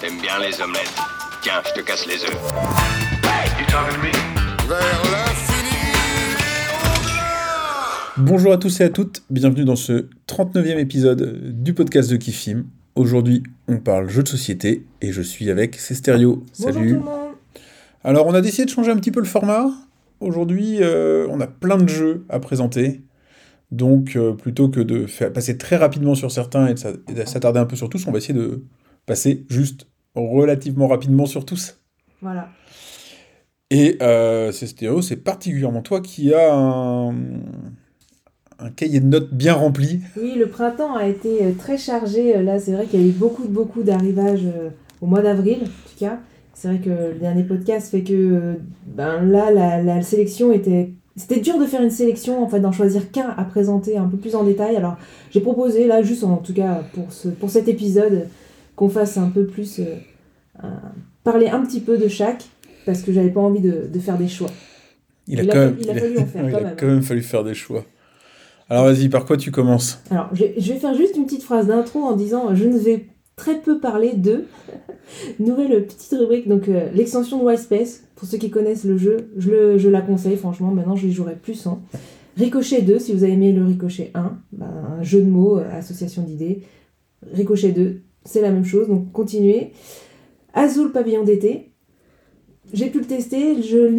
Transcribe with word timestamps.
T'aimes 0.00 0.20
bien 0.20 0.38
les 0.38 0.60
omelettes. 0.62 0.92
Tiens, 1.42 1.60
je 1.66 1.80
te 1.80 1.84
casse 1.86 2.06
les 2.06 2.22
œufs. 2.24 2.52
Vers 4.68 5.02
l'infini 5.10 5.68
Bonjour 8.18 8.52
à 8.52 8.58
tous 8.58 8.80
et 8.80 8.84
à 8.84 8.88
toutes, 8.90 9.22
bienvenue 9.30 9.64
dans 9.64 9.76
ce 9.76 10.06
39e 10.28 10.78
épisode 10.78 11.62
du 11.62 11.74
podcast 11.74 12.10
de 12.10 12.16
Kifim. 12.16 12.64
Aujourd'hui, 12.94 13.42
on 13.68 13.78
parle 13.78 14.08
jeux 14.08 14.22
de 14.22 14.28
société 14.28 14.84
et 15.00 15.12
je 15.12 15.22
suis 15.22 15.50
avec 15.50 15.76
Cesterio. 15.76 16.44
Bonjour 16.60 16.74
Salut. 16.74 16.88
tout 16.90 16.94
le 16.98 17.00
monde. 17.04 17.32
Alors, 18.04 18.26
on 18.26 18.34
a 18.34 18.40
décidé 18.40 18.64
de 18.66 18.70
changer 18.70 18.90
un 18.90 18.96
petit 18.96 19.10
peu 19.12 19.20
le 19.20 19.26
format. 19.26 19.66
Aujourd'hui, 20.20 20.78
euh, 20.80 21.26
on 21.30 21.40
a 21.40 21.46
plein 21.46 21.78
de 21.78 21.88
jeux 21.88 22.24
à 22.28 22.38
présenter. 22.40 23.00
Donc, 23.70 24.16
euh, 24.16 24.32
plutôt 24.32 24.68
que 24.68 24.80
de 24.80 25.06
faire, 25.06 25.32
passer 25.32 25.56
très 25.56 25.76
rapidement 25.76 26.14
sur 26.14 26.30
certains 26.30 26.66
et 26.68 26.74
de 26.74 26.78
s'a- 26.78 26.90
et 27.08 27.14
de 27.14 27.24
s'attarder 27.24 27.58
un 27.58 27.64
peu 27.64 27.74
sur 27.76 27.88
tous, 27.88 28.06
on 28.06 28.12
va 28.12 28.18
essayer 28.18 28.34
de 28.34 28.62
passer 29.06 29.44
juste 29.48 29.86
relativement 30.14 30.88
rapidement 30.88 31.26
sur 31.26 31.44
tous. 31.44 31.78
Voilà. 32.20 32.48
Et 33.70 33.96
euh, 34.02 34.52
c'est 34.52 35.16
particulièrement 35.16 35.80
toi 35.80 36.00
qui 36.00 36.34
as 36.34 36.54
un, 36.54 37.14
un 38.58 38.70
cahier 38.76 39.00
de 39.00 39.06
notes 39.06 39.32
bien 39.32 39.54
rempli. 39.54 40.00
Oui, 40.20 40.34
le 40.38 40.46
printemps 40.48 40.94
a 40.94 41.06
été 41.06 41.42
euh, 41.42 41.52
très 41.58 41.78
chargé. 41.78 42.36
Euh, 42.36 42.42
Là, 42.42 42.58
c'est 42.58 42.72
vrai 42.72 42.86
qu'il 42.86 43.00
y 43.00 43.04
a 43.04 43.06
eu 43.06 43.12
beaucoup, 43.12 43.48
beaucoup 43.48 43.82
d'arrivages 43.82 44.44
euh, 44.44 44.68
au 45.00 45.06
mois 45.06 45.22
d'avril, 45.22 45.60
en 45.62 45.64
tout 45.64 45.98
cas. 45.98 46.20
C'est 46.54 46.68
vrai 46.68 46.78
que 46.78 46.90
le 47.14 47.18
dernier 47.18 47.44
podcast 47.44 47.90
fait 47.90 48.02
que 48.02 48.56
ben, 48.86 49.22
là, 49.22 49.50
la, 49.50 49.82
la 49.82 50.02
sélection 50.02 50.52
était. 50.52 50.92
C'était 51.16 51.40
dur 51.40 51.58
de 51.58 51.66
faire 51.66 51.82
une 51.82 51.90
sélection, 51.90 52.42
en 52.42 52.48
fait, 52.48 52.60
d'en 52.60 52.72
choisir 52.72 53.10
qu'un 53.10 53.34
à 53.36 53.44
présenter 53.44 53.96
un 53.98 54.06
peu 54.06 54.16
plus 54.16 54.34
en 54.34 54.44
détail. 54.44 54.76
Alors, 54.76 54.96
j'ai 55.30 55.40
proposé, 55.40 55.86
là, 55.86 56.02
juste 56.02 56.24
en 56.24 56.36
tout 56.36 56.54
cas 56.54 56.84
pour, 56.94 57.12
ce, 57.12 57.28
pour 57.28 57.50
cet 57.50 57.68
épisode, 57.68 58.28
qu'on 58.76 58.88
fasse 58.88 59.16
un 59.18 59.28
peu 59.28 59.46
plus. 59.46 59.80
euh, 59.80 60.68
parler 61.24 61.48
un 61.48 61.64
petit 61.64 61.80
peu 61.80 61.98
de 61.98 62.08
chaque, 62.08 62.44
parce 62.84 63.02
que 63.02 63.12
j'avais 63.12 63.30
pas 63.30 63.40
envie 63.40 63.60
de, 63.60 63.86
de 63.92 63.98
faire 64.00 64.18
des 64.18 64.28
choix. 64.28 64.50
Il 65.28 65.38
a, 65.40 65.42
Il 65.44 65.48
quand, 65.48 65.56
même, 65.58 65.76
il 65.80 65.90
a 65.90 65.94
fallu 65.94 66.18
en 66.18 66.26
faire, 66.26 66.44
il 66.48 66.52
quand 66.52 66.58
a 66.58 66.62
même. 66.62 66.76
quand 66.76 66.86
même 66.86 67.02
fallu 67.02 67.22
faire 67.22 67.44
des 67.44 67.54
choix. 67.54 67.84
Alors 68.68 68.84
vas-y, 68.84 69.08
par 69.08 69.24
quoi 69.24 69.36
tu 69.36 69.50
commences? 69.50 70.00
Alors, 70.10 70.28
je, 70.34 70.44
je 70.56 70.72
vais 70.72 70.78
faire 70.78 70.94
juste 70.94 71.16
une 71.16 71.26
petite 71.26 71.42
phrase 71.42 71.66
d'intro 71.68 72.00
en 72.00 72.16
disant 72.16 72.54
je 72.54 72.64
ne 72.64 72.78
vais 72.78 73.06
très 73.36 73.60
peu 73.60 73.78
parler 73.80 74.14
de 74.14 74.44
nouvelle 75.38 75.86
petite 75.86 76.12
rubrique 76.18 76.48
donc 76.48 76.68
euh, 76.68 76.90
l'extension 76.92 77.38
de 77.38 77.44
Wildspace 77.44 78.02
pour 78.14 78.28
ceux 78.28 78.38
qui 78.38 78.50
connaissent 78.50 78.84
le 78.84 78.96
jeu 78.98 79.30
je, 79.36 79.50
le, 79.50 79.78
je 79.78 79.88
la 79.88 80.00
conseille 80.02 80.36
franchement 80.36 80.70
maintenant 80.70 80.96
je 80.96 81.06
les 81.06 81.12
jouerai 81.12 81.36
plus 81.36 81.66
en 81.66 81.82
Ricochet 82.36 82.82
2 82.82 82.98
si 82.98 83.12
vous 83.14 83.24
avez 83.24 83.32
aimé 83.32 83.52
le 83.52 83.64
Ricochet 83.64 84.10
1 84.14 84.38
ben, 84.52 84.66
un 84.98 85.02
jeu 85.02 85.20
de 85.22 85.30
mots 85.30 85.58
euh, 85.58 85.64
association 85.78 86.22
d'idées 86.22 86.62
Ricochet 87.32 87.72
2 87.72 88.02
c'est 88.24 88.40
la 88.40 88.50
même 88.50 88.64
chose 88.64 88.88
donc 88.88 89.12
continuez. 89.12 89.72
Azul 90.54 90.92
pavillon 90.92 91.24
d'été. 91.24 91.72
J'ai 92.72 92.90
pu 92.90 93.00
le 93.00 93.06
tester 93.06 93.56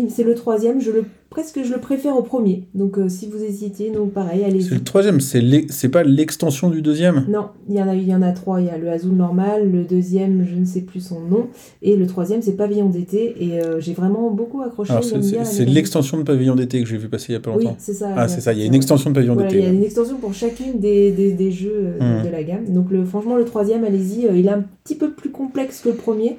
c'est 0.09 0.23
le 0.23 0.35
troisième 0.35 0.79
je 0.81 0.91
le 0.91 1.05
presque 1.33 1.63
je 1.63 1.73
le 1.73 1.79
préfère 1.79 2.15
au 2.15 2.21
premier 2.21 2.67
donc 2.75 2.99
euh, 2.99 3.09
si 3.09 3.27
vous 3.27 3.41
hésitez 3.43 3.89
donc 3.89 4.11
pareil 4.13 4.43
allez-y 4.43 4.65
C'est 4.69 4.75
le 4.75 4.83
troisième, 4.83 5.19
c'est 5.19 5.41
l'e- 5.41 5.65
c'est 5.69 5.89
pas 5.89 6.03
l'extension 6.03 6.69
du 6.69 6.83
deuxième? 6.83 7.25
Non, 7.27 7.47
il 7.67 7.73
y 7.75 7.81
en 7.81 7.87
a, 7.87 7.95
il 7.95 8.07
y 8.07 8.13
en 8.13 8.21
a 8.21 8.31
trois. 8.33 8.61
Il 8.61 8.67
y 8.67 8.69
a 8.69 8.77
le 8.77 8.87
Azul 8.91 9.13
normal, 9.13 9.71
le 9.71 9.83
deuxième, 9.83 10.45
je 10.45 10.55
ne 10.55 10.63
sais 10.65 10.81
plus 10.81 10.99
son 10.99 11.21
nom, 11.21 11.47
et 11.81 11.95
le 11.95 12.05
troisième, 12.05 12.43
c'est 12.43 12.55
Pavillon 12.55 12.87
d'été. 12.89 13.33
Et 13.39 13.59
euh, 13.63 13.79
j'ai 13.79 13.93
vraiment 13.93 14.29
beaucoup 14.29 14.61
accroché. 14.61 14.91
Alors 14.91 15.03
c'est- 15.03 15.43
c'est 15.43 15.65
l'extension 15.65 16.17
de 16.17 16.23
Pavillon 16.23 16.53
d'été 16.55 16.81
que 16.83 16.87
j'ai 16.87 16.97
vu 16.97 17.09
passer 17.09 17.27
il 17.29 17.33
y 17.33 17.35
a 17.37 17.39
pas 17.39 17.49
Oui, 17.55 17.63
longtemps. 17.63 17.77
c'est 17.79 17.93
ça. 17.93 18.09
ah 18.15 18.21
ouais, 18.23 18.27
c'est 18.27 18.41
ça, 18.41 18.53
il 18.53 18.59
y 18.59 18.63
a 18.63 18.65
une 18.65 18.75
extension 18.75 19.09
de 19.09 19.15
Pavillon 19.15 19.33
Voilà, 19.33 19.49
il 19.51 19.55
y 19.57 19.61
a 19.63 19.65
d'été. 19.65 19.75
une 19.77 19.83
extension 19.83 20.17
pour 20.17 20.33
chacune 20.35 20.79
des, 20.79 21.11
des, 21.11 21.31
des 21.31 21.51
jeux 21.51 21.71
euh, 21.75 21.99
de- 21.99 22.21
Hmm. 22.21 22.25
de 22.27 22.31
la 22.31 22.43
gamme. 22.43 22.65
Donc 22.69 22.91
le, 22.91 23.03
franchement, 23.05 23.35
le 23.35 23.45
troisième, 23.45 23.83
allez-y, 23.83 24.27
il 24.37 24.45
est 24.45 24.49
un 24.51 24.63
petit 24.83 24.95
peu 24.95 25.11
plus 25.11 25.31
complexe 25.31 25.81
que 25.81 25.89
le 25.89 25.95
premier, 25.95 26.37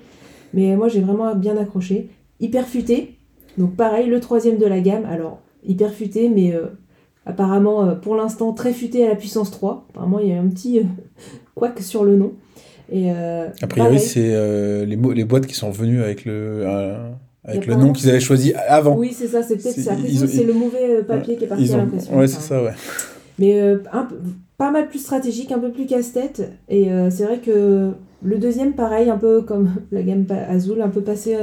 mais 0.53 0.77
moi 0.77 0.87
j'ai 0.89 1.01
vraiment 1.01 1.35
bien 1.35 1.57
accroché. 1.57 2.09
Hyper 2.41 2.67
futé, 2.67 3.15
donc 3.59 3.75
pareil, 3.77 4.09
le 4.09 4.21
troisième 4.21 4.59
de 4.59 4.67
la 4.67 4.81
gamme. 4.81 5.05
Alors, 5.11 5.41
hyper 5.67 5.93
futé, 5.93 6.29
mais 6.29 6.53
euh, 6.55 6.67
apparemment 7.27 7.85
euh, 7.87 7.95
pour 7.95 8.15
l'instant 8.17 8.53
très 8.53 8.73
futé 8.73 9.05
à 9.07 9.09
la 9.11 9.17
puissance 9.17 9.51
3. 9.51 9.87
Apparemment, 9.91 10.19
il 10.21 10.29
y 10.29 10.33
a 10.33 10.41
un 10.41 10.49
petit 10.49 10.81
euh, 10.81 10.85
couac 11.55 11.79
sur 11.81 12.05
le 12.05 12.17
nom. 12.17 12.33
Et, 12.93 13.11
euh, 13.13 13.49
A 13.63 13.67
priori, 13.67 13.99
c'est 13.99 14.35
euh, 14.35 14.85
les, 14.85 14.97
les 15.15 15.25
boîtes 15.25 15.47
qui 15.47 15.55
sont 15.55 15.69
revenues 15.69 16.03
avec 16.03 16.25
le, 16.27 16.67
avec 17.45 17.67
le 17.67 17.75
nom 17.77 17.93
qu'ils 17.93 18.11
avaient 18.11 18.21
choisi 18.21 18.53
avant. 18.69 18.97
Oui, 18.97 19.13
c'est 19.15 19.29
ça, 19.29 19.43
c'est 19.43 19.57
peut-être 19.57 19.81
ça. 19.81 19.93
ont- 19.93 20.27
C'est 20.27 20.45
le 20.45 20.53
mauvais 20.53 21.03
papier 21.03 21.37
qui 21.37 21.45
est 21.45 21.49
parti 21.49 21.65
Ils 21.65 21.73
à 21.73 21.77
ont- 21.77 21.79
l'impression. 21.79 22.19
Ouais, 22.19 22.27
c'est 22.27 22.41
ça, 22.41 22.63
ouais. 22.63 22.73
Mais 23.39 23.59
un 23.93 24.09
pas 24.59 24.71
mal 24.71 24.89
plus 24.89 25.01
stratégique, 25.01 25.51
un 25.51 25.59
peu 25.59 25.71
plus 25.73 25.87
casse-tête. 25.87 26.53
Et 26.69 26.89
c'est 27.11 27.25
vrai 27.25 27.39
que 27.39 27.91
le 28.23 28.39
deuxième, 28.39 28.75
pareil, 28.75 29.09
un 29.11 29.17
peu 29.19 29.41
comme 29.43 29.71
la 29.91 30.03
gamme 30.03 30.27
Azul, 30.49 30.81
un 30.83 30.89
peu 30.91 31.01
passé 31.01 31.37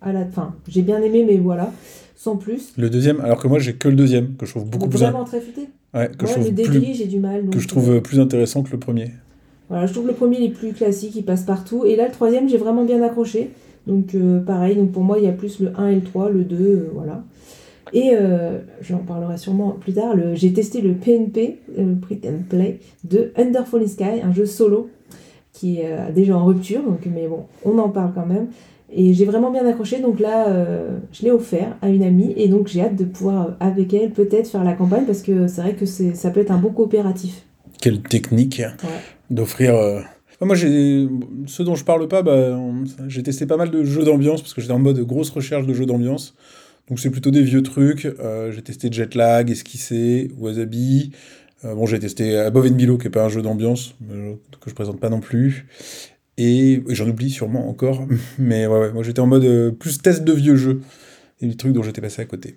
à, 0.00 0.12
la 0.12 0.24
fin. 0.26 0.54
J'ai 0.68 0.82
bien 0.82 1.00
aimé, 1.02 1.24
mais 1.26 1.36
voilà, 1.36 1.72
sans 2.16 2.36
plus. 2.36 2.72
Le 2.76 2.90
deuxième, 2.90 3.20
alors 3.20 3.38
que 3.40 3.48
moi 3.48 3.58
j'ai 3.58 3.74
que 3.74 3.88
le 3.88 3.96
deuxième, 3.96 4.34
que 4.36 4.46
je 4.46 4.52
trouve 4.52 4.64
beaucoup 4.66 4.88
plus, 4.88 4.98
vraiment 5.00 5.24
très 5.24 5.40
futé. 5.40 5.68
ouais, 5.94 6.08
que 6.08 6.26
je 6.26 6.32
Ouais, 6.32 6.32
trouve 6.40 6.48
le 6.48 6.54
plus, 6.54 6.70
débris, 6.72 6.94
j'ai 6.94 7.06
du 7.06 7.18
mal. 7.18 7.46
que 7.50 7.58
je 7.58 7.68
trouve 7.68 8.00
plus 8.00 8.20
intéressant 8.20 8.62
que 8.62 8.70
le 8.72 8.78
premier. 8.78 9.10
Voilà, 9.68 9.86
je 9.86 9.92
trouve 9.92 10.06
le 10.08 10.14
premier 10.14 10.38
les 10.38 10.48
plus 10.48 10.72
classiques, 10.72 11.14
il 11.14 11.24
passe 11.24 11.42
partout. 11.44 11.84
Et 11.84 11.94
là, 11.96 12.06
le 12.06 12.12
troisième, 12.12 12.48
j'ai 12.48 12.56
vraiment 12.58 12.84
bien 12.84 13.00
accroché. 13.02 13.50
Donc, 13.86 14.14
euh, 14.14 14.40
pareil, 14.40 14.76
donc 14.76 14.90
pour 14.92 15.02
moi, 15.04 15.18
il 15.18 15.24
y 15.24 15.28
a 15.28 15.32
plus 15.32 15.60
le 15.60 15.72
1 15.78 15.88
et 15.88 15.94
le 15.94 16.02
3, 16.02 16.28
le 16.28 16.42
2, 16.44 16.56
euh, 16.56 16.90
voilà. 16.92 17.22
Et 17.92 18.10
euh, 18.12 18.58
j'en 18.82 18.98
parlerai 18.98 19.36
sûrement 19.38 19.70
plus 19.70 19.92
tard. 19.94 20.14
le- 20.14 20.34
J'ai 20.34 20.52
testé 20.52 20.80
le 20.80 20.94
PNP, 20.94 21.58
euh, 21.78 21.94
Print 22.00 22.26
and 22.26 22.42
Play, 22.48 22.78
de 23.04 23.32
Under 23.36 23.66
Falling 23.66 23.88
Sky, 23.88 24.20
un 24.22 24.32
jeu 24.32 24.44
solo 24.46 24.90
qui 25.52 25.80
est 25.80 26.12
déjà 26.14 26.36
en 26.36 26.44
rupture, 26.44 26.82
donc, 26.82 27.00
mais 27.12 27.26
bon, 27.26 27.44
on 27.64 27.78
en 27.78 27.88
parle 27.90 28.12
quand 28.14 28.26
même. 28.26 28.46
Et 28.92 29.14
j'ai 29.14 29.24
vraiment 29.24 29.50
bien 29.52 29.64
accroché, 29.66 30.00
donc 30.00 30.18
là, 30.18 30.48
euh, 30.48 30.98
je 31.12 31.22
l'ai 31.22 31.30
offert 31.30 31.76
à 31.80 31.88
une 31.88 32.02
amie, 32.02 32.32
et 32.36 32.48
donc 32.48 32.66
j'ai 32.66 32.80
hâte 32.80 32.96
de 32.96 33.04
pouvoir, 33.04 33.46
euh, 33.46 33.50
avec 33.60 33.94
elle, 33.94 34.10
peut-être 34.10 34.48
faire 34.48 34.64
la 34.64 34.72
campagne, 34.72 35.04
parce 35.06 35.22
que 35.22 35.46
c'est 35.46 35.60
vrai 35.60 35.74
que 35.74 35.86
ça 35.86 36.30
peut 36.30 36.40
être 36.40 36.50
un 36.50 36.58
bon 36.58 36.70
coopératif. 36.70 37.44
Quelle 37.80 38.00
technique 38.02 38.62
d'offrir. 39.30 39.74
euh, 39.76 40.00
Moi, 40.42 40.56
ceux 40.56 41.64
dont 41.64 41.74
je 41.74 41.84
parle 41.84 42.08
pas, 42.08 42.22
bah, 42.22 42.56
on- 42.58 42.84
j'ai 43.08 43.22
testé 43.22 43.46
pas 43.46 43.56
mal 43.58 43.70
de 43.70 43.84
jeux 43.84 44.04
d'ambiance 44.04 44.40
parce 44.40 44.54
que 44.54 44.60
j'étais 44.62 44.72
en 44.72 44.78
mode 44.78 44.98
grosse 45.00 45.30
recherche 45.30 45.66
de 45.66 45.72
jeux 45.74 45.84
d'ambiance. 45.86 46.34
Donc, 46.88 46.98
c'est 46.98 47.10
plutôt 47.10 47.30
des 47.30 47.42
vieux 47.42 47.62
trucs. 47.62 48.06
Euh, 48.06 48.50
j'ai 48.50 48.62
testé 48.62 48.90
Jetlag, 48.90 49.50
Esquissé, 49.50 50.30
Wasabi. 50.38 51.12
Euh, 51.64 51.74
bon, 51.74 51.84
j'ai 51.86 51.98
testé 51.98 52.36
Above 52.38 52.66
and 52.68 52.74
Below, 52.74 52.96
qui 52.98 53.06
est 53.08 53.10
pas 53.10 53.24
un 53.24 53.28
jeu 53.28 53.42
d'ambiance, 53.42 53.94
que 54.60 54.70
je 54.70 54.74
présente 54.74 54.98
pas 54.98 55.10
non 55.10 55.20
plus. 55.20 55.66
Et, 56.42 56.82
j'en 56.88 57.06
oublie 57.06 57.28
sûrement 57.28 57.68
encore. 57.68 58.06
Mais 58.38 58.66
ouais, 58.66 58.80
ouais, 58.80 58.92
moi, 58.92 59.02
j'étais 59.02 59.20
en 59.20 59.26
mode 59.26 59.44
euh, 59.44 59.70
plus 59.70 60.00
test 60.00 60.24
de 60.24 60.32
vieux 60.32 60.56
jeux. 60.56 60.80
Et 61.42 61.46
des 61.46 61.56
trucs 61.56 61.72
dont 61.72 61.82
j'étais 61.82 62.00
passé 62.00 62.22
à 62.22 62.24
côté. 62.24 62.56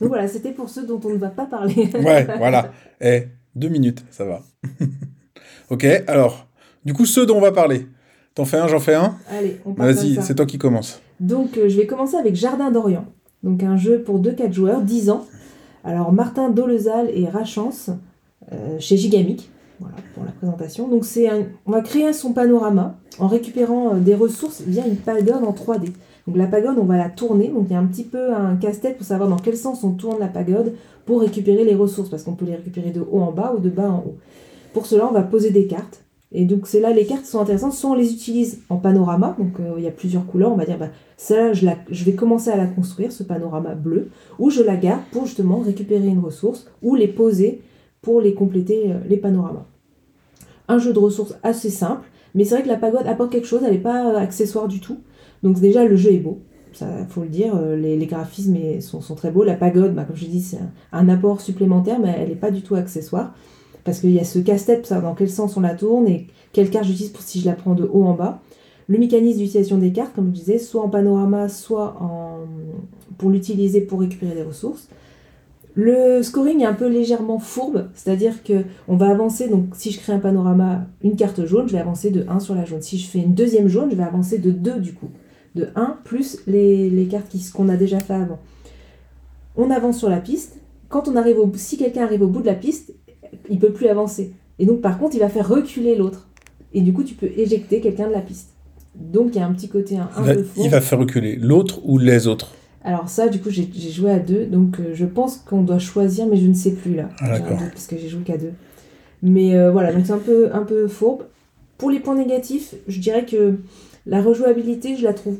Donc 0.00 0.10
voilà, 0.10 0.28
c'était 0.28 0.52
pour 0.52 0.68
ceux 0.68 0.86
dont 0.86 1.00
on 1.04 1.10
ne 1.10 1.16
va 1.16 1.28
pas 1.28 1.46
parler. 1.46 1.90
Ouais, 1.94 2.26
voilà. 2.36 2.70
Eh, 3.00 3.28
deux 3.54 3.68
minutes, 3.68 4.04
ça 4.10 4.24
va. 4.24 4.42
ok, 5.70 5.84
alors, 6.06 6.48
du 6.84 6.92
coup, 6.92 7.06
ceux 7.06 7.24
dont 7.24 7.36
on 7.36 7.40
va 7.40 7.52
parler. 7.52 7.86
T'en 8.34 8.44
fais 8.44 8.56
un, 8.58 8.68
j'en 8.68 8.80
fais 8.80 8.94
un 8.94 9.16
Allez, 9.30 9.60
on 9.66 9.74
part 9.74 9.86
Vas-y, 9.86 10.22
c'est 10.22 10.34
toi 10.34 10.46
qui 10.46 10.56
commence. 10.58 11.02
Donc 11.20 11.58
euh, 11.58 11.68
je 11.68 11.76
vais 11.76 11.86
commencer 11.86 12.16
avec 12.16 12.34
Jardin 12.34 12.70
d'Orient. 12.70 13.04
Donc 13.42 13.62
un 13.62 13.76
jeu 13.76 14.02
pour 14.02 14.20
2-4 14.20 14.52
joueurs, 14.52 14.80
10 14.80 15.10
ans. 15.10 15.26
Alors 15.84 16.12
Martin 16.12 16.48
Dolezal 16.48 17.10
et 17.14 17.28
Rachance 17.28 17.90
euh, 18.50 18.78
chez 18.78 18.96
Gigamic. 18.96 19.51
Voilà 19.82 19.96
pour 20.14 20.24
la 20.24 20.30
présentation. 20.30 20.88
Donc 20.88 21.04
c'est 21.04 21.28
on 21.66 21.72
va 21.72 21.80
créer 21.80 22.12
son 22.12 22.32
panorama 22.32 22.96
en 23.18 23.26
récupérant 23.26 23.94
euh, 23.94 23.98
des 23.98 24.14
ressources 24.14 24.62
via 24.62 24.86
une 24.86 24.96
pagode 24.96 25.42
en 25.44 25.52
3D. 25.52 25.90
Donc 26.26 26.36
la 26.36 26.46
pagode, 26.46 26.78
on 26.78 26.84
va 26.84 26.96
la 26.96 27.08
tourner. 27.08 27.48
Donc 27.48 27.66
il 27.68 27.72
y 27.72 27.76
a 27.76 27.80
un 27.80 27.86
petit 27.86 28.04
peu 28.04 28.32
un 28.32 28.56
casse-tête 28.56 28.96
pour 28.96 29.06
savoir 29.06 29.28
dans 29.28 29.36
quel 29.36 29.56
sens 29.56 29.82
on 29.82 29.92
tourne 29.92 30.20
la 30.20 30.28
pagode 30.28 30.74
pour 31.04 31.20
récupérer 31.20 31.64
les 31.64 31.74
ressources. 31.74 32.08
Parce 32.08 32.22
qu'on 32.22 32.34
peut 32.34 32.46
les 32.46 32.54
récupérer 32.54 32.90
de 32.90 33.00
haut 33.00 33.20
en 33.20 33.32
bas 33.32 33.54
ou 33.56 33.60
de 33.60 33.70
bas 33.70 33.90
en 33.90 33.98
haut. 33.98 34.16
Pour 34.72 34.86
cela, 34.86 35.08
on 35.08 35.12
va 35.12 35.22
poser 35.22 35.50
des 35.50 35.66
cartes. 35.66 36.04
Et 36.34 36.46
donc 36.46 36.66
c'est 36.66 36.80
là 36.80 36.92
les 36.92 37.04
cartes 37.04 37.26
sont 37.26 37.40
intéressantes. 37.40 37.74
Soit 37.74 37.90
on 37.90 37.94
les 37.94 38.12
utilise 38.12 38.60
en 38.70 38.76
panorama, 38.76 39.34
donc 39.38 39.58
euh, 39.60 39.74
il 39.78 39.84
y 39.84 39.88
a 39.88 39.90
plusieurs 39.90 40.26
couleurs. 40.26 40.52
On 40.52 40.56
va 40.56 40.64
dire, 40.64 40.78
bah, 40.78 40.90
celle-là, 41.16 41.76
je 41.90 42.04
vais 42.04 42.14
commencer 42.14 42.50
à 42.50 42.56
la 42.56 42.66
construire, 42.66 43.12
ce 43.12 43.22
panorama 43.22 43.74
bleu, 43.74 44.10
ou 44.38 44.48
je 44.48 44.62
la 44.62 44.76
garde 44.76 45.02
pour 45.10 45.26
justement 45.26 45.58
récupérer 45.58 46.06
une 46.06 46.20
ressource, 46.20 46.70
ou 46.82 46.94
les 46.94 47.08
poser 47.08 47.60
pour 48.00 48.20
les 48.20 48.34
compléter 48.34 48.90
euh, 48.90 48.98
les 49.08 49.16
panoramas. 49.16 49.66
Un 50.68 50.78
jeu 50.78 50.92
de 50.92 50.98
ressources 50.98 51.34
assez 51.42 51.70
simple, 51.70 52.08
mais 52.34 52.44
c'est 52.44 52.54
vrai 52.54 52.62
que 52.62 52.68
la 52.68 52.76
pagode 52.76 53.06
apporte 53.06 53.30
quelque 53.30 53.46
chose, 53.46 53.62
elle 53.64 53.72
n'est 53.72 53.78
pas 53.78 54.12
euh, 54.12 54.16
accessoire 54.16 54.68
du 54.68 54.80
tout. 54.80 54.98
Donc 55.42 55.60
déjà, 55.60 55.84
le 55.84 55.96
jeu 55.96 56.12
est 56.12 56.18
beau, 56.18 56.40
ça 56.72 56.86
faut 57.08 57.22
le 57.22 57.28
dire, 57.28 57.54
euh, 57.56 57.76
les, 57.76 58.06
graphismes 58.06 58.56
sont, 58.80 59.14
très 59.14 59.30
beaux. 59.30 59.44
La 59.44 59.54
pagode, 59.54 59.94
bah, 59.94 60.04
comme 60.04 60.16
je 60.16 60.26
dis, 60.26 60.40
c'est 60.40 60.58
un, 60.92 61.08
apport 61.08 61.40
supplémentaire, 61.40 61.98
mais 61.98 62.14
elle 62.18 62.28
n'est 62.28 62.34
pas 62.34 62.50
du 62.50 62.62
tout 62.62 62.74
accessoire. 62.74 63.34
Parce 63.84 64.00
qu'il 64.00 64.10
y 64.10 64.20
a 64.20 64.24
ce 64.24 64.38
casse-tête, 64.38 64.92
dans 64.92 65.14
quel 65.14 65.28
sens 65.28 65.56
on 65.56 65.60
la 65.60 65.74
tourne 65.74 66.06
et 66.06 66.28
quelle 66.52 66.70
carte 66.70 66.84
j'utilise 66.84 67.10
pour 67.10 67.22
si 67.22 67.40
je 67.40 67.46
la 67.46 67.54
prends 67.54 67.74
de 67.74 67.88
haut 67.92 68.04
en 68.04 68.14
bas. 68.14 68.40
Le 68.86 68.98
mécanisme 68.98 69.38
d'utilisation 69.38 69.78
des 69.78 69.92
cartes, 69.92 70.14
comme 70.14 70.28
je 70.28 70.40
disais, 70.40 70.58
soit 70.58 70.82
en 70.82 70.88
panorama, 70.88 71.48
soit 71.48 71.96
pour 73.18 73.30
l'utiliser 73.30 73.80
pour 73.80 74.00
récupérer 74.00 74.34
des 74.34 74.42
ressources. 74.42 74.88
Le 75.74 76.22
scoring 76.22 76.60
est 76.60 76.66
un 76.66 76.74
peu 76.74 76.86
légèrement 76.86 77.38
fourbe, 77.38 77.88
c'est-à-dire 77.94 78.42
que 78.42 78.64
on 78.88 78.96
va 78.96 79.08
avancer, 79.08 79.48
donc 79.48 79.68
si 79.72 79.90
je 79.90 79.98
crée 79.98 80.12
un 80.12 80.18
panorama, 80.18 80.86
une 81.02 81.16
carte 81.16 81.46
jaune, 81.46 81.66
je 81.66 81.72
vais 81.72 81.78
avancer 81.80 82.10
de 82.10 82.26
1 82.28 82.40
sur 82.40 82.54
la 82.54 82.64
jaune. 82.66 82.82
Si 82.82 82.98
je 82.98 83.08
fais 83.08 83.20
une 83.20 83.32
deuxième 83.34 83.68
jaune, 83.68 83.88
je 83.90 83.96
vais 83.96 84.02
avancer 84.02 84.38
de 84.38 84.50
2 84.50 84.80
du 84.80 84.92
coup. 84.92 85.08
De 85.54 85.68
1 85.74 85.98
plus 86.04 86.40
les, 86.46 86.90
les 86.90 87.06
cartes 87.06 87.34
qu'on 87.54 87.68
a 87.70 87.76
déjà 87.76 88.00
fait 88.00 88.14
avant. 88.14 88.38
On 89.56 89.70
avance 89.70 89.98
sur 89.98 90.10
la 90.10 90.20
piste. 90.20 90.58
Quand 90.88 91.08
on 91.08 91.16
arrive 91.16 91.38
au, 91.38 91.50
si 91.54 91.78
quelqu'un 91.78 92.04
arrive 92.04 92.22
au 92.22 92.28
bout 92.28 92.42
de 92.42 92.46
la 92.46 92.54
piste, 92.54 92.92
il 93.48 93.58
peut 93.58 93.72
plus 93.72 93.88
avancer. 93.88 94.32
Et 94.58 94.66
donc 94.66 94.82
par 94.82 94.98
contre, 94.98 95.14
il 95.16 95.20
va 95.20 95.30
faire 95.30 95.48
reculer 95.48 95.96
l'autre. 95.96 96.28
Et 96.74 96.82
du 96.82 96.92
coup, 96.92 97.02
tu 97.02 97.14
peux 97.14 97.30
éjecter 97.36 97.80
quelqu'un 97.80 98.08
de 98.08 98.12
la 98.12 98.20
piste. 98.20 98.50
Donc 98.94 99.30
il 99.32 99.36
y 99.36 99.40
a 99.40 99.46
un 99.46 99.52
petit 99.52 99.68
côté 99.68 99.96
un, 99.96 100.10
un 100.16 100.20
Il 100.20 100.26
va, 100.26 100.34
peu 100.34 100.42
fourbe. 100.42 100.66
il 100.66 100.70
va 100.70 100.80
faire 100.82 100.98
reculer 100.98 101.36
l'autre 101.36 101.80
ou 101.84 101.96
les 101.96 102.26
autres. 102.26 102.52
Alors 102.84 103.08
ça, 103.08 103.28
du 103.28 103.40
coup, 103.40 103.50
j'ai 103.50 103.68
joué 103.90 104.10
à 104.10 104.18
deux, 104.18 104.46
donc 104.46 104.80
euh, 104.80 104.90
je 104.92 105.06
pense 105.06 105.36
qu'on 105.36 105.62
doit 105.62 105.78
choisir, 105.78 106.26
mais 106.26 106.36
je 106.36 106.46
ne 106.48 106.54
sais 106.54 106.72
plus 106.72 106.94
là. 106.94 107.08
Ah, 107.20 107.38
d'accord. 107.38 107.58
Parce 107.72 107.86
que 107.86 107.96
j'ai 107.96 108.08
joué 108.08 108.22
qu'à 108.22 108.36
deux. 108.36 108.52
Mais 109.22 109.54
euh, 109.54 109.70
voilà, 109.70 109.92
donc 109.92 110.04
c'est 110.04 110.12
un 110.12 110.18
peu, 110.18 110.50
un 110.52 110.64
peu 110.64 110.88
fourbe. 110.88 111.22
Pour 111.78 111.90
les 111.90 112.00
points 112.00 112.16
négatifs, 112.16 112.74
je 112.88 112.98
dirais 113.00 113.24
que 113.24 113.54
la 114.06 114.20
rejouabilité, 114.20 114.96
je 114.96 115.04
la 115.04 115.14
trouve 115.14 115.36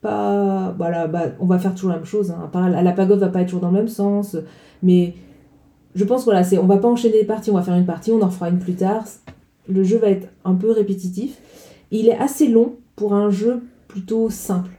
pas... 0.00 0.74
Voilà, 0.78 1.06
bah, 1.08 1.26
on 1.40 1.46
va 1.46 1.58
faire 1.58 1.74
toujours 1.74 1.90
la 1.90 1.96
même 1.96 2.06
chose. 2.06 2.30
Hein. 2.30 2.40
À 2.44 2.48
part- 2.48 2.70
La 2.70 2.92
pagode 2.92 3.18
va 3.18 3.28
pas 3.28 3.40
être 3.42 3.48
toujours 3.48 3.60
dans 3.60 3.70
le 3.70 3.76
même 3.78 3.88
sens. 3.88 4.36
Mais 4.82 5.14
je 5.94 6.04
pense, 6.04 6.24
voilà, 6.24 6.42
c'est, 6.44 6.56
on 6.58 6.66
va 6.66 6.78
pas 6.78 6.88
enchaîner 6.88 7.18
des 7.20 7.24
parties, 7.24 7.50
on 7.50 7.54
va 7.54 7.62
faire 7.62 7.76
une 7.76 7.86
partie, 7.86 8.12
on 8.12 8.22
en 8.22 8.30
fera 8.30 8.48
une 8.48 8.58
plus 8.58 8.74
tard. 8.74 9.04
Le 9.68 9.82
jeu 9.84 9.98
va 9.98 10.08
être 10.08 10.28
un 10.44 10.54
peu 10.54 10.70
répétitif. 10.70 11.36
Il 11.90 12.08
est 12.08 12.16
assez 12.16 12.48
long 12.48 12.76
pour 12.96 13.14
un 13.14 13.30
jeu 13.30 13.60
plutôt 13.88 14.30
simple. 14.30 14.70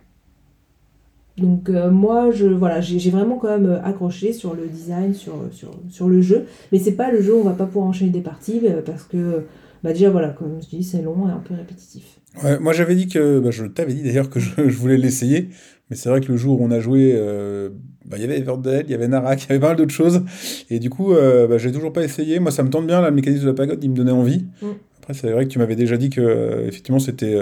Donc 1.39 1.69
euh, 1.69 1.89
moi, 1.89 2.31
je, 2.31 2.47
voilà, 2.47 2.81
j'ai 2.81 3.09
vraiment 3.09 3.37
quand 3.37 3.49
même 3.49 3.65
euh, 3.65 3.83
accroché 3.83 4.33
sur 4.33 4.53
le 4.53 4.67
design, 4.67 5.13
sur, 5.13 5.33
sur, 5.51 5.71
sur 5.89 6.09
le 6.09 6.21
jeu. 6.21 6.45
Mais 6.71 6.79
c'est 6.79 6.93
pas 6.93 7.11
le 7.11 7.21
jeu 7.21 7.33
où 7.35 7.39
on 7.39 7.43
va 7.43 7.53
pas 7.53 7.65
pouvoir 7.65 7.87
enchaîner 7.87 8.11
des 8.11 8.21
parties 8.21 8.61
euh, 8.65 8.81
parce 8.85 9.03
que 9.03 9.45
bah 9.83 9.93
déjà 9.93 10.09
voilà, 10.09 10.29
comme 10.29 10.59
je 10.61 10.67
dis, 10.67 10.83
c'est 10.83 11.01
long 11.01 11.27
et 11.27 11.31
un 11.31 11.41
peu 11.43 11.53
répétitif. 11.53 12.19
Ouais, 12.43 12.59
moi 12.59 12.73
j'avais 12.73 12.95
dit 12.95 13.07
que, 13.07 13.39
bah, 13.39 13.51
je 13.51 13.65
t'avais 13.65 13.93
dit 13.93 14.03
d'ailleurs 14.03 14.29
que 14.29 14.39
je, 14.39 14.49
je 14.69 14.77
voulais 14.77 14.97
l'essayer, 14.97 15.49
mais 15.89 15.95
c'est 15.95 16.09
vrai 16.09 16.21
que 16.21 16.31
le 16.31 16.37
jour 16.37 16.61
où 16.61 16.63
on 16.63 16.71
a 16.71 16.79
joué, 16.79 17.13
euh, 17.15 17.69
bah, 18.05 18.17
il 18.17 18.21
y 18.21 18.25
avait 18.25 18.39
Everdell, 18.39 18.85
il 18.87 18.91
y 18.91 18.93
avait 18.93 19.07
Narak, 19.07 19.43
il 19.45 19.49
y 19.49 19.51
avait 19.51 19.59
pas 19.59 19.69
mal 19.69 19.77
d'autres 19.77 19.93
choses, 19.93 20.23
et 20.69 20.79
du 20.79 20.89
coup, 20.89 21.13
euh, 21.13 21.47
bah, 21.47 21.57
j'ai 21.57 21.71
toujours 21.71 21.93
pas 21.93 22.03
essayé. 22.03 22.39
Moi 22.39 22.51
ça 22.51 22.63
me 22.63 22.69
tente 22.69 22.87
bien, 22.87 23.01
là, 23.01 23.09
le 23.09 23.15
mécanisme 23.15 23.43
de 23.43 23.47
la 23.47 23.55
pagode, 23.55 23.83
il 23.83 23.89
me 23.89 23.95
donnait 23.95 24.11
envie. 24.11 24.45
Mm. 24.61 24.67
Après, 25.01 25.13
c'est 25.13 25.31
vrai 25.31 25.45
que 25.45 25.49
tu 25.49 25.59
m'avais 25.59 25.75
déjà 25.75 25.97
dit 25.97 26.09
que, 26.09 26.21
euh, 26.21 26.67
effectivement, 26.67 26.99
c'était, 26.99 27.35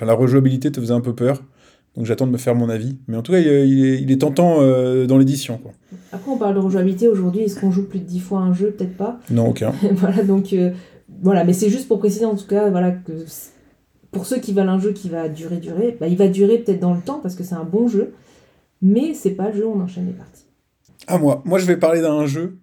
la 0.00 0.14
rejouabilité 0.14 0.72
te 0.72 0.80
faisait 0.80 0.94
un 0.94 1.00
peu 1.00 1.14
peur, 1.14 1.42
donc 1.98 2.06
j'attends 2.06 2.28
de 2.28 2.32
me 2.32 2.38
faire 2.38 2.54
mon 2.54 2.68
avis. 2.68 2.96
Mais 3.08 3.16
en 3.16 3.22
tout 3.22 3.32
cas, 3.32 3.40
il, 3.40 3.48
est, 3.48 4.00
il 4.00 4.12
est 4.12 4.20
tentant 4.20 4.58
euh, 4.60 5.06
dans 5.06 5.18
l'édition, 5.18 5.58
quoi. 5.58 5.72
Après, 6.12 6.30
on 6.30 6.38
parle 6.38 6.54
de 6.54 6.60
rejouabilité 6.60 7.08
aujourd'hui. 7.08 7.40
Est-ce 7.40 7.58
qu'on 7.60 7.72
joue 7.72 7.88
plus 7.88 7.98
de 7.98 8.04
10 8.04 8.20
fois 8.20 8.38
un 8.38 8.52
jeu? 8.52 8.70
Peut-être 8.70 8.96
pas. 8.96 9.18
Non, 9.30 9.48
aucun. 9.48 9.72
voilà, 9.94 10.22
donc 10.22 10.52
euh, 10.52 10.70
voilà, 11.20 11.42
mais 11.42 11.52
c'est 11.52 11.70
juste 11.70 11.88
pour 11.88 11.98
préciser 11.98 12.24
en 12.24 12.36
tout 12.36 12.46
cas, 12.46 12.70
voilà, 12.70 12.92
que 12.92 13.24
pour 14.12 14.26
ceux 14.26 14.38
qui 14.38 14.52
veulent 14.52 14.68
un 14.68 14.78
jeu 14.78 14.92
qui 14.92 15.08
va 15.08 15.28
durer, 15.28 15.56
durer, 15.56 15.96
bah, 15.98 16.06
il 16.06 16.16
va 16.16 16.28
durer 16.28 16.58
peut-être 16.58 16.78
dans 16.78 16.94
le 16.94 17.00
temps 17.00 17.18
parce 17.20 17.34
que 17.34 17.42
c'est 17.42 17.56
un 17.56 17.64
bon 17.64 17.88
jeu, 17.88 18.14
mais 18.80 19.12
c'est 19.12 19.32
pas 19.32 19.50
le 19.50 19.56
jeu 19.56 19.66
où 19.66 19.72
on 19.72 19.80
enchaîne 19.80 20.06
les 20.06 20.12
parties. 20.12 20.44
Ah, 21.08 21.18
moi, 21.18 21.42
moi 21.44 21.58
je 21.58 21.66
vais 21.66 21.78
parler 21.78 22.00
d'un 22.00 22.26
jeu 22.26 22.58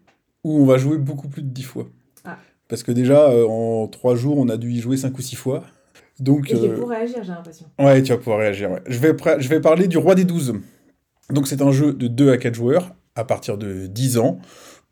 où 0.45 0.61
on 0.61 0.65
va 0.65 0.77
jouer 0.77 0.97
beaucoup 0.97 1.27
plus 1.27 1.41
de 1.41 1.49
10 1.49 1.63
fois. 1.63 1.87
Ah. 2.23 2.37
Parce 2.69 2.83
que 2.83 2.93
déjà, 2.93 3.29
euh, 3.31 3.45
en 3.45 3.87
3 3.87 4.15
jours, 4.15 4.37
on 4.37 4.47
a 4.47 4.55
dû 4.55 4.71
y 4.71 4.79
jouer 4.79 4.95
5 4.95 5.17
ou 5.17 5.21
6 5.21 5.35
fois. 5.35 5.65
Donc, 6.19 6.51
Et 6.51 6.55
euh, 6.55 6.77
pour 6.79 6.89
réagir, 6.89 7.17
j'ai 7.23 7.31
l'impression. 7.31 7.65
Ouais, 7.79 8.01
tu 8.01 8.11
vas 8.11 8.17
pouvoir 8.17 8.39
réagir. 8.39 8.71
ouais. 8.71 8.81
Je, 8.87 8.99
vais 8.99 9.13
je 9.39 9.49
vais 9.49 9.59
parler 9.59 9.87
du 9.87 9.97
Roi 9.97 10.15
des 10.15 10.23
12. 10.25 10.53
Donc, 11.31 11.47
c'est 11.47 11.61
un 11.61 11.71
jeu 11.71 11.93
de 11.93 12.07
2 12.07 12.31
à 12.31 12.37
4 12.37 12.53
joueurs 12.55 12.93
à 13.15 13.23
partir 13.25 13.57
de 13.57 13.87
10 13.87 14.17
ans 14.17 14.39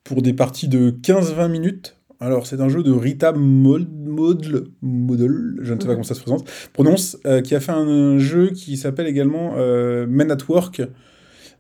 pour 0.03 0.21
des 0.21 0.33
parties 0.33 0.67
de 0.67 0.91
15-20 0.91 1.47
minutes. 1.49 1.97
Alors, 2.19 2.47
c'est 2.47 2.61
un 2.61 2.69
jeu 2.69 2.83
de 2.83 2.91
Rita 2.91 3.31
Mod- 3.33 3.89
Modl, 4.05 4.65
Model, 4.81 5.55
je 5.61 5.73
ne 5.73 5.79
sais 5.79 5.85
pas 5.87 5.91
Mhm. 5.91 5.95
comment 5.95 6.03
ça 6.03 6.13
se 6.15 6.21
prononce, 6.21 6.43
prononce 6.71 7.17
euh, 7.25 7.41
qui 7.41 7.53
a 7.55 7.59
fait 7.59 7.71
un, 7.73 8.17
jeu 8.17 8.51
qui 8.51 8.77
s'appelle 8.77 9.07
également 9.07 9.55
euh, 9.57 10.05
Men 10.07 10.31
at 10.31 10.37
Work, 10.47 10.81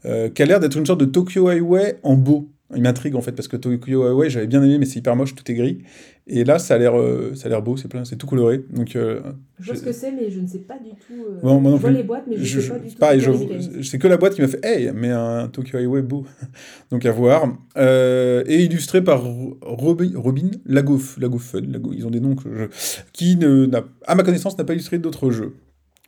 euh, 0.05 0.29
qui 0.29 0.41
a 0.41 0.45
l'air 0.45 0.59
d'être 0.59 0.77
une 0.77 0.85
sorte 0.85 0.99
de 1.01 1.05
Tokyo 1.05 1.47
Highway 1.49 1.99
en 2.03 2.15
beau. 2.15 2.49
Il 2.75 2.81
m'intrigue 2.81 3.15
en 3.15 3.21
fait 3.21 3.33
parce 3.33 3.47
que 3.47 3.57
Tokyo 3.57 4.03
Highway 4.03 4.29
j'avais 4.29 4.47
bien 4.47 4.63
aimé 4.63 4.77
mais 4.79 4.85
c'est 4.85 4.99
hyper 4.99 5.15
moche, 5.15 5.35
tout 5.35 5.49
est 5.51 5.53
gris. 5.55 5.79
Et 6.25 6.45
là 6.45 6.57
ça 6.57 6.75
a 6.75 6.77
l'air 6.77 6.97
euh, 6.97 7.33
ça 7.35 7.47
a 7.47 7.49
l'air 7.49 7.61
beau, 7.61 7.75
c'est 7.75 7.89
plein, 7.89 8.05
c'est 8.05 8.15
tout 8.15 8.27
coloré. 8.27 8.63
Donc 8.69 8.95
euh, 8.95 9.19
Je 9.59 9.65
vois 9.65 9.75
ce 9.75 9.83
que 9.83 9.91
c'est, 9.91 10.11
mais 10.11 10.29
je 10.31 10.39
ne 10.39 10.47
sais 10.47 10.59
pas 10.59 10.77
du 10.79 10.91
tout. 10.91 11.21
euh, 11.27 11.39
moi 11.43 11.53
non 11.55 11.75
je 11.75 11.81
vois 11.81 11.89
plus. 11.89 11.97
les 11.97 12.03
boîtes, 12.03 12.23
mais 12.29 12.37
je, 12.37 12.43
je, 12.43 12.59
sais 12.61 12.69
pas 12.69 12.79
du 12.79 12.89
tout. 12.89 12.97
pareil, 12.97 13.83
c'est 13.83 13.97
que 13.99 14.07
la 14.07 14.15
boîte 14.15 14.33
qui 14.35 14.41
m'a 14.41 14.47
fait 14.47 14.63
Hey, 14.65 14.91
mais 14.95 15.09
un 15.09 15.49
Tokyo 15.49 15.77
Highway 15.79 16.01
beau. 16.01 16.25
Donc 16.91 17.05
à 17.05 17.11
voir. 17.11 17.53
Euh, 17.75 18.43
et 18.47 18.63
illustré 18.63 19.03
par 19.03 19.21
Robin, 19.61 20.11
Robin 20.15 20.49
Lagoff, 20.65 21.17
Lagoffen, 21.19 21.69
Lago- 21.71 21.91
ils 21.93 22.07
ont 22.07 22.11
des 22.11 22.21
noms 22.21 22.35
que 22.35 22.49
je, 22.55 22.65
qui, 23.11 23.35
ne, 23.35 23.65
n'a- 23.65 23.83
à 24.07 24.15
ma 24.15 24.23
connaissance, 24.23 24.57
n'a 24.57 24.63
pas 24.63 24.73
illustré 24.73 24.99
d'autres 24.99 25.29
jeux. 25.29 25.55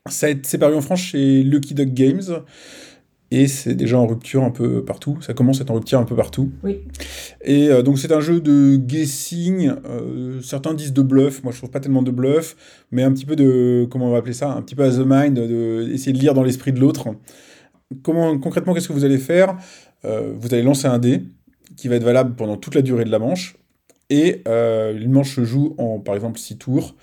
Ça 0.07 0.27
a 0.27 0.29
été- 0.29 0.41
C'est 0.47 0.59
paru 0.59 0.75
en 0.75 0.81
France 0.81 1.01
chez 1.01 1.43
Lucky 1.43 1.73
Duck 1.73 1.89
Games. 1.93 2.21
Et 3.31 3.47
c'est 3.47 3.73
déjà 3.73 3.97
en 3.97 4.05
rupture 4.05 4.43
un 4.43 4.51
peu 4.51 4.85
partout. 4.85 5.17
Ça 5.21 5.33
commence 5.33 5.59
à 5.59 5.63
être 5.63 5.71
en 5.71 5.75
rupture 5.75 5.99
un 5.99 6.05
peu 6.05 6.15
partout. 6.15 6.51
Oui. 6.63 6.81
Et 7.43 7.69
euh, 7.69 7.81
donc 7.81 7.97
c'est 7.97 8.11
un 8.11 8.19
jeu 8.19 8.39
de 8.39 8.75
guessing. 8.75 9.71
euh, 9.85 10.41
certains 10.41 10.73
disent 10.73 10.93
de 10.93 11.01
bluff. 11.01 11.43
Moi 11.43 11.51
je 11.51 11.57
trouve 11.57 11.71
pas 11.71 11.79
tellement 11.79 12.03
de 12.03 12.11
bluff, 12.11 12.55
mais 12.91 13.03
un 13.03 13.11
petit 13.11 13.25
peu 13.25 13.35
de 13.35 13.87
comment 13.89 14.07
on 14.07 14.11
va 14.11 14.19
appeler 14.19 14.33
ça, 14.33 14.51
un 14.51 14.61
petit 14.61 14.75
peu 14.75 14.83
as 14.83 14.97
the 14.97 15.03
mind, 15.05 15.33
de 15.35 15.89
essayer 15.91 16.13
de 16.13 16.19
lire 16.19 16.33
dans 16.33 16.43
l'esprit 16.43 16.71
de 16.71 16.79
l'autre. 16.79 17.07
Comment 18.03 18.37
concrètement 18.37 18.73
qu'est-ce 18.73 18.87
que 18.87 18.93
vous 18.93 19.05
allez 19.05 19.17
faire? 19.17 19.57
Euh, 20.05 20.33
Vous 20.39 20.53
allez 20.53 20.63
lancer 20.63 20.87
un 20.87 20.99
dé 20.99 21.23
qui 21.75 21.87
va 21.87 21.95
être 21.95 22.03
valable 22.03 22.35
pendant 22.35 22.57
toute 22.57 22.75
la 22.75 22.81
durée 22.81 23.05
de 23.05 23.11
la 23.11 23.19
manche. 23.19 23.55
Et 24.11 24.43
une 24.47 25.11
manche 25.11 25.35
se 25.35 25.43
joue 25.43 25.73
en 25.79 25.99
par 25.99 26.13
exemple 26.13 26.37
6 26.37 26.57
tours. 26.59 26.95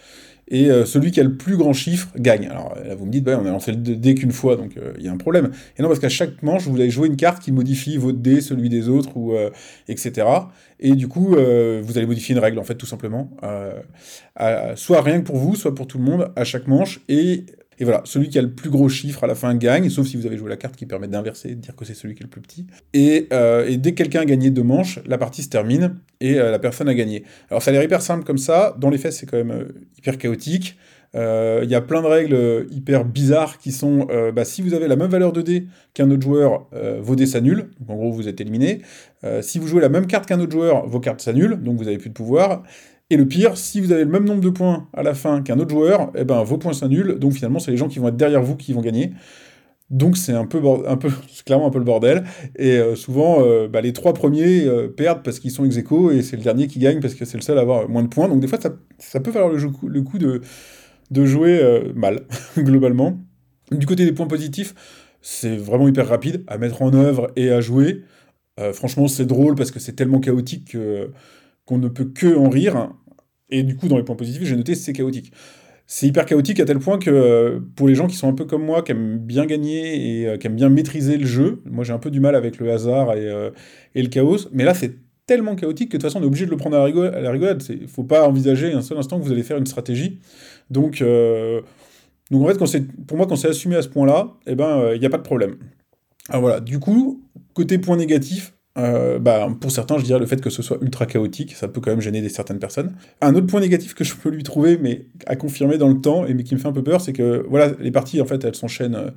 Et 0.53 0.71
euh, 0.71 0.85
celui 0.85 1.11
qui 1.11 1.19
a 1.19 1.25
le 1.25 1.35
plus 1.35 1.57
grand 1.57 1.73
chiffre 1.73 2.09
gagne. 2.17 2.47
Alors 2.47 2.77
là, 2.77 2.95
vous 2.95 3.07
me 3.07 3.11
dites, 3.11 3.25
bah, 3.25 3.41
on 3.43 3.47
a 3.47 3.51
lancé 3.51 3.73
le 3.73 3.79
dé 3.79 4.15
qu'une 4.15 4.33
fois, 4.33 4.57
donc 4.57 4.77
euh, 4.77 4.93
il 4.99 5.05
y 5.05 5.09
a 5.09 5.13
un 5.13 5.17
problème. 5.17 5.51
Et 5.79 5.83
non, 5.83 5.89
parce 5.89 5.99
qu'à 5.99 6.11
chaque 6.11 6.43
manche, 6.43 6.69
vous 6.69 6.77
allez 6.77 6.91
jouer 6.91 7.09
une 7.09 7.17
carte 7.17 7.43
qui 7.43 7.53
modifie 7.53 7.97
votre 7.97 8.19
dé, 8.19 8.43
celui 8.43 8.69
des 8.69 8.91
autres, 8.91 9.17
ou, 9.17 9.33
euh, 9.33 9.49
etc. 9.89 10.27
Et 10.79 10.95
du 10.95 11.09
coup, 11.09 11.35
euh, 11.35 11.81
vous 11.83 11.97
allez 11.97 12.07
modifier 12.07 12.35
une 12.35 12.41
règle, 12.41 12.59
en 12.59 12.65
fait, 12.65 12.75
tout 12.75 12.87
simplement. 12.87 13.31
Euh, 13.43 13.81
soit 14.77 15.01
rien 15.01 15.21
que 15.21 15.27
pour 15.27 15.37
vous, 15.37 15.57
soit 15.57 15.75
pour 15.75 15.87
tout 15.87 15.97
le 15.97 16.05
monde, 16.05 16.31
à 16.37 16.45
chaque 16.45 16.67
manche. 16.67 17.01
Et, 17.09 17.47
et 17.79 17.85
voilà, 17.85 18.03
celui 18.05 18.29
qui 18.29 18.39
a 18.39 18.43
le 18.43 18.51
plus 18.51 18.71
gros 18.71 18.89
chiffre 18.89 19.25
à 19.25 19.27
la 19.27 19.35
fin 19.35 19.55
gagne, 19.55 19.89
sauf 19.91 20.07
si 20.07 20.17
vous 20.17 20.27
avez 20.27 20.37
joué 20.37 20.49
la 20.49 20.57
carte 20.57 20.77
qui 20.77 20.87
permet 20.87 21.09
d'inverser, 21.09 21.51
de 21.51 21.55
dire 21.55 21.75
que 21.75 21.85
c'est 21.85 21.95
celui 21.95 22.15
qui 22.15 22.21
est 22.21 22.25
le 22.25 22.31
plus 22.31 22.41
petit. 22.41 22.67
Et, 22.93 23.29
euh, 23.33 23.77
dès 23.77 23.93
que 23.93 23.97
quelqu'un 23.97 24.21
a 24.21 24.25
gagné 24.25 24.51
deux 24.51 24.63
manches, 24.63 25.01
la 25.07 25.19
partie 25.19 25.43
se 25.43 25.49
termine 25.49 25.97
et 26.21 26.39
euh, 26.39 26.51
la 26.51 26.59
personne 26.59 26.89
a 26.89 26.95
gagné. 26.95 27.25
Alors 27.51 27.63
ça 27.63 27.71
a 27.71 27.73
l'air 27.73 27.83
hyper 27.83 28.03
simple 28.03 28.25
comme 28.25 28.39
ça, 28.39 28.77
dans 28.79 28.91
les 28.91 28.99
faits 28.99 29.13
c'est 29.13 29.27
quand 29.27 29.37
même 29.37 29.51
euh, 29.51 29.69
hyper 29.99 30.19
chaotique. 30.19 30.77
Il 31.15 31.69
y 31.69 31.75
a 31.75 31.83
plein 31.83 32.01
de 32.01 32.07
règles 32.07 32.67
hyper 32.71 33.05
bizarres 33.05 33.59
qui 33.59 33.71
sont, 33.71 34.09
bah, 34.35 34.47
si 34.47 34.63
vous 34.63 34.73
avez 34.73 34.89
la 34.89 34.97
même 34.97 35.11
valeur 35.11 35.35
de 35.35 35.43
dés 35.43 35.67
qu'un 35.93 36.11
autre 36.11 36.23
joueur, 36.23 36.69
vos 37.03 37.17
dés 37.17 37.27
s'annulent, 37.27 37.69
donc 37.81 37.91
en 37.91 37.97
gros 37.97 38.13
vous 38.13 38.29
êtes 38.29 38.41
éliminé. 38.41 38.81
Si 39.43 39.59
vous 39.59 39.67
jouez 39.67 39.83
la 39.83 39.91
même 39.91 40.07
carte 40.07 40.25
qu'un 40.25 40.41
autre 40.41 40.53
joueur, 40.53 40.87
vos 40.87 41.01
cartes 41.01 41.21
s'annulent, 41.21 41.63
donc 41.63 41.77
vous 41.77 41.87
avez 41.87 41.99
plus 41.99 42.09
de 42.09 42.15
pouvoir. 42.15 42.63
Et 43.11 43.17
le 43.17 43.27
pire, 43.27 43.57
si 43.57 43.81
vous 43.81 43.93
avez 43.93 44.05
le 44.05 44.11
même 44.11 44.25
nombre 44.25 44.41
de 44.41 44.51
points 44.51 44.89
à 44.95 45.03
la 45.03 45.15
fin 45.15 45.43
qu'un 45.43 45.59
autre 45.59 45.71
joueur, 45.71 46.11
eh 46.15 46.25
ben, 46.25 46.43
vos 46.43 46.57
points 46.57 46.73
s'annulent, 46.73 47.19
donc 47.19 47.33
finalement 47.33 47.59
c'est 47.59 47.71
les 47.71 47.77
gens 47.77 47.89
qui 47.89 47.99
vont 47.99 48.09
être 48.09 48.17
derrière 48.17 48.43
vous 48.43 48.57
qui 48.57 48.73
vont 48.73 48.81
gagner. 48.81 49.13
Donc 49.93 50.17
c'est 50.17 50.33
un 50.33 50.47
peu, 50.47 50.61
clairement 51.45 51.67
un 51.67 51.71
peu 51.71 51.79
le 51.79 51.85
bordel. 51.85 52.25
Et 52.57 52.79
euh, 52.79 52.97
souvent, 52.97 53.45
euh, 53.45 53.69
bah, 53.69 53.83
les 53.83 53.93
trois 53.93 54.15
premiers 54.15 54.65
euh, 54.65 54.89
perdent 54.89 55.23
parce 55.23 55.39
qu'ils 55.39 55.51
sont 55.51 55.65
ex 55.65 55.77
et 55.77 56.23
c'est 56.23 56.37
le 56.37 56.43
dernier 56.43 56.67
qui 56.67 56.79
gagne 56.79 57.01
parce 57.01 57.15
que 57.15 57.27
c'est 57.27 57.37
le 57.37 57.43
seul 57.43 57.59
à 57.59 57.61
avoir 57.61 57.89
moins 57.89 58.03
de 58.03 58.09
points. 58.09 58.29
Donc 58.29 58.41
des 58.41 58.49
fois, 58.49 58.59
ça, 58.99 59.21
peut 59.21 59.31
falloir 59.31 59.53
le, 59.53 60.03
coup 60.03 60.19
de, 60.19 60.41
jouer 61.25 61.93
mal, 61.95 62.23
globalement. 62.59 63.21
Du 63.71 63.87
côté 63.87 64.07
des 64.07 64.13
points 64.13 64.27
positifs, 64.27 64.75
c'est 65.21 65.57
vraiment 65.57 65.87
hyper 65.87 66.09
rapide 66.09 66.43
à 66.47 66.57
mettre 66.57 66.81
en 66.81 66.93
œuvre 66.95 67.31
et 67.37 67.51
à 67.51 67.61
jouer. 67.61 68.03
Franchement, 68.73 69.09
c'est 69.09 69.27
drôle 69.27 69.55
parce 69.55 69.71
que 69.71 69.79
c'est 69.79 69.93
tellement 69.93 70.21
chaotique 70.21 70.73
que- 70.73 71.11
qu'on 71.65 71.79
ne 71.79 71.89
peut 71.89 72.05
que 72.05 72.37
en 72.37 72.49
rire. 72.49 72.93
Et 73.51 73.63
du 73.63 73.77
coup, 73.77 73.89
dans 73.89 73.97
les 73.97 74.03
points 74.03 74.17
positifs, 74.17 74.45
j'ai 74.45 74.57
noté 74.57 74.75
c'est 74.75 74.93
chaotique. 74.93 75.33
C'est 75.87 76.07
hyper 76.07 76.25
chaotique 76.25 76.59
à 76.61 76.65
tel 76.65 76.79
point 76.79 76.99
que 76.99 77.11
euh, 77.11 77.61
pour 77.77 77.87
les 77.87 77.95
gens 77.95 78.07
qui 78.07 78.17
sont 78.17 78.29
un 78.29 78.33
peu 78.33 78.45
comme 78.45 78.65
moi, 78.65 78.83
qui 78.83 78.93
aiment 78.93 79.19
bien 79.19 79.45
gagner 79.45 80.21
et 80.23 80.27
euh, 80.27 80.37
qui 80.39 80.47
aiment 80.47 80.57
bien 80.57 80.71
maîtriser 80.71 81.19
le 81.19 81.27
jeu, 81.27 81.61
moi 81.67 81.85
j'ai 81.85 81.93
un 81.93 81.99
peu 81.99 82.11
du 82.11 82.21
mal 82.21 82.35
avec 82.35 82.59
le 82.59 82.73
hasard 82.73 83.13
et, 83.13 83.29
euh, 83.29 83.51
et 83.95 84.03
le 84.03 84.09
chaos, 84.09 84.49
mais 84.53 84.65
là 84.65 84.73
c'est 84.73 84.95
tellement 85.27 85.55
chaotique 85.55 85.91
que 85.91 85.99
de 85.99 86.01
toute 86.01 86.11
façon 86.11 86.21
on 86.21 86.23
est 86.23 86.27
obligé 86.27 86.47
de 86.47 86.51
le 86.51 86.57
prendre 86.57 86.77
à 86.77 86.89
la, 87.21 87.31
rigolade. 87.31 87.63
Il 87.69 87.89
faut 87.89 88.05
pas 88.05 88.27
envisager 88.27 88.73
un 88.73 88.81
seul 88.81 88.97
instant 88.97 89.19
que 89.19 89.25
vous 89.25 89.33
allez 89.33 89.43
faire 89.43 89.59
une 89.59 89.67
stratégie. 89.67 90.21
Donc, 90.71 91.05
donc 92.31 92.43
en 92.43 92.47
fait, 92.49 92.59
quand 92.59 93.07
pour 93.07 93.17
moi, 93.19 93.27
quand 93.27 93.37
c'est 93.37 93.49
assumé 93.49 93.77
à 93.77 93.83
ce 93.83 93.89
point-là, 93.89 94.33
il 94.47 94.53
eh 94.53 94.55
ben, 94.55 94.93
il 94.95 95.01
n'y 95.01 95.07
a 95.07 95.11
pas 95.11 95.19
de 95.19 95.23
problème. 95.23 95.57
Alors 96.29 96.41
voilà, 96.41 96.61
du 96.61 96.79
coup, 96.79 97.23
côté 97.53 97.79
point 97.79 97.97
négatif, 97.97 98.55
euh, 98.79 99.19
bah, 99.19 99.49
pour 99.61 99.71
certains, 99.71 99.99
je 99.99 100.05
dirais 100.05 100.19
le 100.19 100.27
fait 100.27 100.41
que 100.41 100.51
ce 100.51 100.63
soit 100.63 100.79
ultra 100.81 101.07
chaotique, 101.07 101.55
ça 101.55 101.69
peut 101.69 101.81
quand 101.81 101.91
même 101.91 102.01
gêner 102.01 102.23
des, 102.23 102.29
certaines 102.29 102.59
personnes. 102.59 102.95
Un 103.21 103.35
autre 103.35 103.47
point 103.47 103.61
négatif 103.61 103.95
que 103.95 104.05
je 104.05 104.15
peux 104.15 104.31
lui 104.31 104.43
trouver, 104.43 104.79
mais 104.79 105.07
à 105.27 105.37
confirmer 105.37 105.77
dans 105.79 105.89
le 105.89 106.01
temps, 106.01 106.27
et 106.27 106.35
mais 106.35 106.43
qui 106.43 106.55
me 106.55 106.61
fait 106.61 106.69
un 106.69 106.73
peu 106.73 106.83
peur, 106.83 107.01
c'est 107.01 107.13
que 107.13 107.45
voilà, 107.49 107.73
les 107.81 107.91
parties, 107.91 108.21
en 108.21 108.27
fait, 108.27 108.43
elles 108.45 108.55
s'enchaînent 108.55 109.13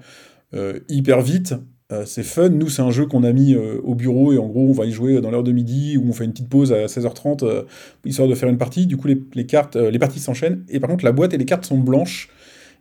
euh, 0.53 0.79
hyper 0.89 1.21
vite, 1.21 1.55
Euh, 1.91 2.03
c'est 2.03 2.24
fun. 2.24 2.50
Nous, 2.50 2.69
c'est 2.69 2.81
un 2.81 2.89
jeu 2.89 3.05
qu'on 3.05 3.24
a 3.24 3.31
mis 3.31 3.55
au 3.55 3.93
bureau 3.93 4.33
et 4.33 4.39
en 4.39 4.47
gros, 4.47 4.67
on 4.67 4.71
va 4.71 4.88
y 4.88 4.91
jouer 4.91 5.21
dans 5.21 5.29
l'heure 5.29 5.43
de 5.43 5.51
midi 5.51 5.97
ou 5.97 6.09
on 6.09 6.13
fait 6.13 6.25
une 6.25 6.31
petite 6.31 6.50
pause 6.50 6.74
à 6.74 6.88
16h30 6.88 7.45
euh, 7.45 7.62
histoire 8.05 8.27
de 8.27 8.33
faire 8.33 8.50
une 8.50 8.57
partie. 8.57 8.88
Du 8.88 8.97
coup, 8.97 9.07
les, 9.07 9.45
cartes, 9.45 9.75
les 9.75 10.00
parties 10.00 10.19
s'enchaînent. 10.19 10.65
Et 10.67 10.79
par 10.79 10.89
contre, 10.89 11.05
la 11.05 11.12
boîte 11.12 11.35
et 11.35 11.38
les 11.38 11.45
cartes 11.45 11.63
sont 11.63 11.77
blanches. 11.77 12.29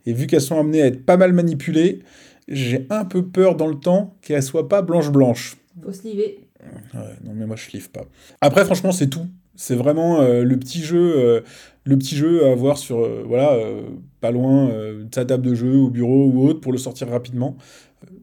Et 0.06 0.14
vu 0.14 0.26
qu'elles 0.26 0.40
sont 0.40 0.58
amenées 0.58 0.80
à 0.80 0.86
être 0.86 1.04
pas 1.04 1.18
mal 1.18 1.34
manipulées, 1.34 2.00
j'ai 2.48 2.86
un 2.88 3.04
peu 3.04 3.26
peur 3.26 3.56
dans 3.56 3.66
le 3.66 3.74
temps 3.74 4.16
qu'elles 4.22 4.42
soient 4.42 4.70
pas 4.70 4.80
blanches-blanches. 4.80 5.58
Faut 5.82 5.92
se 5.92 6.04
liver. 6.04 6.38
Non, 6.94 7.32
mais 7.34 7.46
moi, 7.46 7.56
je 7.56 7.70
livre 7.70 7.90
pas. 7.90 8.04
Après, 8.40 8.64
franchement, 8.64 8.92
c'est 8.92 9.08
tout. 9.08 9.26
C'est 9.56 9.76
vraiment 9.76 10.20
euh, 10.20 10.42
le 10.42 10.58
petit 10.58 10.82
jeu, 10.82 11.14
euh, 11.16 11.40
le 11.84 11.96
petit 11.96 12.16
jeu 12.16 12.44
à 12.46 12.50
avoir 12.50 12.76
sur, 12.76 12.98
euh, 12.98 13.24
voilà, 13.26 13.56
pas 14.20 14.30
loin 14.30 14.68
de 14.68 15.08
sa 15.14 15.24
table 15.24 15.44
de 15.44 15.54
jeu, 15.54 15.76
au 15.76 15.90
bureau 15.90 16.26
ou 16.26 16.46
autre, 16.46 16.60
pour 16.60 16.72
le 16.72 16.78
sortir 16.78 17.08
rapidement. 17.08 17.56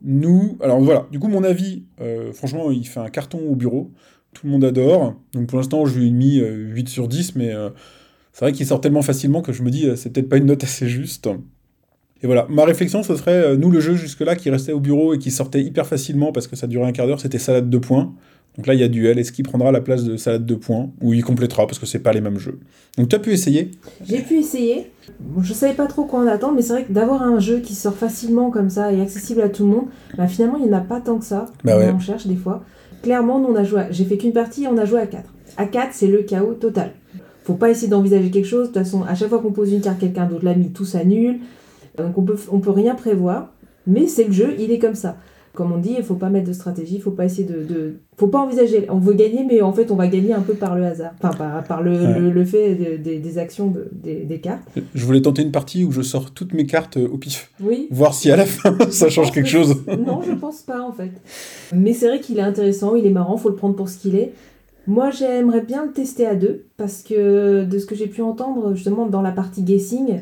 Nous, 0.03 0.57
alors 0.61 0.79
voilà, 0.81 1.07
du 1.11 1.19
coup, 1.19 1.27
mon 1.27 1.43
avis, 1.43 1.83
franchement, 2.33 2.71
il 2.71 2.85
fait 2.87 2.99
un 2.99 3.09
carton 3.09 3.39
au 3.39 3.55
bureau. 3.55 3.91
Tout 4.33 4.45
le 4.45 4.51
monde 4.53 4.63
adore. 4.63 5.15
Donc 5.33 5.47
pour 5.47 5.57
l'instant, 5.57 5.85
je 5.85 5.99
lui 5.99 6.07
ai 6.07 6.11
mis 6.11 6.39
euh, 6.39 6.55
8 6.69 6.87
sur 6.87 7.07
10, 7.09 7.35
mais 7.35 7.53
c'est 8.33 8.45
vrai 8.45 8.51
qu'il 8.53 8.65
sort 8.65 8.81
tellement 8.81 9.01
facilement 9.01 9.41
que 9.41 9.51
je 9.53 9.63
me 9.63 9.69
dis, 9.69 9.89
c'est 9.95 10.11
peut-être 10.11 10.29
pas 10.29 10.37
une 10.37 10.45
note 10.45 10.63
assez 10.63 10.87
juste. 10.87 11.29
Et 12.23 12.27
voilà, 12.27 12.45
ma 12.49 12.65
réflexion, 12.65 13.03
ce 13.03 13.15
serait, 13.15 13.57
nous, 13.57 13.71
le 13.71 13.79
jeu 13.79 13.95
jusque-là 13.95 14.35
qui 14.35 14.49
restait 14.49 14.73
au 14.73 14.79
bureau 14.79 15.13
et 15.13 15.17
qui 15.17 15.31
sortait 15.31 15.61
hyper 15.63 15.87
facilement 15.87 16.31
parce 16.31 16.47
que 16.47 16.55
ça 16.55 16.67
durait 16.67 16.85
un 16.85 16.91
quart 16.91 17.07
d'heure, 17.07 17.19
c'était 17.19 17.39
salade 17.39 17.69
de 17.69 17.77
points. 17.77 18.13
Donc 18.57 18.67
là, 18.67 18.73
il 18.73 18.79
y 18.79 18.83
a 18.83 18.87
duel. 18.89 19.17
Est-ce 19.17 19.31
qu'il 19.31 19.45
prendra 19.45 19.71
la 19.71 19.79
place 19.81 20.03
de 20.03 20.17
salade 20.17 20.45
de 20.45 20.55
points 20.55 20.89
ou 21.01 21.13
il 21.13 21.23
complétera 21.23 21.65
parce 21.67 21.79
que 21.79 21.85
c'est 21.85 21.99
pas 21.99 22.11
les 22.11 22.21
mêmes 22.21 22.37
jeux? 22.37 22.59
Donc 22.97 23.07
tu 23.09 23.15
as 23.15 23.19
pu 23.19 23.31
essayer? 23.31 23.71
J'ai 24.05 24.19
pu 24.19 24.35
essayer. 24.39 24.91
Bon, 25.19 25.41
je 25.41 25.53
savais 25.53 25.73
pas 25.73 25.87
trop 25.87 26.03
quoi 26.05 26.19
en 26.19 26.27
attendre, 26.27 26.55
mais 26.55 26.61
c'est 26.61 26.73
vrai 26.73 26.83
que 26.83 26.91
d'avoir 26.91 27.21
un 27.23 27.39
jeu 27.39 27.59
qui 27.59 27.73
sort 27.75 27.93
facilement 27.95 28.49
comme 28.51 28.69
ça 28.69 28.91
et 28.91 29.01
accessible 29.01 29.41
à 29.41 29.49
tout 29.49 29.63
le 29.63 29.69
monde, 29.71 29.85
bah, 30.17 30.27
finalement, 30.27 30.57
il 30.57 30.65
n'y 30.67 30.73
en 30.73 30.77
a 30.77 30.81
pas 30.81 30.99
tant 30.99 31.17
que 31.17 31.25
ça. 31.25 31.45
Bah 31.63 31.77
ouais. 31.77 31.91
On 31.95 31.99
cherche 31.99 32.27
des 32.27 32.35
fois. 32.35 32.63
Clairement, 33.03 33.39
nous, 33.39 33.47
on 33.47 33.55
a 33.55 33.63
joué. 33.63 33.79
à- 33.81 33.91
J'ai 33.91 34.05
fait 34.05 34.17
qu'une 34.17 34.33
partie, 34.33 34.67
on 34.67 34.77
a 34.77 34.85
joué 34.85 34.99
à 34.99 35.07
4. 35.07 35.23
À 35.57 35.65
4, 35.65 35.89
c'est 35.93 36.07
le 36.07 36.21
chaos 36.23 36.53
total. 36.53 36.91
Faut 37.43 37.53
pas 37.55 37.69
essayer 37.71 37.87
d'envisager 37.87 38.29
quelque 38.31 38.45
chose. 38.47 38.67
De 38.69 38.73
toute 38.73 38.83
façon, 38.83 39.03
à 39.03 39.15
chaque 39.15 39.29
fois 39.29 39.39
qu'on 39.39 39.51
pose 39.51 39.71
une 39.73 39.81
carte, 39.81 39.99
quelqu'un 39.99 40.25
d'autre 40.27 40.45
l'a 40.45 40.53
mis, 40.55 40.69
tout 40.71 40.85
s'annule. 40.85 41.39
Donc 41.97 42.17
on 42.17 42.21
peut, 42.23 42.37
on 42.51 42.59
peut 42.59 42.69
rien 42.71 42.95
prévoir. 42.95 43.51
Mais 43.87 44.07
c'est 44.07 44.25
le 44.25 44.31
jeu, 44.31 44.53
il 44.59 44.71
est 44.71 44.77
comme 44.79 44.93
ça. 44.95 45.17
Comme 45.53 45.73
on 45.73 45.77
dit, 45.79 45.95
il 45.97 46.03
faut 46.03 46.15
pas 46.15 46.29
mettre 46.29 46.47
de 46.47 46.53
stratégie, 46.53 46.95
il 46.95 47.01
faut 47.01 47.11
pas 47.11 47.25
essayer 47.25 47.43
de, 47.43 47.63
de- 47.63 47.95
faut 48.17 48.27
pas 48.27 48.39
envisager. 48.39 48.85
On 48.89 48.99
veut 48.99 49.13
gagner, 49.13 49.43
mais 49.45 49.61
en 49.61 49.73
fait, 49.73 49.91
on 49.91 49.95
va 49.95 50.07
gagner 50.07 50.31
un 50.33 50.39
peu 50.39 50.53
par 50.53 50.75
le 50.77 50.85
hasard, 50.85 51.11
enfin 51.21 51.35
par, 51.37 51.63
par 51.65 51.81
le, 51.83 51.91
Ouais. 51.91 52.19
le, 52.19 52.31
le 52.31 52.45
fait 52.45 52.75
de- 52.75 52.95
des- 52.95 53.19
des 53.19 53.37
actions 53.37 53.67
de- 53.67 53.89
des, 53.91 54.21
des 54.23 54.39
cartes. 54.39 54.63
Je 54.95 55.05
voulais 55.05 55.21
tenter 55.21 55.41
une 55.41 55.51
partie 55.51 55.83
où 55.83 55.91
je 55.91 56.01
sors 56.01 56.31
toutes 56.31 56.53
mes 56.53 56.65
cartes 56.65 56.95
euh, 56.95 57.07
au 57.09 57.17
pif. 57.17 57.51
Oui. 57.61 57.87
Voir 57.91 58.13
si 58.13 58.31
à 58.31 58.37
la 58.37 58.45
fin 58.45 58.77
ça 58.91 59.09
Je 59.09 59.13
change 59.13 59.31
quelque 59.31 59.43
que- 59.45 59.49
chose. 59.51 59.75
Non, 59.87 60.21
je 60.21 60.31
pense 60.31 60.61
pas 60.61 60.81
en 60.81 60.93
fait. 60.93 61.11
Mais 61.75 61.93
c'est 61.93 62.07
vrai 62.07 62.21
qu'il 62.21 62.37
est 62.39 62.41
intéressant, 62.43 62.95
il 62.95 63.05
est 63.05 63.09
marrant, 63.11 63.35
faut 63.35 63.49
le 63.49 63.55
prendre 63.55 63.75
pour 63.75 63.89
ce 63.89 63.97
qu'il 63.97 64.15
est. 64.15 64.31
Moi, 64.87 65.11
j'aimerais 65.11 65.61
bien 65.61 65.85
le 65.85 65.91
tester 65.91 66.25
à 66.25 66.33
deux 66.35 66.63
parce 66.77 67.03
que 67.03 67.63
de 67.65 67.77
ce 67.77 67.85
que 67.85 67.93
j'ai 67.93 68.07
pu 68.07 68.21
entendre 68.21 68.73
justement 68.73 69.05
dans 69.05 69.21
la 69.21 69.31
partie 69.31 69.61
guessing, 69.63 70.21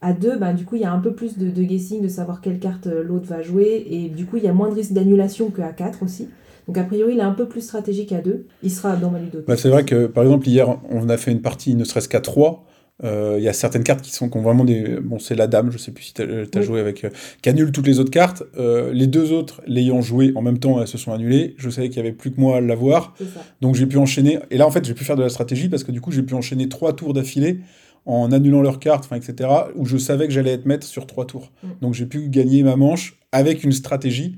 à 0.00 0.12
deux, 0.12 0.36
ben, 0.38 0.54
du 0.54 0.64
coup, 0.64 0.76
il 0.76 0.82
y 0.82 0.84
a 0.84 0.92
un 0.92 1.00
peu 1.00 1.12
plus 1.12 1.38
de, 1.38 1.50
de 1.50 1.62
guessing, 1.62 2.00
de 2.02 2.08
savoir 2.08 2.40
quelle 2.40 2.58
carte 2.60 2.86
euh, 2.86 3.02
l'autre 3.02 3.26
va 3.26 3.42
jouer 3.42 3.84
et 3.90 4.08
du 4.08 4.26
coup, 4.26 4.36
il 4.36 4.44
y 4.44 4.48
a 4.48 4.52
moins 4.52 4.68
de 4.68 4.74
risque 4.74 4.92
d'annulation 4.92 5.50
qu'à 5.50 5.72
quatre 5.72 6.02
aussi. 6.04 6.28
Donc, 6.68 6.78
a 6.78 6.84
priori, 6.84 7.14
il 7.14 7.18
est 7.18 7.22
un 7.22 7.32
peu 7.32 7.48
plus 7.48 7.62
stratégique 7.62 8.12
à 8.12 8.20
deux. 8.20 8.46
Il 8.62 8.70
sera 8.70 8.94
dans 8.96 9.10
ma 9.10 9.18
ludothèque. 9.18 9.46
Bah, 9.48 9.56
c'est 9.56 9.70
vrai 9.70 9.84
que, 9.84 10.06
par 10.06 10.22
exemple, 10.24 10.46
hier, 10.48 10.78
on 10.90 11.08
a 11.08 11.16
fait 11.16 11.32
une 11.32 11.40
partie 11.42 11.74
ne 11.74 11.82
serait-ce 11.84 12.08
qu'à 12.08 12.20
3. 12.20 12.64
Il 13.04 13.40
y 13.40 13.48
a 13.48 13.52
certaines 13.52 13.84
cartes 13.84 14.02
qui, 14.02 14.10
sont, 14.10 14.28
qui 14.28 14.36
ont 14.38 14.42
vraiment 14.42 14.64
des. 14.64 14.98
Bon, 15.00 15.20
c'est 15.20 15.36
la 15.36 15.46
dame, 15.46 15.70
je 15.70 15.78
sais 15.78 15.92
plus 15.92 16.02
si 16.02 16.14
tu 16.14 16.22
as, 16.22 16.26
Oui. 16.26 16.62
joué 16.64 16.80
avec. 16.80 17.04
euh, 17.04 17.10
qui 17.42 17.48
annule 17.48 17.70
toutes 17.70 17.86
les 17.86 18.00
autres 18.00 18.10
cartes. 18.10 18.42
Euh, 18.58 18.92
les 18.92 19.06
deux 19.06 19.30
autres, 19.32 19.62
l'ayant 19.68 20.02
joué 20.02 20.32
en 20.34 20.42
même 20.42 20.58
temps, 20.58 20.80
elles 20.80 20.88
se 20.88 20.98
sont 20.98 21.12
annulées. 21.12 21.54
Je 21.58 21.70
savais 21.70 21.88
qu'il 21.90 21.98
y 21.98 22.00
avait 22.00 22.10
plus 22.12 22.32
que 22.32 22.40
moi 22.40 22.56
à 22.56 22.60
l'avoir. 22.60 23.14
Donc 23.60 23.76
j'ai 23.76 23.86
pu 23.86 23.98
enchaîner. 23.98 24.40
Et 24.50 24.58
là, 24.58 24.66
en 24.66 24.72
fait, 24.72 24.84
j'ai 24.84 24.94
pu 24.94 25.04
faire 25.04 25.14
de 25.14 25.22
la 25.22 25.28
stratégie 25.28 25.68
parce 25.68 25.84
que 25.84 25.92
du 25.92 26.00
coup, 26.00 26.10
j'ai 26.10 26.22
pu 26.22 26.34
enchaîner 26.34 26.68
trois 26.68 26.92
tours 26.92 27.14
d'affilée 27.14 27.60
en 28.08 28.32
annulant 28.32 28.62
leurs 28.62 28.78
cartes, 28.80 29.04
enfin, 29.04 29.16
etc. 29.16 29.48
Où 29.76 29.84
je 29.84 29.96
savais 29.98 30.26
que 30.26 30.32
j'allais 30.32 30.52
être 30.52 30.66
maître 30.66 30.86
sur 30.86 31.06
trois 31.06 31.26
tours. 31.26 31.52
Mm. 31.62 31.66
Donc 31.82 31.94
j'ai 31.94 32.06
pu 32.06 32.28
gagner 32.28 32.62
ma 32.62 32.74
manche 32.76 33.18
avec 33.32 33.62
une 33.64 33.72
stratégie. 33.72 34.36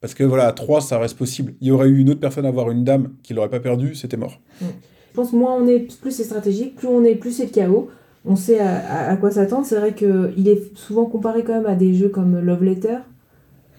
Parce 0.00 0.14
que 0.14 0.24
voilà, 0.24 0.46
à 0.46 0.52
3, 0.52 0.80
ça 0.80 0.98
reste 0.98 1.18
possible. 1.18 1.52
Il 1.60 1.68
y 1.68 1.70
aurait 1.70 1.88
eu 1.88 1.98
une 1.98 2.08
autre 2.08 2.20
personne 2.20 2.46
à 2.46 2.48
avoir 2.48 2.70
une 2.70 2.84
dame 2.84 3.10
qui 3.22 3.34
l'aurait 3.34 3.50
pas 3.50 3.60
perdu, 3.60 3.94
c'était 3.94 4.16
mort. 4.16 4.40
Je 4.62 4.66
pense 5.12 5.32
que 5.32 5.36
moins 5.36 5.54
on 5.60 5.66
est, 5.66 5.80
plus 6.00 6.10
c'est 6.10 6.24
stratégique, 6.24 6.74
plus 6.76 6.88
on 6.88 7.04
est, 7.04 7.16
plus 7.16 7.32
c'est 7.32 7.44
le 7.44 7.50
chaos. 7.50 7.90
On 8.24 8.34
sait 8.34 8.60
à, 8.60 8.76
à- 8.78 9.10
à 9.10 9.16
quoi 9.16 9.30
s'attendre. 9.30 9.66
C'est 9.66 9.76
vrai 9.78 9.92
qu'il 9.94 10.48
est 10.48 10.74
souvent 10.74 11.04
comparé 11.04 11.44
quand 11.44 11.52
même 11.52 11.66
à 11.66 11.74
des 11.74 11.92
jeux 11.92 12.08
comme 12.08 12.38
Love 12.40 12.64
Letter. 12.64 12.96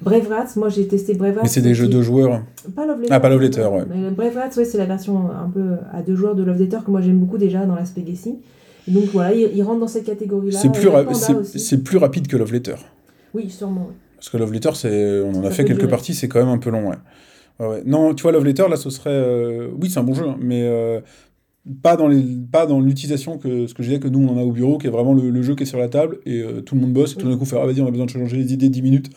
Brave 0.03 0.27
Rats, 0.29 0.53
moi 0.57 0.69
j'ai 0.69 0.87
testé 0.87 1.13
Brave 1.15 1.35
Rats. 1.37 1.43
Mais 1.43 1.49
c'est 1.49 1.61
des 1.61 1.73
jeux 1.73 1.87
qui- 1.87 1.93
de 1.95 2.01
joueurs. 2.03 2.41
Pas 2.75 2.85
Love 2.85 3.01
Letter. 3.01 3.13
Ah, 3.13 3.19
pas 3.19 3.29
Love 3.29 3.41
Letter, 3.41 3.65
ouais. 3.65 3.83
Mais 3.89 4.09
Brave 4.11 4.35
Rats, 4.35 4.49
ouais, 4.57 4.65
c'est 4.65 4.77
la 4.77 4.85
version 4.85 5.29
un 5.31 5.49
peu 5.49 5.77
à 5.91 6.01
deux 6.03 6.15
joueurs 6.15 6.35
de 6.35 6.43
Love 6.43 6.59
Letter 6.59 6.77
que 6.85 6.91
moi 6.91 7.01
j'aime 7.01 7.17
beaucoup 7.17 7.37
déjà 7.39 7.65
dans 7.65 7.75
l'aspect 7.75 8.01
guessing. 8.01 8.35
Donc 8.87 9.05
voilà, 9.13 9.33
il, 9.33 9.49
il 9.55 9.63
rentre 9.63 9.79
dans 9.79 9.87
cette 9.87 10.05
catégorie-là. 10.05 10.57
C'est 10.59 10.67
Et 10.67 10.71
plus, 10.71 10.87
ra- 10.87 11.03
rapide 11.99 12.27
que 12.27 12.37
Love 12.37 12.51
Letter. 12.53 12.75
Oui, 13.33 13.49
sûrement. 13.49 13.89
Parce 14.15 14.29
que 14.29 14.37
Love 14.37 14.53
Letter, 14.53 14.71
c'est, 14.75 15.21
on 15.21 15.33
en 15.35 15.43
a 15.43 15.51
fait 15.51 15.65
quelques 15.65 15.89
parties, 15.89 16.13
c'est 16.13 16.27
quand 16.27 16.39
même 16.39 16.49
un 16.49 16.57
peu 16.57 16.69
long, 16.69 16.89
ouais. 16.89 17.83
Non, 17.85 18.13
tu 18.15 18.23
vois, 18.23 18.31
Love 18.31 18.45
Letter, 18.45 18.65
là, 18.69 18.75
ce 18.75 18.89
serait. 18.89 19.09
euh, 19.11 19.67
Oui, 19.79 19.89
c'est 19.89 19.99
un 19.99 20.03
bon 20.03 20.13
jeu, 20.15 20.27
hein, 20.27 20.35
mais 20.41 20.63
euh, 20.63 20.99
pas 21.83 21.95
dans 21.95 22.07
les, 22.07 22.23
pas 22.51 22.65
dans 22.65 22.79
l'utilisation 22.79 23.37
que 23.37 23.67
ce 23.67 23.73
que 23.75 23.83
je 23.83 23.89
disais 23.89 23.99
que 23.99 24.07
nous, 24.07 24.19
on 24.27 24.31
en 24.31 24.37
a 24.39 24.43
au 24.43 24.51
bureau, 24.51 24.77
qui 24.79 24.87
est 24.87 24.91
vraiment 24.91 25.13
le, 25.13 25.29
le 25.29 25.41
jeu 25.43 25.53
qui 25.55 25.63
est 25.63 25.67
sur 25.67 25.77
la 25.77 25.87
table, 25.89 26.17
et 26.25 26.39
euh, 26.41 26.61
tout 26.61 26.73
le 26.75 26.81
monde 26.81 26.93
bosse, 26.93 27.13
et 27.13 27.17
tout 27.17 27.29
d'un 27.29 27.37
coup, 27.37 27.45
fait, 27.45 27.57
ah, 27.61 27.65
vas-y, 27.65 27.81
on 27.81 27.87
a 27.87 27.91
besoin 27.91 28.05
de 28.07 28.11
changer 28.11 28.37
les 28.37 28.51
idées 28.53 28.69
10 28.69 28.81
minutes. 28.81 29.09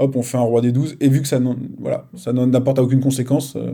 Hop, 0.00 0.14
on 0.14 0.22
fait 0.22 0.36
un 0.38 0.42
roi 0.42 0.60
des 0.60 0.70
12, 0.70 0.96
et 1.00 1.08
vu 1.08 1.22
que 1.22 1.26
ça 1.26 1.40
n'en- 1.40 1.56
voilà, 1.80 2.06
ça 2.14 2.32
n'apporte 2.32 2.78
à 2.78 2.84
aucune 2.84 3.00
conséquence 3.00 3.56
euh, 3.56 3.72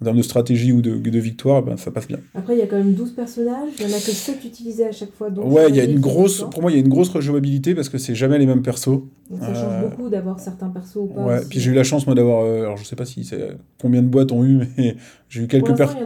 en 0.00 0.04
termes 0.04 0.16
de 0.16 0.22
stratégie 0.22 0.72
ou 0.72 0.82
de, 0.82 0.96
de 0.96 1.18
victoire, 1.18 1.62
ben, 1.62 1.76
ça 1.76 1.90
passe 1.90 2.08
bien. 2.08 2.18
Après, 2.34 2.54
il 2.54 2.58
y 2.58 2.62
a 2.62 2.66
quand 2.66 2.76
même 2.76 2.94
12 2.94 3.12
personnages. 3.12 3.68
Il 3.78 3.82
y 3.82 3.92
en 3.92 3.96
a 3.96 4.00
que 4.00 4.10
7 4.10 4.44
utilisés 4.44 4.86
à 4.86 4.92
chaque 4.92 5.12
fois. 5.12 5.30
Donc 5.30 5.50
Ouais, 5.52 5.68
il 5.68 5.76
y 5.76 5.80
a 5.80 5.84
une 5.84 6.00
grosse, 6.00 6.44
pour 6.50 6.62
moi, 6.62 6.70
il 6.70 6.74
y 6.74 6.78
a 6.78 6.80
une 6.80 6.88
grosse 6.88 7.08
rejouabilité 7.10 7.74
parce 7.74 7.88
que 7.88 7.98
c'est 7.98 8.14
jamais 8.14 8.38
les 8.38 8.46
mêmes 8.46 8.62
persos. 8.62 9.00
Donc 9.30 9.40
ça 9.40 9.54
change 9.54 9.56
Euh, 9.56 9.88
beaucoup 9.88 10.08
d'avoir 10.10 10.38
certains 10.40 10.68
persos 10.68 10.96
ou 10.96 11.06
pas. 11.06 11.22
Ouais, 11.24 11.38
aussi. 11.38 11.48
puis 11.48 11.60
j'ai 11.60 11.70
eu 11.70 11.74
la 11.74 11.84
chance, 11.84 12.06
moi, 12.06 12.14
d'avoir. 12.14 12.44
euh, 12.44 12.62
alors, 12.62 12.76
je 12.76 12.84
sais 12.84 12.96
pas 12.96 13.04
si 13.06 13.24
c'est 13.24 13.56
combien 13.80 14.02
de 14.02 14.08
boîtes 14.08 14.32
ont 14.32 14.44
eu, 14.44 14.58
mais 14.76 14.96
j'ai 15.28 15.42
eu 15.42 15.46
quelques 15.46 15.74
persos. 15.76 15.96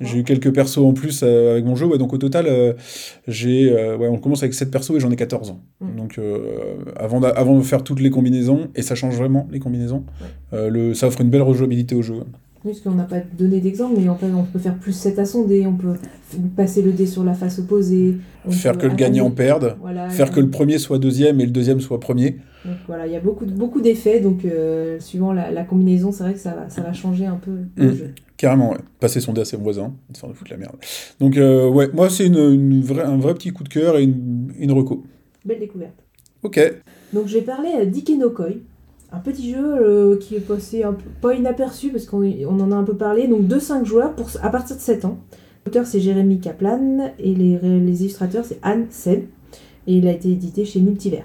J'ai 0.00 0.18
eu 0.18 0.24
quelques 0.24 0.52
persos 0.52 0.78
en 0.78 0.92
plus 0.92 1.20
euh, 1.22 1.52
avec 1.52 1.64
mon 1.64 1.76
jeu, 1.76 1.86
ouais, 1.86 1.98
donc 1.98 2.12
au 2.12 2.18
total, 2.18 2.46
euh, 2.48 2.72
j'ai, 3.28 3.72
ouais, 3.72 4.08
on 4.08 4.18
commence 4.18 4.42
avec 4.42 4.54
7 4.54 4.70
persos 4.70 4.90
et 4.96 5.00
j'en 5.00 5.10
ai 5.10 5.16
14 5.16 5.50
ans. 5.50 5.60
Mm. 5.80 5.96
Donc 5.96 6.20
avant, 6.96 7.22
avant 7.22 7.56
de 7.58 7.62
faire 7.62 7.82
toutes 7.84 8.00
les 8.00 8.10
combinaisons, 8.10 8.68
et 8.74 8.82
ça 8.82 8.94
change 8.94 9.16
vraiment 9.16 9.46
les 9.50 9.58
combinaisons, 9.58 10.04
le, 10.52 10.94
ça 10.94 11.08
offre 11.08 11.20
une 11.20 11.30
belle 11.30 11.42
rejouabilité 11.42 11.94
au 11.94 12.02
jeu. 12.02 12.14
Parce 12.70 12.80
qu'on 12.80 12.90
n'a 12.92 13.04
pas 13.04 13.20
donné 13.38 13.60
d'exemple, 13.60 13.94
mais 14.00 14.08
en 14.08 14.16
fait, 14.16 14.26
on 14.34 14.42
peut 14.44 14.58
faire 14.58 14.74
plus 14.76 14.92
7 14.92 15.18
à 15.18 15.24
son 15.24 15.44
dé, 15.44 15.66
on 15.66 15.74
peut 15.74 15.94
passer 16.56 16.82
le 16.82 16.92
dé 16.92 17.06
sur 17.06 17.22
la 17.24 17.34
face 17.34 17.58
opposée. 17.58 18.16
on 18.46 18.50
Faire 18.50 18.76
que 18.76 18.86
le 18.86 18.94
gagnant 18.94 19.30
perde, 19.30 19.76
Voilà, 19.80 20.08
faire 20.10 20.30
que 20.30 20.40
le 20.40 20.50
premier 20.50 20.78
soit 20.78 20.98
deuxième 20.98 21.40
et 21.40 21.44
le 21.44 21.50
deuxième 21.52 21.80
soit 21.80 22.00
premier. 22.00 22.36
donc 22.64 22.74
voilà, 22.86 23.06
il 23.06 23.12
y 23.12 23.16
a 23.16 23.20
beaucoup, 23.20 23.44
de- 23.46 23.52
beaucoup 23.52 23.80
d'effets, 23.80 24.20
donc 24.20 24.44
euh, 24.44 24.98
suivant 25.00 25.32
la, 25.32 25.50
la 25.50 25.64
combinaison, 25.64 26.10
c'est 26.12 26.24
vrai 26.24 26.34
que 26.34 26.40
ça 26.40 26.54
va, 26.54 26.68
ça 26.68 26.82
va 26.82 26.92
changer 26.92 27.26
un 27.26 27.36
peu 27.36 27.52
le 27.76 27.90
Mm. 27.92 27.94
jeu. 27.96 28.10
Carrément, 28.36 28.70
ouais. 28.72 28.78
Passer 29.00 29.20
son 29.20 29.32
dé 29.32 29.40
à 29.40 29.44
ses 29.44 29.56
voisins, 29.56 29.94
histoire 30.12 30.30
de 30.32 30.36
foutre 30.36 30.50
la 30.50 30.58
merde. 30.58 30.76
Donc, 31.20 31.36
euh, 31.38 31.68
ouais, 31.70 31.88
moi, 31.94 32.10
c'est 32.10 32.26
une, 32.26 32.36
une 32.36 32.82
vraie, 32.82 33.04
un 33.04 33.16
vrai 33.16 33.32
petit 33.34 33.50
coup 33.50 33.64
de 33.64 33.68
cœur 33.70 33.96
et 33.96 34.02
une, 34.02 34.52
une 34.58 34.72
reco. 34.72 35.04
Belle 35.44 35.60
découverte. 35.60 35.94
Ok. 36.42 36.60
Donc 37.12 37.28
j'ai 37.28 37.40
parlé 37.42 37.70
à 37.70 37.86
Dikenokoi, 37.86 38.48
un 39.16 39.20
petit 39.20 39.52
jeu 39.52 39.64
euh, 39.64 40.18
qui 40.18 40.36
est 40.36 40.40
passé 40.40 40.84
un 40.84 40.92
peu, 40.92 41.04
pas 41.20 41.34
inaperçu 41.34 41.90
parce 41.90 42.04
qu'on 42.04 42.22
on 42.22 42.60
en 42.60 42.70
a 42.70 42.74
un 42.74 42.84
peu 42.84 42.94
parlé, 42.94 43.26
donc 43.26 43.46
de 43.46 43.58
5 43.58 43.84
joueurs 43.86 44.14
pour, 44.14 44.28
à 44.42 44.50
partir 44.50 44.76
de 44.76 44.80
7 44.80 45.04
ans. 45.06 45.18
L'auteur 45.64 45.86
c'est 45.86 46.00
Jérémy 46.00 46.38
Kaplan 46.38 47.12
et 47.18 47.34
les, 47.34 47.58
les 47.58 48.00
illustrateurs 48.02 48.44
c'est 48.44 48.58
Anne 48.62 48.86
Seb 48.90 49.24
et 49.86 49.94
il 49.94 50.06
a 50.06 50.12
été 50.12 50.30
édité 50.30 50.64
chez 50.64 50.80
Multivers. 50.80 51.24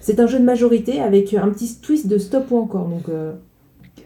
C'est 0.00 0.20
un 0.20 0.26
jeu 0.26 0.38
de 0.38 0.44
majorité 0.44 1.00
avec 1.00 1.34
un 1.34 1.48
petit 1.50 1.76
twist 1.80 2.06
de 2.06 2.18
stop 2.18 2.50
ou 2.50 2.56
encore. 2.56 2.88
Donc 2.88 3.08
euh, 3.08 3.32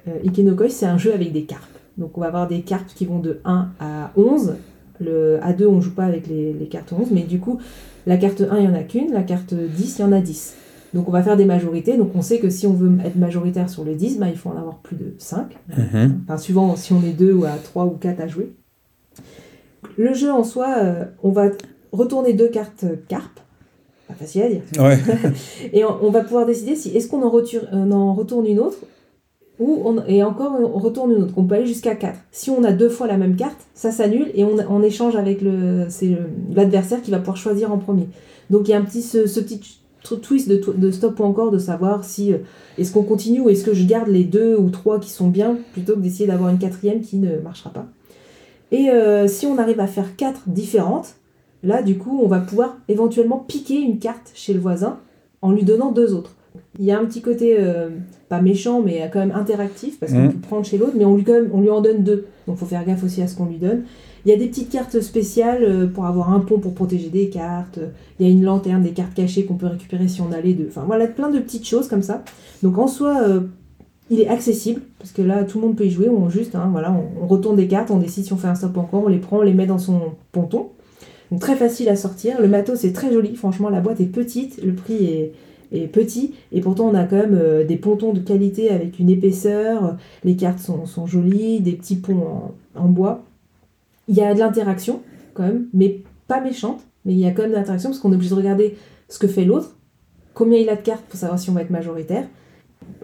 euh, 0.09 0.19
Ikenokoi 0.25 0.69
c'est 0.69 0.87
un 0.87 0.99
jeu 0.99 1.15
avec 1.15 1.33
des 1.33 1.45
cartes. 1.45 1.71
Donc 1.97 2.19
on 2.19 2.21
va 2.21 2.27
avoir 2.27 2.49
des 2.49 2.63
cartes 2.63 2.93
qui 2.95 3.07
vont 3.07 3.21
de 3.21 3.39
1 3.45 3.69
à 3.79 4.13
11. 4.17 4.57
Le, 5.01 5.39
à 5.43 5.53
2 5.53 5.67
on 5.67 5.81
joue 5.81 5.95
pas 5.95 6.05
avec 6.05 6.27
les, 6.27 6.53
les 6.53 6.67
cartes 6.67 6.93
11 6.93 7.09
mais 7.11 7.23
du 7.23 7.41
coup 7.41 7.59
la 8.07 8.17
carte 8.17 8.43
1 8.43 8.59
il 8.59 8.65
y 8.65 8.69
en 8.69 8.75
a 8.75 8.83
qu'une, 8.83 9.13
la 9.13 9.23
carte 9.23 9.55
10 9.55 9.99
il 9.99 10.03
y 10.03 10.05
en 10.05 10.13
a 10.13 10.21
10. 10.21 10.57
Donc 10.95 11.09
on 11.09 11.11
va 11.13 11.23
faire 11.23 11.37
des 11.37 11.45
majorités. 11.47 11.97
Donc 11.97 12.11
on 12.15 12.23
sait 12.23 12.39
que 12.39 12.51
si 12.51 12.67
on 12.67 12.73
veut 12.75 12.91
être 13.05 13.17
majoritaire 13.17 13.69
sur 13.71 13.85
le 13.85 13.95
10, 13.95 14.19
bah, 14.19 14.27
il 14.29 14.37
faut 14.37 14.51
en 14.51 14.57
avoir 14.57 14.79
plus 14.79 14.97
de 14.97 15.15
5. 15.19 15.57
Mhm. 15.77 16.21
Enfin, 16.25 16.37
suivant 16.37 16.77
si 16.77 16.93
on 16.93 17.03
est 17.03 17.13
2 17.13 17.33
ou 17.33 17.45
à 17.45 17.53
3 17.63 17.87
ou 17.87 17.91
4 17.93 18.21
à 18.21 18.27
jouer. 18.29 18.53
Le 19.97 20.15
jeu 20.15 20.31
en 20.33 20.45
soi, 20.45 20.75
euh, 20.79 21.05
on 21.23 21.31
va 21.31 21.49
retourner 21.93 22.33
deux 22.33 22.49
cartes 22.49 22.85
carpe. 23.09 23.41
Pas 24.09 24.15
facile 24.15 24.43
à 24.43 24.49
dire. 24.49 24.63
Ouais. 24.79 24.99
Et 25.73 25.85
on, 25.85 26.05
on 26.05 26.11
va 26.11 26.23
pouvoir 26.23 26.47
décider 26.47 26.77
si 26.77 26.91
est-ce 26.97 27.09
qu'on 27.09 27.23
en, 27.23 27.33
on 27.73 27.93
en 27.93 28.15
retourne 28.15 28.47
une 28.47 28.59
autre 28.61 28.79
ou 29.59 29.83
on, 29.85 30.03
et 30.07 30.23
encore 30.23 30.55
on 30.59 30.79
retourne 30.79 31.13
une 31.13 31.23
autre. 31.23 31.35
On 31.37 31.45
peut 31.45 31.55
aller 31.57 31.67
jusqu'à 31.67 31.95
4. 31.95 32.19
Si 32.33 32.51
on 32.51 32.65
a 32.65 32.73
deux 32.73 32.89
fois 32.89 33.07
la 33.07 33.17
même 33.19 33.37
carte, 33.37 33.59
ça 33.75 33.93
s'annule 33.93 34.31
et 34.35 34.45
on, 34.45 34.57
on 34.71 34.83
échange 34.83 35.15
avec 35.15 35.41
le, 35.43 35.87
c'est 35.89 36.07
le- 36.09 36.31
l'adversaire 36.55 37.01
qui 37.03 37.11
va 37.11 37.19
pouvoir 37.19 37.37
choisir 37.37 37.71
en 37.71 37.79
premier. 37.79 38.09
Donc 38.51 38.67
il 38.67 38.71
y 38.73 38.75
a 38.75 38.79
un 38.79 38.83
petit, 38.83 39.03
ce, 39.03 39.27
ce 39.27 39.41
petit 39.41 39.61
twist 40.03 40.49
de, 40.49 40.57
to- 40.57 40.73
de 40.73 40.91
stop 40.91 41.19
ou 41.21 41.25
encore 41.25 41.51
de 41.51 41.59
savoir 41.59 42.05
si 42.05 42.33
euh, 42.33 42.39
est-ce 42.79 42.93
qu'on 42.93 43.03
continue 43.05 43.41
ou 43.41 43.49
est-ce 43.51 43.65
que 43.65 43.75
je 43.75 43.87
garde 43.87 44.09
les 44.09 44.25
deux 44.25 44.57
ou 44.57 44.71
trois 44.71 44.99
qui 45.01 45.11
sont 45.11 45.29
bien 45.29 45.57
plutôt 45.73 45.95
que 45.95 46.01
d'essayer 46.01 46.27
d'avoir 46.27 46.51
une 46.51 46.59
quatrième 46.59 47.01
qui 47.01 47.17
ne 47.19 47.39
marchera 47.39 47.71
pas. 47.71 47.87
Et 48.71 48.91
euh, 48.91 49.29
si 49.29 49.47
on 49.47 49.59
arrive 49.59 49.81
à 49.81 49.87
faire 49.87 50.17
quatre 50.17 50.41
différentes, 50.49 51.15
là 51.63 51.83
du 51.83 51.99
coup 51.99 52.21
on 52.23 52.29
va 52.29 52.41
pouvoir 52.41 52.77
éventuellement 52.89 53.39
piquer 53.39 53.77
une 53.81 53.99
carte 53.99 54.31
chez 54.35 54.53
le 54.55 54.61
voisin 54.61 54.99
en 55.43 55.53
lui 55.53 55.63
donnant 55.65 55.93
deux 55.93 56.15
autres. 56.15 56.35
Il 56.79 56.85
y 56.85 56.91
a 56.93 56.99
un 56.99 57.05
petit 57.05 57.21
côté 57.23 57.57
euh, 57.59 57.89
pas 58.29 58.41
méchant 58.41 58.81
mais 58.83 59.09
quand 59.13 59.19
même 59.21 59.33
interactif 59.35 59.99
parce 60.01 60.13
qu'on 60.13 60.19
Mhm. 60.23 60.33
peut 60.33 60.39
prendre 60.49 60.65
chez 60.67 60.79
l'autre 60.79 60.95
mais 60.97 61.05
on 61.05 61.17
lui, 61.17 61.25
quand 61.25 61.33
même- 61.35 61.51
on 61.53 61.61
lui 61.61 61.71
en 61.71 61.81
donne 61.81 62.03
deux. 62.03 62.27
Donc 62.47 62.57
faut 62.57 62.67
faire 62.67 62.85
gaffe 62.85 63.05
aussi 63.05 63.23
à 63.23 63.29
ce 63.29 63.37
qu'on 63.37 63.47
lui 63.47 63.59
donne. 63.59 63.83
Il 64.25 64.31
y 64.31 64.35
a 64.35 64.37
des 64.37 64.47
petites 64.47 64.71
cartes 64.71 65.01
spéciales 65.01 65.65
euh, 65.65 65.87
pour 65.87 66.07
avoir 66.07 66.33
un 66.33 66.41
pont 66.41 66.59
pour 66.59 66.75
protéger 66.75 67.09
des 67.09 67.29
cartes. 67.29 67.81
Il 68.19 68.27
y 68.27 68.29
a 68.29 68.33
une 68.33 68.45
lanterne, 68.45 68.83
des 68.83 68.93
cartes 68.93 69.15
cachées 69.15 69.45
qu'on 69.45 69.55
peut 69.55 69.67
récupérer 69.67 70.07
si 70.09 70.21
on 70.21 70.31
a 70.33 70.41
les 70.41 70.55
deux. 70.55 70.67
Enfin 70.69 70.85
voilà, 70.87 71.07
plein 71.09 71.31
de 71.31 71.41
petites 71.41 71.67
choses 71.67 71.89
comme 71.89 72.03
ça. 72.03 72.23
Donc 72.63 72.79
en 72.79 72.87
soi, 72.87 73.21
euh, 73.23 73.41
il 74.11 74.21
est 74.21 74.29
accessible 74.29 74.83
parce 74.99 75.11
que 75.11 75.23
là 75.23 75.45
tout 75.45 75.61
le 75.61 75.67
monde 75.67 75.77
peut 75.77 75.87
y 75.87 75.91
jouer. 75.91 76.09
On 76.09 76.29
juste, 76.29 76.55
hein, 76.55 76.69
voilà, 76.71 76.95
on, 77.21 77.27
retourne 77.27 77.57
des 77.57 77.67
cartes, 77.67 77.91
on 77.91 77.99
décide 77.99 78.25
si 78.25 78.33
on 78.33 78.37
fait 78.37 78.49
un 78.49 78.55
stop 78.55 78.77
encore, 78.77 79.05
on 79.05 79.09
les 79.09 79.19
prend, 79.19 79.39
on 79.39 79.43
les 79.43 79.55
met 79.55 79.67
dans 79.67 79.79
son 79.79 80.13
ponton. 80.31 80.69
Donc 81.33 81.41
très 81.41 81.57
facile 81.57 81.89
à 81.89 81.97
sortir. 81.97 82.41
Le 82.41 82.47
matos 82.47 82.85
est 82.85 82.93
très 82.93 83.13
joli. 83.13 83.35
Franchement, 83.35 83.71
la 83.71 83.81
boîte 83.81 84.01
est 84.01 84.07
petite, 84.07 84.63
le 84.63 84.75
prix 84.75 85.05
est, 85.05 85.33
petit 85.91 86.35
et 86.53 86.61
pourtant 86.61 86.91
on 86.91 86.95
a 86.95 87.05
quand 87.05 87.17
même 87.17 87.35
euh, 87.35 87.65
des 87.65 87.77
pontons 87.77 88.13
de 88.13 88.21
qualité 88.21 88.69
avec 88.69 88.99
une 88.99 89.09
épaisseur. 89.09 89.97
Les 90.23 90.37
cartes 90.37 90.59
sont, 90.59 91.07
jolies, 91.07 91.61
des 91.61 91.73
petits 91.73 91.97
ponts 91.97 92.53
en 92.77 92.89
bois. 92.89 93.25
Il 94.13 94.19
y 94.19 94.23
a 94.23 94.35
de 94.35 94.39
l'interaction 94.39 95.01
quand 95.35 95.43
même, 95.43 95.67
mais 95.73 96.03
pas 96.29 96.41
méchante. 96.41 96.83
Mais 97.05 97.15
il 97.15 97.19
y 97.19 97.27
a 97.27 97.31
quand 97.33 97.43
même 97.43 97.51
de 97.51 97.57
l'interaction 97.57 97.91
parce 97.91 97.99
qu'on 97.99 98.13
est 98.13 98.15
obligé 98.15 98.31
de 98.31 98.37
regarder 98.37 98.77
ce 99.09 99.19
que 99.19 99.27
fait 99.27 99.45
l'autre, 99.45 99.77
combien 100.35 100.59
il 100.59 100.69
a 100.69 100.77
de 100.77 100.83
cartes 100.83 101.05
pour 101.09 101.19
savoir 101.19 101.39
si 101.39 101.51
on 101.51 101.55
va 101.55 101.63
être 101.63 101.71
majoritaire. 101.71 102.27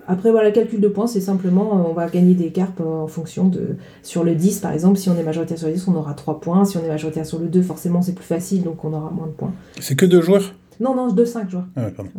Après, 0.07 0.31
voilà, 0.31 0.49
le 0.49 0.55
calcul 0.55 0.81
de 0.81 0.89
points, 0.89 1.07
c'est 1.07 1.21
simplement, 1.21 1.79
euh, 1.79 1.91
on 1.91 1.93
va 1.93 2.09
gagner 2.09 2.35
des 2.35 2.51
cartes 2.51 2.81
en 2.81 3.07
fonction 3.09 3.49
de. 3.49 3.77
Sur 4.03 4.25
le 4.25 4.35
10, 4.35 4.61
par 4.61 4.73
exemple, 4.73 4.99
si 4.99 5.11
on 5.11 5.17
est 5.17 5.23
majoritaire 5.23 5.59
sur 5.59 5.69
le 5.69 5.75
10, 5.75 5.89
on 5.89 5.97
aura 5.97 6.15
3 6.15 6.41
points. 6.41 6.65
Si 6.65 6.77
on 6.77 6.85
est 6.85 6.89
majoritaire 6.89 7.27
sur 7.27 7.39
le 7.39 7.47
2, 7.47 7.63
forcément, 7.63 8.03
c'est 8.03 8.15
plus 8.15 8.25
facile, 8.25 8.63
donc 8.63 8.85
on 8.85 8.93
aura 8.93 9.11
moins 9.11 9.27
de 9.27 9.33
points. 9.33 9.53
C'est 9.81 9.97
que 9.97 10.07
deux 10.07 10.21
joueurs? 10.21 10.55
Non, 10.81 10.95
non, 10.95 11.09
2-5 11.09 11.51
joueurs. 11.51 11.67
Ah 11.77 11.85
ouais, 11.85 11.91
pardon. 11.91 12.11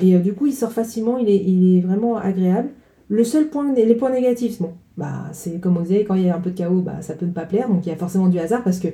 Et 0.00 0.14
euh, 0.14 0.18
du 0.18 0.34
coup, 0.34 0.46
il 0.46 0.52
sort 0.52 0.72
facilement, 0.72 1.18
il 1.18 1.28
est, 1.28 1.36
il 1.36 1.78
est 1.78 1.80
vraiment 1.80 2.16
agréable. 2.16 2.68
Le 3.08 3.22
seul 3.24 3.48
point, 3.48 3.72
les 3.74 3.94
points 3.94 4.10
négatifs, 4.10 4.60
bon, 4.60 4.70
bah, 4.96 5.12
c'est 5.32 5.60
comme 5.60 5.76
on 5.76 5.80
disait, 5.80 6.04
quand 6.04 6.14
il 6.14 6.24
y 6.26 6.30
a 6.30 6.36
un 6.36 6.40
peu 6.40 6.50
de 6.50 6.56
chaos, 6.56 6.80
bah, 6.80 6.96
ça 7.00 7.14
peut 7.14 7.26
ne 7.26 7.32
pas 7.32 7.44
plaire, 7.44 7.68
donc 7.68 7.84
il 7.86 7.90
y 7.90 7.92
a 7.92 7.96
forcément 7.96 8.28
du 8.28 8.38
hasard 8.38 8.62
parce 8.64 8.78
que 8.78 8.88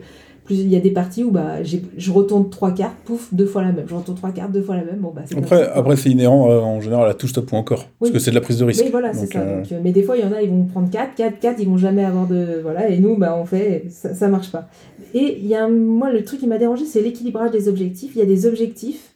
plus 0.44 0.56
il 0.58 0.68
y 0.68 0.74
a 0.74 0.80
des 0.80 0.90
parties 0.90 1.22
où 1.22 1.30
bah, 1.30 1.62
j'ai- 1.62 1.82
je 1.96 2.10
retourne 2.10 2.50
trois 2.50 2.72
cartes, 2.72 2.96
pouf, 3.04 3.32
deux 3.32 3.46
fois 3.46 3.62
la 3.62 3.70
même. 3.70 3.84
Je 3.86 3.94
retourne 3.94 4.16
trois 4.16 4.32
cartes, 4.32 4.50
deux 4.50 4.62
fois 4.62 4.74
la 4.74 4.82
même. 4.84 4.96
Bon, 4.98 5.12
bah, 5.14 5.22
Après, 5.36 5.68
après 5.68 5.94
c'est 5.96 6.10
inhérent 6.10 6.50
euh, 6.50 6.58
en 6.58 6.80
général 6.80 7.08
à 7.08 7.14
tout 7.14 7.28
stop 7.28 7.52
ou 7.52 7.56
encore. 7.56 7.86
Parce 8.00 8.10
que 8.10 8.18
c'est 8.18 8.30
de 8.30 8.34
la 8.34 8.40
prise 8.40 8.58
de 8.58 8.64
risque. 8.64 8.82
Oui, 8.84 8.90
voilà, 8.90 9.12
c'est 9.14 9.26
ça. 9.32 9.38
euh, 9.40 9.60
Donc, 9.62 9.70
euh, 9.70 9.80
mais 9.84 9.92
des 9.92 10.02
fois, 10.02 10.16
il 10.16 10.24
y 10.24 10.26
en 10.26 10.32
a, 10.32 10.42
ils 10.42 10.50
vont 10.50 10.64
prendre 10.64 10.90
4, 10.90 11.14
4, 11.14 11.38
4, 11.38 11.60
ils 11.60 11.68
vont 11.68 11.76
jamais 11.76 12.04
avoir 12.04 12.26
de. 12.26 12.58
Voilà, 12.62 12.88
et 12.88 12.98
nous, 12.98 13.16
bah, 13.16 13.36
on 13.40 13.44
fait, 13.44 13.84
ça, 13.90 14.12
ça 14.14 14.26
marche 14.28 14.50
pas. 14.50 14.68
Et 15.14 15.38
il 15.40 15.46
y 15.46 15.54
a 15.54 15.64
un- 15.66 15.68
moi, 15.70 16.10
le 16.10 16.24
truc 16.24 16.40
qui 16.40 16.46
m'a 16.48 16.58
dérangé, 16.58 16.84
c'est 16.84 17.00
l'équilibrage 17.02 17.52
des 17.52 17.68
objectifs. 17.68 18.12
Il 18.16 18.18
y 18.18 18.22
a 18.22 18.26
des 18.26 18.46
objectifs, 18.46 19.09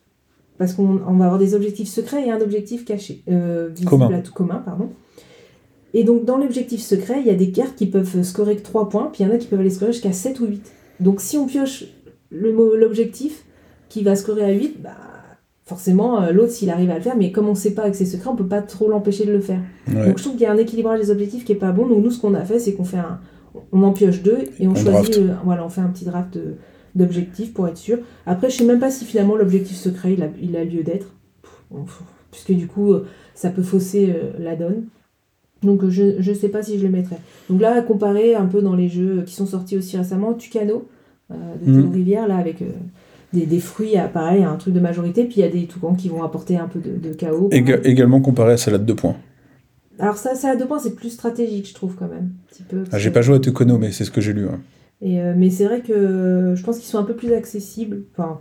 parce 0.58 0.72
qu'on 0.74 1.00
on 1.06 1.14
va 1.14 1.24
avoir 1.26 1.38
des 1.38 1.54
objectifs 1.54 1.88
secrets 1.88 2.26
et 2.26 2.30
un 2.30 2.40
objectif 2.40 2.84
caché. 2.84 3.22
Euh, 3.30 3.68
visible 3.70 3.90
Commun. 3.90 4.12
à 4.12 4.18
tout 4.20 4.32
commun, 4.32 4.62
pardon. 4.64 4.90
Et 5.94 6.02
donc, 6.04 6.24
dans 6.24 6.38
l'objectif 6.38 6.80
secret, 6.80 7.20
il 7.20 7.26
y 7.26 7.30
a 7.30 7.34
des 7.34 7.50
cartes 7.52 7.76
qui 7.76 7.86
peuvent 7.86 8.22
scorer 8.22 8.56
que 8.56 8.62
3 8.62 8.88
points, 8.88 9.10
puis 9.12 9.22
il 9.22 9.28
y 9.28 9.30
en 9.30 9.34
a 9.34 9.38
qui 9.38 9.46
peuvent 9.46 9.60
aller 9.60 9.70
scorer 9.70 9.92
jusqu'à 9.92 10.12
7 10.12 10.40
ou 10.40 10.46
8. 10.46 10.72
Donc, 11.00 11.20
si 11.20 11.36
on 11.38 11.46
pioche 11.46 11.84
l'objectif 12.30 13.44
qui 13.88 14.02
va 14.02 14.16
scorer 14.16 14.42
à 14.44 14.50
8, 14.52 14.82
bah, 14.82 14.90
forcément, 15.64 16.20
euh, 16.22 16.32
l'autre, 16.32 16.52
s'il 16.52 16.70
arrive 16.70 16.90
à 16.90 16.96
le 16.96 17.00
faire, 17.00 17.16
mais 17.16 17.30
comme 17.32 17.46
on 17.46 17.52
ne 17.52 17.56
sait 17.56 17.72
pas 17.74 17.82
avec 17.82 17.94
ses 17.94 18.06
secrets, 18.06 18.28
on 18.30 18.36
peut 18.36 18.46
pas 18.46 18.62
trop 18.62 18.88
l'empêcher 18.88 19.24
de 19.24 19.32
le 19.32 19.40
faire. 19.40 19.60
ouais. 19.88 20.06
Donc 20.06 20.18
je 20.18 20.22
trouve 20.22 20.34
qu'il 20.34 20.42
y 20.42 20.46
a 20.46 20.52
un 20.52 20.56
équilibrage 20.58 21.00
des 21.00 21.10
objectifs 21.10 21.44
qui 21.44 21.52
est 21.52 21.56
pas 21.56 21.72
bon. 21.72 21.86
Donc 21.86 22.02
nous, 22.02 22.10
ce 22.10 22.20
qu'on 22.20 22.34
a 22.34 22.44
fait, 22.44 22.58
c'est 22.58 22.74
qu'on 22.74 22.84
fait 22.84 22.98
un, 22.98 23.20
on 23.72 23.82
en 23.82 23.92
pioche 23.92 24.22
deux 24.22 24.38
et 24.58 24.66
on, 24.66 24.72
On 24.72 24.74
choisit, 24.74 25.16
euh, 25.18 25.34
voilà, 25.44 25.64
on 25.64 25.68
fait 25.68 25.80
un 25.80 25.88
petit 25.88 26.04
draft 26.04 26.34
de- 26.34 26.54
d'objectifs 26.94 27.52
pour 27.52 27.66
être 27.68 27.76
sûr. 27.76 27.98
Après, 28.26 28.50
je 28.50 28.56
sais 28.56 28.64
même 28.64 28.78
pas 28.80 28.90
si 28.90 29.04
finalement 29.04 29.36
l'objectif 29.36 29.76
secret 29.76 30.12
il 30.14 30.22
a, 30.22 30.28
il 30.40 30.56
a 30.56 30.64
lieu 30.64 30.82
d'être, 30.82 31.06
puisque 32.30 32.52
du 32.52 32.66
coup, 32.66 32.92
euh, 32.92 33.06
ça 33.34 33.50
peut 33.50 33.62
fausser 33.62 34.10
euh, 34.14 34.30
la 34.38 34.56
donne. 34.56 34.84
Donc 35.62 35.82
euh, 35.82 35.90
je 35.90 36.20
je 36.20 36.32
sais 36.32 36.48
pas 36.48 36.62
si 36.62 36.78
je 36.78 36.84
le 36.84 36.90
mettrais. 36.90 37.18
Donc 37.48 37.60
là, 37.60 37.74
à 37.76 37.82
comparer 37.82 38.34
un 38.34 38.46
peu 38.46 38.60
dans 38.62 38.74
les 38.76 38.88
jeux 38.88 39.22
qui 39.26 39.34
sont 39.34 39.46
sortis 39.46 39.76
aussi 39.76 39.96
récemment, 39.96 40.34
Tucano 40.34 40.86
euh, 41.30 41.34
de. 41.64 41.80
Théo 41.80 41.90
Rivière 41.90 42.28
là 42.28 42.36
avec 42.36 42.60
euh, 42.62 42.66
des, 43.32 43.46
des 43.46 43.58
fruits, 43.60 43.96
à, 43.96 44.06
pareil, 44.08 44.44
un 44.44 44.56
truc 44.56 44.74
de 44.74 44.80
majorité, 44.80 45.24
puis 45.24 45.36
il 45.38 45.40
y 45.40 45.44
a 45.44 45.48
des 45.48 45.64
toucans 45.66 45.94
qui 45.94 46.08
vont 46.08 46.22
apporter 46.22 46.56
un 46.56 46.68
peu 46.68 46.78
de, 46.80 46.96
de 46.96 47.14
chaos. 47.14 47.48
Éga- 47.50 47.80
également 47.84 48.20
comparé 48.20 48.52
à 48.52 48.56
Salade 48.56 48.84
2 48.84 48.94
points. 48.94 49.16
Alors 49.98 50.16
ça, 50.16 50.34
ça 50.34 50.50
à 50.50 50.56
deux 50.56 50.66
points, 50.66 50.80
c'est 50.80 50.94
plus 50.96 51.10
stratégique, 51.10 51.68
je 51.68 51.74
trouve 51.74 51.94
quand 51.96 52.08
même. 52.08 52.30
Un 52.32 52.52
petit 52.52 52.62
peu, 52.64 52.82
Ah, 52.92 52.98
j'ai 52.98 53.10
pas 53.10 53.22
joué 53.22 53.36
à 53.36 53.38
Tekono, 53.38 53.78
mais 53.78 53.90
c'est 53.92 54.04
ce 54.04 54.10
que 54.10 54.20
j'ai 54.20 54.32
lu. 54.32 54.46
hein. 54.48 54.60
Et, 55.00 55.20
euh, 55.20 55.34
mais 55.36 55.50
c'est 55.50 55.64
vrai 55.66 55.80
que 55.82 56.54
je 56.56 56.62
pense 56.62 56.78
qu'ils 56.78 56.86
sont 56.88 56.98
un 56.98 57.04
peu 57.04 57.14
plus 57.14 57.32
accessibles. 57.32 58.04
Enfin, 58.12 58.40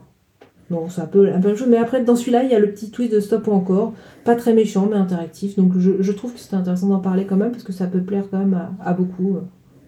non, 0.69 0.87
c'est 0.89 1.01
un 1.01 1.07
peu, 1.07 1.25
la 1.25 1.37
même 1.39 1.55
chose. 1.55 1.67
Mais 1.67 1.77
après, 1.77 2.03
dans 2.03 2.15
celui-là, 2.15 2.43
il 2.43 2.49
y 2.51 2.55
a 2.55 2.59
le 2.59 2.71
petit 2.71 2.89
twist 2.91 3.11
de 3.11 3.19
stop 3.19 3.47
ou 3.47 3.51
encore. 3.51 3.93
Pas 4.23 4.35
très 4.35 4.53
méchant, 4.53 4.87
mais 4.89 4.95
interactif. 4.97 5.55
Donc 5.55 5.73
je, 5.77 6.01
je 6.01 6.11
trouve 6.11 6.33
que 6.33 6.39
c'était 6.39 6.55
intéressant 6.55 6.87
d'en 6.87 6.99
parler 6.99 7.25
quand 7.25 7.35
même, 7.37 7.51
parce 7.51 7.63
que 7.63 7.73
ça 7.73 7.87
peut 7.87 8.01
plaire 8.01 8.25
quand 8.31 8.39
même 8.39 8.53
à, 8.53 8.73
à 8.83 8.93
beaucoup. 8.93 9.35
euh, 9.35 9.41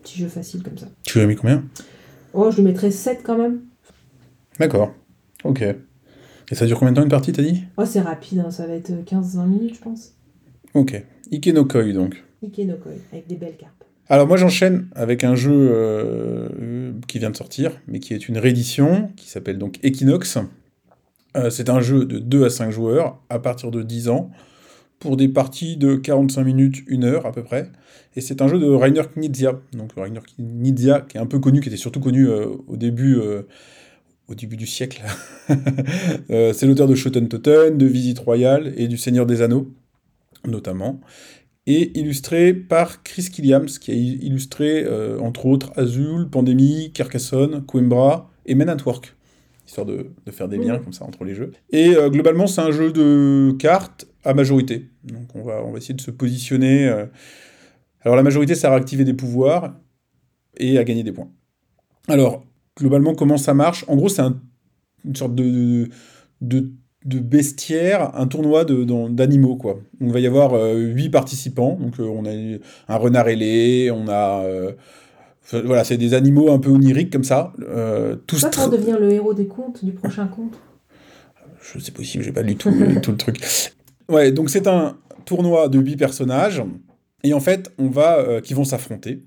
petit 0.03 0.19
jeu 0.19 0.27
facile 0.27 0.61
comme 0.63 0.77
ça. 0.77 0.87
Tu 1.03 1.17
lui 1.17 1.25
as 1.25 1.27
mis 1.27 1.35
combien? 1.35 1.63
Oh, 2.33 2.51
je 2.51 2.57
le 2.57 2.63
mettrais 2.63 2.91
7 2.91 3.21
quand 3.23 3.37
même. 3.37 3.61
D'accord. 4.59 4.91
Ok. 5.43 5.61
Et 5.61 6.55
ça 6.55 6.65
dure 6.67 6.77
combien 6.77 6.91
de 6.91 6.97
temps 6.97 7.03
une 7.03 7.09
partie, 7.09 7.31
t'as 7.31 7.41
dit? 7.41 7.63
Oh, 7.77 7.85
c'est 7.85 8.01
rapide, 8.01 8.39
hein, 8.45 8.51
ça 8.51 8.67
va 8.67 8.73
être 8.73 8.91
15-20 8.91 9.47
minutes, 9.47 9.75
je 9.75 9.81
pense. 9.81 10.13
Ok. 10.75 11.03
Ikenokoi, 11.31 11.93
donc. 11.93 12.23
Ikenokoi, 12.43 12.91
avec 13.11 13.25
des 13.27 13.35
belles 13.35 13.55
cartes. 13.57 13.84
Alors 14.07 14.27
moi 14.27 14.37
j'enchaîne 14.37 14.87
avec 14.93 15.23
un 15.23 15.33
jeu 15.33 15.69
euh, 15.73 16.91
qui 17.07 17.17
vient 17.17 17.31
de 17.31 17.35
sortir, 17.35 17.71
mais 17.87 17.99
qui 17.99 18.13
est 18.13 18.29
une 18.29 18.37
réédition, 18.37 19.11
qui 19.15 19.27
s'appelle 19.27 19.57
donc 19.57 19.79
Equinox. 19.83 20.37
Euh, 21.35 21.49
c'est 21.49 21.69
un 21.69 21.81
jeu 21.81 22.05
de 22.05 22.19
2 22.19 22.45
à 22.45 22.49
5 22.51 22.69
joueurs, 22.69 23.19
à 23.29 23.39
partir 23.39 23.71
de 23.71 23.81
10 23.81 24.09
ans, 24.09 24.29
pour 24.99 25.17
des 25.17 25.27
parties 25.27 25.75
de 25.75 25.95
45 25.95 26.43
minutes, 26.43 26.83
1 26.87 27.03
heure 27.03 27.25
à 27.25 27.31
peu 27.31 27.43
près. 27.43 27.71
Et 28.15 28.21
c'est 28.21 28.43
un 28.43 28.47
jeu 28.47 28.59
de 28.59 28.67
Rainer 28.67 29.01
Knizia. 29.15 29.59
Donc 29.73 29.93
Rainer 29.97 30.19
Knizia, 30.37 31.01
qui 31.01 31.17
est 31.17 31.19
un 31.19 31.25
peu 31.25 31.39
connu, 31.39 31.59
qui 31.59 31.69
était 31.69 31.77
surtout 31.77 31.99
connu 31.99 32.27
euh, 32.29 32.45
au 32.67 32.77
début... 32.77 33.19
du 34.29 34.67
siècle. 34.67 35.03
C'est 36.29 36.65
l'auteur 36.65 36.87
de 36.87 36.95
Shoten 36.95 37.27
Toten, 37.27 37.77
de 37.77 37.85
Visite 37.85 38.19
Royale 38.19 38.73
et 38.77 38.87
du 38.87 38.97
Seigneur 38.97 39.25
des 39.25 39.41
Anneaux, 39.41 39.71
notamment 40.47 41.01
et 41.67 41.97
illustré 41.99 42.53
par 42.53 43.01
Chris 43.03 43.29
Killiams, 43.31 43.65
qui 43.65 43.91
a 43.91 43.95
illustré, 43.95 44.83
euh, 44.83 45.17
entre 45.19 45.45
autres, 45.47 45.71
Azul, 45.77 46.29
Pandémie, 46.29 46.91
Carcassonne, 46.93 47.65
Coimbra 47.65 48.29
et 48.45 48.53
Men 48.55 48.69
at 48.69 48.77
Work, 48.85 49.15
histoire 49.65 49.87
de, 49.87 50.11
de 50.25 50.31
faire 50.31 50.47
des 50.47 50.57
liens 50.57 50.77
Mhm. 50.77 50.83
comme 50.83 50.93
ça 50.93 51.05
entre 51.05 51.23
les 51.23 51.33
jeux. 51.33 51.51
Et 51.71 51.95
euh, 51.95 52.09
globalement, 52.09 52.45
c'est 52.47 52.61
un 52.61 52.71
jeu 52.71 52.91
de 52.91 53.55
cartes 53.57 54.05
à 54.23 54.33
majorité. 54.35 54.89
Donc 55.03 55.35
on 55.35 55.41
va, 55.43 55.63
on 55.63 55.71
va 55.71 55.77
essayer 55.79 55.95
de 55.95 56.01
se 56.01 56.11
positionner. 56.11 56.87
euh. 56.87 57.05
Alors 58.01 58.15
la 58.15 58.23
majorité, 58.23 58.53
ça 58.53 58.71
à 58.71 58.75
activer 58.75 59.03
des 59.03 59.13
pouvoirs 59.15 59.73
et 60.57 60.77
à 60.77 60.83
gagner 60.83 61.03
des 61.03 61.11
points. 61.11 61.31
Alors, 62.07 62.45
globalement, 62.77 63.15
comment 63.15 63.37
ça 63.37 63.55
marche? 63.55 63.83
En 63.87 63.95
gros, 63.95 64.09
c'est 64.09 64.21
un- 64.21 64.39
une 65.03 65.15
sorte 65.15 65.33
de, 65.33 65.43
de, 65.49 65.89
de 66.41 66.71
bestiaire, 67.05 68.15
un 68.15 68.27
tournoi 68.27 68.65
de- 68.65 68.83
d'animaux, 69.09 69.55
quoi. 69.55 69.73
Donc, 69.99 70.09
il 70.09 70.11
va 70.13 70.19
y 70.19 70.27
avoir 70.27 70.53
euh, 70.53 70.75
huit 70.77 71.09
participants. 71.09 71.77
Donc, 71.79 71.99
euh, 71.99 72.03
on 72.03 72.25
a 72.25 72.31
un 72.93 72.97
renard 72.97 73.27
ailé, 73.27 73.91
on 73.91 74.07
a... 74.07 74.43
euh, 74.43 74.71
voilà, 75.51 75.83
c'est 75.83 75.97
des 75.97 76.13
animaux 76.15 76.51
un 76.51 76.57
peu 76.57 76.71
oniriques 76.71 77.11
comme 77.13 77.23
ça. 77.23 77.53
tous 78.25 78.39
Ça, 78.39 78.49
tr- 78.49 78.61
pour 78.63 78.69
devenir 78.69 78.99
le 78.99 79.11
héros 79.11 79.33
des 79.35 79.45
contes, 79.47 79.85
du 79.85 79.91
prochain 79.91 80.25
conte. 80.27 80.53
je 81.61 81.79
sais 81.79 81.91
possible, 81.91 82.23
j'ai 82.23 82.31
pas 82.31 82.41
lu 82.41 82.55
tout, 82.55 82.71
tout 83.03 83.11
le 83.11 83.17
truc. 83.17 83.37
Ouais, 84.09 84.31
donc 84.31 84.49
c'est 84.49 84.65
un 84.67 84.97
tournoi 85.25 85.67
de 85.69 85.79
huit 85.79 85.97
personnages, 85.97 86.63
et 87.23 87.33
en 87.33 87.39
fait, 87.39 87.71
on 87.77 87.89
va, 87.89 88.41
qui 88.41 88.53
vont 88.55 88.63
s'affronter, 88.63 89.21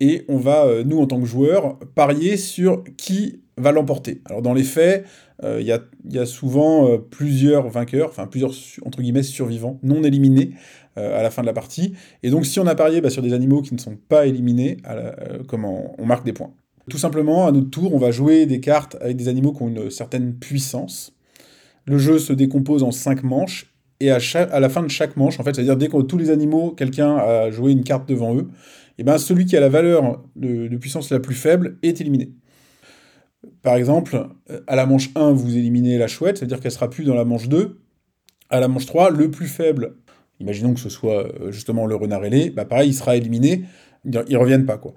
et 0.00 0.24
on 0.28 0.38
va, 0.38 0.66
nous 0.84 0.98
en 0.98 1.06
tant 1.06 1.20
que 1.20 1.26
joueurs, 1.26 1.78
parier 1.94 2.38
sur 2.38 2.82
qui 2.96 3.40
va 3.60 3.72
l'emporter. 3.72 4.22
Alors 4.26 4.42
dans 4.42 4.54
les 4.54 4.62
faits, 4.62 5.04
euh, 5.42 5.60
il 5.60 6.12
y, 6.12 6.18
a, 6.18 6.26
souvent 6.26 6.88
euh, 6.88 6.98
plusieurs 6.98 7.68
vainqueurs, 7.68 8.08
enfin 8.08 8.26
plusieurs, 8.26 8.52
entre 8.84 9.00
guillemets, 9.00 9.22
survivants, 9.22 9.78
non 9.82 10.02
éliminés 10.02 10.52
euh, 10.98 11.18
à 11.18 11.22
la 11.22 11.30
fin 11.30 11.40
de 11.40 11.46
la 11.46 11.54
partie, 11.54 11.94
et 12.22 12.30
donc 12.30 12.44
si 12.44 12.60
on 12.60 12.66
a 12.66 12.74
parié 12.74 13.00
bah, 13.00 13.08
sur 13.08 13.22
des 13.22 13.32
animaux 13.32 13.62
qui 13.62 13.74
ne 13.74 13.78
sont 13.78 13.96
pas 14.08 14.26
éliminés, 14.26 14.78
on 15.52 16.06
marque 16.06 16.26
des 16.26 16.32
points. 16.32 16.52
Tout 16.90 16.98
simplement, 16.98 17.46
à 17.46 17.52
notre 17.52 17.70
tour, 17.70 17.94
on 17.94 17.98
va 17.98 18.10
jouer 18.10 18.44
des 18.46 18.60
cartes 18.60 18.96
avec 19.00 19.16
des 19.16 19.28
animaux 19.28 19.52
qui 19.52 19.62
ont 19.62 19.68
une 19.68 19.90
certaine 19.90 20.34
puissance, 20.34 21.14
le 21.86 21.96
jeu 21.96 22.18
se 22.18 22.32
décompose 22.32 22.82
en 22.82 22.90
cinq 22.90 23.22
manches, 23.22 23.72
et 24.00 24.10
à, 24.10 24.18
la 24.60 24.68
fin 24.70 24.82
de 24.82 24.88
chaque 24.88 25.16
manche, 25.16 25.38
en 25.40 25.42
fait, 25.42 25.54
c'est-à-dire 25.54 25.76
dès 25.76 25.88
que 25.88 26.00
tous 26.02 26.16
les 26.18 26.30
animaux, 26.30 26.70
quelqu'un 26.70 27.16
a 27.16 27.50
joué 27.50 27.72
une 27.72 27.84
carte 27.84 28.08
devant 28.08 28.34
eux, 28.34 28.48
et 28.98 29.04
ben 29.04 29.16
celui 29.16 29.46
qui 29.46 29.56
a 29.56 29.60
la 29.60 29.70
valeur 29.70 30.22
de 30.36 30.76
puissance 30.76 31.10
la 31.10 31.20
plus 31.20 31.34
faible 31.34 31.78
est 31.82 32.00
éliminé. 32.00 32.32
Par 33.62 33.76
exemple, 33.76 34.28
à 34.66 34.76
la 34.76 34.86
manche 34.86 35.10
1, 35.14 35.32
vous 35.32 35.56
éliminez 35.56 35.98
la 35.98 36.08
chouette, 36.08 36.38
c'est-à-dire 36.38 36.60
qu'elle 36.60 36.72
sera 36.72 36.90
plus 36.90 37.04
dans 37.04 37.14
la 37.14 37.24
manche 37.24 37.48
2. 37.48 37.80
À 38.50 38.60
la 38.60 38.68
manche 38.68 38.86
3, 38.86 39.10
le 39.10 39.30
plus 39.30 39.46
faible, 39.46 39.96
imaginons 40.40 40.74
que 40.74 40.80
ce 40.80 40.88
soit 40.88 41.26
euh, 41.26 41.52
justement 41.52 41.86
le 41.86 41.94
renard 41.94 42.24
ailé, 42.24 42.50
bah 42.50 42.64
pareil, 42.64 42.90
il 42.90 42.94
sera 42.94 43.16
éliminé, 43.16 43.64
ils 44.04 44.36
reviennent 44.36 44.66
pas, 44.66 44.78
quoi. 44.78 44.94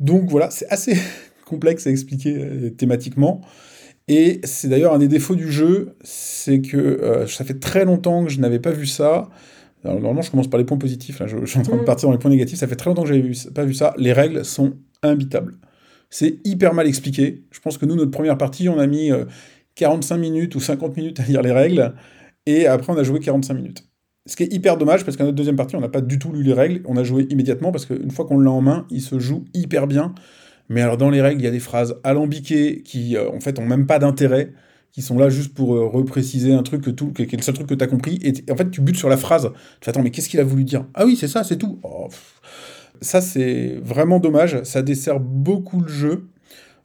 Donc 0.00 0.28
voilà, 0.28 0.50
c'est 0.50 0.68
assez 0.68 0.96
complexe 1.46 1.86
à 1.86 1.90
expliquer 1.90 2.36
euh, 2.36 2.70
thématiquement. 2.70 3.40
Et 4.08 4.40
c'est 4.44 4.68
d'ailleurs 4.68 4.92
un 4.92 4.98
des 4.98 5.08
défauts 5.08 5.36
du 5.36 5.50
jeu, 5.50 5.96
c'est 6.02 6.60
que 6.60 6.76
euh, 6.76 7.26
ça 7.28 7.44
fait 7.44 7.60
très 7.60 7.84
longtemps 7.84 8.24
que 8.24 8.30
je 8.30 8.40
n'avais 8.40 8.58
pas 8.58 8.72
vu 8.72 8.86
ça. 8.86 9.30
Alors, 9.84 9.96
normalement, 9.96 10.22
je 10.22 10.30
commence 10.30 10.48
par 10.48 10.58
les 10.58 10.64
points 10.64 10.78
positifs, 10.78 11.18
là, 11.20 11.26
je, 11.26 11.44
suis 11.44 11.58
en 11.58 11.62
train 11.62 11.76
de 11.76 11.82
mm. 11.82 11.84
partir 11.84 12.08
dans 12.08 12.12
les 12.12 12.18
points 12.18 12.30
négatifs. 12.30 12.58
Ça 12.58 12.66
fait 12.66 12.76
très 12.76 12.90
longtemps 12.90 13.02
que 13.02 13.08
j'avais 13.08 13.32
pas 13.54 13.64
vu 13.64 13.74
ça. 13.74 13.94
Les 13.96 14.12
règles 14.12 14.44
sont 14.44 14.74
imbitables. 15.02 15.56
C'est 16.14 16.38
hyper 16.44 16.74
mal 16.74 16.86
expliqué. 16.86 17.42
Je 17.50 17.58
pense 17.58 17.78
que 17.78 17.86
nous, 17.86 17.96
notre 17.96 18.10
première 18.10 18.38
partie, 18.38 18.68
on 18.68 18.78
a 18.78 18.86
mis 18.86 19.10
45 19.74 20.18
minutes 20.18 20.54
ou 20.54 20.60
50 20.60 20.96
minutes 20.96 21.18
à 21.18 21.24
lire 21.24 21.42
les 21.42 21.52
règles, 21.52 21.94
et 22.46 22.66
après, 22.66 22.92
on 22.92 22.96
a 22.96 23.02
joué 23.02 23.18
45 23.18 23.54
minutes. 23.54 23.84
Ce 24.26 24.36
qui 24.36 24.44
est 24.44 24.52
hyper 24.52 24.76
dommage 24.76 25.04
parce 25.04 25.16
qu'à 25.16 25.24
notre 25.24 25.36
deuxième 25.36 25.56
partie, 25.56 25.74
on 25.74 25.80
n'a 25.80 25.88
pas 25.88 26.00
du 26.00 26.18
tout 26.18 26.32
lu 26.32 26.42
les 26.44 26.52
règles, 26.52 26.82
on 26.86 26.96
a 26.96 27.02
joué 27.02 27.26
immédiatement 27.30 27.72
parce 27.72 27.86
qu'une 27.86 28.10
fois 28.12 28.24
qu'on 28.24 28.38
l'a 28.38 28.52
en 28.52 28.60
main, 28.60 28.86
il 28.90 29.00
se 29.00 29.18
joue 29.18 29.44
hyper 29.52 29.88
bien. 29.88 30.14
Mais 30.68 30.80
alors 30.80 30.96
dans 30.96 31.10
les 31.10 31.20
règles, 31.20 31.40
il 31.40 31.44
y 31.44 31.48
a 31.48 31.50
des 31.50 31.60
phrases 31.60 31.96
alambiquées 32.04 32.82
qui 32.82 33.16
euh, 33.16 33.30
en 33.30 33.40
fait 33.40 33.58
ont 33.58 33.66
même 33.66 33.86
pas 33.86 33.98
d'intérêt, 33.98 34.52
qui 34.92 35.02
sont 35.02 35.18
là 35.18 35.28
juste 35.28 35.54
pour 35.54 35.74
euh, 35.74 35.86
repréciser 35.86 36.52
un 36.52 36.62
truc 36.62 36.82
que 36.82 36.90
tout, 36.90 37.12
le 37.18 37.42
seul 37.42 37.54
truc 37.54 37.66
que 37.66 37.74
tu 37.74 37.82
as 37.82 37.88
compris. 37.88 38.20
Et 38.22 38.32
en 38.50 38.56
fait, 38.56 38.70
tu 38.70 38.80
butes 38.80 38.96
sur 38.96 39.08
la 39.08 39.16
phrase. 39.16 39.50
Tu 39.80 39.86
fais 39.86 39.90
attends, 39.90 40.02
mais 40.02 40.10
qu'est-ce 40.10 40.28
qu'il 40.28 40.38
a 40.38 40.44
voulu 40.44 40.62
dire? 40.62 40.86
Ah 40.94 41.04
oui, 41.04 41.16
c'est 41.16 41.28
ça, 41.28 41.42
c'est 41.42 41.56
tout. 41.56 41.80
Oh, 41.82 42.08
ça, 43.02 43.20
c'est 43.20 43.78
vraiment 43.82 44.18
dommage. 44.18 44.62
Ça 44.62 44.82
dessert 44.82 45.20
beaucoup 45.20 45.80
le 45.80 45.88
jeu. 45.88 46.24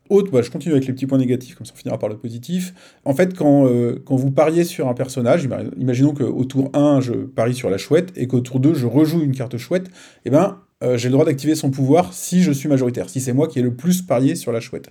Autre, 0.09 0.31
bah, 0.31 0.41
je 0.41 0.49
continue 0.49 0.73
avec 0.73 0.87
les 0.87 0.93
petits 0.93 1.05
points 1.05 1.17
négatifs, 1.17 1.55
comme 1.55 1.65
ça 1.65 1.73
on 1.75 1.77
finira 1.77 1.99
par 1.99 2.09
le 2.09 2.17
positif. 2.17 2.73
En 3.03 3.13
fait, 3.13 3.35
quand, 3.35 3.67
euh, 3.67 4.01
quand 4.05 4.15
vous 4.15 4.31
pariez 4.31 4.63
sur 4.63 4.87
un 4.87 4.93
personnage, 4.93 5.47
imaginons 5.77 6.13
qu'au 6.13 6.45
tour 6.45 6.69
1, 6.73 7.01
je 7.01 7.13
parie 7.13 7.53
sur 7.53 7.69
la 7.69 7.77
chouette, 7.77 8.13
et 8.15 8.27
qu'au 8.27 8.39
tour 8.39 8.59
2, 8.59 8.73
je 8.73 8.85
rejoue 8.85 9.21
une 9.21 9.35
carte 9.35 9.57
chouette, 9.57 9.87
et 9.87 9.91
eh 10.25 10.29
ben, 10.29 10.59
euh, 10.83 10.97
j'ai 10.97 11.09
le 11.09 11.13
droit 11.13 11.25
d'activer 11.25 11.55
son 11.55 11.71
pouvoir 11.71 12.13
si 12.13 12.41
je 12.41 12.51
suis 12.51 12.69
majoritaire, 12.69 13.09
si 13.09 13.19
c'est 13.19 13.33
moi 13.33 13.47
qui 13.47 13.59
ai 13.59 13.61
le 13.61 13.73
plus 13.73 14.01
parié 14.01 14.35
sur 14.35 14.51
la 14.53 14.61
chouette. 14.61 14.89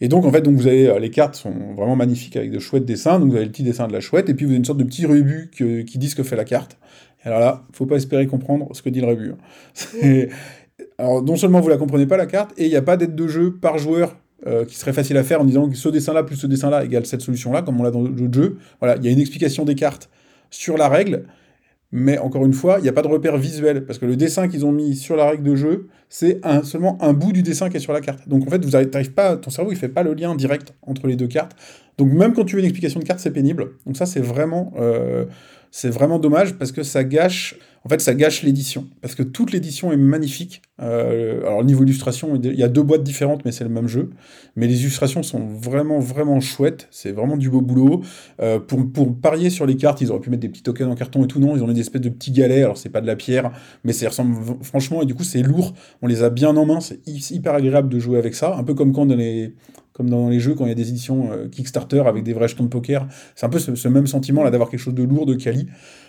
Et 0.00 0.08
donc, 0.08 0.24
en 0.24 0.32
fait, 0.32 0.40
donc 0.40 0.56
vous 0.56 0.66
avez, 0.66 0.88
euh, 0.88 0.98
les 0.98 1.10
cartes 1.10 1.36
sont 1.36 1.74
vraiment 1.76 1.94
magnifiques 1.94 2.36
avec 2.36 2.50
de 2.50 2.58
chouettes 2.58 2.86
dessins, 2.86 3.20
donc 3.20 3.30
vous 3.30 3.36
avez 3.36 3.44
le 3.44 3.52
petit 3.52 3.62
dessin 3.62 3.86
de 3.86 3.92
la 3.92 4.00
chouette, 4.00 4.28
et 4.28 4.34
puis 4.34 4.46
vous 4.46 4.50
avez 4.50 4.58
une 4.58 4.64
sorte 4.64 4.78
de 4.78 4.84
petit 4.84 5.06
rebut 5.06 5.50
qui 5.52 5.98
dit 5.98 6.08
ce 6.08 6.16
que 6.16 6.24
fait 6.24 6.36
la 6.36 6.44
carte. 6.44 6.79
Alors 7.24 7.40
là, 7.40 7.64
faut 7.72 7.86
pas 7.86 7.96
espérer 7.96 8.26
comprendre 8.26 8.68
ce 8.72 8.82
que 8.82 8.88
dit 8.88 9.00
le 9.00 9.06
rebut. 9.06 9.32
Hein. 10.02 10.26
Alors, 10.98 11.22
non 11.22 11.36
seulement 11.36 11.60
vous 11.60 11.68
la 11.68 11.76
comprenez 11.76 12.06
pas, 12.06 12.16
la 12.16 12.26
carte, 12.26 12.52
et 12.58 12.64
il 12.64 12.70
n'y 12.70 12.76
a 12.76 12.82
pas 12.82 12.96
d'aide 12.96 13.14
de 13.14 13.26
jeu 13.26 13.54
par 13.54 13.78
joueur 13.78 14.16
euh, 14.46 14.64
qui 14.64 14.76
serait 14.76 14.92
facile 14.92 15.16
à 15.16 15.22
faire 15.22 15.40
en 15.40 15.44
disant 15.44 15.68
que 15.68 15.76
ce 15.76 15.88
dessin-là 15.88 16.22
plus 16.22 16.36
ce 16.36 16.46
dessin-là 16.46 16.84
égale 16.84 17.06
cette 17.06 17.20
solution-là, 17.20 17.62
comme 17.62 17.80
on 17.80 17.82
l'a 17.82 17.90
dans 17.90 18.02
le 18.02 18.32
jeu. 18.32 18.58
Voilà, 18.80 18.96
il 18.96 19.04
y 19.04 19.08
a 19.08 19.10
une 19.10 19.18
explication 19.18 19.64
des 19.64 19.74
cartes 19.74 20.10
sur 20.50 20.76
la 20.76 20.88
règle, 20.88 21.24
mais 21.92 22.18
encore 22.18 22.44
une 22.44 22.52
fois, 22.52 22.76
il 22.78 22.82
n'y 22.82 22.88
a 22.88 22.92
pas 22.92 23.02
de 23.02 23.08
repère 23.08 23.36
visuel, 23.36 23.84
parce 23.84 23.98
que 23.98 24.06
le 24.06 24.16
dessin 24.16 24.48
qu'ils 24.48 24.64
ont 24.64 24.72
mis 24.72 24.94
sur 24.94 25.16
la 25.16 25.28
règle 25.28 25.42
de 25.42 25.56
jeu, 25.56 25.88
c'est 26.08 26.40
un, 26.44 26.62
seulement 26.62 26.96
un 27.02 27.12
bout 27.12 27.32
du 27.32 27.42
dessin 27.42 27.68
qui 27.68 27.78
est 27.78 27.80
sur 27.80 27.92
la 27.92 28.00
carte. 28.00 28.28
Donc 28.28 28.46
en 28.46 28.50
fait, 28.50 28.64
vous 28.64 28.70
n'arrivez 28.70 28.90
pas, 29.10 29.36
ton 29.36 29.50
cerveau, 29.50 29.72
il 29.72 29.78
fait 29.78 29.88
pas 29.88 30.02
le 30.02 30.14
lien 30.14 30.34
direct 30.34 30.74
entre 30.82 31.06
les 31.06 31.16
deux 31.16 31.28
cartes. 31.28 31.56
Donc 31.98 32.12
même 32.12 32.32
quand 32.32 32.44
tu 32.44 32.56
veux 32.56 32.60
une 32.60 32.66
explication 32.66 33.00
de 33.00 33.04
carte, 33.04 33.20
c'est 33.20 33.32
pénible. 33.32 33.72
Donc 33.86 33.96
ça, 33.96 34.06
c'est 34.06 34.20
vraiment, 34.20 34.72
euh, 34.78 35.26
c'est 35.70 35.90
vraiment 35.90 36.18
dommage, 36.18 36.54
parce 36.54 36.72
que 36.72 36.82
ça 36.82 37.04
gâche 37.04 37.56
en 37.82 37.88
fait, 37.88 38.00
ça 38.02 38.14
gâche 38.14 38.42
l'édition, 38.42 38.88
parce 39.00 39.14
que 39.14 39.22
toute 39.22 39.52
l'édition 39.52 39.90
est 39.90 39.96
magnifique. 39.96 40.60
Euh, 40.82 41.40
alors, 41.46 41.64
niveau 41.64 41.82
illustration, 41.82 42.36
il 42.36 42.54
y 42.54 42.62
a 42.62 42.68
deux 42.68 42.82
boîtes 42.82 43.02
différentes, 43.02 43.46
mais 43.46 43.52
c'est 43.52 43.64
le 43.64 43.70
même 43.70 43.88
jeu. 43.88 44.10
Mais 44.54 44.66
les 44.66 44.82
illustrations 44.82 45.22
sont 45.22 45.46
vraiment, 45.46 45.98
vraiment 45.98 46.40
chouettes. 46.40 46.88
C'est 46.90 47.12
vraiment 47.12 47.38
du 47.38 47.48
beau 47.48 47.62
boulot. 47.62 48.02
Euh, 48.42 48.58
pour, 48.58 48.86
parier 49.18 49.48
sur 49.48 49.64
les 49.64 49.76
cartes, 49.76 50.02
ils 50.02 50.10
auraient 50.10 50.20
pu 50.20 50.28
mettre 50.28 50.42
des 50.42 50.50
petits 50.50 50.62
tokens 50.62 50.90
en 50.90 50.94
carton 50.94 51.24
et 51.24 51.26
tout. 51.26 51.40
Non, 51.40 51.56
ils 51.56 51.62
ont 51.62 51.66
mis 51.66 51.74
des 51.74 51.80
espèces 51.80 52.02
de 52.02 52.10
petits 52.10 52.32
galets. 52.32 52.64
Alors, 52.64 52.76
c'est 52.76 52.90
pas 52.90 53.00
de 53.00 53.06
la 53.06 53.16
pierre, 53.16 53.50
mais 53.82 53.94
ça 53.94 54.08
ressemble 54.08 54.36
franchement, 54.62 55.00
et 55.00 55.06
du 55.06 55.14
coup, 55.14 55.24
c'est 55.24 55.42
lourd. 55.42 55.72
On 56.02 56.06
les 56.06 56.22
a 56.22 56.28
bien 56.28 56.54
en 56.56 56.66
main. 56.66 56.80
C'est 56.80 57.00
hyper 57.30 57.54
agréable 57.54 57.88
de 57.88 57.98
jouer 57.98 58.18
avec 58.18 58.34
ça. 58.34 58.56
Un 58.56 58.64
peu 58.64 58.74
comme 58.74 58.92
quand 58.92 59.06
dans 59.06 59.16
les, 59.16 59.54
comme 60.00 60.08
dans 60.08 60.30
les 60.30 60.40
jeux, 60.40 60.54
quand 60.54 60.64
il 60.64 60.70
y 60.70 60.72
a 60.72 60.74
des 60.74 60.88
éditions 60.88 61.30
euh, 61.30 61.46
Kickstarter 61.46 62.04
avec 62.06 62.24
des 62.24 62.32
vrais 62.32 62.48
jetons 62.48 62.64
de 62.64 62.70
poker. 62.70 63.06
C'est 63.34 63.44
un 63.44 63.50
peu 63.50 63.58
ce, 63.58 63.86
même 63.88 64.06
sentiment 64.06 64.42
là 64.42 64.50
d'avoir 64.50 64.70
quelque 64.70 64.80
chose 64.80 64.94
de 64.94 65.02
lourd, 65.02 65.26
de 65.26 65.34
quali. 65.34 65.66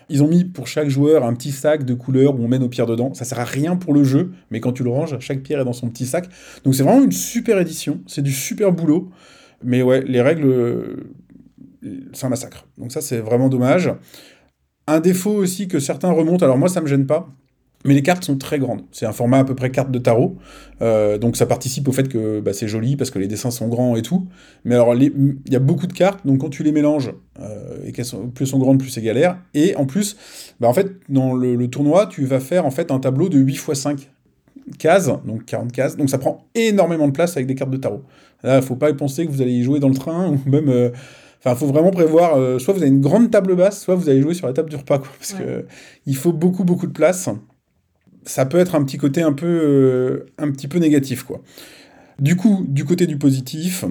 Ils 0.07 0.23
ont 0.23 0.29
mis 0.29 0.45
pour 0.45 0.65
chaque 0.65 0.87
joueur 0.87 1.25
un 1.25 1.33
petit 1.33 1.51
sac 1.51 1.83
de 1.83 1.93
couleurs 1.93 2.39
où 2.39 2.41
on 2.41 2.47
met 2.47 2.57
nos 2.57 2.69
pierres 2.69 2.85
dedans. 2.85 3.13
Ça 3.13 3.25
sert 3.25 3.37
à 3.37 3.43
rien 3.43 3.75
pour 3.75 3.93
le 3.93 4.05
jeu, 4.05 4.31
mais 4.49 4.61
quand 4.61 4.71
tu 4.71 4.85
le 4.85 4.91
ranges, 4.91 5.19
chaque 5.19 5.43
pierre 5.43 5.59
est 5.59 5.65
dans 5.65 5.73
son 5.73 5.89
petit 5.89 6.05
sac. 6.05 6.29
Donc 6.63 6.73
c'est 6.73 6.83
vraiment 6.83 7.03
une 7.03 7.11
super 7.11 7.59
édition. 7.59 7.99
C'est 8.07 8.21
du 8.21 8.31
super 8.31 8.71
boulot. 8.71 9.09
Mais 9.61 9.81
ouais, 9.81 10.01
les 10.05 10.21
règles, 10.21 10.45
euh, 10.45 11.11
c'est 12.13 12.27
un 12.27 12.29
massacre. 12.29 12.65
Donc 12.77 12.93
ça, 12.93 13.01
c'est 13.01 13.19
vraiment 13.19 13.49
dommage. 13.49 13.93
Un 14.87 15.01
défaut 15.01 15.33
aussi 15.33 15.67
que 15.67 15.81
certains 15.81 16.11
remontent, 16.11 16.45
alors 16.45 16.57
moi 16.57 16.69
ça 16.69 16.79
me 16.79 16.87
gêne 16.87 17.07
pas, 17.07 17.27
mais 17.85 17.93
les 17.93 18.03
cartes 18.03 18.23
sont 18.23 18.37
très 18.37 18.59
grandes. 18.59 18.81
C'est 18.91 19.05
un 19.05 19.11
format 19.11 19.39
à 19.39 19.43
peu 19.43 19.55
près 19.55 19.71
carte 19.71 19.91
de 19.91 19.99
tarot. 19.99 20.37
Euh, 20.81 21.17
donc 21.17 21.35
ça 21.35 21.45
participe 21.45 21.87
au 21.87 21.91
fait 21.91 22.07
que 22.07 22.39
bah, 22.39 22.53
c'est 22.53 22.67
joli 22.67 22.95
parce 22.95 23.11
que 23.11 23.19
les 23.19 23.27
dessins 23.27 23.51
sont 23.51 23.67
grands 23.67 23.95
et 23.95 24.01
tout. 24.01 24.27
Mais 24.65 24.75
alors, 24.75 24.93
il 24.95 25.37
y 25.49 25.55
a 25.55 25.59
beaucoup 25.59 25.87
de 25.87 25.93
cartes. 25.93 26.25
Donc 26.25 26.39
quand 26.41 26.49
tu 26.49 26.63
les 26.63 26.71
mélanges, 26.71 27.13
euh, 27.39 27.77
et 27.85 27.91
qu'elles 27.91 28.05
sont, 28.05 28.27
plus 28.27 28.47
sont 28.47 28.59
grandes, 28.59 28.79
plus 28.79 28.89
c'est 28.89 29.01
galère. 29.01 29.37
Et 29.53 29.75
en 29.75 29.85
plus, 29.85 30.17
bah, 30.59 30.67
en 30.67 30.73
fait, 30.73 30.91
dans 31.09 31.33
le, 31.33 31.67
tournoi, 31.67 32.07
tu 32.07 32.25
vas 32.25 32.39
faire 32.39 32.65
en 32.65 32.71
fait 32.71 32.91
un 32.91 32.99
tableau 32.99 33.29
de 33.29 33.37
8 33.37 33.53
x 33.53 33.73
5 33.73 34.09
cases, 34.77 35.11
donc 35.25 35.45
40 35.45 35.71
cases. 35.71 35.97
Donc 35.97 36.09
ça 36.09 36.17
prend 36.17 36.45
énormément 36.55 37.07
de 37.07 37.13
place 37.13 37.35
avec 37.35 37.47
des 37.47 37.55
cartes 37.55 37.71
de 37.71 37.77
tarot. 37.77 38.03
Là, 38.43 38.57
il 38.57 38.63
faut 38.63 38.75
pas 38.75 38.91
penser 38.93 39.25
que 39.25 39.31
vous 39.31 39.41
allez 39.41 39.53
y 39.53 39.63
jouer 39.63 39.79
dans 39.79 39.89
le 39.89 39.95
train 39.95 40.29
ou 40.29 40.49
même... 40.49 40.69
Euh, 40.69 40.89
enfin, 41.39 41.55
il 41.55 41.57
faut 41.57 41.67
vraiment 41.67 41.91
prévoir, 41.91 42.59
soit 42.59 42.73
vous 42.73 42.81
avez 42.81 42.91
une 42.91 43.01
grande 43.01 43.31
table 43.31 43.55
basse, 43.55 43.81
soit 43.81 43.95
vous 43.95 44.09
allez 44.09 44.21
jouer 44.21 44.33
sur 44.33 44.45
la 44.45 44.53
table 44.53 44.69
du 44.69 44.75
repas, 44.75 44.99
quoi, 44.99 45.09
parce 45.17 45.33
que 45.33 45.65
il 46.05 46.15
faut 46.15 46.33
beaucoup, 46.33 46.63
beaucoup 46.63 46.85
de 46.85 46.91
place 46.91 47.29
ça 48.25 48.45
peut 48.45 48.59
être 48.59 48.75
un 48.75 48.83
petit 48.83 48.97
côté 48.97 49.21
un 49.21 49.33
peu, 49.33 49.47
euh, 49.47 50.25
un 50.37 50.51
petit 50.51 50.67
peu 50.67 50.79
négatif, 50.79 51.23
quoi. 51.23 51.41
Du 52.19 52.35
coup, 52.35 52.65
du 52.67 52.85
côté 52.85 53.07
du 53.07 53.17
positif, 53.17 53.83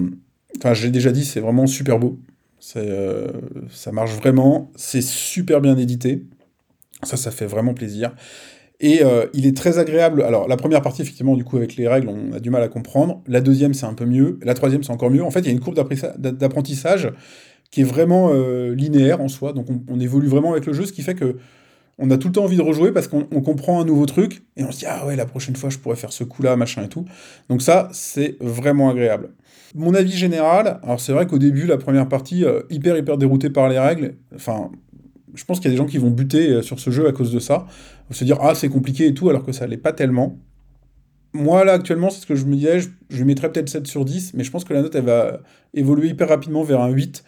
enfin, 0.57 0.73
j'ai 0.73 0.89
déjà 0.89 1.11
dit, 1.11 1.25
c'est 1.25 1.41
vraiment 1.41 1.67
super 1.67 1.99
beau. 1.99 2.19
Euh, 2.77 3.29
ça 3.69 3.91
marche 3.91 4.11
vraiment, 4.11 4.71
c'est 4.75 5.01
super 5.01 5.59
bien 5.59 5.77
édité. 5.77 6.23
Ça, 7.03 7.17
ça 7.17 7.31
fait 7.31 7.45
vraiment 7.45 7.73
plaisir. 7.73 8.13
Et 8.79 9.03
euh, 9.03 9.25
il 9.33 9.45
est 9.45 9.55
très 9.55 9.79
agréable. 9.79 10.23
Alors, 10.23 10.47
la 10.47 10.57
première 10.57 10.81
partie, 10.81 11.01
effectivement, 11.01 11.35
du 11.35 11.43
coup, 11.43 11.57
avec 11.57 11.75
les 11.75 11.87
règles, 11.87 12.07
on 12.07 12.31
a 12.31 12.39
du 12.39 12.49
mal 12.49 12.63
à 12.63 12.67
comprendre. 12.67 13.21
La 13.27 13.41
deuxième, 13.41 13.73
c'est 13.73 13.85
un 13.85 13.93
peu 13.93 14.05
mieux. 14.05 14.39
La 14.43 14.53
troisième, 14.53 14.83
c'est 14.83 14.91
encore 14.91 15.11
mieux. 15.11 15.23
En 15.23 15.31
fait, 15.31 15.41
il 15.41 15.47
y 15.47 15.49
a 15.49 15.51
une 15.51 15.59
courbe 15.59 15.75
d'apprentissage 16.17 17.11
qui 17.69 17.81
est 17.81 17.85
vraiment 17.85 18.33
linéaire 18.33 19.21
en 19.21 19.27
soi. 19.27 19.53
Donc, 19.53 19.67
on, 19.87 19.99
évolue 19.99 20.27
vraiment 20.27 20.51
avec 20.51 20.65
le 20.65 20.73
jeu, 20.73 20.85
ce 20.85 20.93
qui 20.93 21.03
fait 21.03 21.15
que 21.15 21.37
on 21.97 22.09
a 22.09 22.17
tout 22.17 22.27
le 22.27 22.33
temps 22.33 22.43
envie 22.43 22.57
de 22.57 22.61
rejouer 22.61 22.91
parce 22.91 23.07
qu'on 23.07 23.23
comprend 23.23 23.79
un 23.79 23.85
nouveau 23.85 24.05
truc 24.05 24.43
et 24.57 24.63
on 24.63 24.71
se 24.71 24.79
dit 24.79 24.85
ah 24.87 25.05
ouais 25.05 25.15
la 25.15 25.25
prochaine 25.25 25.55
fois 25.55 25.69
je 25.69 25.77
pourrais 25.77 25.95
faire 25.95 26.11
ce 26.11 26.23
coup 26.23 26.41
là 26.43 26.55
machin 26.55 26.83
et 26.83 26.89
tout. 26.89 27.05
Donc 27.49 27.61
ça 27.61 27.89
c'est 27.91 28.37
vraiment 28.39 28.89
agréable. 28.89 29.29
Mon 29.75 29.93
avis 29.93 30.11
général 30.11 30.79
alors 30.83 30.99
c'est 30.99 31.13
vrai 31.13 31.27
qu'au 31.27 31.37
début 31.37 31.65
la 31.67 31.77
première 31.77 32.07
partie 32.09 32.43
euh, 32.43 32.61
hyper 32.69 32.97
hyper 32.97 33.17
dérouté 33.17 33.49
par 33.49 33.69
les 33.69 33.79
règles 33.79 34.15
enfin 34.35 34.71
je 35.33 35.45
pense 35.45 35.59
qu'il 35.59 35.65
y 35.65 35.69
a 35.69 35.71
des 35.71 35.77
gens 35.77 35.85
qui 35.85 35.97
vont 35.97 36.09
buter 36.09 36.49
euh, 36.49 36.61
sur 36.61 36.79
ce 36.79 36.89
jeu 36.89 37.07
à 37.07 37.11
cause 37.11 37.31
de 37.31 37.39
ça. 37.39 37.67
Se 38.09 38.23
dire 38.23 38.37
ah 38.41 38.55
c'est 38.55 38.69
compliqué 38.69 39.07
et 39.07 39.13
tout 39.13 39.29
alors 39.29 39.45
que 39.45 39.51
ça 39.51 39.67
l'est 39.67 39.77
pas 39.77 39.93
tellement. 39.93 40.39
Moi 41.33 41.63
là 41.63 41.73
actuellement 41.73 42.09
c'est 42.09 42.21
ce 42.21 42.25
que 42.25 42.35
je 42.35 42.45
me 42.45 42.55
disais 42.55 42.79
je, 42.79 42.89
je 43.09 43.23
mettrais 43.23 43.51
peut-être 43.51 43.69
7 43.69 43.87
sur 43.87 44.05
10 44.05 44.33
mais 44.33 44.43
je 44.43 44.51
pense 44.51 44.63
que 44.63 44.73
la 44.73 44.81
note 44.81 44.95
elle 44.95 45.05
va 45.05 45.41
évoluer 45.73 46.09
hyper 46.09 46.29
rapidement 46.29 46.63
vers 46.63 46.81
un 46.81 46.89
8 46.89 47.23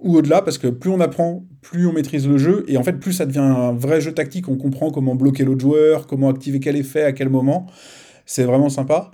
ou 0.00 0.16
au-delà, 0.16 0.42
parce 0.42 0.58
que 0.58 0.68
plus 0.68 0.90
on 0.90 1.00
apprend, 1.00 1.44
plus 1.60 1.86
on 1.86 1.92
maîtrise 1.92 2.28
le 2.28 2.38
jeu, 2.38 2.64
et 2.68 2.76
en 2.76 2.82
fait, 2.82 2.94
plus 2.94 3.12
ça 3.12 3.26
devient 3.26 3.38
un 3.38 3.72
vrai 3.72 4.00
jeu 4.00 4.12
tactique, 4.12 4.48
on 4.48 4.56
comprend 4.56 4.90
comment 4.90 5.14
bloquer 5.14 5.44
l'autre 5.44 5.60
joueur, 5.60 6.06
comment 6.06 6.28
activer 6.28 6.60
quel 6.60 6.76
effet, 6.76 7.02
à 7.02 7.12
quel 7.12 7.28
moment, 7.28 7.66
c'est 8.26 8.44
vraiment 8.44 8.68
sympa. 8.68 9.10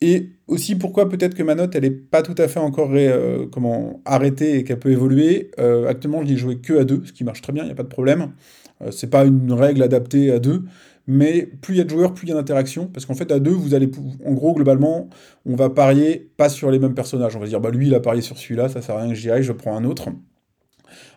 Et 0.00 0.30
aussi, 0.46 0.76
pourquoi 0.76 1.08
peut-être 1.08 1.34
que 1.34 1.42
ma 1.42 1.56
note, 1.56 1.74
elle 1.74 1.82
n'est 1.82 1.90
pas 1.90 2.22
tout 2.22 2.34
à 2.38 2.46
fait 2.46 2.60
encore 2.60 2.90
euh, 2.92 3.46
comment, 3.50 4.00
arrêtée 4.04 4.58
et 4.58 4.64
qu'elle 4.64 4.78
peut 4.78 4.92
évoluer. 4.92 5.50
Euh, 5.58 5.88
actuellement, 5.88 6.22
je 6.22 6.32
n'y 6.32 6.36
joué 6.36 6.58
que 6.58 6.78
à 6.78 6.84
deux, 6.84 7.02
ce 7.04 7.12
qui 7.12 7.24
marche 7.24 7.42
très 7.42 7.52
bien, 7.52 7.64
il 7.64 7.66
n'y 7.66 7.72
a 7.72 7.76
pas 7.76 7.82
de 7.82 7.88
problème. 7.88 8.32
Euh, 8.80 8.92
c'est 8.92 9.10
pas 9.10 9.24
une 9.24 9.52
règle 9.52 9.82
adaptée 9.82 10.30
à 10.30 10.38
deux, 10.38 10.62
mais 11.10 11.46
plus 11.62 11.74
il 11.74 11.78
y 11.78 11.80
a 11.80 11.84
de 11.84 11.88
joueurs, 11.88 12.12
plus 12.12 12.26
il 12.26 12.28
y 12.28 12.32
a 12.32 12.34
d'interaction, 12.34 12.86
parce 12.86 13.06
qu'en 13.06 13.14
fait, 13.14 13.32
à 13.32 13.38
deux, 13.38 13.50
vous 13.50 13.74
allez, 13.74 13.90
en 14.26 14.34
gros, 14.34 14.52
globalement, 14.52 15.08
on 15.46 15.56
va 15.56 15.70
parier 15.70 16.30
pas 16.36 16.50
sur 16.50 16.70
les 16.70 16.78
mêmes 16.78 16.92
personnages. 16.92 17.34
On 17.34 17.40
va 17.40 17.46
dire, 17.46 17.60
bah 17.60 17.70
lui, 17.70 17.86
il 17.86 17.94
a 17.94 18.00
parié 18.00 18.20
sur 18.20 18.36
celui-là, 18.36 18.68
ça 18.68 18.82
sert 18.82 18.94
à 18.94 19.00
rien 19.00 19.08
que 19.08 19.14
j'y 19.14 19.30
aille, 19.30 19.42
je 19.42 19.52
prends 19.52 19.74
un 19.74 19.86
autre. 19.86 20.10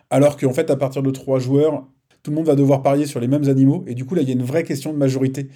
Alors 0.08 0.38
qu'en 0.38 0.54
fait, 0.54 0.70
à 0.70 0.76
partir 0.76 1.02
de 1.02 1.10
trois 1.10 1.38
joueurs, 1.38 1.86
tout 2.22 2.30
le 2.30 2.36
monde 2.36 2.46
va 2.46 2.54
devoir 2.54 2.82
parier 2.82 3.04
sur 3.04 3.20
les 3.20 3.28
mêmes 3.28 3.50
animaux, 3.50 3.84
et 3.86 3.94
du 3.94 4.06
coup, 4.06 4.14
là, 4.14 4.22
il 4.22 4.28
y 4.28 4.30
a 4.30 4.34
une 4.34 4.42
vraie 4.42 4.64
question 4.64 4.94
de 4.94 4.98
majorité. 4.98 5.48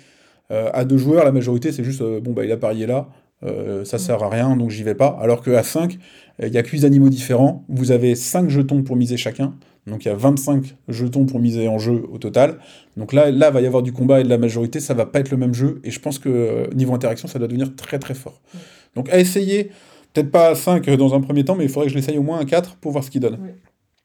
Euh, 0.50 0.68
à 0.74 0.84
deux 0.84 0.98
joueurs, 0.98 1.24
la 1.24 1.32
majorité, 1.32 1.72
c'est 1.72 1.82
juste, 1.82 2.02
euh, 2.02 2.20
bon, 2.20 2.32
bah, 2.32 2.44
il 2.44 2.52
a 2.52 2.58
parié 2.58 2.84
là, 2.84 3.08
euh, 3.42 3.86
ça 3.86 3.96
sert 3.96 4.22
à 4.22 4.28
rien, 4.28 4.54
donc 4.54 4.68
j'y 4.68 4.82
vais 4.82 4.94
pas. 4.94 5.16
Alors 5.18 5.42
qu'à 5.42 5.62
5, 5.62 5.98
il 6.42 6.52
y 6.52 6.58
a 6.58 6.62
huit 6.62 6.84
animaux 6.84 7.08
différents, 7.08 7.64
vous 7.70 7.90
avez 7.90 8.14
5 8.14 8.50
jetons 8.50 8.82
pour 8.82 8.96
miser 8.96 9.16
chacun, 9.16 9.54
donc 9.86 10.04
il 10.04 10.08
y 10.08 10.10
a 10.10 10.14
25 10.14 10.76
jetons 10.88 11.26
pour 11.26 11.38
miser 11.38 11.68
en 11.68 11.78
jeu 11.78 12.04
au 12.10 12.18
total. 12.18 12.58
Donc 12.96 13.12
là, 13.12 13.30
là, 13.30 13.50
va 13.50 13.60
y 13.60 13.66
avoir 13.66 13.82
du 13.82 13.92
combat 13.92 14.20
et 14.20 14.24
de 14.24 14.28
la 14.28 14.38
majorité, 14.38 14.80
ça 14.80 14.94
va 14.94 15.06
pas 15.06 15.20
être 15.20 15.30
le 15.30 15.36
même 15.36 15.54
jeu. 15.54 15.80
Et 15.84 15.90
je 15.90 16.00
pense 16.00 16.18
que 16.18 16.28
euh, 16.28 16.66
niveau 16.74 16.94
interaction, 16.94 17.28
ça 17.28 17.38
doit 17.38 17.48
devenir 17.48 17.74
très 17.76 17.98
très 17.98 18.14
fort. 18.14 18.40
Donc 18.94 19.08
à 19.10 19.18
essayer 19.18 19.70
Peut-être 20.16 20.30
pas 20.30 20.48
à 20.48 20.54
5 20.54 20.88
dans 20.92 21.14
un 21.14 21.20
premier 21.20 21.44
temps, 21.44 21.56
mais 21.56 21.64
il 21.64 21.68
faudrait 21.68 21.88
que 21.88 21.92
je 21.92 21.98
l'essaye 21.98 22.16
au 22.16 22.22
moins 22.22 22.38
à 22.38 22.46
4 22.46 22.76
pour 22.76 22.90
voir 22.90 23.04
ce 23.04 23.10
qu'il 23.10 23.20
donne. 23.20 23.34
Ouais. 23.34 23.54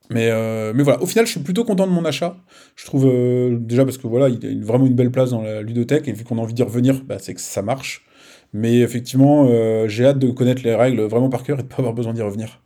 Mais, 0.09 0.27
euh, 0.29 0.73
mais 0.75 0.83
voilà, 0.83 1.01
au 1.01 1.05
final, 1.05 1.25
je 1.25 1.31
suis 1.31 1.39
plutôt 1.39 1.63
content 1.63 1.87
de 1.87 1.91
mon 1.93 2.03
achat. 2.03 2.35
Je 2.75 2.85
trouve 2.85 3.05
euh, 3.07 3.57
déjà 3.57 3.85
parce 3.85 3.97
que 3.97 4.07
voilà, 4.07 4.27
il 4.27 4.45
a 4.45 4.65
vraiment 4.65 4.85
une 4.87 4.93
belle 4.93 5.09
place 5.09 5.29
dans 5.29 5.41
la 5.41 5.61
ludothèque 5.61 6.09
et 6.09 6.11
vu 6.11 6.25
qu'on 6.25 6.37
a 6.37 6.41
envie 6.41 6.53
d'y 6.53 6.63
revenir, 6.63 7.01
bah, 7.05 7.15
c'est 7.17 7.33
que 7.33 7.39
ça 7.39 7.61
marche. 7.61 8.03
Mais 8.51 8.79
effectivement, 8.79 9.47
euh, 9.49 9.87
j'ai 9.87 10.05
hâte 10.05 10.19
de 10.19 10.29
connaître 10.31 10.63
les 10.65 10.75
règles 10.75 10.99
vraiment 11.03 11.29
par 11.29 11.43
cœur 11.43 11.59
et 11.59 11.63
de 11.63 11.67
pas 11.69 11.77
avoir 11.77 11.93
besoin 11.93 12.11
d'y 12.11 12.21
revenir. 12.21 12.59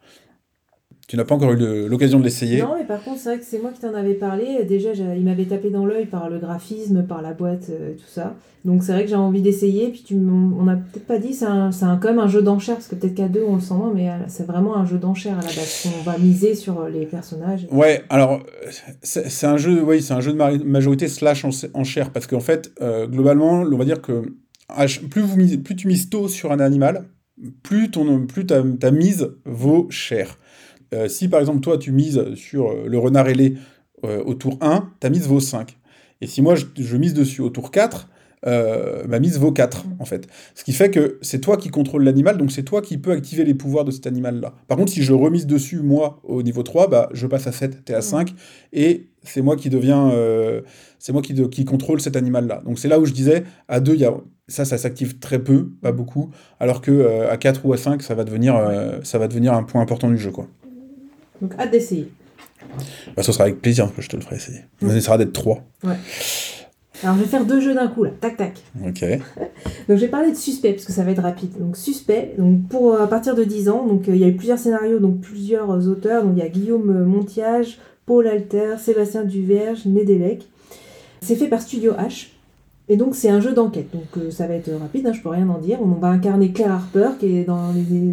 Tu 1.08 1.18
n'as 1.18 1.24
pas 1.24 1.36
encore 1.36 1.52
eu 1.52 1.88
l'occasion 1.88 2.20
de 2.20 2.24
l'essayer. 2.24 2.62
Non, 2.64 2.74
mais 2.80 2.84
par 2.86 3.04
contre, 3.04 3.20
c'est 3.20 3.30
vrai 3.30 3.38
que 3.40 3.46
c'est 3.46 3.60
moi 3.62 3.70
qui 3.72 3.80
t'en 3.80 3.94
avais 3.94 4.16
parlé. 4.16 4.64
Déjà, 4.68 4.92
il 4.94 5.24
m'avait 5.24 5.46
tapé 5.46 5.70
dans 5.70 5.86
l'œil 5.86 6.08
par 6.08 6.30
le 6.32 6.40
graphisme, 6.40 7.04
par 7.04 7.22
la 7.22 7.34
boîte, 7.34 7.68
euh, 7.70 7.94
tout 7.94 8.08
ça. 8.08 8.36
Donc 8.64 8.84
c'est 8.84 8.94
vrai 8.94 9.04
que 9.04 9.10
j'ai 9.12 9.16
envie 9.16 9.44
d'essayer. 9.44 9.90
Puis 9.90 10.02
tu 10.04 10.16
on 10.16 10.68
a 10.68 10.76
peut-être 10.76 11.06
pas 11.06 11.20
dit, 11.20 11.34
c'est 11.36 11.46
un, 11.46 11.70
quand 12.02 12.06
même 12.10 12.18
un 12.18 12.28
jeu 12.28 12.42
d'enchères, 12.42 12.76
parce 12.78 12.88
que 12.88 12.96
peut-être 12.96 13.14
qu'à 13.14 13.28
deux, 13.28 13.44
on 13.48 13.56
le 13.56 13.62
sent 13.62 13.76
moins, 13.76 13.92
mais 13.94 14.10
euh, 14.10 14.14
c'est 14.28 14.48
vraiment 14.48 14.76
un 14.76 14.86
jeu 14.88 14.98
d'enchères 14.98 15.38
à 15.38 15.42
la 15.42 15.48
base. 15.48 15.88
On 16.00 16.02
va 16.02 16.18
miser 16.18 16.56
sur 16.56 16.80
euh, 16.82 16.90
les 16.90 17.06
personnages. 17.06 17.68
Ouais, 17.72 18.02
alors 18.10 18.42
c'est 19.04 19.46
un 19.46 19.58
jeu, 19.58 19.84
oui, 19.84 20.02
c'est 20.02 20.14
un 20.14 20.22
jeu 20.22 20.34
de 20.34 20.64
majorité 20.64 21.08
slash 21.08 21.46
en, 21.46 21.50
en 21.76 21.84
chair 21.84 22.10
parce 22.10 22.26
qu'en 22.26 22.40
fait, 22.40 22.72
euh, 22.82 23.06
globalement, 23.06 23.60
on 23.62 23.78
va 23.78 23.86
dire 23.86 24.02
que 24.02 24.24
plus, 25.12 25.22
vous 25.22 25.38
misez- 25.38 25.60
plus 25.60 25.76
tu 25.76 25.88
mises 25.88 26.10
tôt 26.10 26.28
sur 26.28 26.52
un 26.52 26.60
animal, 26.60 27.04
plus, 27.62 27.92
ton, 27.92 28.26
plus 28.26 28.48
ta, 28.48 28.64
ta 28.80 28.90
mise 28.90 29.30
vaut 29.46 29.86
cher. 29.92 30.40
Euh, 30.94 31.08
si 31.08 31.28
par 31.28 31.40
exemple 31.40 31.60
toi 31.62 31.78
tu 31.78 31.92
mises 31.92 32.22
sur 32.36 32.70
euh, 32.72 32.86
le 32.88 32.98
renard 32.98 33.28
ailé 33.28 33.56
euh, 34.04 34.24
au 34.24 34.34
tour 34.34 34.58
1, 34.62 34.90
ta 35.00 35.10
mise 35.10 35.28
vaut 35.28 35.40
5. 35.40 35.78
Et 36.22 36.28
si 36.28 36.42
moi 36.42 36.56
je, 36.56 36.66
je 36.78 36.98
mise 36.98 37.14
dessus 37.14 37.42
au 37.42 37.50
tour 37.50 37.72
4, 37.72 38.10
euh, 38.48 39.04
ma 39.08 39.20
mise 39.20 39.40
vaut 39.40 39.52
4 39.52 39.86
en 40.00 40.06
fait. 40.06 40.28
Ce 40.54 40.64
qui 40.64 40.72
fait 40.72 40.92
que 40.92 41.18
c'est 41.22 41.40
toi 41.40 41.58
qui 41.58 41.70
contrôle 41.70 42.04
l'animal, 42.04 42.38
donc 42.38 42.52
c'est 42.52 42.64
toi 42.64 42.82
qui 42.82 42.98
peux 43.00 43.12
activer 43.12 43.44
les 43.44 43.56
pouvoirs 43.56 43.86
de 43.86 43.92
cet 43.92 44.06
animal-là. 44.06 44.54
Par 44.68 44.78
contre, 44.78 44.92
si 44.92 45.02
je 45.02 45.14
remise 45.14 45.48
dessus, 45.48 45.80
moi, 45.80 46.20
au 46.24 46.44
niveau 46.44 46.62
3, 46.62 46.88
bah, 46.88 47.10
je 47.14 47.26
passe 47.26 47.48
à 47.48 47.52
7, 47.52 47.84
t'es 47.86 47.94
à 47.96 48.02
5, 48.02 48.34
et 48.74 49.08
c'est 49.24 49.42
moi 49.42 49.56
qui 49.56 49.70
deviens... 49.70 50.12
euh, 50.12 50.62
c'est 51.00 51.12
moi 51.12 51.22
qui, 51.24 51.34
de- 51.34 51.46
qui 51.48 51.66
contrôle 51.66 52.00
cet 52.02 52.16
animal-là. 52.16 52.62
Donc 52.66 52.78
c'est 52.80 52.88
là 52.88 53.00
où 53.00 53.06
je 53.06 53.14
disais, 53.14 53.44
à 53.68 53.80
2, 53.80 53.94
il 53.96 54.02
y 54.02 54.06
a, 54.06 54.14
ça, 54.48 54.64
ça 54.64 54.78
s'active 54.78 55.18
très 55.20 55.40
peu, 55.40 55.72
pas 55.82 55.92
beaucoup, 55.92 56.30
alors 56.60 56.82
que 56.82 56.92
euh, 56.92 57.32
à 57.32 57.38
4 57.38 57.66
ou 57.66 57.74
à 57.74 57.78
5, 57.78 58.04
ça 58.04 58.14
va, 58.14 58.24
devenir, 58.24 58.56
ça 59.04 59.18
va 59.18 59.28
devenir 59.28 59.54
un 59.54 59.64
point 59.64 59.82
important 59.82 60.10
du 60.10 60.18
jeu. 60.20 60.30
Quoi. 60.32 60.48
Donc 61.42 61.54
hâte 61.60 61.72
d'essayer. 61.72 62.12
Bah, 63.16 63.24
ce 63.24 63.32
sera 63.32 63.46
avec 63.46 63.62
plaisir 63.62 63.94
que 63.96 64.02
je 64.02 64.10
te 64.10 64.16
le 64.16 64.22
ferai 64.22 64.38
essayer. 64.38 64.62
On 64.82 64.90
essaiera 64.90 65.18
d'être 65.18 65.34
3. 65.34 65.64
Alors 67.04 67.18
je 67.18 67.22
vais 67.22 67.28
faire 67.28 67.46
deux 67.46 67.60
jeux 67.60 67.74
d'un 67.74 67.88
coup 67.88 68.04
là, 68.04 68.12
tac 68.20 68.38
tac. 68.38 68.62
Ok. 68.86 69.02
Donc 69.88 69.98
je 69.98 70.02
vais 70.02 70.08
parler 70.08 70.32
de 70.32 70.36
Suspect 70.36 70.74
parce 70.74 70.86
que 70.86 70.94
ça 70.94 71.04
va 71.04 71.12
être 71.12 71.22
rapide. 71.22 71.52
Donc 71.60 71.78
Suspect, 71.78 72.36
donc 72.38 72.68
pour 72.70 72.94
euh, 72.94 73.04
à 73.04 73.08
partir 73.08 73.36
de 73.36 73.44
10 73.44 73.70
ans, 73.70 73.86
donc 73.86 74.08
euh, 74.08 74.16
il 74.16 74.22
y 74.22 74.24
a 74.24 74.28
eu 74.28 74.36
plusieurs 74.36 74.58
scénarios, 74.58 75.00
donc 75.00 75.20
plusieurs 75.20 75.72
euh, 75.72 75.88
auteurs. 75.88 76.24
Donc 76.24 76.34
il 76.36 76.40
y 76.40 76.46
a 76.46 76.50
Guillaume 76.50 77.04
Montiage, 77.04 77.80
Paul 78.06 78.28
Alter, 78.28 78.76
Sébastien 78.80 79.24
Duverge, 79.24 79.86
Nedelec. 79.86 80.48
C'est 81.22 81.36
fait 81.36 81.48
par 81.48 81.62
Studio 81.62 81.94
H. 81.94 82.30
Et 82.88 82.98
donc 82.98 83.16
c'est 83.16 83.30
un 83.30 83.40
jeu 83.40 83.54
d'enquête. 83.54 83.88
Donc 83.94 84.06
euh, 84.18 84.30
ça 84.30 84.48
va 84.48 84.54
être 84.54 84.72
rapide, 84.72 85.08
hein, 85.08 85.14
je 85.14 85.22
peux 85.22 85.30
rien 85.30 85.50
en 85.50 85.58
dire. 85.58 85.80
On 85.82 85.88
va 85.88 86.10
incarner 86.10 86.52
Claire 86.52 86.72
Harper 86.72 87.10
qui 87.20 87.38
est 87.38 87.44
dans 87.44 87.72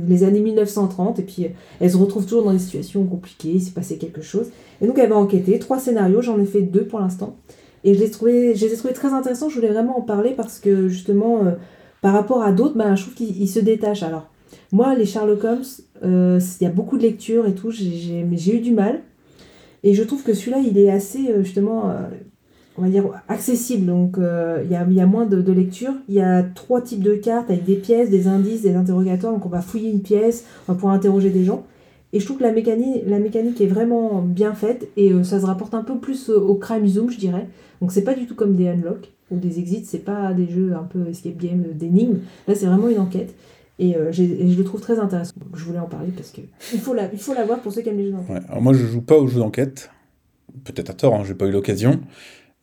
les, 0.08 0.24
années 0.24 0.40
1930 0.40 1.18
et 1.18 1.22
puis 1.22 1.44
euh, 1.44 1.48
elle 1.80 1.90
se 1.90 1.96
retrouve 1.96 2.24
toujours 2.24 2.44
dans 2.44 2.52
des 2.52 2.58
situations 2.58 3.04
compliquées, 3.04 3.52
il 3.54 3.61
s'est 3.61 3.72
passé 3.72 3.98
quelque 3.98 4.22
chose. 4.22 4.46
Et 4.80 4.87
donc 4.87 4.98
elle 4.98 5.11
va 5.11 5.16
enquêter. 5.16 5.58
Trois 5.58 5.78
scénarios, 5.78 6.22
j'en 6.22 6.38
ai 6.40 6.46
fait 6.46 6.62
deux 6.62 6.87
pour 6.87 7.00
l'instant. 7.00 7.37
Et 7.85 7.94
je 7.94 8.00
les, 8.00 8.06
ai 8.06 8.11
trouvés, 8.11 8.54
je 8.54 8.64
les 8.64 8.72
ai 8.72 8.76
trouvés 8.76 8.94
très 8.94 9.12
intéressants, 9.12 9.48
je 9.48 9.56
voulais 9.56 9.72
vraiment 9.72 9.98
en 9.98 10.02
parler 10.02 10.30
parce 10.30 10.58
que 10.58 10.88
justement, 10.88 11.44
euh, 11.44 11.52
par 12.00 12.14
rapport 12.14 12.42
à 12.42 12.52
d'autres, 12.52 12.76
ben, 12.76 12.94
je 12.94 13.02
trouve 13.02 13.14
qu'ils 13.14 13.42
ils 13.42 13.48
se 13.48 13.58
détachent. 13.58 14.04
Alors, 14.04 14.30
moi, 14.70 14.94
les 14.94 15.04
Sherlock 15.04 15.44
Holmes, 15.44 15.64
il 16.02 16.64
y 16.64 16.66
a 16.66 16.70
beaucoup 16.70 16.96
de 16.96 17.02
lectures 17.02 17.46
et 17.46 17.54
tout, 17.54 17.70
j'ai- 17.70 18.20
eu 18.22 18.61
du 18.61 18.72
mal. 18.72 19.00
Et 19.85 19.94
je 19.94 20.02
trouve 20.02 20.22
que 20.22 20.32
celui-là, 20.32 20.58
il 20.58 20.78
est 20.78 20.90
assez, 20.90 21.42
justement, 21.42 21.92
on 22.78 22.82
va 22.82 22.88
dire, 22.88 23.04
accessible. 23.28 23.87
Donc, 23.87 24.18
euh, 24.18 24.62
il 24.64 24.70
y, 24.70 24.74
a, 24.74 24.87
il 24.88 24.94
y 24.94 25.00
a 25.00 25.06
moins 25.06 25.26
de, 25.26 25.40
de 25.42 25.52
lecture. 25.52 25.92
Il 26.08 26.14
y 26.14 26.20
a 26.20 26.42
trois 26.42 26.80
types 26.80 27.02
de 27.02 27.14
cartes 27.14 27.50
avec 27.50 27.64
des 27.64 27.76
pièces, 27.76 28.11
des 28.11 28.28
indices, 28.28 28.62
des 28.62 28.74
interrogatoires. 28.74 29.32
Donc, 29.32 29.46
on 29.46 29.50
va 29.50 29.61
fouiller 29.61 29.90
une 29.90 30.02
pièce, 30.02 30.44
on 30.66 30.72
va 30.72 30.76
pouvoir 30.76 30.94
interroger 30.94 31.30
des 31.30 31.44
gens. 31.44 31.64
Et 32.12 32.20
je 32.20 32.24
trouve 32.26 32.38
que 32.38 32.42
la 32.42 32.52
mécanique, 32.52 33.04
la 33.06 33.18
mécanique 33.18 33.61
est 33.61 33.66
vraiment 33.66 34.20
bien 34.20 34.52
faite 34.52 34.88
et 34.98 35.12
euh, 35.12 35.24
ça 35.24 35.40
se 35.40 35.46
rapporte 35.46 35.72
un 35.72 35.82
peu 35.82 35.98
plus 35.98 36.28
euh, 36.28 36.38
au 36.38 36.56
crime 36.56 36.87
zoom, 36.87 37.11
je 37.11 37.18
dirais. 37.18 37.46
Donc 37.80 37.90
c'est 37.90 38.04
pas 38.04 38.12
du 38.12 38.26
tout 38.26 38.35
comme 38.35 38.54
des 38.54 38.68
unlock 38.68 39.11
ou 39.30 39.38
des 39.38 39.58
exits, 39.58 39.87
c'est 39.87 40.04
pas 40.04 40.35
des 40.35 40.46
jeux 40.46 40.74
un 40.74 40.82
peu 40.82 41.08
escape 41.08 41.38
game 41.38 41.64
euh, 41.66 41.72
d'énigmes. 41.72 42.18
Là 42.46 42.54
c'est 42.54 42.66
vraiment 42.66 42.88
une 42.88 42.98
enquête 42.98 43.35
et, 43.78 43.96
euh, 43.96 44.12
je 44.12 44.22
le 44.22 44.64
trouve 44.64 44.80
très 44.80 44.98
intéressant. 44.98 45.32
Je 45.54 45.64
voulais 45.64 45.78
en 45.78 45.87
parler 45.87 46.12
parce 46.14 46.30
que 46.30 46.40
il 46.72 46.80
faut 46.80 46.94
la, 46.94 47.11
il 47.12 47.35
l'avoir 47.35 47.61
pour 47.61 47.72
ceux 47.72 47.82
qui 47.82 47.88
aiment 47.88 47.98
les 47.98 48.04
jeux 48.04 48.12
d'enquête. 48.12 48.44
Moi, 48.61 48.74
je 48.74 48.87
joue 48.87 49.00
pas 49.00 49.16
aux 49.16 49.26
jeux 49.26 49.40
d'enquête. 49.40 49.90
Peut-être 50.64 50.90
à 50.90 50.92
tort, 50.92 51.14
hein, 51.14 51.24
j'ai 51.26 51.35
pas 51.35 51.46
eu 51.46 51.50
l'occasion. 51.50 52.00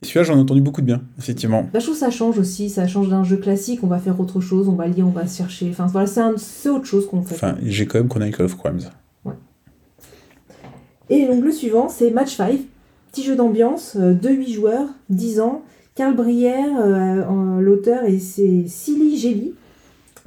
Et 0.02 0.06
Celui-là, 0.06 0.24
j'en 0.24 0.38
ai 0.38 0.40
entendu 0.42 0.62
beaucoup 0.62 0.80
de 0.82 0.86
bien, 0.86 1.02
effectivement. 1.18 1.68
Trouve 1.74 1.90
que 1.90 1.94
ça 1.96 2.10
change 2.10 2.38
aussi, 2.40 2.70
ça 2.70 2.88
change 2.88 3.10
d'un 3.10 3.24
jeu 3.26 3.36
classique, 3.38 3.82
on 3.84 3.88
va 3.88 4.00
faire 4.00 4.18
autre 4.20 4.40
chose, 4.40 4.70
on 4.70 4.74
va 4.76 4.88
lire, 4.88 5.06
on 5.06 5.12
va 5.12 5.28
chercher. 5.28 5.68
Enfin 5.72 5.88
voilà, 5.88 6.08
c'est 6.08 6.22
un- 6.22 6.36
c'est 6.38 6.70
autre 6.70 6.86
chose 6.86 7.06
qu'on 7.08 7.22
fait. 7.22 7.36
Enfin, 7.36 7.56
j'ai 7.64 7.86
quand 7.86 8.00
même 8.00 8.08
Chronicle 8.08 8.44
of 8.44 8.58
Crimes. 8.58 8.80
Et 11.10 11.26
donc 11.26 11.44
le 11.44 11.52
suivant, 11.52 11.90
c'est 11.90 12.12
Match 12.12 12.36
5, 12.36 12.60
petit 13.12 13.24
jeu 13.24 13.36
d'ambiance, 13.36 13.98
euh, 14.00 14.14
de 14.14 14.30
8 14.30 14.54
joueurs, 14.54 14.88
10 15.10 15.40
ans. 15.40 15.64
Carl 15.96 16.16
Brière, 16.16 16.70
euh, 16.80 17.60
l'auteur, 17.60 18.04
et 18.06 18.20
c'est 18.20 18.66
Silly 18.68 19.18
Jelly, 19.18 19.54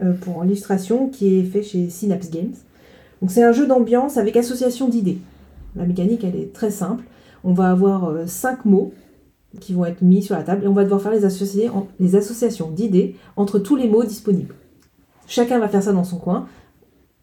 euh, 0.03 0.13
pour 0.13 0.43
l'illustration, 0.43 1.09
qui 1.09 1.39
est 1.39 1.45
fait 1.45 1.63
chez 1.63 1.89
Synapse 1.89 2.31
Games. 2.31 2.53
Donc 3.23 3.31
c'est 3.31 3.45
un 3.45 3.53
jeu 3.53 3.67
d'ambiance 3.67 4.17
avec 4.19 4.37
association 4.37 4.89
d'idées. 4.89 5.19
La 5.77 5.85
mécanique, 5.85 6.25
elle 6.25 6.35
est 6.37 6.53
très 6.53 6.71
simple. 6.73 7.05
On 7.45 7.53
va 7.53 7.71
avoir 7.71 8.13
5 8.27 8.65
mots 8.65 8.93
qui 9.61 9.75
vont 9.75 9.85
être 9.85 10.03
mis 10.03 10.23
sur 10.23 10.35
la 10.35 10.43
table 10.43 10.65
et 10.65 10.67
on 10.69 10.73
va 10.73 10.85
devoir 10.85 11.01
faire 11.03 11.13
les, 11.13 11.25
associer 11.25 11.69
en- 11.69 11.87
les 12.01 12.17
associations 12.17 12.71
d'idées 12.71 13.17
entre 13.37 13.59
tous 13.59 13.77
les 13.77 13.89
mots 13.89 14.05
disponibles. 14.05 14.55
Chacun 15.27 15.59
va 15.59 15.69
faire 15.69 15.83
ça 15.83 15.93
dans 15.93 16.05
son 16.05 16.17
coin. 16.19 16.47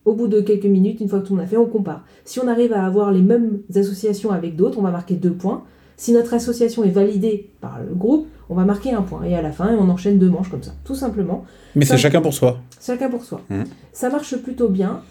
Au 0.06 0.14
bout 0.14 0.28
de 0.28 0.40
quelques 0.42 0.66
minutes, 0.66 1.02
une 1.02 1.10
fois 1.10 1.20
que 1.20 1.26
tout 1.28 1.34
le 1.34 1.38
monde 1.40 1.46
a 1.46 1.50
fait, 1.50 1.58
on 1.58 1.66
compare. 1.66 2.04
Si 2.26 2.40
on 2.40 2.48
arrive 2.48 2.74
à 2.74 2.86
avoir 2.86 3.12
les 3.12 3.22
mêmes 3.22 3.60
associations 3.76 4.32
avec 4.32 4.56
d'autres, 4.56 4.80
on 4.80 4.82
va 4.82 4.92
marquer 4.92 5.16
deux 5.16 5.34
points. 5.34 5.64
Si 5.98 6.14
notre 6.14 6.34
association 6.34 6.84
est 6.86 6.90
validée 6.92 7.50
par 7.60 7.80
le 7.86 7.94
groupe, 7.94 8.28
on 8.50 8.56
va 8.56 8.64
marquer 8.64 8.94
un 8.94 9.02
point. 9.02 9.24
Et 9.24 9.36
à 9.36 9.42
la 9.42 9.52
fin, 9.52 9.76
on 9.76 9.90
enchaîne 9.90 10.18
deux 10.18 10.30
manches 10.30 10.50
comme 10.50 10.64
ça, 10.64 10.72
tout 10.86 10.96
simplement. 10.96 11.44
Mais 11.76 11.84
c'est 11.86 11.98
chacun 11.98 12.22
pour 12.22 12.34
soi. 12.34 12.60
Chacun 12.82 13.10
pour 13.10 13.24
soi. 13.26 13.42
Mhm. 13.50 13.66
Ça 13.92 14.10
marche 14.10 14.36
plutôt 14.38 14.70
bien. 14.70 15.02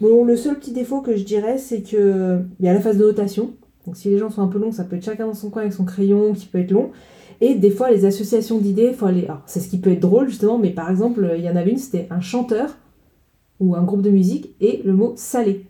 Bon, 0.00 0.24
le 0.24 0.34
seul 0.36 0.58
petit 0.58 0.72
défaut 0.72 1.02
que 1.02 1.14
je 1.16 1.22
dirais, 1.24 1.58
c'est 1.58 1.82
que 1.82 2.40
il 2.58 2.66
y 2.66 2.68
a 2.68 2.72
la 2.72 2.80
phase 2.80 2.96
de 2.96 3.04
notation. 3.04 3.50
Donc 3.86 3.96
si 3.96 4.08
les 4.10 4.18
gens 4.18 4.30
sont 4.30 4.42
un 4.42 4.48
peu 4.48 4.58
longs, 4.58 4.72
ça 4.72 4.84
peut 4.84 4.96
être 4.96 5.04
chacun 5.04 5.26
dans 5.26 5.34
son 5.34 5.50
coin 5.50 5.62
avec 5.62 5.72
son 5.72 5.84
crayon 5.84 6.32
qui 6.34 6.46
peut 6.46 6.58
être 6.58 6.70
long. 6.70 6.90
Et 7.40 7.54
des 7.56 7.70
fois, 7.70 7.90
les 7.90 8.04
associations 8.04 8.58
d'idées, 8.58 8.92
faut 8.92 9.06
aller. 9.06 9.24
Alors, 9.24 9.42
c'est 9.46 9.58
ce 9.58 9.68
qui 9.68 9.78
peut 9.78 9.90
être 9.90 10.00
drôle 10.00 10.28
justement, 10.28 10.58
mais 10.58 10.70
par 10.70 10.90
exemple, 10.90 11.34
il 11.36 11.44
y 11.44 11.50
en 11.50 11.56
avait 11.56 11.72
une, 11.72 11.78
c'était 11.78 12.06
un 12.10 12.20
chanteur 12.20 12.76
ou 13.58 13.74
un 13.74 13.82
groupe 13.82 14.02
de 14.02 14.10
musique 14.10 14.54
et 14.60 14.82
le 14.84 14.92
mot 14.92 15.14
salé. 15.16 15.66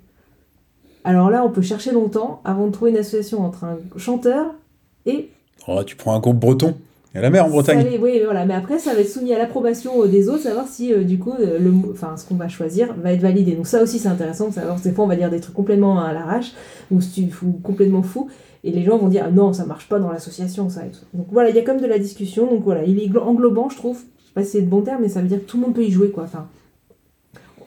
Alors 1.04 1.30
là, 1.30 1.44
on 1.44 1.50
peut 1.50 1.62
chercher 1.62 1.92
longtemps 1.92 2.40
avant 2.44 2.66
de 2.66 2.72
trouver 2.72 2.90
une 2.90 2.96
association 2.98 3.44
entre 3.44 3.64
un 3.64 3.78
chanteur 3.96 4.54
et 5.06 5.30
Oh, 5.66 5.82
tu 5.84 5.96
prends 5.96 6.14
un 6.14 6.20
groupe 6.20 6.38
breton. 6.38 6.74
Il 7.14 7.16
y 7.16 7.18
a 7.18 7.22
la 7.22 7.30
mer 7.30 7.44
en 7.44 7.50
Bretagne. 7.50 7.98
Oui, 8.00 8.20
voilà. 8.24 8.46
Mais 8.46 8.54
après, 8.54 8.78
ça 8.78 8.94
va 8.94 9.00
être 9.00 9.08
soumis 9.10 9.34
à 9.34 9.38
l'approbation 9.38 10.02
euh, 10.02 10.06
des 10.08 10.28
autres, 10.30 10.44
savoir 10.44 10.66
si, 10.66 10.94
euh, 10.94 11.04
du 11.04 11.18
coup, 11.18 11.34
euh, 11.38 11.58
le, 11.58 11.70
enfin, 11.92 12.16
ce 12.16 12.24
qu'on 12.26 12.36
va 12.36 12.48
choisir 12.48 12.94
va 12.94 13.12
être 13.12 13.20
validé. 13.20 13.52
Donc 13.52 13.66
ça 13.66 13.82
aussi, 13.82 13.98
c'est 13.98 14.08
intéressant 14.08 14.48
de 14.48 14.54
savoir. 14.54 14.80
Des 14.80 14.92
fois, 14.92 15.04
on 15.04 15.08
va 15.08 15.16
dire 15.16 15.28
des 15.28 15.40
trucs 15.40 15.54
complètement 15.54 16.00
à 16.02 16.12
l'arrache 16.14 16.52
ou, 16.90 16.98
ou 16.98 17.52
complètement 17.62 18.02
fou. 18.02 18.28
Et 18.64 18.70
les 18.70 18.82
gens 18.84 18.96
vont 18.96 19.08
dire, 19.08 19.24
ah 19.26 19.30
non, 19.30 19.52
ça 19.52 19.66
marche 19.66 19.88
pas 19.88 19.98
dans 19.98 20.10
l'association, 20.10 20.70
ça. 20.70 20.86
et 20.86 20.90
tout. 20.90 21.00
Donc 21.12 21.26
voilà, 21.32 21.50
il 21.50 21.56
y 21.56 21.58
a 21.58 21.62
comme 21.62 21.80
de 21.80 21.86
la 21.86 21.98
discussion. 21.98 22.46
Donc 22.46 22.62
voilà, 22.64 22.84
il 22.84 22.98
est 22.98 23.08
glo- 23.08 23.20
englobant, 23.24 23.68
je 23.68 23.76
trouve. 23.76 23.98
Je 23.98 24.26
sais 24.28 24.32
pas 24.34 24.44
si 24.44 24.50
c'est 24.52 24.60
le 24.60 24.66
bon 24.66 24.80
terme, 24.80 25.02
mais 25.02 25.08
ça 25.10 25.20
veut 25.20 25.28
dire 25.28 25.38
que 25.40 25.44
tout 25.50 25.58
le 25.58 25.64
monde 25.64 25.74
peut 25.74 25.84
y 25.84 25.90
jouer, 25.90 26.10
quoi. 26.10 26.22
Enfin, 26.24 26.46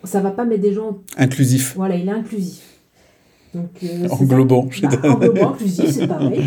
ça 0.06 0.22
va 0.22 0.32
pas 0.32 0.46
mettre 0.46 0.62
des 0.62 0.74
gens... 0.74 0.98
Inclusif. 1.18 1.74
Voilà, 1.76 1.96
il 1.96 2.08
est 2.08 2.12
inclusif. 2.12 2.75
Donc, 3.56 3.70
euh. 3.84 4.08
Englobant. 4.12 4.68
je 4.70 4.82
Bah, 4.82 4.89
englobant, 5.06 5.52
inclusif, 5.54 5.86
c'est 5.89 6.08
pareil. 6.15 6.41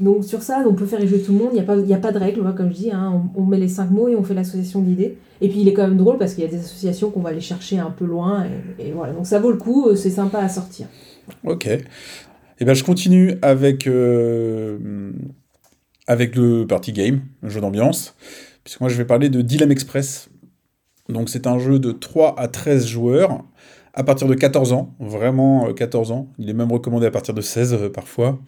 Donc 0.00 0.24
sur 0.24 0.42
ça, 0.42 0.62
on 0.68 0.74
peut 0.74 0.86
faire 0.86 1.00
y 1.02 1.06
jouer 1.06 1.22
tout 1.22 1.32
le 1.32 1.38
monde, 1.38 1.50
il 1.52 1.54
n'y 1.54 1.60
a, 1.60 1.64
pas- 1.64 1.76
y 1.76 1.94
a 1.94 1.98
pas 1.98 2.12
de 2.12 2.18
règle, 2.18 2.42
comme 2.54 2.68
je 2.70 2.74
dis, 2.74 2.90
hein, 2.90 3.22
on, 3.36 3.42
on 3.42 3.46
met 3.46 3.58
les 3.58 3.68
cinq 3.68 3.90
mots 3.90 4.08
et 4.08 4.16
on 4.16 4.22
fait 4.24 4.34
l'association 4.34 4.80
d'idées. 4.82 5.16
Et 5.40 5.48
puis 5.48 5.60
il 5.60 5.68
est 5.68 5.72
quand 5.72 5.86
même 5.86 5.96
drôle 5.96 6.18
parce 6.18 6.34
qu'il 6.34 6.42
y 6.44 6.46
a 6.46 6.50
des 6.50 6.58
associations 6.58 7.10
qu'on 7.10 7.20
va 7.20 7.30
aller 7.30 7.40
chercher 7.40 7.78
un 7.78 7.90
peu 7.90 8.04
loin, 8.04 8.44
et, 8.78 8.88
et 8.88 8.92
voilà, 8.92 9.12
donc 9.12 9.26
ça 9.26 9.38
vaut 9.38 9.50
le 9.50 9.56
coup, 9.56 9.88
euh, 9.88 9.94
c'est 9.96 10.10
sympa 10.10 10.38
à 10.40 10.48
sortir. 10.48 10.86
Ok. 11.44 11.66
Et 11.66 12.64
ben 12.64 12.74
je 12.74 12.84
continue 12.84 13.34
avec, 13.42 13.86
euh, 13.86 14.78
avec 16.06 16.36
le 16.36 16.66
party 16.66 16.92
game, 16.92 17.20
le 17.42 17.48
jeu 17.48 17.60
d'ambiance, 17.60 18.14
puisque 18.64 18.80
moi 18.80 18.88
je 18.90 18.96
vais 18.96 19.04
parler 19.04 19.28
de 19.28 19.42
Dilem 19.42 19.70
Express. 19.70 20.28
Donc 21.08 21.28
c'est 21.28 21.46
un 21.46 21.58
jeu 21.58 21.78
de 21.78 21.92
3 21.92 22.34
à 22.38 22.48
13 22.48 22.86
joueurs, 22.86 23.42
à 23.94 24.04
partir 24.04 24.26
de 24.26 24.34
14 24.34 24.72
ans, 24.72 24.94
vraiment 25.00 25.68
euh, 25.68 25.72
14 25.72 26.12
ans. 26.12 26.28
Il 26.38 26.48
est 26.48 26.54
même 26.54 26.72
recommandé 26.72 27.06
à 27.06 27.10
partir 27.10 27.34
de 27.34 27.40
16 27.40 27.74
euh, 27.74 27.88
parfois, 27.88 28.38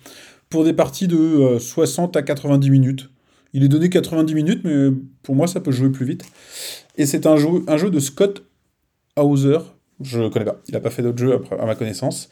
pour 0.51 0.65
des 0.65 0.73
parties 0.73 1.09
de 1.09 1.17
euh, 1.17 1.59
60 1.59 2.17
à 2.17 2.23
90 2.23 2.71
minutes. 2.71 3.11
Il 3.53 3.63
est 3.63 3.69
donné 3.69 3.89
90 3.89 4.35
minutes, 4.35 4.63
mais 4.65 4.89
pour 5.23 5.35
moi 5.35 5.47
ça 5.47 5.61
peut 5.61 5.71
jouer 5.71 5.91
plus 5.91 6.07
vite. 6.07 6.25
Et 6.97 7.07
c'est 7.07 7.27
un 7.27 7.37
jeu, 7.37 7.49
un 7.69 7.77
jeu 7.77 7.91
de 7.91 8.01
Scott 8.01 8.45
Hauser, 9.17 9.59
Je 10.01 10.29
connais 10.29 10.45
pas. 10.45 10.61
Il 10.69 10.75
a 10.75 10.81
pas 10.81 10.91
fait 10.91 11.03
d'autres 11.03 11.19
jeux 11.19 11.41
à 11.59 11.67
ma 11.67 11.75
connaissance. 11.77 12.29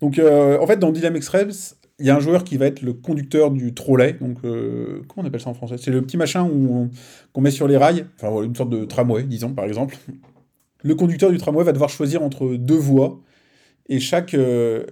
Donc, 0.00 0.18
euh, 0.18 0.58
en 0.60 0.66
fait, 0.66 0.76
dans 0.78 0.90
Dilemma 0.90 1.16
Express, 1.16 1.76
il 1.98 2.06
y 2.06 2.10
a 2.10 2.16
un 2.16 2.20
joueur 2.20 2.44
qui 2.44 2.56
va 2.56 2.66
être 2.66 2.82
le 2.82 2.92
conducteur 2.92 3.50
du 3.50 3.72
trolley. 3.74 4.14
Donc, 4.20 4.38
euh, 4.44 5.02
comment 5.08 5.24
on 5.24 5.28
appelle 5.28 5.40
ça 5.40 5.50
en 5.50 5.54
français? 5.54 5.76
C'est 5.78 5.90
le 5.90 6.02
petit 6.02 6.16
machin 6.16 6.48
qu'on 7.32 7.40
met 7.40 7.50
sur 7.50 7.68
les 7.68 7.76
rails. 7.76 8.06
Enfin, 8.20 8.42
une 8.42 8.54
sorte 8.54 8.70
de 8.70 8.84
tramway, 8.84 9.22
disons, 9.22 9.54
par 9.54 9.64
exemple. 9.64 9.96
Le 10.82 10.94
conducteur 10.94 11.30
du 11.30 11.38
tramway 11.38 11.64
va 11.64 11.72
devoir 11.72 11.90
choisir 11.90 12.22
entre 12.22 12.54
deux 12.54 12.76
voies. 12.76 13.20
Et 13.88 14.00
chaque. 14.00 14.34
Euh, 14.34 14.84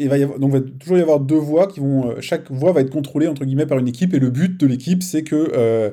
il 0.00 0.08
va 0.08 0.16
va 0.18 0.60
toujours 0.78 0.96
y 0.96 1.00
avoir 1.00 1.18
deux 1.18 1.34
voies 1.34 1.66
qui 1.66 1.80
vont. 1.80 2.20
chaque 2.20 2.52
voie 2.52 2.70
va 2.70 2.82
être 2.82 2.90
contrôlée, 2.90 3.26
entre 3.26 3.44
guillemets, 3.44 3.66
par 3.66 3.78
une 3.78 3.88
équipe. 3.88 4.14
Et 4.14 4.20
le 4.20 4.30
but 4.30 4.58
de 4.58 4.66
l'équipe, 4.66 5.02
c'est 5.02 5.24
que. 5.24 5.92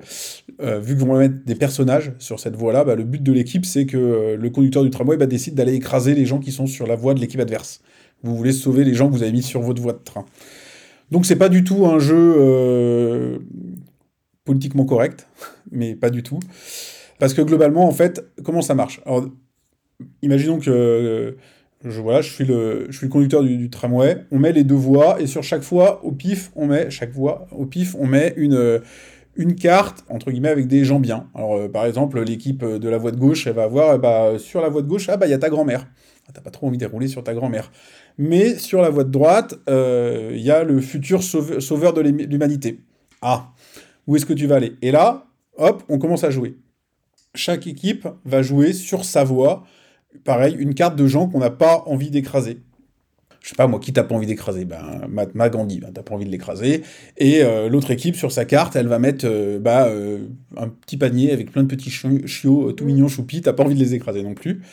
vu 0.59 0.95
qu'ils 0.95 1.05
vont 1.05 1.17
mettre 1.17 1.43
des 1.43 1.55
personnages 1.55 2.11
sur 2.19 2.39
cette 2.39 2.55
voie-là, 2.55 2.83
bah, 2.83 2.95
le 2.95 3.03
but 3.03 3.23
de 3.23 3.31
l'équipe, 3.31 3.65
c'est 3.65 3.87
que 3.87 4.35
le 4.39 4.49
conducteur 4.51 4.83
du 4.83 4.91
tramway 4.91 5.17
bah, 5.17 5.25
décide 5.25 5.55
d'aller 5.55 5.73
écraser 5.73 6.13
les 6.13 6.25
gens 6.25 6.39
qui 6.39 6.51
sont 6.51 6.67
sur 6.67 6.85
la 6.85 6.95
voie 6.95 7.15
de 7.15 7.19
l'équipe 7.19 7.39
adverse. 7.39 7.81
Vous 8.21 8.35
voulez 8.35 8.51
sauver 8.51 8.83
les 8.83 8.93
gens 8.93 9.07
que 9.07 9.13
vous 9.13 9.23
avez 9.23 9.31
mis 9.31 9.43
sur 9.43 9.61
votre 9.61 9.81
voie 9.81 9.93
de 9.93 10.03
train. 10.03 10.25
Donc 11.11 11.25
c'est 11.25 11.35
pas 11.35 11.49
du 11.49 11.63
tout 11.63 11.85
un 11.85 11.99
jeu 11.99 12.35
euh, 12.37 13.37
politiquement 14.43 14.85
correct, 14.85 15.27
mais 15.71 15.95
pas 15.95 16.09
du 16.09 16.23
tout. 16.23 16.39
Parce 17.19 17.33
que 17.33 17.41
globalement, 17.41 17.87
en 17.87 17.91
fait, 17.91 18.25
comment 18.43 18.61
ça 18.61 18.75
marche? 18.75 19.01
Alors, 19.05 19.25
imaginons 20.21 20.59
que 20.59 20.69
euh, 20.69 21.31
je, 21.83 22.01
voilà, 22.01 22.21
je, 22.21 22.31
suis 22.31 22.45
le, 22.45 22.87
je 22.89 22.97
suis 22.97 23.07
le 23.07 23.11
conducteur 23.11 23.43
du, 23.43 23.69
tramway, 23.69 24.25
on 24.31 24.39
met 24.39 24.51
les 24.51 24.63
deux 24.63 24.75
voies, 24.75 25.21
et 25.21 25.27
sur 25.27 25.43
chaque 25.43 25.63
fois, 25.63 26.03
au 26.03 26.11
pif, 26.11 26.51
on 26.55 26.67
met, 26.67 26.89
chaque 26.89 27.11
voie, 27.11 27.47
au 27.51 27.65
pif, 27.65 27.95
on 27.97 28.07
met 28.07 28.33
une, 28.37 28.81
une 29.35 29.55
carte, 29.55 30.03
entre 30.09 30.31
guillemets, 30.31 30.49
avec 30.49 30.67
des 30.67 30.83
gens 30.83 30.99
bien. 30.99 31.27
Alors, 31.33 31.55
euh, 31.55 31.69
par 31.69 31.85
exemple, 31.85 32.21
l'équipe 32.21 32.65
de 32.65 32.89
la 32.89 32.97
voie 32.97 33.11
de 33.11 33.17
gauche, 33.17 33.47
elle 33.47 33.53
va 33.53 33.63
avoir, 33.63 33.95
eh 33.95 33.97
bah, 33.97 34.37
sur 34.37 34.61
la 34.61 34.69
voie 34.69 34.81
de 34.81 34.87
gauche, 34.87 35.07
ah 35.09 35.17
bah, 35.17 35.27
il 35.27 35.31
y 35.31 35.33
a 35.33 35.39
ta 35.39 35.49
grand-mère. 35.49 35.87
Ah, 36.27 36.31
t'as 36.33 36.41
pas 36.41 36.49
trop 36.49 36.67
envie 36.67 36.77
de 36.77 36.85
rouler 36.85 37.07
sur 37.07 37.23
ta 37.23 37.33
grand-mère. 37.33 37.71
Mais 38.17 38.55
sur 38.55 38.81
la 38.81 38.89
voie 38.89 39.03
de 39.03 39.11
droite, 39.11 39.55
il 39.67 39.73
euh, 39.73 40.31
y 40.35 40.49
a 40.49 40.63
le 40.63 40.81
futur 40.81 41.21
sauveur 41.23 41.93
de 41.93 42.01
l'humanité. 42.01 42.79
Ah, 43.21 43.51
où 44.07 44.15
est-ce 44.15 44.25
que 44.25 44.33
tu 44.33 44.47
vas 44.47 44.55
aller? 44.55 44.73
Et 44.81 44.91
là, 44.91 45.27
hop, 45.57 45.83
on 45.89 45.99
commence 45.99 46.23
à 46.23 46.31
jouer. 46.31 46.57
Chaque 47.35 47.67
équipe 47.67 48.07
va 48.25 48.41
jouer 48.41 48.73
sur 48.73 49.05
sa 49.05 49.23
voie, 49.23 49.63
pareil, 50.23 50.55
une 50.57 50.73
carte 50.73 50.95
de 50.95 51.07
gens 51.07 51.27
qu'on 51.27 51.39
n'a 51.39 51.49
pas 51.49 51.83
envie 51.85 52.09
d'écraser. 52.09 52.59
Je 53.41 53.49
sais 53.49 53.55
pas, 53.55 53.67
moi, 53.67 53.79
qui 53.79 53.93
t'as 53.93 54.03
pas 54.03 54.15
envie 54.15 54.25
d'écraser? 54.25 54.65
Ben, 54.65 55.07
Matt, 55.07 55.51
Gandhi, 55.51 55.79
ben, 55.79 55.91
t'as 55.93 56.01
pas 56.01 56.15
envie 56.15 56.25
de 56.25 56.31
l'écraser. 56.31 56.81
Et 57.17 57.43
euh, 57.43 57.69
l'autre 57.69 57.91
équipe, 57.91 58.15
sur 58.15 58.31
sa 58.31 58.43
carte, 58.43 58.75
elle 58.75 58.87
va 58.87 58.97
mettre 58.97 59.25
euh, 59.27 59.59
bah, 59.59 59.87
un 60.57 60.67
petit 60.69 60.97
panier 60.97 61.31
avec 61.31 61.51
plein 61.51 61.61
de 61.61 61.67
petits 61.67 61.91
chiots 61.91 62.71
tout 62.71 62.85
mignons, 62.85 63.07
choupis, 63.07 63.41
t'as 63.41 63.53
pas 63.53 63.63
envie 63.63 63.75
de 63.75 63.79
les 63.79 63.93
écraser 63.93 64.23
non 64.23 64.33
plus. 64.33 64.63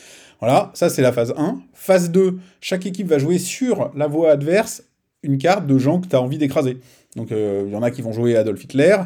Voilà, 0.43 0.73
ça 0.75 0.89
c'est 0.89 1.03
la 1.03 1.13
phase 1.13 1.33
1. 1.37 1.63
Phase 1.73 2.11
2, 2.11 2.39
chaque 2.61 2.85
équipe 2.85 3.07
va 3.07 3.19
jouer 3.19 3.39
sur 3.39 3.93
la 3.95 4.09
voie 4.09 4.33
adverse 4.33 4.83
une 5.23 5.39
carte 5.39 5.69
de 5.69 5.79
gens 5.79 6.01
que 6.01 6.09
tu 6.09 6.17
as 6.17 6.21
envie 6.21 6.37
d'écraser. 6.37 6.79
Donc 7.15 7.31
euh, 7.31 7.63
il 7.67 7.73
y 7.73 7.77
en 7.77 7.83
a 7.83 7.93
qui 7.93 8.03
vont 8.03 8.13
jouer 8.13 8.37
Adolf 8.37 8.65
Hitler, 8.65 8.97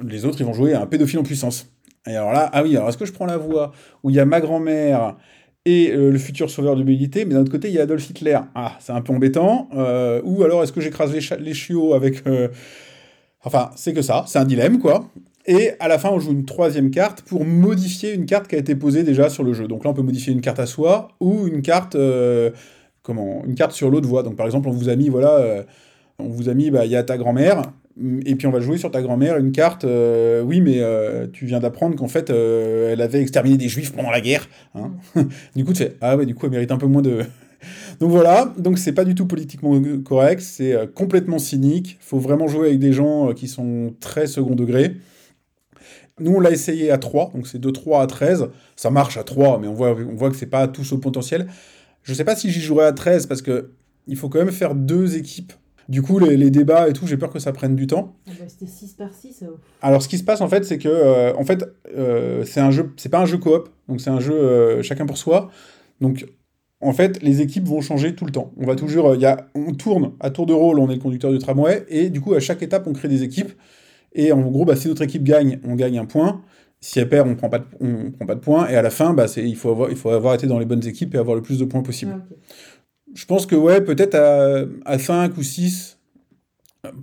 les 0.00 0.24
autres 0.24 0.40
ils 0.40 0.46
vont 0.46 0.52
jouer 0.52 0.74
un 0.74 0.86
pédophile 0.86 1.18
en 1.18 1.24
puissance. 1.24 1.71
Et 2.06 2.16
alors 2.16 2.32
là, 2.32 2.50
ah 2.52 2.62
oui, 2.62 2.76
alors 2.76 2.88
est-ce 2.88 2.98
que 2.98 3.04
je 3.04 3.12
prends 3.12 3.26
la 3.26 3.36
voie 3.36 3.72
où 4.02 4.10
il 4.10 4.16
y 4.16 4.20
a 4.20 4.24
ma 4.24 4.40
grand-mère 4.40 5.16
et 5.64 5.92
euh, 5.92 6.10
le 6.10 6.18
futur 6.18 6.50
sauveur 6.50 6.74
de 6.74 6.80
l'humanité, 6.80 7.24
mais 7.24 7.34
d'un 7.34 7.42
autre 7.42 7.52
côté 7.52 7.68
il 7.68 7.74
y 7.74 7.78
a 7.78 7.82
Adolf 7.82 8.10
Hitler. 8.10 8.38
Ah, 8.54 8.76
c'est 8.80 8.92
un 8.92 9.00
peu 9.00 9.12
embêtant. 9.12 9.68
Euh, 9.74 10.20
ou 10.24 10.42
alors 10.42 10.62
est-ce 10.64 10.72
que 10.72 10.80
j'écrase 10.80 11.12
les, 11.12 11.54
chiots 11.54 11.94
avec... 11.94 12.24
Enfin, 13.44 13.70
c'est 13.76 13.92
que 13.92 14.02
ça, 14.02 14.24
c'est 14.26 14.38
un 14.38 14.44
dilemme 14.44 14.78
quoi. 14.78 15.08
Et 15.46 15.72
à 15.80 15.88
la 15.88 15.98
fin, 15.98 16.10
on 16.10 16.20
joue 16.20 16.30
une 16.30 16.44
troisième 16.44 16.90
carte 16.90 17.22
pour 17.22 17.44
modifier 17.44 18.14
une 18.14 18.26
carte 18.26 18.46
qui 18.46 18.54
a 18.54 18.58
été 18.58 18.76
posée 18.76 19.02
déjà 19.02 19.28
sur 19.28 19.42
le 19.42 19.52
jeu. 19.52 19.66
Donc 19.66 19.84
là, 19.84 19.90
on 19.90 19.94
peut 19.94 20.02
modifier 20.02 20.32
une 20.32 20.40
carte 20.40 20.60
à 20.60 20.66
soi 20.66 21.08
ou 21.20 21.48
une 21.48 21.62
carte, 21.62 21.96
euh, 21.96 22.50
comment, 23.02 23.42
une 23.44 23.56
carte 23.56 23.72
sur 23.72 23.90
l'autre 23.90 24.08
voie. 24.08 24.22
Donc 24.22 24.36
par 24.36 24.46
exemple, 24.46 24.68
on 24.68 24.72
vous 24.72 24.88
a 24.88 24.94
mis, 24.94 25.08
voilà, 25.08 25.34
euh, 25.38 25.62
on 26.20 26.28
vous 26.28 26.48
a 26.48 26.54
mis, 26.54 26.70
bah, 26.70 26.84
il 26.84 26.92
y 26.92 26.96
a 26.96 27.02
ta 27.02 27.18
grand-mère, 27.18 27.62
et 28.24 28.34
puis 28.36 28.46
on 28.46 28.50
va 28.50 28.60
jouer 28.60 28.78
sur 28.78 28.90
ta 28.90 29.02
grand-mère 29.02 29.36
une 29.36 29.52
carte. 29.52 29.84
Euh, 29.84 30.42
oui, 30.42 30.60
mais 30.60 30.80
tu 31.32 31.46
viens 31.46 31.60
d'apprendre 31.60 31.96
qu'en 31.96 32.08
fait, 32.08 32.30
elle 32.30 33.00
avait 33.00 33.20
exterminé 33.20 33.56
des 33.56 33.68
juifs 33.68 33.92
pendant 33.92 34.10
la 34.10 34.20
guerre. 34.20 34.48
Hein. 34.74 34.92
du 35.56 35.64
coup, 35.64 35.72
tu 35.72 35.84
ah 36.00 36.16
ouais, 36.16 36.26
du 36.26 36.34
coup, 36.34 36.46
elle 36.46 36.52
mérite 36.52 36.72
un 36.72 36.78
peu 36.78 36.86
moins 36.86 37.02
de. 37.02 37.20
donc 38.00 38.10
voilà, 38.10 38.52
donc 38.58 38.78
c'est 38.78 38.92
pas 38.92 39.04
du 39.04 39.14
tout 39.14 39.26
politiquement 39.26 39.80
correct, 40.04 40.40
c'est 40.40 40.74
complètement 40.94 41.38
cynique. 41.38 41.98
Faut 42.00 42.18
vraiment 42.18 42.48
jouer 42.48 42.68
avec 42.68 42.78
des 42.78 42.92
gens 42.92 43.32
qui 43.34 43.48
sont 43.48 43.94
très 44.00 44.26
second 44.26 44.54
degré. 44.54 44.96
Nous, 46.20 46.32
on 46.32 46.40
l'a 46.40 46.50
essayé 46.50 46.90
à 46.90 46.98
3, 46.98 47.32
donc 47.34 47.46
c'est 47.46 47.60
de 47.60 47.70
3 47.70 48.02
à 48.02 48.06
13. 48.06 48.48
Ça 48.76 48.90
marche 48.90 49.16
à 49.16 49.24
3, 49.24 49.58
mais 49.58 49.66
on 49.66 49.74
voit, 49.74 49.92
on 49.92 50.14
voit 50.14 50.30
que 50.30 50.36
c'est 50.36 50.46
pas 50.46 50.68
tous 50.68 50.92
au 50.92 50.98
potentiel. 50.98 51.48
Je 52.02 52.14
sais 52.14 52.24
pas 52.24 52.36
si 52.36 52.50
j'y 52.50 52.60
jouerai 52.60 52.86
à 52.86 52.92
13 52.92 53.26
parce 53.26 53.42
que 53.42 53.70
il 54.06 54.16
faut 54.16 54.28
quand 54.28 54.38
même 54.38 54.52
faire 54.52 54.74
deux 54.74 55.16
équipes. 55.16 55.52
Du 55.88 56.02
coup, 56.02 56.18
les, 56.18 56.50
débats 56.50 56.88
et 56.88 56.92
tout, 56.92 57.06
j'ai 57.06 57.16
peur 57.16 57.30
que 57.30 57.38
ça 57.38 57.52
prenne 57.52 57.76
du 57.76 57.86
temps. 57.86 58.16
Ah 58.28 58.32
bah, 58.38 58.44
c'était 58.48 58.70
6 58.70 58.94
par 58.94 59.12
6. 59.12 59.44
Alors, 59.80 60.02
ce 60.02 60.08
qui 60.08 60.18
se 60.18 60.24
passe 60.24 60.40
en 60.40 60.48
fait, 60.48 60.64
c'est 60.64 60.78
que 60.78 60.88
euh, 60.88 61.34
en 61.36 61.44
fait, 61.44 61.64
euh, 61.96 62.44
c'est 62.44 62.60
un 62.60 62.70
jeu, 62.70 62.92
c'est 62.96 63.08
pas 63.08 63.20
un 63.20 63.26
jeu 63.26 63.38
coop, 63.38 63.68
donc 63.88 64.00
c'est 64.00 64.10
un 64.10 64.20
jeu 64.20 64.34
euh, 64.34 64.82
chacun 64.82 65.06
pour 65.06 65.18
soi. 65.18 65.50
Donc, 66.00 66.26
en 66.80 66.92
fait, 66.92 67.22
les 67.22 67.40
équipes 67.40 67.66
vont 67.66 67.80
changer 67.80 68.14
tout 68.14 68.24
le 68.24 68.32
temps. 68.32 68.52
On 68.56 68.66
va 68.66 68.74
toujours, 68.74 69.14
y 69.14 69.26
a, 69.26 69.48
on 69.54 69.72
tourne 69.72 70.12
à 70.20 70.30
tour 70.30 70.46
de 70.46 70.52
rôle, 70.52 70.78
on 70.78 70.88
est 70.90 70.96
le 70.96 71.00
conducteur 71.00 71.30
du 71.30 71.38
tramway, 71.38 71.84
et 71.88 72.10
du 72.10 72.20
coup, 72.20 72.34
à 72.34 72.40
chaque 72.40 72.62
étape, 72.62 72.86
on 72.86 72.92
crée 72.92 73.08
des 73.08 73.22
équipes. 73.22 73.52
Et 74.14 74.32
en 74.32 74.40
gros, 74.42 74.64
bah, 74.64 74.76
si 74.76 74.88
notre 74.88 75.02
équipe 75.02 75.22
gagne, 75.22 75.58
on 75.64 75.74
gagne 75.74 75.98
un 75.98 76.04
point. 76.04 76.42
Si 76.80 76.98
elle 76.98 77.08
perd, 77.08 77.28
on 77.28 77.36
prend 77.36 77.48
pas 77.48 77.60
de, 77.60 77.64
on 77.80 78.10
prend 78.10 78.26
pas 78.26 78.34
de 78.34 78.40
points. 78.40 78.68
Et 78.68 78.74
à 78.74 78.82
la 78.82 78.90
fin, 78.90 79.14
bah, 79.14 79.26
il, 79.36 79.56
faut 79.56 79.70
avoir, 79.70 79.90
il 79.90 79.96
faut 79.96 80.10
avoir 80.10 80.34
été 80.34 80.46
dans 80.48 80.58
les 80.58 80.64
bonnes 80.64 80.84
équipes 80.84 81.14
et 81.14 81.18
avoir 81.18 81.36
le 81.36 81.42
plus 81.42 81.58
de 81.58 81.64
points 81.64 81.82
possible. 81.82 82.16
Ah, 82.16 82.34
Je 83.14 83.26
pense 83.26 83.46
que 83.46 83.54
ouais, 83.54 83.80
peut-être 83.80 84.14
à, 84.14 84.64
à 84.84 84.98
5 84.98 85.36
ou 85.36 85.42
6, 85.42 85.98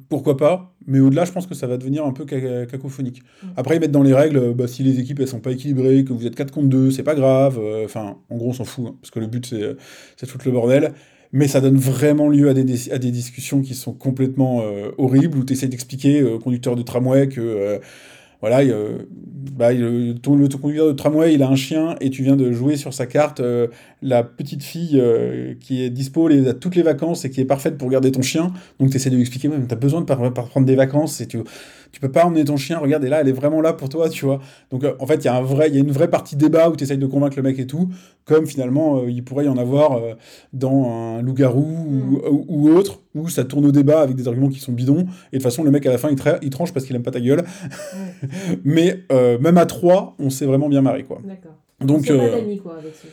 pourquoi 0.10 0.38
pas. 0.38 0.74
Mais 0.88 1.00
au-delà, 1.00 1.26
je 1.26 1.32
pense 1.32 1.46
que 1.46 1.54
ça 1.54 1.68
va 1.68 1.78
devenir 1.78 2.06
un 2.06 2.12
peu 2.12 2.26
cacophonique. 2.26 3.22
Après, 3.56 3.76
ils 3.76 3.80
mettent 3.80 3.92
dans 3.92 4.04
les 4.04 4.14
règles, 4.14 4.54
bah, 4.54 4.68
si 4.68 4.84
les 4.84 5.00
équipes 5.00 5.20
elles 5.20 5.28
sont 5.28 5.40
pas 5.40 5.52
équilibrées, 5.52 6.04
que 6.04 6.14
vous 6.14 6.26
êtes 6.26 6.36
4 6.36 6.52
contre 6.52 6.68
2, 6.68 6.92
c'est 6.92 7.04
pas 7.04 7.16
grave. 7.16 7.60
Euh, 7.60 7.86
enfin, 7.86 8.18
en 8.30 8.38
gros, 8.38 8.50
on 8.50 8.54
s'en 8.54 8.66
fout, 8.66 8.86
hein, 8.88 8.96
parce 9.02 9.12
que 9.12 9.20
le 9.20 9.28
but, 9.28 9.46
c'est, 9.46 9.76
c'est 10.18 10.26
tout 10.26 10.40
le 10.44 10.52
bordel 10.52 10.94
mais 11.32 11.48
ça 11.48 11.62
donne 11.62 11.78
vraiment 11.78 12.28
lieu 12.28 12.50
à 12.50 12.56
des, 12.56 12.92
à 12.92 12.98
des 12.98 13.12
discussions 13.12 13.62
qui 13.62 13.76
sont 13.76 13.94
complètement 13.94 14.62
euh, 14.64 14.90
horribles, 14.98 15.38
où 15.38 15.46
tu 15.46 15.54
essaies 15.54 15.68
d'expliquer 15.68 16.24
au 16.24 16.40
conducteur 16.40 16.76
de 16.76 16.82
tramway 16.82 17.28
que 17.28 17.80
euh, 18.42 18.48
voilà, 18.48 18.64
bah, 19.58 19.74
le, 19.74 20.16
conducteur 20.58 20.88
de 20.88 20.94
tramway, 20.94 21.34
il 21.34 21.44
a 21.44 21.50
un 21.50 21.56
chien 21.56 21.96
et 22.00 22.10
tu 22.10 22.24
viens 22.24 22.36
de 22.36 22.52
jouer 22.52 22.78
sur 22.78 22.94
sa 22.94 23.06
carte 23.06 23.40
euh, 23.40 23.68
la 24.02 24.24
petite 24.24 24.64
fille 24.64 25.02
qui 25.60 25.84
est 25.84 25.90
dispo 25.90 26.28
les, 26.28 26.48
à 26.48 26.54
toutes 26.54 26.76
les 26.76 26.82
vacances 26.82 27.26
et 27.26 27.30
qui 27.30 27.42
est 27.42 27.46
parfaite 27.46 27.78
pour 27.78 27.90
garder 27.90 28.12
ton 28.12 28.22
chien. 28.22 28.54
Donc 28.80 28.92
tu 28.92 28.96
essaies 28.96 29.10
de 29.10 29.16
lui 29.16 29.22
expliquer, 29.22 29.50
même 29.50 29.68
tu 29.68 29.74
as 29.74 29.78
besoin 29.78 30.02
de 30.02 30.06
prendre 30.06 30.66
des 30.66 30.76
vacances 30.76 31.20
et 31.22 31.28
tu, 31.28 31.40
tu 31.92 32.00
peux 32.00 32.12
pas 32.12 32.26
emmener 32.26 32.46
ton 32.46 32.58
chien, 32.58 32.78
regarde, 32.78 33.04
et 33.04 33.10
là, 33.10 33.22
elle 33.22 33.28
est 33.28 33.34
vraiment 33.34 33.62
là 33.62 33.74
pour 33.74 33.90
toi, 33.90 34.10
tu 34.10 34.26
vois. 34.26 34.40
Donc, 34.72 34.84
euh, 34.84 34.94
en 35.00 35.08
fait, 35.08 35.16
il 35.16 35.26
y, 35.26 35.28
a 35.28 35.36
un 35.36 35.42
vrai, 35.42 35.70
y 35.70 35.78
a 35.78 35.80
une 35.80 35.92
vraie 35.92 36.10
partie 36.10 36.36
débat 36.36 36.70
où 36.70 36.76
tu 36.76 36.84
essayes 36.84 36.98
de 36.98 37.06
convaincre 37.06 37.36
le 37.38 37.44
mec 37.44 37.58
et 37.60 37.68
tout, 37.68 37.90
comme 38.26 38.46
finalement, 38.46 38.98
euh, 38.98 39.10
il 39.10 39.24
pourrait 39.24 39.46
y 39.46 39.50
en 39.50 39.58
avoir 39.58 39.98
euh, 39.98 40.14
dans 40.54 40.90
un 40.90 41.22
loup-garou 41.22 41.66
mm. 41.66 42.20
ou, 42.48 42.70
autre, 42.70 43.02
où 43.16 43.28
ça 43.28 43.44
tourne 43.44 43.66
au 43.66 43.72
débat 43.72 44.02
avec 44.02 44.16
des 44.16 44.28
arguments 44.28 44.50
qui 44.50 44.60
sont 44.60 44.72
bidons, 44.72 45.00
et 45.00 45.02
de 45.02 45.08
toute 45.34 45.44
façon, 45.44 45.64
le 45.64 45.72
mec, 45.72 45.86
à 45.86 45.92
la 45.92 45.98
fin, 45.98 46.10
il, 46.10 46.18
il 46.42 46.50
tranche 46.50 46.74
parce 46.74 46.86
qu'il 46.86 46.96
aime 46.96 47.04
pas 47.04 47.12
ta 47.12 47.22
gueule. 47.22 47.44
Mais 48.64 49.04
même 49.10 49.58
à 49.58 49.66
trois, 49.66 50.16
on 50.20 50.30
s'est 50.30 50.46
vraiment 50.46 50.70
bien 50.70 50.82
marré, 50.82 51.04
quoi. 51.04 51.22
D'accord. 51.24 51.54
Donc, 51.82 52.08
pas 52.08 52.14
quoi, 52.62 52.78
avec 52.78 52.94
ce 52.94 53.08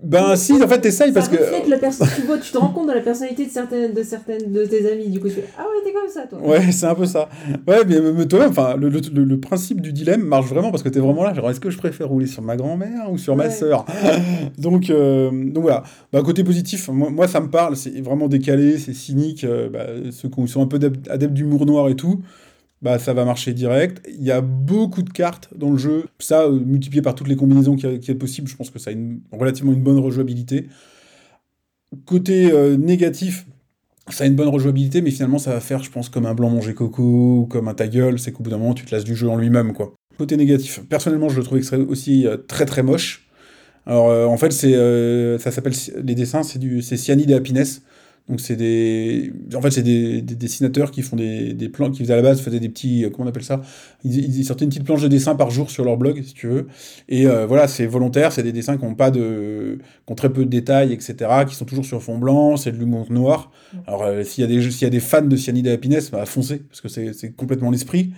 ben 0.00 0.36
si, 0.36 0.52
en 0.52 0.68
fait, 0.68 0.80
t'essayes 0.80 1.10
parce 1.10 1.28
que. 1.28 1.36
tu, 1.36 2.40
tu 2.42 2.52
te 2.52 2.58
rends 2.58 2.68
compte 2.68 2.86
de 2.88 2.92
la 2.92 3.00
personnalité 3.00 3.46
de 3.46 3.50
certaines 3.50 3.92
de, 3.92 4.02
certaines 4.04 4.52
de 4.52 4.64
tes 4.64 4.90
amis. 4.92 5.08
Du 5.08 5.18
coup, 5.18 5.26
tu 5.26 5.34
fais 5.34 5.44
Ah 5.58 5.62
ouais, 5.62 5.82
t'es 5.84 5.92
comme 5.92 6.08
ça, 6.08 6.22
toi. 6.28 6.38
Ouais, 6.40 6.70
c'est 6.70 6.86
un 6.86 6.94
peu 6.94 7.04
ça. 7.04 7.28
Ouais, 7.66 7.80
mais, 7.84 8.26
toi-même, 8.26 8.50
enfin, 8.50 8.76
le, 8.76 8.90
le, 8.90 9.00
le, 9.24 9.40
principe 9.40 9.80
du 9.80 9.92
dilemme 9.92 10.22
marche 10.22 10.46
vraiment 10.46 10.70
parce 10.70 10.84
que 10.84 10.88
t'es 10.88 11.00
vraiment 11.00 11.24
là. 11.24 11.34
Genre, 11.34 11.50
est-ce 11.50 11.58
que 11.58 11.70
je 11.70 11.78
préfère 11.78 12.08
rouler 12.08 12.28
sur 12.28 12.42
ma 12.42 12.56
grand-mère 12.56 13.10
ou 13.10 13.18
sur 13.18 13.34
ma 13.34 13.50
sœur? 13.50 13.86
Donc, 14.58 14.88
euh, 14.90 15.30
donc 15.30 15.62
voilà. 15.62 15.82
Bah, 16.12 16.22
côté 16.22 16.44
positif, 16.44 16.88
moi, 16.88 17.26
ça 17.26 17.40
me 17.40 17.48
parle. 17.48 17.76
C'est 17.76 18.00
vraiment 18.00 18.28
décalé, 18.28 18.78
c'est 18.78 18.94
cynique. 18.94 19.42
Euh, 19.42 19.68
bah, 19.68 19.86
ceux 20.12 20.28
qui 20.28 20.46
sont 20.46 20.62
un 20.62 20.66
peu 20.66 20.78
adeptes 21.10 21.34
d'humour 21.34 21.66
noir 21.66 21.88
et 21.88 21.96
tout 21.96 22.20
bah 22.82 22.98
ça 22.98 23.12
va 23.12 23.24
marcher 23.24 23.52
direct. 23.54 24.06
Il 24.08 24.22
y 24.22 24.30
a 24.30 24.40
beaucoup 24.40 25.02
de 25.02 25.10
cartes 25.10 25.50
dans 25.56 25.70
le 25.70 25.78
jeu. 25.78 26.04
Ça, 26.18 26.42
euh, 26.42 26.60
multiplié 26.60 27.02
par 27.02 27.14
toutes 27.14 27.28
les 27.28 27.36
combinaisons 27.36 27.76
qui 27.76 27.86
est 27.86 28.14
possible, 28.14 28.48
je 28.48 28.56
pense 28.56 28.70
que 28.70 28.78
ça 28.78 28.90
a 28.90 28.92
une, 28.92 29.20
relativement 29.32 29.72
une 29.72 29.82
bonne 29.82 29.98
rejouabilité. 29.98 30.68
Côté 32.06 32.52
euh, 32.52 32.76
négatif, 32.76 33.46
ça 34.10 34.24
a 34.24 34.26
une 34.26 34.36
bonne 34.36 34.48
rejouabilité, 34.48 35.00
mais 35.00 35.10
finalement 35.10 35.38
ça 35.38 35.52
va 35.52 35.60
faire, 35.60 35.82
je 35.82 35.90
pense, 35.90 36.08
comme 36.08 36.26
un 36.26 36.34
blanc 36.34 36.50
manger 36.50 36.74
coco 36.74 37.46
comme 37.50 37.68
un 37.68 37.74
ta 37.74 37.88
gueule, 37.88 38.18
c'est 38.18 38.32
qu'au 38.32 38.42
bout 38.42 38.50
d'un 38.50 38.58
moment 38.58 38.74
tu 38.74 38.84
te 38.84 38.94
lasses 38.94 39.04
du 39.04 39.16
jeu 39.16 39.28
en 39.28 39.36
lui-même, 39.36 39.72
quoi. 39.72 39.94
Côté 40.16 40.36
négatif, 40.36 40.80
personnellement 40.88 41.28
je 41.28 41.38
le 41.38 41.44
trouve 41.44 41.60
aussi 41.88 42.26
euh, 42.26 42.36
très 42.36 42.66
très 42.66 42.82
moche. 42.82 43.24
Alors 43.86 44.30
en 44.30 44.36
fait 44.36 44.52
c'est 44.52 44.74
ça 45.38 45.50
s'appelle 45.50 45.72
les 46.04 46.14
dessins 46.14 46.42
c'est 46.42 46.58
du 46.58 46.82
c'est 46.82 46.98
Cyanide 46.98 47.30
et 47.30 47.34
Happiness. 47.34 47.80
Donc 48.28 48.40
c'est 48.40 48.56
des, 48.56 49.32
en 49.54 49.62
fait 49.62 49.70
c'est 49.70 49.82
des, 49.82 50.20
des, 50.20 50.34
dessinateurs 50.34 50.90
qui 50.90 51.00
font 51.00 51.16
des, 51.16 51.54
des 51.54 51.68
plans, 51.70 51.90
qui 51.90 52.02
faisaient 52.02 52.12
à 52.12 52.16
la 52.16 52.22
base 52.22 52.42
faisaient 52.42 52.60
des 52.60 52.68
petits, 52.68 53.06
comment 53.12 53.26
on 53.26 53.28
appelle 53.30 53.42
ça? 53.42 53.62
Ils, 54.04 54.38
ils, 54.38 54.44
sortaient 54.44 54.64
une 54.64 54.70
petite 54.70 54.84
planche 54.84 55.02
de 55.02 55.08
dessin 55.08 55.34
par 55.34 55.50
jour 55.50 55.70
sur 55.70 55.84
leur 55.84 55.96
blog, 55.96 56.22
si 56.22 56.34
tu 56.34 56.46
veux. 56.46 56.66
Et 57.08 57.26
euh, 57.26 57.46
voilà, 57.46 57.68
c'est 57.68 57.86
volontaire, 57.86 58.32
c'est 58.32 58.42
des 58.42 58.52
dessins 58.52 58.76
qui 58.76 58.84
ont 58.84 58.94
pas 58.94 59.10
de, 59.10 59.78
qui 60.06 60.12
ont 60.12 60.14
très 60.14 60.30
peu 60.30 60.44
de 60.44 60.50
détails, 60.50 60.92
etc., 60.92 61.16
qui 61.48 61.54
sont 61.54 61.64
toujours 61.64 61.86
sur 61.86 62.02
fond 62.02 62.18
blanc, 62.18 62.56
c'est 62.56 62.72
de 62.72 62.76
l'humour 62.76 63.10
noir. 63.10 63.50
Alors 63.86 64.02
euh, 64.02 64.22
s'il 64.24 64.42
y 64.42 64.44
a 64.44 64.46
des, 64.46 64.70
s'il 64.70 64.82
y 64.82 64.86
a 64.86 64.90
des 64.90 65.00
fans 65.00 65.22
de 65.22 65.36
Cyanide 65.36 65.66
et 65.66 65.72
Happiness, 65.72 66.10
bah 66.10 66.26
foncez, 66.26 66.58
parce 66.58 66.80
que 66.80 66.88
c'est 66.88 67.32
complètement 67.34 67.70
l'esprit. 67.70 68.12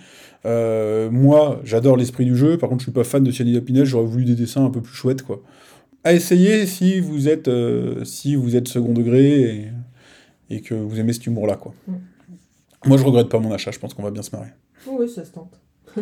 Euh, 0.44 1.10
moi, 1.10 1.60
j'adore 1.64 1.96
l'esprit 1.96 2.24
du 2.24 2.36
jeu. 2.36 2.58
Par 2.58 2.68
contre, 2.68 2.80
je 2.80 2.86
suis 2.86 2.92
pas 2.92 3.04
fan 3.04 3.22
de 3.22 3.30
Cyanide 3.30 3.54
et 3.54 3.58
Happiness. 3.58 3.84
J'aurais 3.84 4.06
voulu 4.06 4.24
des 4.24 4.34
dessins 4.34 4.64
un 4.64 4.70
peu 4.70 4.80
plus 4.80 4.94
chouettes, 4.94 5.22
quoi. 5.22 5.42
À 6.02 6.14
essayer 6.14 6.64
si 6.64 6.98
vous 6.98 7.28
êtes, 7.28 7.50
si 8.04 8.34
vous 8.34 8.56
êtes 8.56 8.68
second 8.68 8.94
degré. 8.94 9.42
Et 9.42 9.68
et 10.50 10.60
que 10.60 10.74
vous 10.74 10.98
aimez 10.98 11.12
cet 11.12 11.26
humour-là, 11.26 11.56
quoi. 11.56 11.72
Moi, 12.84 12.96
je 12.96 13.04
regrette 13.04 13.28
pas 13.28 13.38
mon 13.38 13.52
achat, 13.52 13.70
je 13.70 13.78
pense 13.78 13.94
qu'on 13.94 14.02
va 14.02 14.10
bien 14.10 14.22
se 14.22 14.34
marrer. 14.34 14.50
Oui, 14.86 15.08
ça 15.08 15.24
se 15.24 15.30
tente. 15.30 15.60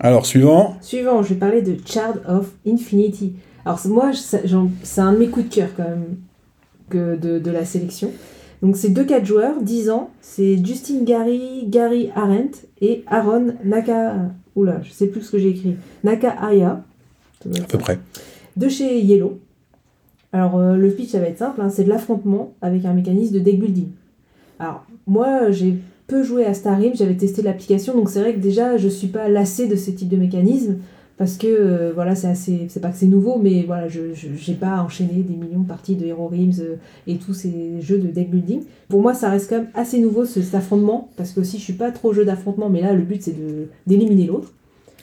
Alors, 0.00 0.24
suivant 0.24 0.76
Suivant, 0.80 1.22
je 1.22 1.34
vais 1.34 1.38
parler 1.38 1.62
de 1.62 1.76
Child 1.84 2.22
of 2.26 2.50
Infinity. 2.66 3.34
Alors, 3.64 3.80
moi, 3.86 4.12
c'est 4.14 5.00
un 5.00 5.12
de 5.12 5.18
mes 5.18 5.28
coups 5.28 5.48
de 5.48 5.54
cœur, 5.54 5.68
quand 5.76 5.88
même, 5.88 6.16
que 6.88 7.16
de, 7.16 7.38
de 7.38 7.50
la 7.50 7.64
sélection. 7.64 8.10
Donc, 8.62 8.76
c'est 8.76 8.90
deux 8.90 9.04
4 9.04 9.24
joueurs, 9.24 9.60
10 9.60 9.90
ans. 9.90 10.10
C'est 10.20 10.64
Justin 10.64 11.04
Gary, 11.04 11.64
Gary 11.66 12.10
Arendt 12.14 12.66
et 12.80 13.04
Aaron 13.06 13.54
Naka... 13.64 14.16
Oula, 14.56 14.80
je 14.82 14.90
sais 14.90 15.06
plus 15.06 15.22
ce 15.22 15.30
que 15.30 15.38
j'ai 15.38 15.50
écrit. 15.50 15.76
Naka 16.02 16.30
Aya. 16.30 16.82
À 17.46 17.62
peu 17.68 17.78
près. 17.78 17.98
De 18.56 18.68
chez 18.68 19.00
Yellow. 19.00 19.38
Alors, 20.32 20.58
euh, 20.58 20.76
le 20.76 20.90
pitch, 20.90 21.10
ça 21.10 21.18
va 21.18 21.26
être 21.26 21.38
simple, 21.38 21.60
hein, 21.60 21.70
c'est 21.70 21.84
de 21.84 21.88
l'affrontement 21.88 22.52
avec 22.62 22.84
un 22.84 22.92
mécanisme 22.92 23.34
de 23.34 23.40
deck 23.40 23.58
building. 23.58 23.88
Alors, 24.58 24.84
moi, 25.06 25.50
j'ai 25.50 25.74
peu 26.06 26.22
joué 26.22 26.44
à 26.44 26.54
Starim, 26.54 26.94
j'avais 26.94 27.16
testé 27.16 27.42
l'application, 27.42 27.94
donc 27.94 28.10
c'est 28.10 28.20
vrai 28.20 28.34
que 28.34 28.38
déjà, 28.38 28.76
je 28.76 28.88
suis 28.88 29.08
pas 29.08 29.28
lassée 29.28 29.66
de 29.66 29.76
ce 29.76 29.90
type 29.90 30.08
de 30.08 30.16
mécanisme, 30.16 30.76
parce 31.16 31.36
que, 31.36 31.46
euh, 31.46 31.92
voilà, 31.94 32.14
c'est 32.14 32.28
assez... 32.28 32.66
C'est 32.68 32.80
pas 32.80 32.88
que 32.88 32.96
c'est 32.96 33.06
nouveau, 33.06 33.38
mais 33.38 33.64
voilà, 33.64 33.88
je 33.88 34.00
n'ai 34.00 34.56
pas 34.56 34.82
enchaîné 34.82 35.22
des 35.22 35.34
millions 35.34 35.60
de 35.60 35.68
parties 35.68 35.94
de 35.94 36.06
Hero 36.06 36.28
Rims 36.28 36.60
euh, 36.60 36.76
et 37.06 37.16
tous 37.16 37.34
ces 37.34 37.80
jeux 37.80 37.98
de 37.98 38.06
deck 38.06 38.30
building. 38.30 38.62
Pour 38.88 39.02
moi, 39.02 39.12
ça 39.12 39.28
reste 39.28 39.50
quand 39.50 39.56
même 39.56 39.68
assez 39.74 39.98
nouveau, 39.98 40.24
cet 40.24 40.54
affrontement, 40.54 41.10
parce 41.16 41.32
que 41.32 41.40
aussi, 41.40 41.58
je 41.58 41.62
suis 41.62 41.74
pas 41.74 41.90
trop 41.90 42.12
jeu 42.12 42.24
d'affrontement, 42.24 42.70
mais 42.70 42.80
là, 42.80 42.94
le 42.94 43.02
but, 43.02 43.22
c'est 43.22 43.34
d'éliminer 43.86 44.26
l'autre. 44.26 44.52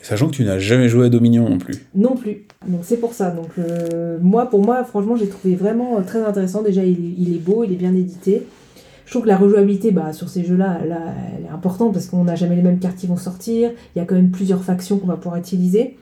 Sachant 0.08 0.28
que 0.28 0.36
tu 0.36 0.46
n'as 0.46 0.58
jamais 0.58 0.88
joué 0.88 1.08
à 1.08 1.10
Dominion 1.10 1.50
non 1.50 1.58
plus. 1.58 1.86
Non 1.94 2.16
plus. 2.16 2.46
Donc 2.66 2.80
c'est 2.84 2.96
pour 2.96 3.12
ça. 3.12 3.30
Donc 3.30 3.50
euh, 3.60 4.18
moi, 4.22 4.46
pour 4.46 4.64
moi, 4.64 4.86
franchement, 4.86 5.18
j'ai 5.18 5.28
trouvé 5.28 5.56
vraiment 5.56 5.98
euh, 5.98 6.02
très 6.02 6.24
intéressant. 6.24 6.62
Déjà, 6.62 6.82
il 6.86 7.36
est, 7.36 7.40
beau, 7.40 7.66
il 7.66 7.74
est 7.74 7.76
bien 7.76 7.94
édité. 7.94 8.44
Je 9.04 9.12
trouve 9.12 9.24
que 9.24 9.28
la 9.28 9.36
rejouabilité 9.36 9.92
bah, 9.92 10.14
sur 10.14 10.30
ces 10.30 10.46
jeux-là, 10.46 10.80
elle 10.82 11.44
est 11.44 11.50
importante 11.50 11.92
parce 11.92 12.06
qu'on 12.06 12.24
n'a 12.24 12.36
jamais 12.36 12.56
les 12.56 12.62
mêmes 12.62 12.80
cartes 12.80 12.96
qui 12.96 13.06
vont 13.06 13.18
sortir. 13.18 13.72
Il 13.96 14.00
y 14.00 14.02
a 14.02 14.06
quand 14.06 14.16
même 14.16 14.32
plusieurs 14.32 14.64
factions 14.64 14.98
qu'on 14.98 15.08
va 15.08 15.18
pouvoir 15.18 15.36
utiliser. 15.36 15.98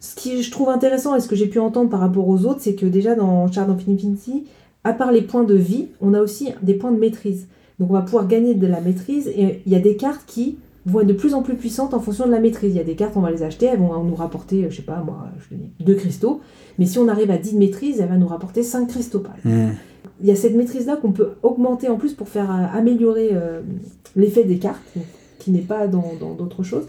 Ce 0.00 0.14
qui 0.14 0.42
je 0.42 0.50
trouve 0.50 0.68
intéressant 0.68 1.16
et 1.16 1.20
ce 1.20 1.26
que 1.26 1.34
j'ai 1.34 1.46
pu 1.46 1.58
entendre 1.58 1.88
par 1.88 2.00
rapport 2.00 2.28
aux 2.28 2.44
autres, 2.44 2.60
c'est 2.60 2.74
que 2.74 2.84
déjà 2.84 3.14
dans 3.14 3.50
Shard 3.50 3.70
of 3.70 3.88
Infinity, 3.88 4.44
à 4.84 4.92
part 4.92 5.12
les 5.12 5.22
points 5.22 5.44
de 5.44 5.54
vie, 5.54 5.86
on 6.02 6.12
a 6.12 6.20
aussi 6.20 6.50
des 6.60 6.74
points 6.74 6.92
de 6.92 6.98
maîtrise. 6.98 7.46
Donc 7.78 7.88
on 7.88 7.94
va 7.94 8.02
pouvoir 8.02 8.28
gagner 8.28 8.54
de 8.54 8.66
la 8.66 8.82
maîtrise 8.82 9.28
et 9.28 9.62
il 9.64 9.72
y 9.72 9.76
a 9.76 9.80
des 9.80 9.96
cartes 9.96 10.24
qui 10.26 10.58
vont 10.86 11.00
être 11.00 11.06
de 11.06 11.12
plus 11.12 11.34
en 11.34 11.42
plus 11.42 11.54
puissantes 11.54 11.94
en 11.94 12.00
fonction 12.00 12.26
de 12.26 12.30
la 12.30 12.40
maîtrise. 12.40 12.74
Il 12.74 12.76
y 12.76 12.80
a 12.80 12.84
des 12.84 12.94
cartes, 12.94 13.16
on 13.16 13.20
va 13.20 13.30
les 13.30 13.42
acheter, 13.42 13.66
elles 13.66 13.78
vont 13.78 14.02
nous 14.04 14.14
rapporter, 14.14 14.66
je 14.68 14.76
sais 14.76 14.82
pas 14.82 15.02
moi, 15.04 15.28
je 15.38 15.56
dis, 15.56 15.70
deux 15.80 15.94
cristaux. 15.94 16.40
Mais 16.78 16.86
si 16.86 16.98
on 16.98 17.08
arrive 17.08 17.30
à 17.30 17.38
10 17.38 17.54
de 17.54 17.58
maîtrise, 17.58 18.00
elle 18.00 18.08
va 18.08 18.16
nous 18.16 18.26
rapporter 18.26 18.62
5 18.62 18.88
cristaux. 18.88 19.22
Hmm. 19.44 19.70
Il 20.20 20.28
y 20.28 20.30
a 20.30 20.36
cette 20.36 20.54
maîtrise-là 20.54 20.96
qu'on 20.96 21.12
peut 21.12 21.32
augmenter 21.42 21.88
en 21.88 21.96
plus 21.96 22.12
pour 22.12 22.28
faire 22.28 22.50
euh, 22.50 22.78
améliorer 22.78 23.30
euh, 23.32 23.62
l'effet 24.14 24.44
des 24.44 24.58
cartes, 24.58 24.82
qui 25.38 25.50
n'est 25.50 25.60
pas 25.60 25.86
dans 25.86 26.34
d'autres 26.36 26.62
choses. 26.62 26.84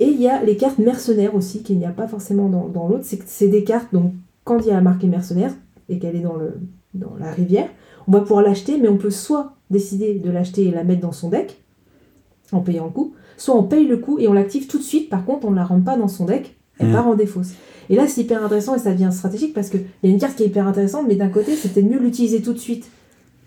Et 0.00 0.06
il 0.06 0.20
y 0.20 0.28
a 0.28 0.42
les 0.42 0.56
cartes 0.56 0.78
mercenaires 0.78 1.34
aussi, 1.34 1.62
qu'il 1.62 1.78
n'y 1.78 1.86
a 1.86 1.90
pas 1.90 2.08
forcément 2.08 2.48
dans, 2.48 2.68
dans 2.68 2.88
l'autre. 2.88 3.04
C'est 3.26 3.48
des 3.48 3.64
cartes, 3.64 3.92
donc 3.92 4.12
quand 4.44 4.58
il 4.60 4.66
y 4.68 4.70
a 4.72 4.80
marqué 4.80 5.06
mercenaire 5.06 5.54
et 5.88 5.98
qu'elle 5.98 6.16
est 6.16 6.20
dans, 6.20 6.36
le, 6.36 6.54
dans 6.94 7.14
la 7.18 7.30
rivière, 7.30 7.68
on 8.08 8.12
va 8.12 8.20
pouvoir 8.20 8.42
l'acheter, 8.42 8.78
mais 8.78 8.88
on 8.88 8.96
peut 8.96 9.10
soit 9.10 9.54
décider 9.70 10.14
de 10.14 10.30
l'acheter 10.30 10.64
et 10.64 10.70
la 10.70 10.84
mettre 10.84 11.00
dans 11.00 11.12
son 11.12 11.30
deck, 11.30 11.62
en 12.52 12.60
payant 12.60 12.84
le 12.84 12.90
coup, 12.90 13.14
soit 13.36 13.56
on 13.56 13.62
paye 13.62 13.86
le 13.86 13.96
coup 13.96 14.18
et 14.18 14.28
on 14.28 14.32
l'active 14.32 14.66
tout 14.66 14.78
de 14.78 14.82
suite, 14.82 15.08
par 15.10 15.24
contre 15.24 15.46
on 15.46 15.50
ne 15.50 15.56
la 15.56 15.64
rentre 15.64 15.84
pas 15.84 15.96
dans 15.96 16.08
son 16.08 16.24
deck, 16.24 16.56
elle 16.78 16.88
hmm. 16.88 16.92
part 16.92 17.08
en 17.08 17.14
défausse. 17.14 17.52
Et 17.90 17.96
là 17.96 18.06
c'est 18.06 18.22
hyper 18.22 18.44
intéressant 18.44 18.74
et 18.74 18.78
ça 18.78 18.92
devient 18.92 19.10
stratégique 19.12 19.54
parce 19.54 19.68
qu'il 19.68 19.84
y 20.02 20.06
a 20.06 20.10
une 20.10 20.18
carte 20.18 20.36
qui 20.36 20.44
est 20.44 20.46
hyper 20.46 20.66
intéressante, 20.66 21.06
mais 21.08 21.16
d'un 21.16 21.28
côté 21.28 21.52
peut-être 21.54 21.84
mieux 21.84 21.98
l'utiliser 21.98 22.40
tout 22.42 22.52
de 22.52 22.58
suite, 22.58 22.90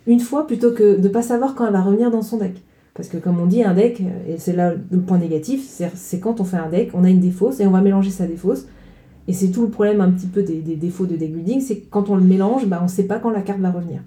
une 0.07 0.21
fois, 0.21 0.47
plutôt 0.47 0.71
que 0.71 0.95
de 0.95 1.03
ne 1.03 1.07
pas 1.09 1.21
savoir 1.21 1.53
quand 1.53 1.67
elle 1.67 1.73
va 1.73 1.81
revenir 1.81 2.09
dans 2.09 2.21
son 2.21 2.37
deck. 2.37 2.55
Parce 2.93 3.09
que 3.09 3.17
comme 3.17 3.39
on 3.39 3.45
dit, 3.45 3.61
un 3.61 3.75
deck, 3.75 4.01
et 4.27 4.37
c'est 4.37 4.53
là 4.53 4.73
le 4.89 4.99
point 5.01 5.19
négatif, 5.19 5.67
c'est 5.93 6.19
quand 6.19 6.39
on 6.39 6.45
fait 6.45 6.57
un 6.57 6.69
deck, 6.69 6.91
on 6.93 7.03
a 7.03 7.09
une 7.09 7.19
défausse 7.19 7.59
et 7.59 7.67
on 7.67 7.71
va 7.71 7.81
mélanger 7.81 8.09
sa 8.09 8.25
défausse. 8.25 8.65
Et 9.27 9.33
c'est 9.33 9.49
tout 9.49 9.61
le 9.61 9.69
problème 9.69 9.99
un 9.99 10.09
petit 10.09 10.25
peu 10.25 10.41
des, 10.41 10.61
défauts 10.61 11.05
de 11.05 11.17
deck 11.17 11.33
building, 11.33 11.59
c'est 11.59 11.79
que 11.79 11.89
quand 11.89 12.09
on 12.09 12.15
le 12.15 12.23
mélange, 12.23 12.65
bah, 12.65 12.79
on 12.79 12.85
ne 12.85 12.89
sait 12.89 13.03
pas 13.03 13.19
quand 13.19 13.29
la 13.29 13.41
carte 13.41 13.59
va 13.59 13.69
revenir. 13.69 13.99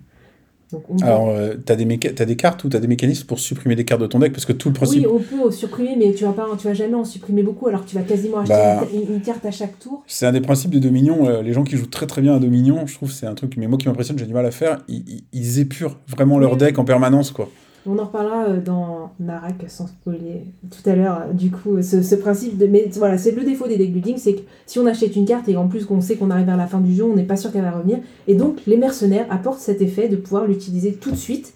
Alors, 1.03 1.29
euh, 1.29 1.55
tu 1.65 1.73
as, 1.73 1.77
des 1.77 2.37
cartes 2.37 2.65
ou 2.65 2.69
tu 2.69 2.77
as 2.77 2.81
des 2.81 2.87
mécanismes 2.87 3.27
pour 3.27 3.39
supprimer 3.39 3.77
des 3.77 3.85
cartes 3.85 4.01
de 4.01 4.07
ton 4.07 4.19
deck? 4.19 4.33
Parce 4.33 4.45
que 4.45 4.53
tout 4.53 4.69
le 4.69 4.75
principe. 4.75 5.07
Oui, 5.07 5.13
on 5.13 5.19
peut 5.19 5.51
supprimer, 5.51 5.97
mais 5.97 6.13
tu 6.13 6.25
vas, 6.25 6.33
pas, 6.33 6.47
tu 6.59 6.67
vas 6.67 6.75
jamais 6.75 6.95
en 6.95 7.05
supprimer 7.05 7.43
beaucoup, 7.43 7.67
alors 7.69 7.85
que 7.85 7.91
tu 7.91 7.97
vas 7.97 8.03
quasiment 8.03 8.39
acheter 8.39 8.55
bah, 8.55 8.87
une, 8.93 9.21
carte 9.21 9.45
à 9.45 9.51
chaque 9.51 9.79
tour. 9.79 10.03
C'est 10.07 10.27
un 10.27 10.33
des 10.33 10.41
principes 10.41 10.71
de 10.71 10.79
Dominion. 10.79 11.27
Euh, 11.29 11.43
les 11.43 11.53
gens 11.53 11.65
qui 11.65 11.77
jouent 11.77 11.87
très 11.87 12.07
très 12.07 12.23
bien 12.23 12.35
à 12.35 12.39
Dominion, 12.39 12.87
je 12.87 12.95
trouve 12.95 13.11
c'est 13.11 13.27
un 13.27 13.35
truc, 13.35 13.57
mais 13.57 13.67
moi 13.67 13.79
qui 13.79 13.89
m'impressionne, 13.89 14.19
j'ai 14.19 14.27
du 14.27 14.35
mal 14.35 14.47
à 14.47 14.51
faire. 14.51 14.79
Ils, 14.89 15.25
ils 15.33 15.59
épurent 15.59 15.99
vraiment 16.07 16.39
leur 16.39 16.57
deck 16.57 16.79
en 16.79 16.85
permanence, 16.85 17.31
quoi. 17.31 17.49
On 17.87 17.99
en 17.99 18.05
reparlera 18.05 18.45
euh, 18.45 18.61
dans 18.61 19.13
Narak 19.21 19.65
sans 19.69 19.87
spoiler 19.87 20.45
tout 20.71 20.89
à 20.89 20.95
l'heure. 20.95 21.23
Euh, 21.23 21.33
du 21.33 21.51
coup, 21.51 21.81
ce, 21.83 22.15
principe 22.15 22.59
de. 22.59 22.67
Mais 22.67 22.91
voilà, 22.97 23.17
c'est 23.17 23.31
le 23.31 23.43
défaut 23.43 23.67
des 23.67 23.79
deck 23.79 23.93
building, 23.93 24.19
c'est 24.19 24.35
que 24.35 24.41
si 24.67 24.79
on 24.79 24.87
achète 24.87 25.17
une 25.17 25.25
carte 25.25 25.49
et 25.49 25.57
en 25.57 25.67
plus 25.67 25.87
qu'on 25.87 26.01
sait 26.01 26.17
qu'on 26.17 26.31
arrive 26.31 26.47
vers 26.47 26.57
la 26.57 26.67
fin 26.67 26.81
du 26.81 26.95
jeu, 26.95 27.05
on 27.05 27.17
n'est 27.17 27.25
pas 27.25 27.37
sûr 27.37 27.53
qu'elle 27.53 27.63
va 27.63 27.71
revenir. 27.71 27.99
Et 28.27 28.35
donc, 28.35 28.59
les 28.67 28.77
mercenaires 28.77 29.27
apportent 29.31 29.61
cet 29.61 29.81
effet 29.81 30.09
de 30.09 30.17
pouvoir 30.17 30.47
l'utiliser 30.47 30.93
tout 30.93 31.11
de 31.11 31.17
suite 31.17 31.55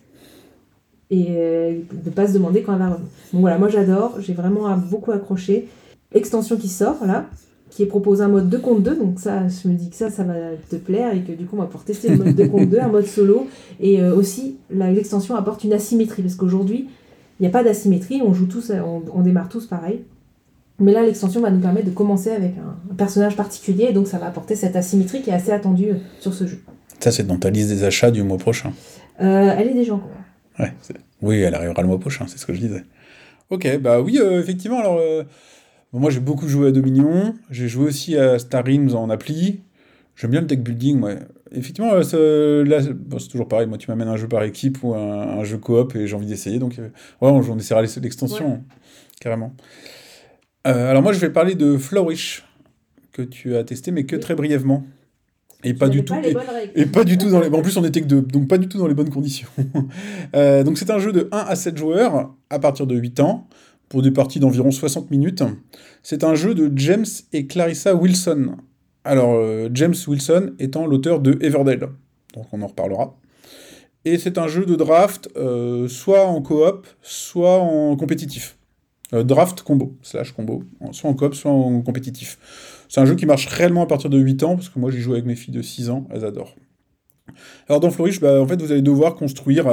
et 1.10 1.26
euh, 1.30 1.80
de 1.92 2.08
ne 2.08 2.14
pas 2.14 2.26
se 2.26 2.32
demander 2.32 2.62
quand 2.62 2.72
elle 2.72 2.78
va 2.78 2.88
revenir. 2.90 3.08
Donc 3.32 3.40
voilà, 3.42 3.58
moi 3.58 3.68
j'adore, 3.68 4.16
j'ai 4.20 4.32
vraiment 4.32 4.74
beaucoup 4.78 5.12
accroché. 5.12 5.68
Extension 6.14 6.56
qui 6.56 6.68
sort 6.68 7.04
là, 7.04 7.26
qui 7.74 7.82
est 7.82 7.86
proposé 7.86 8.22
un 8.22 8.28
mode 8.28 8.48
2 8.48 8.58
contre 8.58 8.82
2. 8.82 8.96
Donc 8.96 9.18
ça, 9.18 9.42
je 9.48 9.68
me 9.68 9.74
dis 9.74 9.90
que 9.90 9.96
ça, 9.96 10.08
ça 10.08 10.22
va 10.22 10.34
te 10.70 10.76
plaire 10.76 11.12
et 11.12 11.22
que 11.22 11.32
du 11.32 11.44
coup, 11.44 11.56
on 11.56 11.60
va 11.60 11.66
pouvoir 11.66 11.84
tester 11.84 12.08
le 12.08 12.18
mode 12.18 12.36
2 12.36 12.46
contre 12.46 12.66
2, 12.66 12.78
un 12.78 12.88
mode 12.88 13.06
solo. 13.06 13.48
Et 13.80 14.00
euh, 14.00 14.14
aussi, 14.14 14.58
l'extension 14.70 15.34
apporte 15.34 15.64
une 15.64 15.72
asymétrie 15.72 16.22
parce 16.22 16.36
qu'aujourd'hui, 16.36 16.88
il 17.40 17.42
n'y 17.42 17.48
a 17.48 17.50
pas 17.50 17.64
d'asymétrie. 17.64 18.22
On 18.24 18.32
joue 18.32 18.46
tous, 18.46 18.70
on, 18.70 19.22
démarre 19.22 19.48
tous 19.48 19.66
pareil. 19.66 20.02
Mais 20.78 20.92
là, 20.92 21.02
l'extension 21.02 21.40
va 21.40 21.50
nous 21.50 21.58
permettre 21.58 21.86
de 21.86 21.90
commencer 21.90 22.30
avec 22.30 22.52
un, 22.58 22.94
personnage 22.94 23.34
particulier 23.34 23.86
et 23.90 23.92
donc 23.92 24.06
ça 24.06 24.18
va 24.18 24.26
apporter 24.26 24.54
cette 24.54 24.76
asymétrie 24.76 25.22
qui 25.22 25.30
est 25.30 25.34
assez 25.34 25.50
attendue 25.50 25.90
euh, 25.90 25.98
sur 26.20 26.32
ce 26.32 26.46
jeu. 26.46 26.60
Ça, 27.00 27.10
c'est 27.10 27.26
dans 27.26 27.38
ta 27.38 27.50
liste 27.50 27.70
des 27.70 27.82
achats 27.82 28.12
du 28.12 28.22
mois 28.22 28.38
prochain. 28.38 28.72
Euh, 29.20 29.52
elle 29.58 29.68
est 29.68 29.74
déjà 29.74 29.94
en 29.94 29.98
cours. 29.98 30.10
Ouais, 30.60 30.72
oui, 31.22 31.40
elle 31.40 31.56
arrivera 31.56 31.82
le 31.82 31.88
mois 31.88 31.98
prochain, 31.98 32.26
c'est 32.28 32.38
ce 32.38 32.46
que 32.46 32.54
je 32.54 32.60
disais. 32.60 32.84
Ok, 33.50 33.78
bah 33.78 34.00
oui, 34.00 34.18
effectivement, 34.18 34.78
alors 34.78 35.00
moi, 36.00 36.10
j'ai 36.10 36.20
beaucoup 36.20 36.48
joué 36.48 36.68
à 36.68 36.72
Dominion. 36.72 37.34
J'ai 37.50 37.68
joué 37.68 37.86
aussi 37.86 38.16
à 38.16 38.38
Star 38.38 38.64
en 38.94 39.10
appli. 39.10 39.60
J'aime 40.16 40.30
bien 40.30 40.40
le 40.40 40.46
deck 40.46 40.62
building, 40.62 41.00
ouais. 41.00 41.18
Effectivement, 41.52 41.92
euh, 41.92 42.64
là, 42.64 42.80
c'est 42.82 43.28
toujours 43.28 43.48
pareil. 43.48 43.66
Moi, 43.66 43.78
tu 43.78 43.90
m'amènes 43.90 44.08
un 44.08 44.16
jeu 44.16 44.28
par 44.28 44.42
équipe 44.42 44.82
ou 44.82 44.94
un, 44.94 45.44
jeu 45.44 45.58
coop 45.58 45.94
et 45.94 46.06
j'ai 46.06 46.16
envie 46.16 46.26
d'essayer. 46.26 46.58
Donc, 46.58 46.78
euh, 46.78 46.88
ouais, 47.20 47.30
on, 47.30 47.58
essaiera 47.58 47.82
l'extension, 47.82 48.64
carrément. 49.20 49.54
Euh, 50.66 50.90
alors, 50.90 51.02
moi, 51.02 51.12
je 51.12 51.20
vais 51.20 51.30
parler 51.30 51.54
de 51.54 51.76
Flourish, 51.76 52.44
que 53.12 53.22
tu 53.22 53.54
as 53.56 53.64
testé, 53.64 53.92
mais 53.92 54.04
que 54.04 54.16
très 54.16 54.34
brièvement. 54.34 54.84
Et 55.62 55.74
pas 55.74 55.88
du 55.88 56.04
tout. 56.04 56.14
et, 56.74 56.86
pas 56.86 57.04
du 57.04 57.16
tout 57.16 57.30
dans 57.30 57.40
les. 57.40 57.48
En 57.52 57.62
plus, 57.62 57.76
on 57.76 57.84
était 57.84 58.02
que 58.02 58.06
deux, 58.06 58.20
donc 58.20 58.48
pas 58.48 58.58
du 58.58 58.68
tout 58.68 58.78
dans 58.78 58.86
les 58.86 58.94
bonnes 58.94 59.10
conditions. 59.10 59.48
donc, 60.34 60.76
c'est 60.76 60.90
un 60.90 60.98
jeu 60.98 61.12
de 61.12 61.28
1 61.32 61.38
à 61.38 61.56
7 61.56 61.76
joueurs 61.76 62.34
à 62.50 62.58
partir 62.58 62.86
de 62.86 62.96
8 62.96 63.20
ans 63.20 63.48
pour 63.94 64.02
des 64.02 64.10
parties 64.10 64.40
d'environ 64.40 64.72
60 64.72 65.12
minutes. 65.12 65.44
C'est 66.02 66.24
un 66.24 66.34
jeu 66.34 66.56
de 66.56 66.68
James 66.74 67.06
et 67.32 67.46
Clarissa 67.46 67.94
Wilson. 67.94 68.56
Alors, 69.04 69.34
euh, 69.34 69.68
James 69.72 69.94
Wilson 70.08 70.54
étant 70.58 70.88
l'auteur 70.88 71.20
de 71.20 71.38
Everdell, 71.40 71.90
donc 72.34 72.46
on 72.50 72.60
en 72.62 72.66
reparlera. 72.66 73.16
Et 74.04 74.18
c'est 74.18 74.36
un 74.36 74.48
jeu 74.48 74.66
de 74.66 74.74
draft, 74.74 75.28
euh, 75.36 75.86
soit 75.86 76.26
en 76.26 76.42
coop, 76.42 76.88
soit 77.02 77.60
en 77.60 77.94
compétitif. 77.94 78.58
Euh, 79.12 79.22
draft 79.22 79.62
combo, 79.62 79.96
slash 80.02 80.32
combo, 80.32 80.64
soit 80.90 81.08
en 81.08 81.14
coop, 81.14 81.32
soit 81.32 81.52
en 81.52 81.80
compétitif. 81.80 82.84
C'est 82.88 83.00
un 83.00 83.06
jeu 83.06 83.14
qui 83.14 83.26
marche 83.26 83.46
réellement 83.46 83.84
à 83.84 83.86
partir 83.86 84.10
de 84.10 84.18
8 84.18 84.42
ans, 84.42 84.56
parce 84.56 84.70
que 84.70 84.80
moi 84.80 84.90
j'ai 84.90 84.98
joué 84.98 85.12
avec 85.12 85.24
mes 85.24 85.36
filles 85.36 85.54
de 85.54 85.62
6 85.62 85.90
ans, 85.90 86.08
elles 86.10 86.24
adorent. 86.24 86.56
Alors 87.68 87.78
dans 87.78 87.90
Flourish, 87.90 88.18
bah, 88.18 88.42
en 88.42 88.46
fait, 88.48 88.60
vous 88.60 88.72
allez 88.72 88.82
devoir 88.82 89.14
construire 89.14 89.68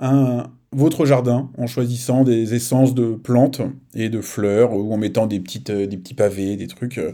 un, 0.00 0.50
votre 0.72 1.04
jardin 1.04 1.50
en 1.58 1.66
choisissant 1.66 2.22
des 2.22 2.54
essences 2.54 2.94
de 2.94 3.14
plantes 3.14 3.60
et 3.94 4.08
de 4.08 4.20
fleurs 4.20 4.72
ou 4.72 4.92
en 4.92 4.96
mettant 4.96 5.26
des, 5.26 5.40
petites, 5.40 5.70
euh, 5.70 5.86
des 5.86 5.96
petits 5.96 6.14
pavés, 6.14 6.56
des 6.56 6.68
trucs. 6.68 6.98
Euh, 6.98 7.12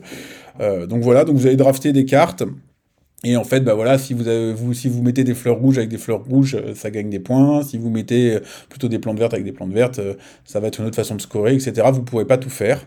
euh, 0.61 0.87
donc 0.87 1.03
voilà, 1.03 1.25
donc 1.25 1.37
vous 1.37 1.47
allez 1.47 1.57
drafter 1.57 1.93
des 1.93 2.05
cartes 2.05 2.43
Et 3.25 3.37
en 3.37 3.45
fait, 3.45 3.61
bah 3.61 3.75
voilà, 3.75 3.97
si 3.97 4.13
vous, 4.13 4.29
avez, 4.29 4.53
vous, 4.53 4.75
si 4.75 4.89
vous 4.89 5.03
mettez 5.03 5.25
des 5.25 5.35
fleurs 5.35 5.59
rouges 5.59 5.79
avec 5.79 5.89
des 5.89 5.99
fleurs 5.99 6.25
rouges, 6.25 6.59
ça 6.75 6.91
gagne 6.91 7.09
des 7.09 7.19
points. 7.19 7.63
Si 7.63 7.79
vous 7.79 7.89
mettez 7.89 8.39
plutôt 8.69 8.89
des 8.89 8.99
plantes 8.99 9.19
vertes 9.19 9.33
avec 9.33 9.45
des 9.45 9.53
plantes 9.53 9.73
vertes, 9.73 10.01
ça 10.45 10.61
va 10.61 10.69
être 10.69 10.81
une 10.81 10.87
autre 10.87 10.97
façon 10.97 11.15
de 11.15 11.23
scorer, 11.23 11.55
etc. 11.55 11.89
Vous 11.93 12.01
ne 12.01 12.05
pourrez 12.05 12.27
pas 12.27 12.39
tout 12.39 12.51
faire. 12.51 12.87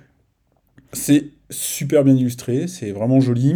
C'est 0.93 1.26
super 1.49 2.03
bien 2.03 2.15
illustré, 2.15 2.67
c'est 2.67 2.91
vraiment 2.91 3.20
joli. 3.20 3.55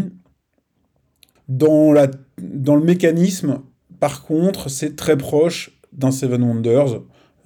Dans, 1.48 1.92
la, 1.92 2.08
dans 2.42 2.76
le 2.76 2.84
mécanisme, 2.84 3.60
par 4.00 4.24
contre, 4.24 4.70
c'est 4.70 4.96
très 4.96 5.18
proche 5.18 5.83
d'un 5.98 6.12
Seven 6.12 6.44
Wonders. 6.44 7.02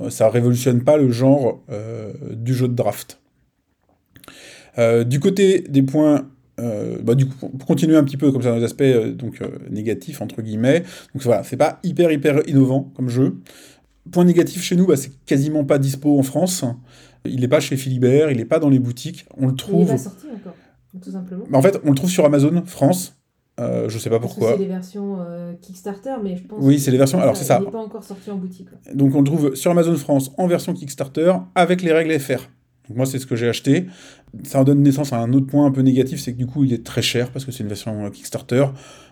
Ça 0.09 0.29
révolutionne 0.29 0.83
pas 0.83 0.97
le 0.97 1.11
genre 1.11 1.63
euh, 1.71 2.13
du 2.33 2.53
jeu 2.53 2.67
de 2.67 2.73
draft. 2.75 3.19
Euh, 4.77 5.03
du 5.03 5.19
côté 5.19 5.61
des 5.61 5.81
points 5.81 6.27
euh, 6.59 6.97
bah, 7.03 7.13
du 7.13 7.27
coup, 7.27 7.49
pour 7.49 7.67
continuer 7.67 7.95
un 7.97 8.03
petit 8.03 8.17
peu 8.17 8.31
comme 8.31 8.41
ça 8.41 8.49
dans 8.49 8.55
les 8.55 8.63
aspects 8.63 8.81
euh, 8.81 9.13
donc, 9.13 9.41
euh, 9.41 9.47
négatifs, 9.69 10.21
entre 10.21 10.41
guillemets, 10.41 10.79
donc 11.13 11.21
voilà, 11.21 11.43
c'est 11.43 11.57
pas 11.57 11.79
hyper 11.83 12.11
hyper 12.11 12.41
innovant 12.47 12.91
comme 12.95 13.09
jeu. 13.09 13.37
Point 14.11 14.25
négatif 14.25 14.63
chez 14.63 14.75
nous, 14.75 14.87
bah, 14.87 14.95
c'est 14.95 15.11
quasiment 15.25 15.65
pas 15.65 15.77
dispo 15.77 16.17
en 16.17 16.23
France. 16.23 16.65
Il 17.25 17.41
n'est 17.41 17.47
pas 17.47 17.59
chez 17.59 17.77
Philibert, 17.77 18.31
il 18.31 18.37
n'est 18.37 18.45
pas 18.45 18.59
dans 18.59 18.69
les 18.69 18.79
boutiques. 18.79 19.25
On 19.37 19.47
le 19.47 19.55
trouve. 19.55 19.81
Il 19.81 19.85
n'est 19.85 19.91
pas 19.91 19.97
sorti 19.97 20.27
encore, 20.33 20.55
tout 21.01 21.11
simplement. 21.11 21.45
Bah, 21.49 21.57
en 21.59 21.61
fait, 21.61 21.79
on 21.83 21.89
le 21.89 21.95
trouve 21.95 22.09
sur 22.09 22.25
Amazon 22.25 22.63
France. 22.65 23.16
Euh, 23.59 23.89
je 23.89 23.97
sais 23.97 24.09
pas 24.09 24.19
pourquoi. 24.19 24.51
C'est 24.53 24.59
les 24.59 24.67
versions 24.67 25.17
euh, 25.19 25.53
Kickstarter, 25.61 26.15
mais 26.23 26.37
je 26.37 26.43
pense. 26.43 26.59
Oui, 26.61 26.79
c'est 26.79 26.91
les 26.91 26.97
versions. 26.97 27.19
Alors 27.19 27.35
c'est 27.35 27.45
ça. 27.45 27.57
Il 27.59 27.65
n'est 27.65 27.71
pas 27.71 27.79
encore 27.79 28.03
sorti 28.03 28.29
en 28.29 28.37
boutique. 28.37 28.67
Donc 28.93 29.15
on 29.15 29.19
le 29.19 29.25
trouve 29.25 29.55
sur 29.55 29.71
Amazon 29.71 29.95
France 29.95 30.31
en 30.37 30.47
version 30.47 30.73
Kickstarter 30.73 31.33
avec 31.55 31.81
les 31.81 31.91
règles 31.91 32.17
FR. 32.19 32.49
Donc 32.87 32.97
moi 32.97 33.05
c'est 33.05 33.19
ce 33.19 33.25
que 33.25 33.35
j'ai 33.35 33.49
acheté. 33.49 33.87
Ça 34.43 34.59
en 34.59 34.63
donne 34.63 34.83
naissance 34.83 35.11
à 35.11 35.17
un 35.17 35.33
autre 35.33 35.47
point 35.47 35.65
un 35.65 35.71
peu 35.71 35.81
négatif, 35.81 36.19
c'est 36.19 36.33
que 36.33 36.37
du 36.37 36.45
coup 36.45 36.63
il 36.63 36.73
est 36.73 36.85
très 36.85 37.01
cher 37.01 37.31
parce 37.31 37.45
que 37.45 37.51
c'est 37.51 37.63
une 37.63 37.69
version 37.69 38.09
Kickstarter. 38.11 38.65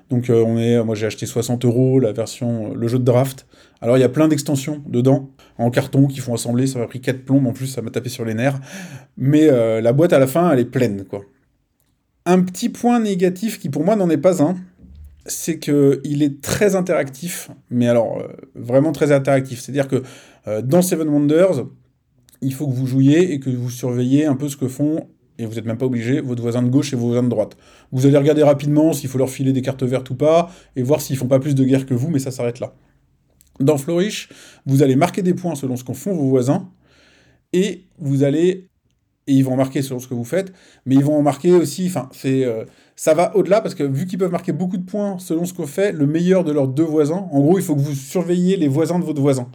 Donc 0.10 0.30
euh, 0.30 0.44
on 0.46 0.58
est, 0.60 0.84
moi 0.84 0.94
j'ai 0.94 1.08
acheté 1.08 1.26
60 1.26 1.66
euros 1.66 2.00
la 2.00 2.12
version, 2.12 2.74
le 2.74 2.88
jeu 2.88 3.00
de 3.00 3.04
draft. 3.04 3.48
Alors 3.82 3.98
il 3.98 4.02
y 4.02 4.04
a 4.04 4.10
plein 4.10 4.28
d'extensions 4.28 4.84
dedans 4.86 5.32
en 5.58 5.72
carton 5.72 6.06
qui 6.06 6.20
font 6.20 6.36
assembler. 6.36 6.68
Ça 6.68 6.78
m'a 6.78 6.86
pris 6.86 7.02
4 7.02 7.26
plombes 7.26 7.48
en 7.48 7.54
plus, 7.54 7.68
ça 7.68 7.82
m'a 7.82 7.90
tapé 7.90 8.10
sur 8.10 8.26
les 8.26 8.36
nerfs. 8.36 8.60
Mais 9.18 9.50
euh, 9.50 9.82
la 9.82 9.92
boîte 9.94 10.14
à 10.14 10.20
la 10.20 10.28
fin 10.28 10.52
elle 10.52 10.60
est 10.60 10.66
pleine 10.66 11.04
quoi. 11.06 11.22
Un 12.26 12.42
petit 12.42 12.70
point 12.70 13.00
négatif 13.00 13.60
qui 13.60 13.70
pour 13.70 13.84
moi 13.84 13.96
n'en 13.96 14.10
est 14.10 14.18
pas 14.18 14.42
un, 14.42 14.56
c'est 15.28 15.60
qu'il 15.60 16.24
est 16.24 16.42
très 16.42 16.76
interactif, 16.76 17.52
mais 17.70 17.88
alors 17.88 18.20
euh, 18.20 18.28
vraiment 18.56 18.92
très 18.92 19.12
interactif. 19.12 19.60
C'est-à-dire 19.60 19.88
que 19.88 20.04
euh, 20.48 20.62
dans 20.62 20.82
Seven 20.82 21.08
Wonders, 21.08 21.66
il 22.42 22.54
faut 22.54 22.68
que 22.68 22.74
vous 22.74 22.88
jouiez 22.88 23.34
et 23.34 23.40
que 23.40 23.50
vous 23.50 23.70
surveillez 23.70 24.26
un 24.26 24.36
peu 24.36 24.50
ce 24.50 24.58
que 24.58 24.68
font, 24.68 25.08
et 25.38 25.46
vous 25.46 25.56
n'êtes 25.56 25.66
même 25.66 25.78
pas 25.78 25.86
obligé, 25.86 26.22
votre 26.22 26.42
voisin 26.42 26.62
de 26.62 26.70
gauche 26.70 26.94
et 26.94 26.96
vos 26.96 27.08
voisins 27.08 27.24
de 27.24 27.30
droite. 27.30 27.58
Vous 27.92 28.06
allez 28.06 28.18
regarder 28.18 28.44
rapidement 28.44 28.94
s'il 28.94 29.10
faut 29.10 29.18
leur 29.18 29.30
filer 29.30 29.54
des 29.54 29.62
cartes 29.62 29.84
vertes 29.84 30.10
ou 30.10 30.16
pas, 30.16 30.52
et 30.76 30.84
voir 30.84 31.02
s'ils 31.02 31.18
font 31.18 31.28
pas 31.28 31.40
plus 31.40 31.56
de 31.56 31.64
guerre 31.64 31.86
que 31.86 31.94
vous, 31.94 32.10
mais 32.10 32.20
ça 32.20 32.32
s'arrête 32.32 32.60
là. 32.60 32.76
Dans 33.60 33.78
Flourish, 33.78 34.30
vous 34.66 34.84
allez 34.84 34.96
marquer 34.96 35.22
des 35.22 35.34
points 35.34 35.56
selon 35.56 35.76
ce 35.76 35.84
qu'en 35.84 35.94
font 35.94 36.14
vos 36.14 36.28
voisins, 36.28 36.70
et 37.54 37.86
vous 37.98 38.24
allez 38.24 38.70
et 39.28 39.34
ils 39.34 39.44
vont 39.44 39.56
marquer 39.56 39.82
selon 39.82 40.00
ce 40.00 40.08
que 40.08 40.14
vous 40.14 40.24
faites, 40.24 40.54
mais 40.86 40.96
ils 40.96 41.04
vont 41.04 41.18
en 41.18 41.22
marquer 41.22 41.52
aussi, 41.54 41.88
enfin, 41.88 42.10
euh, 42.26 42.66
ça 42.96 43.14
va 43.14 43.36
au-delà, 43.36 43.62
parce 43.62 43.76
que 43.76 43.84
vu 43.84 44.06
qu'ils 44.06 44.20
peuvent 44.20 44.32
marquer 44.32 44.52
beaucoup 44.52 44.78
de 44.78 44.86
points 44.86 45.18
selon 45.20 45.46
ce 45.46 45.54
qu'on 45.54 45.68
fait, 45.68 45.92
le 45.92 46.06
meilleur 46.06 46.44
de 46.44 46.52
leurs 46.52 46.68
deux 46.68 46.84
voisins, 46.84 47.28
en 47.32 47.42
gros, 47.42 47.58
il 47.58 47.64
faut 47.64 47.76
que 47.76 47.82
vous 47.82 47.96
surveilliez 47.96 48.58
les 48.58 48.68
voisins 48.68 49.00
de 49.00 49.06
votre 49.06 49.22
voisin. 49.22 49.50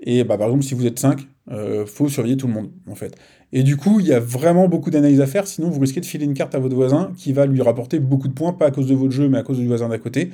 Et 0.00 0.24
bah, 0.24 0.36
par 0.36 0.48
exemple, 0.48 0.64
si 0.64 0.74
vous 0.74 0.86
êtes 0.86 0.98
5, 0.98 1.26
euh, 1.50 1.86
faut 1.86 2.08
surveiller 2.08 2.36
tout 2.36 2.46
le 2.46 2.52
monde, 2.52 2.70
en 2.88 2.94
fait. 2.94 3.16
Et 3.56 3.62
du 3.62 3.76
coup, 3.76 4.00
il 4.00 4.06
y 4.06 4.12
a 4.12 4.18
vraiment 4.18 4.66
beaucoup 4.66 4.90
d'analyses 4.90 5.20
à 5.20 5.26
faire, 5.26 5.46
sinon 5.46 5.70
vous 5.70 5.78
risquez 5.78 6.00
de 6.00 6.06
filer 6.06 6.24
une 6.24 6.34
carte 6.34 6.56
à 6.56 6.58
votre 6.58 6.74
voisin 6.74 7.12
qui 7.16 7.32
va 7.32 7.46
lui 7.46 7.62
rapporter 7.62 8.00
beaucoup 8.00 8.26
de 8.26 8.32
points, 8.32 8.52
pas 8.52 8.66
à 8.66 8.70
cause 8.72 8.88
de 8.88 8.96
votre 8.96 9.12
jeu, 9.12 9.28
mais 9.28 9.38
à 9.38 9.44
cause 9.44 9.58
du 9.58 9.68
voisin 9.68 9.88
d'à 9.88 9.98
côté. 9.98 10.30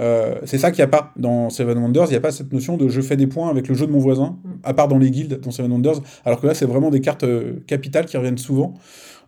Euh, 0.00 0.36
c'est 0.46 0.56
ça 0.56 0.70
qu'il 0.70 0.78
n'y 0.78 0.84
a 0.84 0.88
pas 0.88 1.12
dans 1.16 1.50
Seven 1.50 1.76
Wonders, 1.76 2.06
il 2.06 2.12
n'y 2.12 2.16
a 2.16 2.20
pas 2.20 2.32
cette 2.32 2.50
notion 2.50 2.78
de 2.78 2.88
je 2.88 3.02
fais 3.02 3.16
des 3.16 3.26
points 3.26 3.50
avec 3.50 3.68
le 3.68 3.74
jeu 3.74 3.86
de 3.86 3.92
mon 3.92 3.98
voisin, 3.98 4.38
à 4.64 4.72
part 4.72 4.88
dans 4.88 4.96
les 4.96 5.10
guildes 5.10 5.38
dans 5.40 5.50
Seven 5.50 5.70
Wonders, 5.70 6.00
alors 6.24 6.40
que 6.40 6.46
là, 6.46 6.54
c'est 6.54 6.64
vraiment 6.64 6.88
des 6.88 7.02
cartes 7.02 7.24
euh, 7.24 7.62
capitales 7.66 8.06
qui 8.06 8.16
reviennent 8.16 8.38
souvent. 8.38 8.72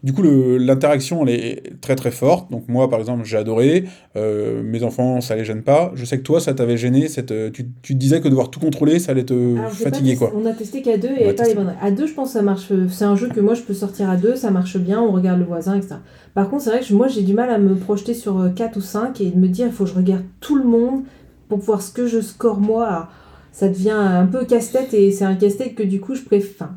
Du 0.04 0.12
coup, 0.12 0.22
l'interaction, 0.22 1.26
elle 1.26 1.30
est 1.30 1.80
très 1.80 1.96
très 1.96 2.10
forte. 2.10 2.50
Donc 2.50 2.68
moi, 2.68 2.90
par 2.90 3.00
exemple, 3.00 3.24
j'ai 3.24 3.38
adoré. 3.38 3.84
Euh, 4.16 4.62
mes 4.62 4.82
enfants, 4.82 5.22
ça 5.22 5.34
les 5.34 5.46
gêne 5.46 5.62
pas. 5.62 5.92
Je 5.94 6.04
sais 6.04 6.18
que 6.18 6.22
toi, 6.22 6.40
ça 6.40 6.52
t'avait 6.52 6.76
gêné. 6.76 7.08
Cette, 7.08 7.32
tu, 7.54 7.70
tu, 7.80 7.94
te 7.94 7.98
disais 7.98 8.20
que 8.20 8.28
devoir 8.28 8.50
tout 8.50 8.60
contrôler, 8.60 8.98
ça 8.98 9.12
allait 9.12 9.24
te 9.24 9.56
Alors, 9.56 9.70
fatiguer. 9.70 10.16
Quoi. 10.16 10.30
On 10.36 10.44
a 10.44 10.52
testé 10.52 10.82
qu'à 10.82 10.98
deux 10.98 11.08
et 11.18 11.32
pas 11.32 11.48
les 11.48 11.54
bonnes. 11.54 11.72
À 11.80 11.90
deux, 11.90 12.06
je 12.06 12.12
pense 12.12 12.28
que 12.28 12.32
ça 12.34 12.42
marche. 12.42 12.70
C'est 12.90 13.06
un 13.06 13.16
jeu 13.16 13.30
que 13.30 13.40
moi, 13.40 13.54
je 13.54 13.62
peux 13.62 13.72
sortir 13.72 14.10
à 14.10 14.16
deux, 14.16 14.36
ça 14.36 14.50
marche 14.50 14.76
bien, 14.76 15.00
on 15.00 15.10
regarde 15.10 15.38
le 15.38 15.46
voisin, 15.46 15.74
etc. 15.74 15.94
Par 16.34 16.50
contre, 16.50 16.64
c'est 16.64 16.70
vrai 16.70 16.80
que 16.80 16.92
moi, 16.92 17.08
j'ai 17.08 17.22
du 17.22 17.32
mal 17.32 17.48
à 17.48 17.56
me 17.56 17.74
projeter 17.74 18.12
sur 18.12 18.52
4 18.54 18.76
ou 18.76 18.82
5 18.82 19.22
et 19.22 19.30
de 19.30 19.38
me 19.38 19.48
dire, 19.48 19.68
il 19.68 19.72
faut 19.72 19.84
que 19.84 19.90
je 19.90 19.96
regarde 19.96 20.24
tout 20.40 20.56
le 20.56 20.64
monde 20.64 21.04
pour 21.48 21.60
voir 21.60 21.80
ce 21.80 21.90
que 21.90 22.06
je 22.06 22.20
score 22.20 22.60
moi. 22.60 22.86
Alors, 22.86 23.08
ça 23.52 23.70
devient 23.70 23.90
un 23.90 24.26
peu 24.26 24.44
casse-tête 24.44 24.92
et 24.92 25.12
c'est 25.12 25.24
un 25.24 25.36
casse-tête 25.36 25.74
que 25.74 25.82
du 25.82 25.98
coup, 25.98 26.14
je 26.14 26.22
préfère. 26.24 26.68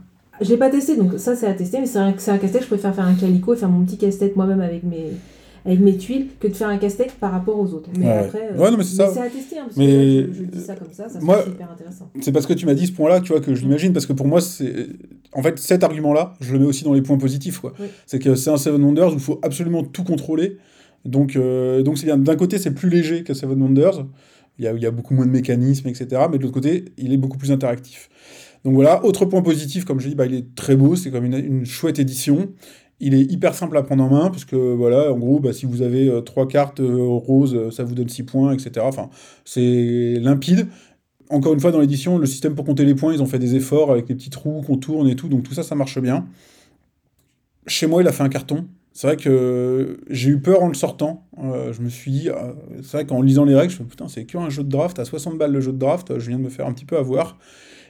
Je 0.41 0.49
l'ai 0.49 0.57
pas 0.57 0.69
testé, 0.69 0.95
donc 0.95 1.13
ça 1.17 1.35
c'est 1.35 1.47
à 1.47 1.53
tester, 1.53 1.79
mais 1.79 1.85
c'est 1.85 1.99
un, 1.99 2.07
un 2.07 2.37
casse-tête, 2.37 2.61
je 2.61 2.67
préfère 2.67 2.93
faire 2.93 3.05
un 3.05 3.15
calico 3.15 3.53
et 3.53 3.57
faire 3.57 3.69
mon 3.69 3.85
petit 3.85 3.97
casse-tête 3.97 4.35
moi-même 4.35 4.61
avec 4.61 4.83
mes, 4.83 5.11
avec 5.67 5.81
mes 5.81 5.97
tuiles 5.97 6.27
que 6.39 6.47
de 6.47 6.53
faire 6.53 6.69
un 6.69 6.77
casse-tête 6.77 7.13
par 7.19 7.31
rapport 7.31 7.59
aux 7.59 7.73
autres. 7.73 7.89
Mais 7.97 8.05
ouais. 8.05 8.11
après, 8.11 8.51
ouais, 8.55 8.71
non, 8.71 8.77
mais 8.77 8.83
c'est 8.83 9.01
à 9.01 9.07
tester, 9.07 9.59
hein, 9.59 9.63
parce 9.65 9.75
mais... 9.77 9.85
que 9.85 10.33
je, 10.33 10.39
je, 10.39 10.43
dis 10.43 10.61
ça 10.61 10.75
comme 10.75 10.91
ça, 10.91 11.09
ça 11.09 11.19
moi, 11.19 11.43
super 11.43 11.69
intéressant. 11.69 12.09
C'est 12.21 12.31
parce 12.31 12.45
que 12.45 12.53
tu 12.53 12.65
m'as 12.65 12.73
dit 12.73 12.87
ce 12.87 12.93
point-là, 12.93 13.19
tu 13.19 13.33
vois, 13.33 13.41
que 13.41 13.53
je 13.53 13.61
l'imagine, 13.61 13.91
parce 13.91 14.05
que 14.05 14.13
pour 14.13 14.27
moi, 14.27 14.39
c'est. 14.39 14.87
En 15.33 15.43
fait, 15.43 15.59
cet 15.59 15.83
argument-là, 15.83 16.33
je 16.39 16.53
le 16.53 16.59
mets 16.59 16.65
aussi 16.65 16.85
dans 16.85 16.93
les 16.93 17.01
points 17.01 17.17
positifs, 17.17 17.59
quoi. 17.59 17.73
Oui. 17.79 17.87
C'est 18.05 18.19
que 18.19 18.35
c'est 18.35 18.49
un 18.49 18.57
Seven 18.57 18.81
Wonders 18.81 19.11
où 19.11 19.15
il 19.15 19.19
faut 19.19 19.39
absolument 19.43 19.83
tout 19.83 20.05
contrôler. 20.05 20.57
Donc, 21.03 21.35
euh, 21.35 21.83
donc 21.83 21.97
c'est 21.97 22.05
bien. 22.05 22.17
D'un 22.17 22.35
côté, 22.37 22.59
c'est 22.59 22.71
plus 22.71 22.89
léger 22.89 23.23
qu'un 23.23 23.33
Seven 23.33 23.61
Wonders. 23.61 24.05
Il 24.59 24.65
y, 24.65 24.67
a, 24.67 24.73
il 24.73 24.81
y 24.81 24.87
a 24.87 24.91
beaucoup 24.91 25.13
moins 25.13 25.27
de 25.27 25.31
mécanismes, 25.31 25.87
etc. 25.87 26.07
Mais 26.31 26.39
de 26.39 26.43
l'autre 26.43 26.55
côté, 26.55 26.85
il 26.97 27.13
est 27.13 27.17
beaucoup 27.17 27.37
plus 27.37 27.51
interactif. 27.51 28.09
Donc 28.67 28.75
voilà, 28.75 29.05
autre 29.05 29.23
point 29.23 29.41
positif, 29.41 29.85
comme 29.85 30.01
je 30.01 30.09
dis, 30.09 30.15
bah, 30.15 30.25
il 30.25 30.33
est 30.33 30.53
très 30.53 30.75
beau, 30.75 30.97
c'est 30.97 31.09
comme 31.09 31.23
une, 31.23 31.35
une, 31.35 31.65
chouette 31.65 31.99
édition. 31.99 32.49
Il 32.99 33.13
est 33.13 33.21
hyper 33.21 33.55
simple 33.55 33.77
à 33.77 33.81
prendre 33.81 34.03
en 34.03 34.09
main, 34.09 34.29
parce 34.29 34.43
que 34.43 34.57
voilà, 34.57 35.13
en 35.13 35.17
gros, 35.17 35.39
bah, 35.39 35.53
si 35.53 35.65
vous 35.65 35.83
avez 35.83 36.09
euh, 36.09 36.19
trois 36.19 36.49
cartes 36.49 36.81
euh, 36.81 36.97
roses, 36.97 37.69
ça 37.69 37.85
vous 37.85 37.95
donne 37.95 38.09
6 38.09 38.23
points, 38.23 38.51
etc. 38.51 38.81
Enfin, 38.81 39.09
c'est 39.45 40.15
limpide. 40.19 40.67
Encore 41.29 41.53
une 41.53 41.61
fois, 41.61 41.71
dans 41.71 41.79
l'édition, 41.79 42.17
le 42.17 42.25
système 42.25 42.55
pour 42.55 42.65
compter 42.65 42.83
les 42.83 42.93
points, 42.93 43.13
ils 43.13 43.23
ont 43.23 43.25
fait 43.25 43.39
des 43.39 43.55
efforts 43.55 43.89
avec 43.89 44.09
les 44.09 44.15
petits 44.15 44.31
trous 44.31 44.61
qu'on 44.67 44.75
tourne 44.75 45.07
et 45.07 45.15
tout, 45.15 45.29
donc 45.29 45.43
tout 45.43 45.53
ça, 45.53 45.63
ça 45.63 45.75
marche 45.75 45.97
bien. 46.01 46.27
Chez 47.67 47.87
moi, 47.87 48.01
il 48.01 48.07
a 48.09 48.11
fait 48.11 48.23
un 48.23 48.29
carton. 48.29 48.65
C'est 48.91 49.07
vrai 49.07 49.15
que 49.15 50.01
j'ai 50.09 50.31
eu 50.31 50.41
peur 50.41 50.61
en 50.61 50.67
le 50.67 50.73
sortant. 50.73 51.25
Euh, 51.41 51.71
je 51.71 51.81
me 51.81 51.87
suis 51.87 52.11
dit, 52.11 52.29
euh, 52.29 52.51
c'est 52.81 52.97
vrai 52.97 53.05
qu'en 53.05 53.21
lisant 53.21 53.45
les 53.45 53.55
règles, 53.55 53.71
je 53.71 53.75
me 53.75 53.77
suis 53.77 53.83
dit, 53.85 53.89
putain, 53.91 54.09
c'est 54.09 54.25
qu'un 54.25 54.49
jeu 54.49 54.63
de 54.65 54.69
draft, 54.69 54.99
à 54.99 55.05
60 55.05 55.37
balles 55.37 55.53
le 55.53 55.61
jeu 55.61 55.71
de 55.71 55.77
draft, 55.77 56.19
je 56.19 56.27
viens 56.27 56.37
de 56.37 56.43
me 56.43 56.49
faire 56.49 56.67
un 56.67 56.73
petit 56.73 56.83
peu 56.83 56.97
avoir. 56.97 57.37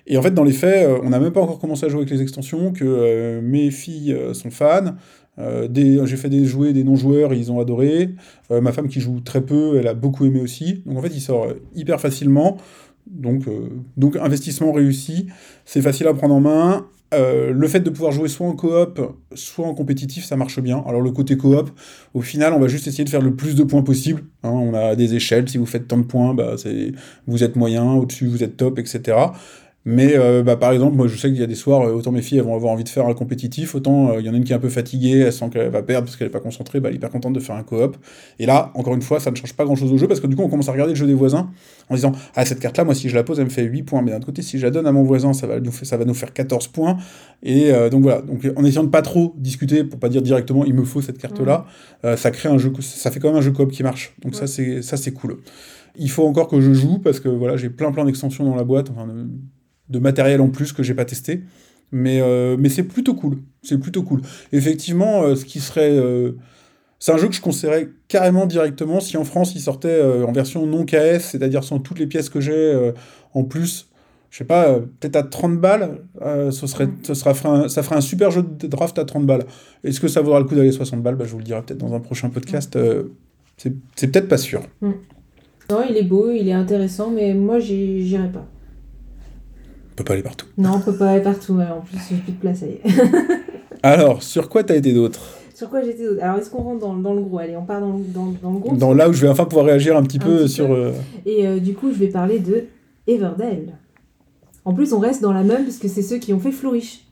Et 0.08 0.18
en 0.18 0.22
fait, 0.22 0.32
dans 0.32 0.46
les 0.46 0.54
faits, 0.54 0.88
euh, 0.88 1.00
on 1.04 1.10
n'a 1.10 1.20
même 1.20 1.34
pas 1.34 1.42
encore 1.42 1.60
commencé 1.60 1.86
à 1.86 1.90
jouer 1.90 2.00
avec 2.00 2.10
les 2.10 2.22
extensions, 2.22 2.72
que 2.72 2.86
euh, 2.86 3.42
mes 3.42 3.70
filles 3.72 4.14
euh, 4.14 4.34
sont 4.34 4.50
fans. 4.50 4.96
j'ai 5.38 6.18
fait 6.18 6.30
des 6.30 6.46
jouets, 6.46 6.72
des 6.74 6.86
non-joueurs, 6.86 7.34
ils 7.34 7.52
ont 7.52 7.60
adoré. 7.60 8.16
ma 8.50 8.72
femme 8.72 8.88
qui 8.88 9.02
joue 9.02 9.20
très 9.20 9.42
peu, 9.42 9.78
elle 9.78 9.88
a 9.88 9.94
beaucoup 9.94 10.26
aimé 10.26 10.40
aussi. 10.40 10.82
Donc 10.86 10.98
en 10.98 11.02
fait, 11.02 11.14
il 11.14 11.22
sort 11.22 11.48
hyper 11.76 12.00
facilement. 12.00 12.58
Donc, 13.06 13.44
donc 13.96 14.16
investissement 14.18 14.72
réussi. 14.72 15.28
C'est 15.64 15.82
facile 15.82 16.08
à 16.08 16.14
prendre 16.14 16.34
en 16.34 16.40
main. 16.40 16.88
Le 17.14 17.68
fait 17.68 17.82
de 17.82 17.90
pouvoir 17.92 18.12
jouer 18.12 18.30
soit 18.30 18.48
en 18.48 18.54
coop, 18.54 19.00
soit 19.36 19.68
en 19.68 19.76
compétitif, 19.76 20.26
ça 20.26 20.36
marche 20.36 20.60
bien. 20.60 20.84
Alors 20.88 21.02
le 21.02 21.12
côté 21.12 21.38
coop, 21.38 21.70
au 22.16 22.22
final, 22.22 22.54
on 22.54 22.60
va 22.60 22.68
juste 22.68 22.88
essayer 22.88 23.06
de 23.06 23.10
faire 23.10 23.22
le 23.22 23.36
plus 23.36 23.54
de 23.54 23.64
points 23.64 23.84
possible. 23.84 24.24
Hein, 24.42 24.50
on 24.50 24.74
a 24.74 24.96
des 24.96 25.14
échelles, 25.14 25.48
si 25.48 25.60
vous 25.60 25.68
faites 25.68 25.88
tant 25.88 26.00
de 26.00 26.04
points, 26.04 26.34
bah, 26.34 26.56
vous 27.28 27.44
êtes 27.44 27.56
moyen, 27.56 27.94
au-dessus 27.94 28.26
vous 28.26 28.44
êtes 28.44 28.58
top, 28.58 28.80
etc. 28.80 29.16
Mais 29.90 30.18
euh, 30.18 30.44
bah, 30.44 30.58
par 30.58 30.74
exemple, 30.74 30.98
moi 30.98 31.08
je 31.08 31.16
sais 31.16 31.30
qu'il 31.30 31.40
y 31.40 31.44
a 31.44 31.48
des 31.48 31.56
soirs, 31.56 31.84
autant 31.96 32.12
mes 32.12 32.22
filles 32.22 32.40
elles 32.40 32.44
vont 32.44 32.56
avoir 32.56 32.74
envie 32.74 32.84
de 32.84 32.90
faire 32.90 33.08
un 33.08 33.14
compétitif, 33.14 33.74
autant 33.74 34.12
il 34.12 34.18
euh, 34.18 34.22
y 34.22 34.30
en 34.30 34.34
a 34.34 34.36
une 34.36 34.44
qui 34.44 34.52
est 34.52 34.56
un 34.56 34.60
peu 34.60 34.68
fatiguée, 34.68 35.20
elle 35.20 35.32
sent 35.32 35.50
qu'elle 35.50 35.70
va 35.70 35.82
perdre 35.82 36.08
parce 36.08 36.18
qu'elle 36.18 36.28
n'est 36.28 36.32
pas 36.32 36.42
concentrée, 36.42 36.82
bah, 36.82 36.90
elle 36.90 36.96
est 36.96 36.98
hyper 36.98 37.10
contente 37.10 37.32
de 37.32 37.40
faire 37.40 37.56
un 37.56 37.64
coop. 37.64 37.96
Et 38.38 38.46
là, 38.46 38.74
encore 38.76 38.96
une 38.96 39.02
fois, 39.02 39.22
ça 39.22 39.32
ne 39.32 39.38
change 39.38 39.54
pas 39.54 39.64
grand 39.64 39.78
chose 39.78 39.94
au 39.94 39.98
jeu 39.98 40.06
parce 40.06 40.20
que 40.20 40.28
du 40.28 40.36
coup 40.36 40.42
on 40.42 40.50
commence 40.50 40.68
à 40.68 40.74
regarder 40.74 40.92
le 40.92 40.98
jeu 40.98 41.08
des 41.08 41.14
voisins 41.14 41.52
en 41.90 41.96
disant 41.96 42.12
Ah, 42.36 42.44
cette 42.44 42.60
carte-là, 42.60 42.84
moi 42.84 42.96
si 42.96 43.08
je 43.08 43.16
la 43.16 43.24
pose, 43.24 43.40
elle 43.40 43.46
me 43.46 43.50
fait 43.50 43.64
8 43.64 43.84
points, 43.84 44.02
mais 44.02 44.12
d'un 44.12 44.20
côté, 44.20 44.42
si 44.42 44.60
je 44.60 44.66
la 44.66 44.72
donne 44.72 44.88
à 44.88 44.92
mon 44.92 45.04
voisin, 45.04 45.32
ça 45.32 45.48
va 45.48 45.62
nous, 45.62 45.72
faire, 45.72 45.88
ça 45.88 45.96
va 45.96 46.04
nous 46.04 46.14
faire 46.14 46.34
14 46.34 46.68
points. 46.68 46.98
Et 47.42 47.72
euh, 47.72 47.90
donc 47.90 48.02
voilà, 48.02 48.22
donc, 48.24 48.46
en 48.58 48.66
essayant 48.66 48.84
de 48.84 48.90
pas 48.90 49.02
trop 49.02 49.36
discuter, 49.38 49.86
pour 49.86 50.02
pas 50.02 50.10
dire 50.10 50.22
directement 50.22 50.66
il 50.66 50.74
me 50.74 50.84
faut 50.84 51.02
cette 51.02 51.18
carte-là, 51.18 51.66
ouais. 52.04 52.18
ça 52.18 52.32
crée 52.32 52.50
un 52.50 52.58
jeu, 52.58 52.74
ça 52.82 53.10
fait 53.10 53.22
quand 53.22 53.30
même 53.30 53.38
un 53.38 53.42
jeu 53.42 53.52
coop 53.52 53.72
qui 53.72 53.84
marche. 53.84 54.16
Donc 54.22 54.34
ouais. 54.34 54.48
ça, 54.82 54.98
c'est 54.98 55.12
cool. 55.14 55.38
Il 55.96 56.10
faut 56.10 56.28
encore 56.28 56.50
que 56.50 56.60
je 56.60 56.74
joue 56.74 57.00
parce 57.00 57.22
que 57.22 57.30
voilà, 57.30 57.56
j'ai 57.56 57.70
plein 57.70 57.94
plein 57.94 58.04
d'extensions 58.04 58.44
dans 58.44 58.56
la 58.56 58.66
boîte. 58.66 58.90
Enfin, 58.90 59.08
de 59.90 60.00
matériel 60.00 60.42
en 60.42 60.50
plus 60.50 60.74
que 60.74 60.84
j'ai 60.84 60.94
pas 60.94 61.06
testé. 61.06 61.42
Mais, 61.92 62.20
euh, 62.22 62.58
mais 62.60 62.68
c'est 62.70 62.84
plutôt 62.84 63.14
cool. 63.16 63.38
C'est 63.64 63.78
plutôt 63.78 64.04
cool. 64.04 64.22
Effectivement, 64.52 65.24
euh, 65.24 65.36
ce 65.36 65.46
qui 65.46 65.60
serait. 65.60 65.98
Euh, 65.98 66.34
c'est 67.00 67.12
un 67.14 67.18
jeu 67.18 67.28
que 67.30 67.36
je 67.36 67.42
conseillerais 67.42 67.90
carrément 68.08 68.46
directement 68.48 69.00
si 69.00 69.18
en 69.18 69.24
France 69.24 69.54
il 69.56 69.62
sortait 69.62 70.02
en 70.02 70.32
version 70.32 70.66
non 70.66 70.84
KS, 70.84 71.20
c'est-à-dire 71.20 71.64
sans 71.64 71.78
toutes 71.80 72.00
les 72.00 72.08
pièces 72.08 72.28
que 72.28 72.40
j'ai 72.42 72.92
en 73.36 73.44
plus. 73.44 73.88
Je 74.32 74.40
sais 74.40 74.46
pas, 74.46 74.80
peut-être 75.00 75.16
à 75.16 75.22
30 75.22 75.60
balles, 75.62 76.00
ce 76.50 76.66
serait, 76.66 76.90
ce 77.04 77.14
sera, 77.14 77.34
un, 77.48 77.70
ça 77.70 77.84
ferait 77.84 77.98
un 77.98 78.02
super 78.02 78.32
jeu 78.32 78.42
de 78.42 78.66
draft 78.66 78.98
à 78.98 79.06
30 79.06 79.28
balles. 79.28 79.46
Est-ce 79.84 80.00
que 80.00 80.08
ça 80.08 80.22
vaudra 80.22 80.40
le 80.40 80.46
coup 80.46 80.56
d'aller 80.56 80.72
60 80.72 81.04
balles? 81.04 81.16
Bah, 81.16 81.26
Je 81.26 81.32
vous 81.34 81.38
le 81.38 81.44
dirai 81.44 81.62
peut-être 81.62 81.78
dans 81.80 81.94
un 81.94 82.00
prochain 82.00 82.32
podcast 82.32 82.76
C'est 83.58 83.74
c'est 83.96 84.08
peut-être 84.08 84.28
pas 84.28 84.38
sûr. 84.38 84.64
Non, 84.82 85.84
il 85.88 85.98
est 85.98 86.04
beau, 86.04 86.32
il 86.32 86.48
est 86.50 86.54
intéressant, 86.54 87.12
mais 87.12 87.36
moi, 87.36 87.60
j'y- 87.60 88.08
j'irai 88.08 88.32
pas. 88.32 88.48
On 89.98 90.04
peut 90.04 90.04
pas 90.04 90.14
aller 90.14 90.22
partout. 90.24 90.46
Non, 90.60 90.74
on 90.76 90.80
peut 90.80 90.96
pas 90.96 91.10
aller 91.12 91.24
partout, 91.24 91.54
ouais, 91.54 91.66
en 91.66 91.82
plus, 91.82 91.98
j'ai 92.10 92.18
plus 92.18 92.34
de 92.34 92.38
place, 92.38 92.60
ça 92.60 92.68
y 92.68 92.74
est. 92.74 92.82
Alors, 93.84 94.22
sur 94.22 94.48
quoi 94.48 94.64
t'as 94.64 94.76
été 94.76 94.94
d'autre? 94.94 95.20
Sur 95.56 95.72
quoi 95.72 95.82
j'étais 95.82 96.04
d'autre? 96.04 96.22
Alors, 96.24 96.38
est-ce 96.38 96.52
qu'on 96.52 96.62
rentre 96.62 96.82
dans, 96.82 96.94
dans 96.96 97.16
le 97.16 97.22
gros 97.22 97.40
Allez, 97.40 97.58
on 97.58 97.66
part 97.66 97.82
dans, 97.82 97.98
dans, 98.14 98.32
dans 98.44 98.52
le 98.52 98.60
gros. 98.60 98.76
Dans 98.76 98.94
là 98.94 99.10
où 99.10 99.14
je 99.14 99.22
vais 99.22 99.28
enfin 99.28 99.46
pouvoir 99.46 99.66
réagir 99.66 99.98
un 99.98 100.04
petit 100.04 100.18
Un 100.22 100.26
peu 100.26 100.38
petit 100.44 100.50
sur. 100.50 100.68
peu. 100.68 100.74
euh, 100.76 100.92
Et 101.26 101.48
euh, 101.48 101.60
du 101.60 101.74
coup, 101.74 101.92
je 101.92 101.98
vais 101.98 102.10
parler 102.10 102.38
de 102.38 102.66
Everdell. 103.08 103.74
En 104.66 104.74
plus, 104.74 104.94
on 104.94 105.00
reste 105.00 105.24
dans 105.24 105.34
la 105.34 105.42
même, 105.44 105.64
parce 105.64 105.78
que 105.78 105.88
c'est 105.88 106.04
ceux 106.04 106.18
qui 106.18 106.32
ont 106.32 106.40
fait 106.40 106.52
Flourish. 106.52 107.06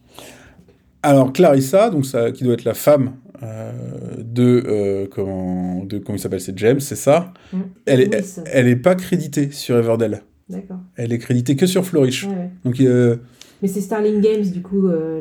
Alors 1.01 1.33
Clarissa, 1.33 1.89
donc 1.89 2.05
ça, 2.05 2.31
qui 2.31 2.43
doit 2.43 2.53
être 2.53 2.65
la 2.65 2.73
femme 2.73 3.13
euh, 3.43 3.71
de 4.19 4.63
euh, 4.67 5.07
comment 5.09 5.83
de 5.83 5.97
comment 5.99 6.17
il 6.17 6.19
s'appelle, 6.19 6.41
c'est 6.41 6.57
James, 6.57 6.79
c'est 6.79 6.95
ça? 6.95 7.31
Mm. 7.53 7.59
Elle 7.85 8.01
est, 8.01 8.39
elle 8.51 8.67
est 8.67 8.75
pas 8.75 8.95
créditée 8.95 9.51
sur 9.51 9.77
Everdell. 9.77 10.21
D'accord. 10.49 10.77
Elle 10.95 11.11
est 11.13 11.17
créditée 11.17 11.55
que 11.55 11.65
sur 11.65 11.85
Flourish. 11.85 12.25
Ouais. 12.25 12.49
Donc 12.63 12.79
euh, 12.81 13.17
Mais 13.61 13.67
c'est 13.67 13.81
Starling 13.81 14.21
Games, 14.21 14.43
du 14.45 14.61
coup, 14.61 14.87
euh, 14.87 15.19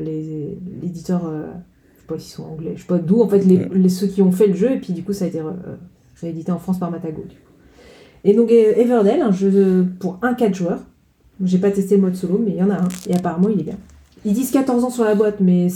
l'éditeur, 0.83 1.27
euh, 1.27 1.47
je 1.95 2.01
sais 2.01 2.07
pas 2.07 2.19
s'ils 2.19 2.33
sont 2.35 2.45
anglais, 2.45 2.73
je 2.77 2.83
sais 2.83 2.87
pas 2.87 2.99
d'où, 2.99 3.23
en 3.23 3.29
fait, 3.29 3.39
les, 3.41 3.57
Ouais. 3.59 3.69
les- 3.75 3.89
ceux 3.89 4.07
qui 4.07 4.21
ont 4.23 4.33
fait 4.33 4.47
le 4.49 4.55
jeu, 4.55 4.73
et 4.73 4.79
puis 4.79 4.93
du 4.93 5.03
coup, 5.03 5.13
ça 5.15 5.25
a 5.25 5.29
été 5.29 5.41
euh, 5.41 5.51
réédité 6.21 6.53
en 6.53 6.59
France 6.59 6.79
par 6.79 6.91
Matago. 6.91 7.23
du 7.23 7.29
coup. 7.37 7.41
Et 8.25 8.35
donc, 8.35 8.51
euh, 8.51 8.75
Everdell, 8.77 9.21
un 9.23 9.33
jeu 9.33 9.87
pour 9.99 10.19
un 10.23 10.35
4 10.35 10.55
joueurs. 10.55 10.81
J'ai 11.43 11.59
pas 11.59 11.71
testé 11.71 11.97
le 11.97 12.03
mode 12.03 12.15
solo, 12.17 12.39
mais 12.45 12.53
il 12.53 12.57
y 12.57 12.63
en 12.63 12.71
a 12.71 12.77
un, 12.77 12.89
et 13.09 13.15
apparemment, 13.15 13.49
il 13.49 13.61
est 13.61 13.65
bien. 13.65 13.79
Ils 14.25 14.35
disent 14.35 14.51
14 14.51 14.85
ans 14.85 14.91
sur 14.91 15.05
la 15.05 15.15
boîte, 15.15 15.41
mais 15.41 15.69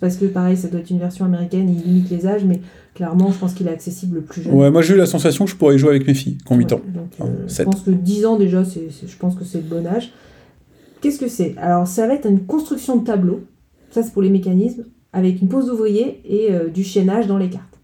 parce 0.00 0.16
que, 0.16 0.24
pareil, 0.26 0.56
ça 0.56 0.68
doit 0.68 0.80
être 0.80 0.90
une 0.90 0.98
version 0.98 1.24
américaine, 1.24 1.68
ils 1.68 1.82
limitent 1.82 2.10
les 2.10 2.26
âges, 2.26 2.44
mais 2.44 2.60
clairement, 2.94 3.30
je 3.32 3.38
pense 3.38 3.54
qu'il 3.54 3.66
est 3.66 3.72
accessible 3.72 4.16
le 4.16 4.22
plus 4.22 4.42
jeune. 4.42 4.54
ouais, 4.54 4.70
moi 4.70 4.82
j'ai 4.82 4.94
eu 4.94 4.96
la 4.96 5.06
sensation 5.06 5.44
que 5.44 5.50
je 5.50 5.56
pourrais 5.56 5.74
y 5.74 5.78
jouer 5.78 5.90
avec 5.90 6.06
mes 6.06 6.14
filles, 6.14 6.38
qui 6.38 6.52
ont 6.52 6.56
8 6.56 6.64
Ouais, 6.72 6.74
ans. 6.78 6.80
donc, 6.94 7.08
euh, 7.20 7.44
je 7.48 7.62
pense 7.62 7.80
que 7.82 7.90
10 7.90 8.26
ans 8.26 8.36
déjà, 8.36 8.62
je 8.64 9.16
pense 9.18 9.34
que 9.34 9.44
c'est 9.44 9.58
le 9.58 9.64
bon 9.68 9.86
âge. 9.86 10.12
Qu'est-ce 11.00 11.18
que 11.18 11.28
c'est? 11.28 11.54
Alors, 11.58 11.86
ça 11.86 12.06
va 12.06 12.14
être 12.14 12.26
une 12.28 12.40
construction 12.46 12.96
de 12.96 13.04
tableau. 13.04 13.40
Ça, 13.90 14.02
c'est 14.02 14.12
pour 14.12 14.22
les 14.22 14.30
mécanismes, 14.30 14.84
avec 15.12 15.40
une 15.42 15.48
pose 15.48 15.66
d'ouvrier 15.66 16.20
et 16.24 16.52
euh, 16.52 16.68
du 16.68 16.82
chaînage 16.82 17.26
dans 17.26 17.36
les 17.38 17.50
cartes. 17.50 17.78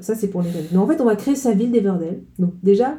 Ça, 0.00 0.14
c'est 0.14 0.28
pour 0.28 0.40
les 0.42 0.48
mécanismes. 0.48 0.70
Mais 0.72 0.78
en 0.80 0.86
fait, 0.86 1.00
on 1.00 1.04
va 1.04 1.16
créer 1.16 1.36
sa 1.36 1.52
ville 1.52 1.70
d'Everdell. 1.72 2.22
Donc, 2.38 2.54
déjà, 2.62 2.94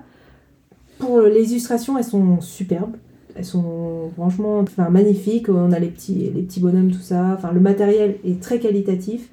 pour 1.00 1.20
les 1.22 1.52
illustrations, 1.52 1.98
elles 1.98 2.04
sont 2.04 2.42
superbes. 2.42 2.96
Elles 3.36 3.46
sont 3.46 4.10
franchement 4.16 4.60
enfin, 4.60 4.90
magnifiques. 4.90 5.50
On 5.50 5.72
a 5.72 5.80
les 5.80 5.88
petits, 5.88 6.30
les 6.34 6.42
petits 6.42 6.60
bonhommes, 6.60 6.92
tout 6.92 7.00
ça. 7.02 7.36
Enfin, 7.38 7.52
le 7.52 7.60
matériel 7.60 8.18
est 8.26 8.42
très 8.42 8.60
qualitatif. 8.60 9.30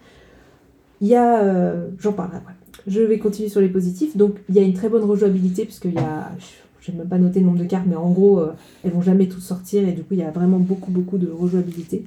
Il 1.00 1.08
y 1.08 1.14
a. 1.14 1.42
euh, 1.42 1.88
J'en 1.98 2.12
parlerai 2.12 2.38
après. 2.38 2.54
Je 2.86 3.00
vais 3.00 3.18
continuer 3.18 3.48
sur 3.48 3.60
les 3.60 3.68
positifs. 3.68 4.16
Donc, 4.16 4.36
il 4.48 4.54
y 4.54 4.58
a 4.58 4.62
une 4.62 4.72
très 4.74 4.88
bonne 4.88 5.04
rejouabilité, 5.04 5.64
puisqu'il 5.64 5.94
y 5.94 5.98
a. 5.98 6.30
Je 6.80 6.92
n'ai 6.92 6.98
même 6.98 7.08
pas 7.08 7.18
noté 7.18 7.40
le 7.40 7.46
nombre 7.46 7.58
de 7.58 7.64
cartes, 7.64 7.84
mais 7.86 7.96
en 7.96 8.10
gros, 8.10 8.38
euh, 8.40 8.52
elles 8.84 8.92
vont 8.92 9.02
jamais 9.02 9.26
toutes 9.26 9.42
sortir, 9.42 9.86
et 9.86 9.92
du 9.92 10.00
coup, 10.02 10.14
il 10.14 10.20
y 10.20 10.22
a 10.22 10.30
vraiment 10.30 10.58
beaucoup, 10.58 10.90
beaucoup 10.90 11.18
de 11.18 11.28
rejouabilité. 11.30 12.04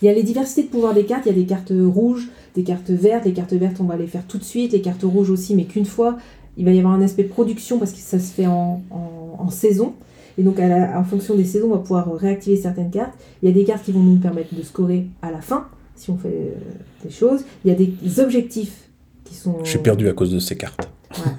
Il 0.00 0.06
y 0.06 0.08
a 0.08 0.14
les 0.14 0.22
diversités 0.22 0.62
de 0.62 0.68
pouvoirs 0.68 0.94
des 0.94 1.04
cartes. 1.04 1.24
Il 1.26 1.30
y 1.30 1.32
a 1.32 1.38
des 1.38 1.46
cartes 1.46 1.72
rouges, 1.76 2.28
des 2.54 2.62
cartes 2.62 2.90
vertes. 2.90 3.24
Les 3.24 3.32
cartes 3.32 3.52
vertes, 3.54 3.76
on 3.80 3.84
va 3.84 3.96
les 3.96 4.06
faire 4.06 4.24
tout 4.26 4.38
de 4.38 4.44
suite. 4.44 4.72
Les 4.72 4.80
cartes 4.80 5.02
rouges 5.02 5.30
aussi, 5.30 5.54
mais 5.54 5.64
qu'une 5.64 5.86
fois. 5.86 6.16
Il 6.58 6.64
va 6.64 6.70
y 6.72 6.78
avoir 6.78 6.94
un 6.94 7.02
aspect 7.02 7.24
production 7.24 7.78
parce 7.78 7.92
que 7.92 7.98
ça 7.98 8.18
se 8.18 8.32
fait 8.32 8.46
en- 8.46 8.80
en 9.38 9.50
saison. 9.50 9.92
Et 10.38 10.42
donc, 10.42 10.58
à 10.60 10.68
la- 10.68 10.98
en 10.98 11.04
fonction 11.04 11.34
des 11.34 11.44
saisons, 11.44 11.68
on 11.68 11.74
va 11.74 11.78
pouvoir 11.78 12.12
réactiver 12.14 12.56
certaines 12.56 12.90
cartes. 12.90 13.14
Il 13.42 13.48
y 13.48 13.52
a 13.52 13.54
des 13.54 13.64
cartes 13.64 13.84
qui 13.84 13.92
vont 13.92 14.00
nous 14.02 14.16
permettre 14.18 14.54
de 14.54 14.62
scorer 14.62 15.06
à 15.22 15.30
la 15.30 15.40
fin, 15.40 15.66
si 15.94 16.10
on 16.10 16.16
fait 16.18 16.28
euh, 16.28 16.54
des 17.04 17.10
choses. 17.10 17.44
Il 17.64 17.70
y 17.70 17.74
a 17.74 17.76
des 17.76 18.20
objectifs 18.20 18.88
qui 19.24 19.34
sont. 19.34 19.56
J'ai 19.64 19.78
perdu 19.78 20.08
à 20.08 20.12
cause 20.12 20.30
de 20.32 20.38
ces 20.38 20.56
cartes. 20.56 20.90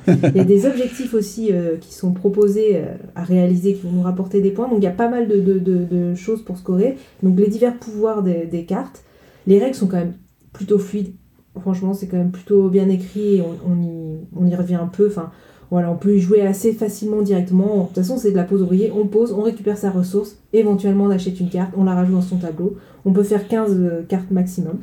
Il 0.08 0.36
y 0.36 0.40
a 0.40 0.44
des 0.46 0.66
objectifs 0.66 1.14
aussi 1.14 1.50
euh, 1.52 1.76
qui 1.78 1.94
sont 1.94 2.12
proposés 2.12 2.78
euh, 2.78 2.86
à 3.16 3.24
réaliser, 3.24 3.76
qui 3.76 3.82
vont 3.86 3.92
nous 3.92 4.02
rapporter 4.02 4.42
des 4.42 4.50
points. 4.50 4.68
Donc 4.68 4.80
il 4.80 4.84
y 4.84 4.88
a 4.88 4.92
pas 4.92 5.10
mal 5.10 5.28
de, 5.28 5.40
de- 5.40 5.60
de- 5.60 5.84
de 5.86 6.16
choses 6.16 6.42
pour 6.44 6.58
scorer. 6.58 6.98
Donc 7.22 7.38
les 7.40 7.48
divers 7.48 7.78
pouvoirs 7.78 8.24
des, 8.24 8.46
des 8.46 8.64
cartes. 8.66 9.04
Les 9.46 9.60
règles 9.60 9.76
sont 9.76 9.88
quand 9.88 9.98
même 9.98 10.14
plutôt 10.54 10.80
fluides. 10.80 11.14
Franchement, 11.62 11.94
c'est 11.94 12.08
quand 12.08 12.18
même 12.18 12.32
plutôt 12.32 12.70
bien 12.70 12.88
écrit 12.90 13.36
et 13.38 13.42
on, 13.42 13.56
on 13.72 13.82
y, 13.84 14.18
on 14.36 14.46
y 14.48 14.56
revient 14.56 14.76
un 14.76 14.88
peu. 14.88 15.08
Enfin, 15.08 15.32
voilà, 15.70 15.92
on 15.92 15.96
peut 15.96 16.16
y 16.16 16.20
jouer 16.20 16.42
assez 16.42 16.72
facilement 16.74 17.22
directement. 17.22 17.82
De 17.82 17.86
toute 17.88 17.96
façon, 17.96 18.18
c'est 18.18 18.32
de 18.32 18.36
la 18.38 18.44
pose 18.44 18.62
ouvrier. 18.62 18.92
On 18.96 19.06
pose, 19.06 19.32
on 19.34 19.42
récupère 19.42 19.78
sa 19.78 19.92
ressource. 19.92 20.38
Éventuellement, 20.54 21.06
on 21.06 21.10
achète 21.10 21.40
une 21.40 21.50
carte, 21.50 21.72
on 21.78 21.84
la 21.84 21.94
rajoute 21.94 22.16
dans 22.16 22.22
son 22.22 22.38
tableau. 22.38 22.78
On 23.06 23.12
peut 23.12 23.24
faire 23.24 23.48
15 23.48 23.72
euh, 23.78 24.02
cartes 24.08 24.32
maximum. 24.32 24.78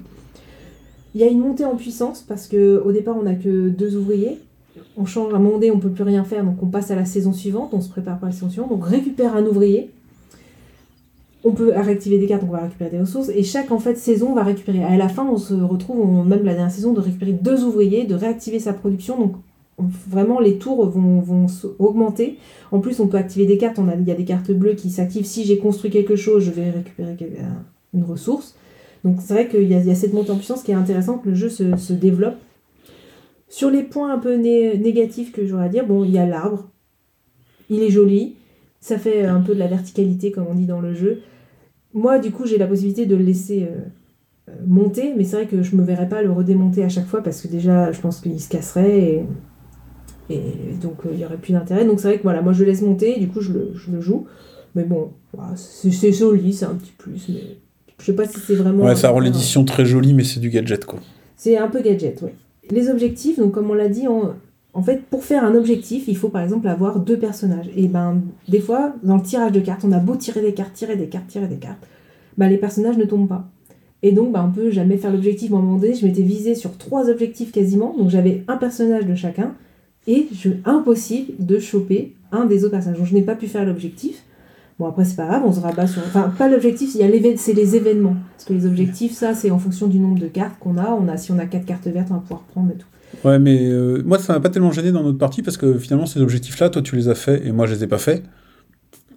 Il 1.15 1.21
y 1.21 1.25
a 1.25 1.29
une 1.29 1.41
montée 1.41 1.65
en 1.65 1.77
puissance 1.77 2.23
parce 2.27 2.47
que 2.49 2.83
au 2.85 2.93
départ, 2.93 3.17
on 3.19 3.23
n'a 3.23 3.35
que 3.35 3.69
deux 3.69 3.97
ouvriers 3.97 4.39
on 4.97 5.07
change 5.07 5.35
à 5.35 5.39
donné, 5.39 5.71
on 5.71 5.79
peut 5.79 5.91
plus 5.91 6.05
rien 6.05 6.25
faire, 6.25 6.45
donc 6.45 6.63
on 6.63 6.67
passe 6.67 6.91
à 6.91 6.97
la 6.97 7.05
saison 7.05 7.33
suivante, 7.33 7.71
on 7.73 7.81
se 7.81 7.89
prépare 7.89 8.19
pour 8.19 8.27
la 8.27 8.33
saison 8.33 8.51
suivante, 8.51 8.71
donc 8.71 8.87
récupère 8.87 9.35
un 9.37 9.45
ouvrier. 9.45 9.91
On 11.45 11.53
peut 11.53 11.73
réactiver 11.77 12.19
des 12.19 12.27
cartes, 12.27 12.43
on 12.49 12.53
va 12.53 12.61
récupérer 12.61 12.91
des 12.91 13.01
ressources, 13.01 13.29
et 13.29 13.43
chaque 13.43 13.71
en 13.71 13.79
fait 13.79 13.97
saison 13.97 14.29
on 14.31 14.35
va 14.35 14.45
récupérer. 14.45 14.83
À 14.83 14.97
la 14.97 15.09
fin, 15.09 15.27
on 15.27 15.37
se 15.37 15.55
retrouve, 15.55 16.01
on- 16.01 16.25
même 16.25 16.45
la 16.45 16.55
dernière 16.55 16.71
saison, 16.71 16.93
de 16.93 17.01
récupérer 17.01 17.33
deux 17.33 17.65
ouvriers, 17.65 18.05
de 18.05 18.15
réactiver 18.15 18.59
sa 18.59 18.73
production, 18.73 19.19
donc 19.19 19.35
on- 19.37 19.41
vraiment 19.79 20.41
les 20.41 20.59
tours 20.59 20.89
vont, 20.89 21.21
vont 21.21 21.47
augmenter. 21.79 22.39
En 22.71 22.81
plus, 22.81 23.01
on 23.01 23.09
peut 23.09 23.17
activer 23.17 23.47
des 23.47 23.59
cartes, 23.59 23.79
il 23.99 24.07
y 24.09 24.11
a 24.11 24.15
des 24.15 24.25
cartes 24.25 24.51
bleues 24.53 24.75
qui 24.75 24.91
s'activent. 24.91 25.25
Si 25.27 25.45
j'ai 25.45 25.59
construit 25.59 25.91
quelque 25.91 26.17
chose, 26.17 26.45
je 26.45 26.51
vais 26.51 26.71
récupérer 26.71 27.17
un- 27.41 27.65
une 27.93 28.05
ressource. 28.05 28.57
Donc 29.05 29.17
c'est 29.21 29.35
vrai 29.35 29.49
qu'il 29.49 29.65
y, 29.65 29.75
y 29.75 29.91
a 29.91 29.95
cette 29.95 30.13
montée 30.15 30.31
en 30.31 30.37
puissance 30.37 30.63
qui 30.63 30.71
est 30.71 30.75
intéressante, 30.75 31.25
le 31.27 31.35
jeu 31.35 31.49
se, 31.49 31.77
se 31.77 31.93
développe. 31.93 32.37
Sur 33.49 33.71
les 33.71 33.83
points 33.83 34.13
un 34.13 34.19
peu 34.19 34.35
né- 34.37 34.77
négatifs 34.79 35.31
que 35.31 35.47
j'aurais 35.47 35.67
à 35.67 35.69
dire, 35.69 35.87
bon, 35.87 36.05
il 36.05 36.11
y 36.11 36.19
a 36.19 36.27
l'arbre. 36.27 36.71
Il 37.71 37.83
est 37.83 37.91
joli. 37.91 38.37
Ça 38.81 38.99
fait 38.99 39.25
un 39.25 39.41
peu 39.41 39.55
de 39.55 39.59
la 39.59 39.67
verticalité, 39.69 40.31
comme 40.31 40.47
on 40.49 40.55
dit 40.55 40.67
dans 40.67 40.81
le 40.81 40.93
jeu. 40.95 41.21
Moi, 41.93 42.19
du 42.19 42.31
coup, 42.33 42.47
j'ai 42.47 42.59
la 42.59 42.67
possibilité 42.67 43.07
de 43.07 43.15
le 43.15 43.23
laisser 43.23 43.63
euh, 43.71 43.79
euh, 44.51 44.53
monter, 44.67 45.15
mais 45.17 45.25
c'est 45.25 45.37
vrai 45.37 45.47
que 45.47 45.63
je 45.63 45.77
me 45.77 45.83
verrais 45.85 46.09
pas 46.09 46.23
le 46.23 46.33
redémonter 46.33 46.83
à 46.83 46.89
chaque 46.89 47.07
fois 47.07 47.23
parce 47.23 47.41
que 47.41 47.49
déjà, 47.49 47.93
je 47.93 48.01
pense 48.01 48.21
qu'il 48.21 48.41
se 48.41 48.49
casserait 48.49 49.01
et, 49.01 49.23
et 50.31 50.41
donc 50.83 51.05
euh, 51.07 51.11
il 51.13 51.19
y 51.21 51.25
aurait 51.25 51.37
plus 51.37 51.53
d'intérêt. 51.53 51.85
Donc 51.85 52.01
c'est 52.01 52.09
vrai 52.09 52.17
que 52.19 52.23
voilà, 52.23 52.43
moi 52.43 52.53
je 52.53 52.61
le 52.65 52.71
laisse 52.71 52.83
monter, 52.83 53.19
du 53.19 53.29
coup 53.29 53.41
je 53.41 53.53
le, 53.53 53.73
je 53.75 53.91
le 53.91 54.01
joue. 54.01 54.27
Mais 54.75 54.85
bon, 54.85 55.11
voilà, 55.33 55.53
c'est 55.57 56.13
joli, 56.13 56.53
c'est 56.53 56.65
un 56.65 56.75
petit 56.75 56.93
plus, 56.99 57.29
mais 57.29 57.41
je 58.01 58.05
sais 58.07 58.13
pas 58.15 58.27
si 58.27 58.39
c'est 58.41 58.55
vraiment. 58.55 58.85
Ouais, 58.85 58.97
ça 58.97 59.11
rend 59.11 59.21
l'édition 59.21 59.65
très 59.65 59.85
jolie, 59.87 60.15
mais 60.15 60.25
c'est 60.25 60.41
du 60.41 60.51
gadget 60.51 60.85
quoi. 60.85 60.99
c'est 61.37 61.57
un 61.57 61.69
peu 61.69 61.81
gadget, 61.83 62.21
oui. 62.23 62.31
Les 62.71 62.89
objectifs, 62.89 63.39
donc 63.39 63.53
comme 63.53 63.71
on 63.71 63.75
l'a 63.75 63.89
dit, 63.89 64.09
on- 64.09 64.33
en 64.77 64.83
fait, 64.83 65.03
pour 65.09 65.23
faire 65.23 65.45
un 65.45 65.55
objectif, 65.55 66.09
il 66.09 66.17
faut 66.17 66.31
par 66.31 66.43
exemple 66.43 66.67
avoir 66.67 66.99
deux 66.99 67.17
personnages. 67.19 67.71
Et 67.77 67.87
ben, 67.87 68.23
des 68.49 68.59
fois, 68.59 68.95
dans 69.05 69.17
le 69.17 69.23
tirage 69.23 69.53
de 69.53 69.61
cartes, 69.61 69.85
on 69.85 69.93
a 69.93 69.99
beau 70.01 70.17
tirer 70.17 70.41
des 70.41 70.53
cartes, 70.55 70.73
tirer 70.73 70.97
des 70.97 71.07
cartes, 71.07 71.29
tirer 71.29 71.47
des 71.47 71.59
cartes, 71.59 71.87
ben, 72.39 72.49
les 72.49 72.57
personnages 72.57 72.97
ne 72.99 73.05
tombent 73.05 73.29
pas. 73.29 73.49
Et 74.03 74.11
donc, 74.11 74.33
ben, 74.33 74.45
on 74.51 74.53
peut 74.53 74.71
jamais 74.73 74.97
faire 74.97 75.13
l'objectif. 75.13 75.53
À 75.53 75.57
un 75.57 75.61
moment 75.61 75.79
donné, 75.79 75.95
je 75.95 76.05
m'étais 76.05 76.23
visé 76.23 76.57
sur 76.57 76.77
trois 76.77 77.09
objectifs 77.09 77.53
quasiment, 77.53 77.95
donc 77.97 78.11
j'avais 78.11 78.43
un 78.49 78.57
personnage 78.57 79.07
de 79.07 79.15
chacun, 79.15 79.55
et 80.07 80.29
je, 80.33 80.51
impossible 80.65 81.33
de 81.39 81.59
choper 81.59 82.13
un 82.33 82.45
des 82.47 82.65
autres 82.65 82.73
personnages. 82.73 82.99
Je 83.03 83.15
n'ai 83.15 83.23
pas 83.23 83.35
pu 83.35 83.47
faire 83.47 83.65
l'objectif. 83.65 84.23
Bon, 84.79 84.89
après, 84.89 85.05
c'est 85.05 85.17
pas 85.17 85.27
grave, 85.27 85.43
on 85.47 85.53
se 85.53 85.61
rabat 85.61 85.87
sur. 85.87 86.03
Enfin, 86.05 86.33
pas 86.37 86.49
l'objectif, 86.49 86.91
c'est 86.91 87.53
les 87.53 87.77
événements. 87.77 88.17
Parce 88.33 88.45
que 88.45 88.53
les 88.53 88.67
objectifs, 88.67 89.13
ça, 89.13 89.33
c'est 89.35 89.51
en 89.51 89.59
fonction 89.59 89.87
du 89.87 89.99
nombre 89.99 90.19
de 90.19 90.27
cartes 90.27 90.59
qu'on 90.59 90.77
a. 90.79 90.91
On 90.91 91.09
a. 91.09 91.17
Si 91.17 91.31
on 91.31 91.39
a 91.39 91.47
quatre 91.47 91.65
cartes 91.65 91.87
vertes, 91.87 92.09
on 92.11 92.15
va 92.15 92.21
pouvoir 92.21 92.41
prendre 92.41 92.71
et 92.73 92.77
tout. 92.77 92.87
Ouais, 93.23 93.39
mais 93.39 93.71
euh, 93.71 94.03
moi 94.05 94.19
ça 94.19 94.33
m'a 94.33 94.41
pas 94.41 94.49
tellement 94.49 94.73
gêné 94.73 94.91
dans 94.91 95.05
notre 95.05 95.19
partie 95.19 95.43
parce 95.43 95.57
que 95.57 95.79
finalement 95.79 96.07
ces 96.07 96.21
objectifs-là, 96.21 96.69
toi 96.69 96.83
tu 96.83 96.97
les 96.97 97.09
as 97.09 97.15
faits 97.15 97.47
et 97.47 97.53
moi 97.53 97.67
je 97.67 97.75
les 97.75 97.85
ai 97.85 97.87
pas 97.87 97.99
faits. 97.99 98.25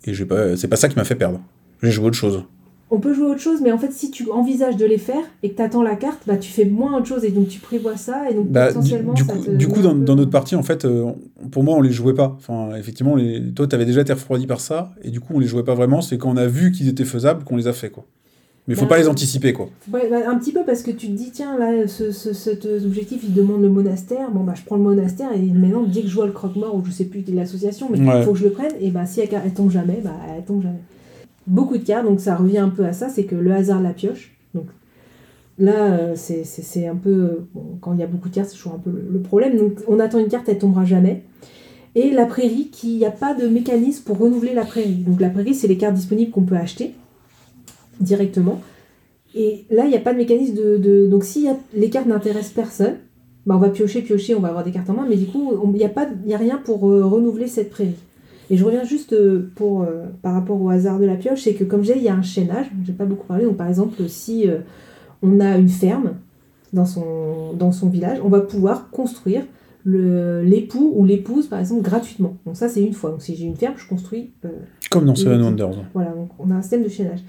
Et 0.06 0.14
c'est 0.14 0.68
pas 0.68 0.76
ça 0.76 0.88
qui 0.88 0.96
m'a 0.96 1.04
fait 1.04 1.16
perdre. 1.16 1.42
J'ai 1.82 1.92
joué 1.92 2.06
autre 2.06 2.16
chose. 2.16 2.44
On 2.90 3.00
peut 3.00 3.14
jouer 3.14 3.26
autre 3.28 3.42
chose, 3.42 3.60
mais 3.62 3.72
en 3.74 3.78
fait, 3.78 3.92
si 3.92 4.12
tu 4.12 4.32
envisages 4.32 4.78
de 4.78 4.86
les 4.86 4.98
faire 4.98 5.22
et 5.44 5.50
que 5.52 5.56
tu 5.58 5.62
attends 5.62 5.84
la 5.84 5.98
carte, 5.98 6.20
bah, 6.26 6.38
tu 6.38 6.50
fais 6.50 6.64
moins 6.64 6.98
autre 6.98 7.06
chose 7.08 7.26
et 7.26 7.32
donc 7.32 7.50
tu 7.50 7.60
prévois 7.60 7.98
ça. 7.98 8.30
Et 8.32 8.34
donc, 8.34 8.48
Bah, 8.48 8.68
du, 8.70 8.74
potentiellement, 8.76 9.14
du 9.14 9.24
ça 9.24 9.34
coup, 9.34 9.44
te 9.44 9.50
du 9.52 9.68
coup 9.68 9.82
dans, 9.82 9.94
peu- 9.94 10.06
dans 10.06 10.16
notre 10.16 10.32
partie, 10.32 10.56
en 10.56 10.64
fait, 10.64 10.86
euh, 10.86 11.12
pour 11.52 11.64
moi, 11.66 11.76
on 11.76 11.82
les 11.82 11.92
jouait 11.92 12.14
pas. 12.14 12.36
Enfin, 12.38 12.76
effectivement, 12.78 13.16
les... 13.18 13.44
toi, 13.54 13.68
t'avais 13.68 13.84
déjà 13.86 14.02
été 14.02 14.14
refroidi 14.14 14.48
par 14.48 14.62
ça, 14.62 14.92
et 15.04 15.10
du 15.12 15.20
coup, 15.20 15.34
on 15.36 15.40
les 15.40 15.48
jouait 15.48 15.64
pas 15.64 15.76
vraiment. 15.76 16.02
C'est 16.02 16.18
quand 16.18 16.30
on 16.32 16.38
a 16.38 16.48
vu 16.48 16.72
qu'ils 16.72 16.88
étaient 16.88 17.04
faisables 17.04 17.44
qu'on 17.44 17.58
les 17.58 17.68
a 17.68 17.74
fait, 17.74 17.90
quoi. 17.90 18.06
Mais 18.70 18.76
faut 18.76 18.82
Bah, 18.84 18.88
pas 18.96 18.98
les 19.00 19.10
anticiper, 19.10 19.52
quoi. 19.52 19.70
Ouais, 19.94 20.10
bah, 20.10 20.20
un 20.30 20.38
petit 20.38 20.54
peu 20.54 20.62
parce 20.66 20.82
que 20.82 20.92
tu 20.92 21.08
te 21.08 21.12
dis, 21.12 21.32
tiens, 21.34 21.58
là, 21.58 21.88
ce, 21.90 22.12
ce- 22.14 22.32
cet 22.34 22.66
objectif, 22.66 23.20
il 23.24 23.34
demande 23.34 23.62
le 23.64 23.70
monastère. 23.70 24.32
Bon, 24.32 24.46
bah, 24.46 24.54
je 24.56 24.64
prends 24.64 24.78
le 24.78 24.84
monastère 24.84 25.34
et 25.34 25.40
maintenant, 25.40 25.84
dès 25.84 26.04
que 26.04 26.08
je 26.08 26.16
vois 26.16 26.26
le 26.26 26.32
croque-mort 26.32 26.74
ou 26.76 26.84
je 26.86 26.92
sais 26.92 27.06
plus 27.06 27.24
l'association, 27.34 27.88
mais 27.92 27.98
il 27.98 28.06
Ouais. 28.08 28.24
faut 28.24 28.32
que 28.32 28.40
je 28.40 28.46
le 28.46 28.52
prenne, 28.52 28.72
et 28.80 28.92
bah, 28.92 29.06
si 29.06 29.20
elle, 29.20 29.28
elle 29.46 29.54
tombe 29.54 29.72
jamais, 29.72 30.00
bah, 30.02 30.12
elle 30.38 30.44
tombe 30.46 30.62
jamais. 30.64 30.80
Beaucoup 31.48 31.78
de 31.78 31.84
cartes, 31.84 32.06
donc 32.06 32.20
ça 32.20 32.36
revient 32.36 32.58
un 32.58 32.70
peu 32.70 32.86
à 32.86 32.94
ça, 32.94 33.10
c'est 33.10 33.24
que 33.24 33.36
le 33.36 33.52
hasard 33.54 33.82
la 33.82 33.92
pioche. 33.92 34.36
Donc 34.54 34.66
là, 35.58 35.94
euh, 35.94 36.14
c'est- 36.16 36.88
un 36.88 36.96
peu. 36.96 37.48
quand 37.82 37.94
il 37.94 38.00
y 38.00 38.04
a 38.04 38.08
beaucoup 38.08 38.30
de 38.30 38.36
cartes, 38.36 38.50
c'est 38.50 38.58
toujours 38.58 38.74
un 38.76 38.80
peu 38.80 38.92
le, 38.92 39.20
problème. 39.22 39.58
Donc 39.58 39.74
on 39.88 40.00
attend 40.00 40.20
une 40.20 40.28
carte, 40.28 40.50
elle 40.50 40.60
tombera 40.60 40.84
jamais. 40.86 41.24
Et 41.96 42.12
la 42.12 42.26
prairie, 42.26 42.68
qui 42.72 42.98
n'y 42.98 43.06
a 43.06 43.12
pas 43.12 43.34
de 43.34 43.48
mécanisme 43.48 44.04
pour 44.04 44.18
renouveler 44.20 44.54
la 44.54 44.66
prairie. 44.66 44.96
Donc 45.08 45.20
la 45.22 45.30
prairie, 45.30 45.56
c'est 45.56 45.68
les 45.68 45.78
cartes 45.78 45.96
disponibles 45.96 46.32
qu'on 46.32 46.44
peut 46.44 46.58
acheter 46.58 46.94
directement. 48.00 48.62
Et 49.36 49.66
là, 49.70 49.86
il 49.86 49.90
n'y 49.90 49.96
a 49.96 50.02
pas 50.02 50.14
de 50.14 50.18
mécanisme 50.18 50.54
de. 50.56 50.78
de- 50.78 51.08
donc 51.08 51.24
si 51.24 51.48
les 51.74 51.90
cartes 51.90 52.08
n'intéressent 52.08 52.54
personne, 52.54 52.96
bah, 53.46 53.56
on 53.56 53.60
va 53.60 53.70
piocher, 53.70 54.02
piocher, 54.02 54.36
on 54.36 54.42
va 54.42 54.50
avoir 54.50 54.64
des 54.66 54.72
cartes 54.72 54.90
en 54.90 54.94
main, 54.94 55.06
mais 55.08 55.16
du 55.16 55.26
coup, 55.26 55.54
il 55.66 55.72
n'y 55.72 55.86
a, 55.86 55.92
a 56.36 56.38
rien 56.38 56.58
pour 56.58 56.90
euh, 56.90 57.06
renouveler 57.06 57.48
cette 57.48 57.70
prairie. 57.70 57.96
Et 58.50 58.58
je 58.58 58.64
reviens 58.64 58.84
juste 58.86 59.14
euh, 59.14 59.50
pour, 59.56 59.82
euh, 59.82 60.06
par 60.22 60.34
rapport 60.34 60.62
au 60.62 60.70
hasard 60.70 61.00
de 61.00 61.06
la 61.06 61.16
pioche, 61.16 61.42
c'est 61.42 61.54
que 61.54 61.64
comme 61.66 61.84
j'ai, 61.84 61.98
il 61.98 62.04
y 62.04 62.10
a 62.10 62.16
un 62.16 62.22
chaînage, 62.22 62.68
j'ai 62.86 62.94
pas 62.94 63.06
beaucoup 63.06 63.26
parlé, 63.28 63.44
donc 63.46 63.58
par 63.58 63.68
exemple, 63.68 63.96
si 64.08 64.48
euh, 64.50 64.60
on 65.22 65.40
a 65.40 65.58
une 65.58 65.68
ferme 65.70 66.14
dans 66.74 66.86
son, 66.86 67.54
dans 67.58 67.72
son 67.72 67.90
village, 67.90 68.20
on 68.24 68.30
va 68.30 68.42
pouvoir 68.42 68.90
construire 68.90 69.44
l'époux 70.44 70.92
ou 70.96 71.06
l'épouse, 71.06 71.48
par 71.48 71.60
exemple, 71.60 71.82
gratuitement. 71.82 72.38
Donc 72.46 72.56
ça, 72.58 72.68
c'est 72.70 72.82
une 72.84 72.94
fois. 72.94 73.12
Donc 73.12 73.22
si 73.22 73.36
j'ai 73.36 73.46
une 73.46 73.56
ferme, 73.56 73.76
je 73.78 73.88
construis 73.88 74.32
euh, 74.46 74.50
Comme 74.92 75.06
dans 75.06 75.16
Seven. 75.16 75.42
Wonders. 75.42 75.72
voilà, 75.94 76.12
donc 76.12 76.30
on 76.40 76.52
a 76.52 76.56
un 76.56 76.62
système 76.62 76.84
de 76.84 76.90
chaînage. 76.90 77.20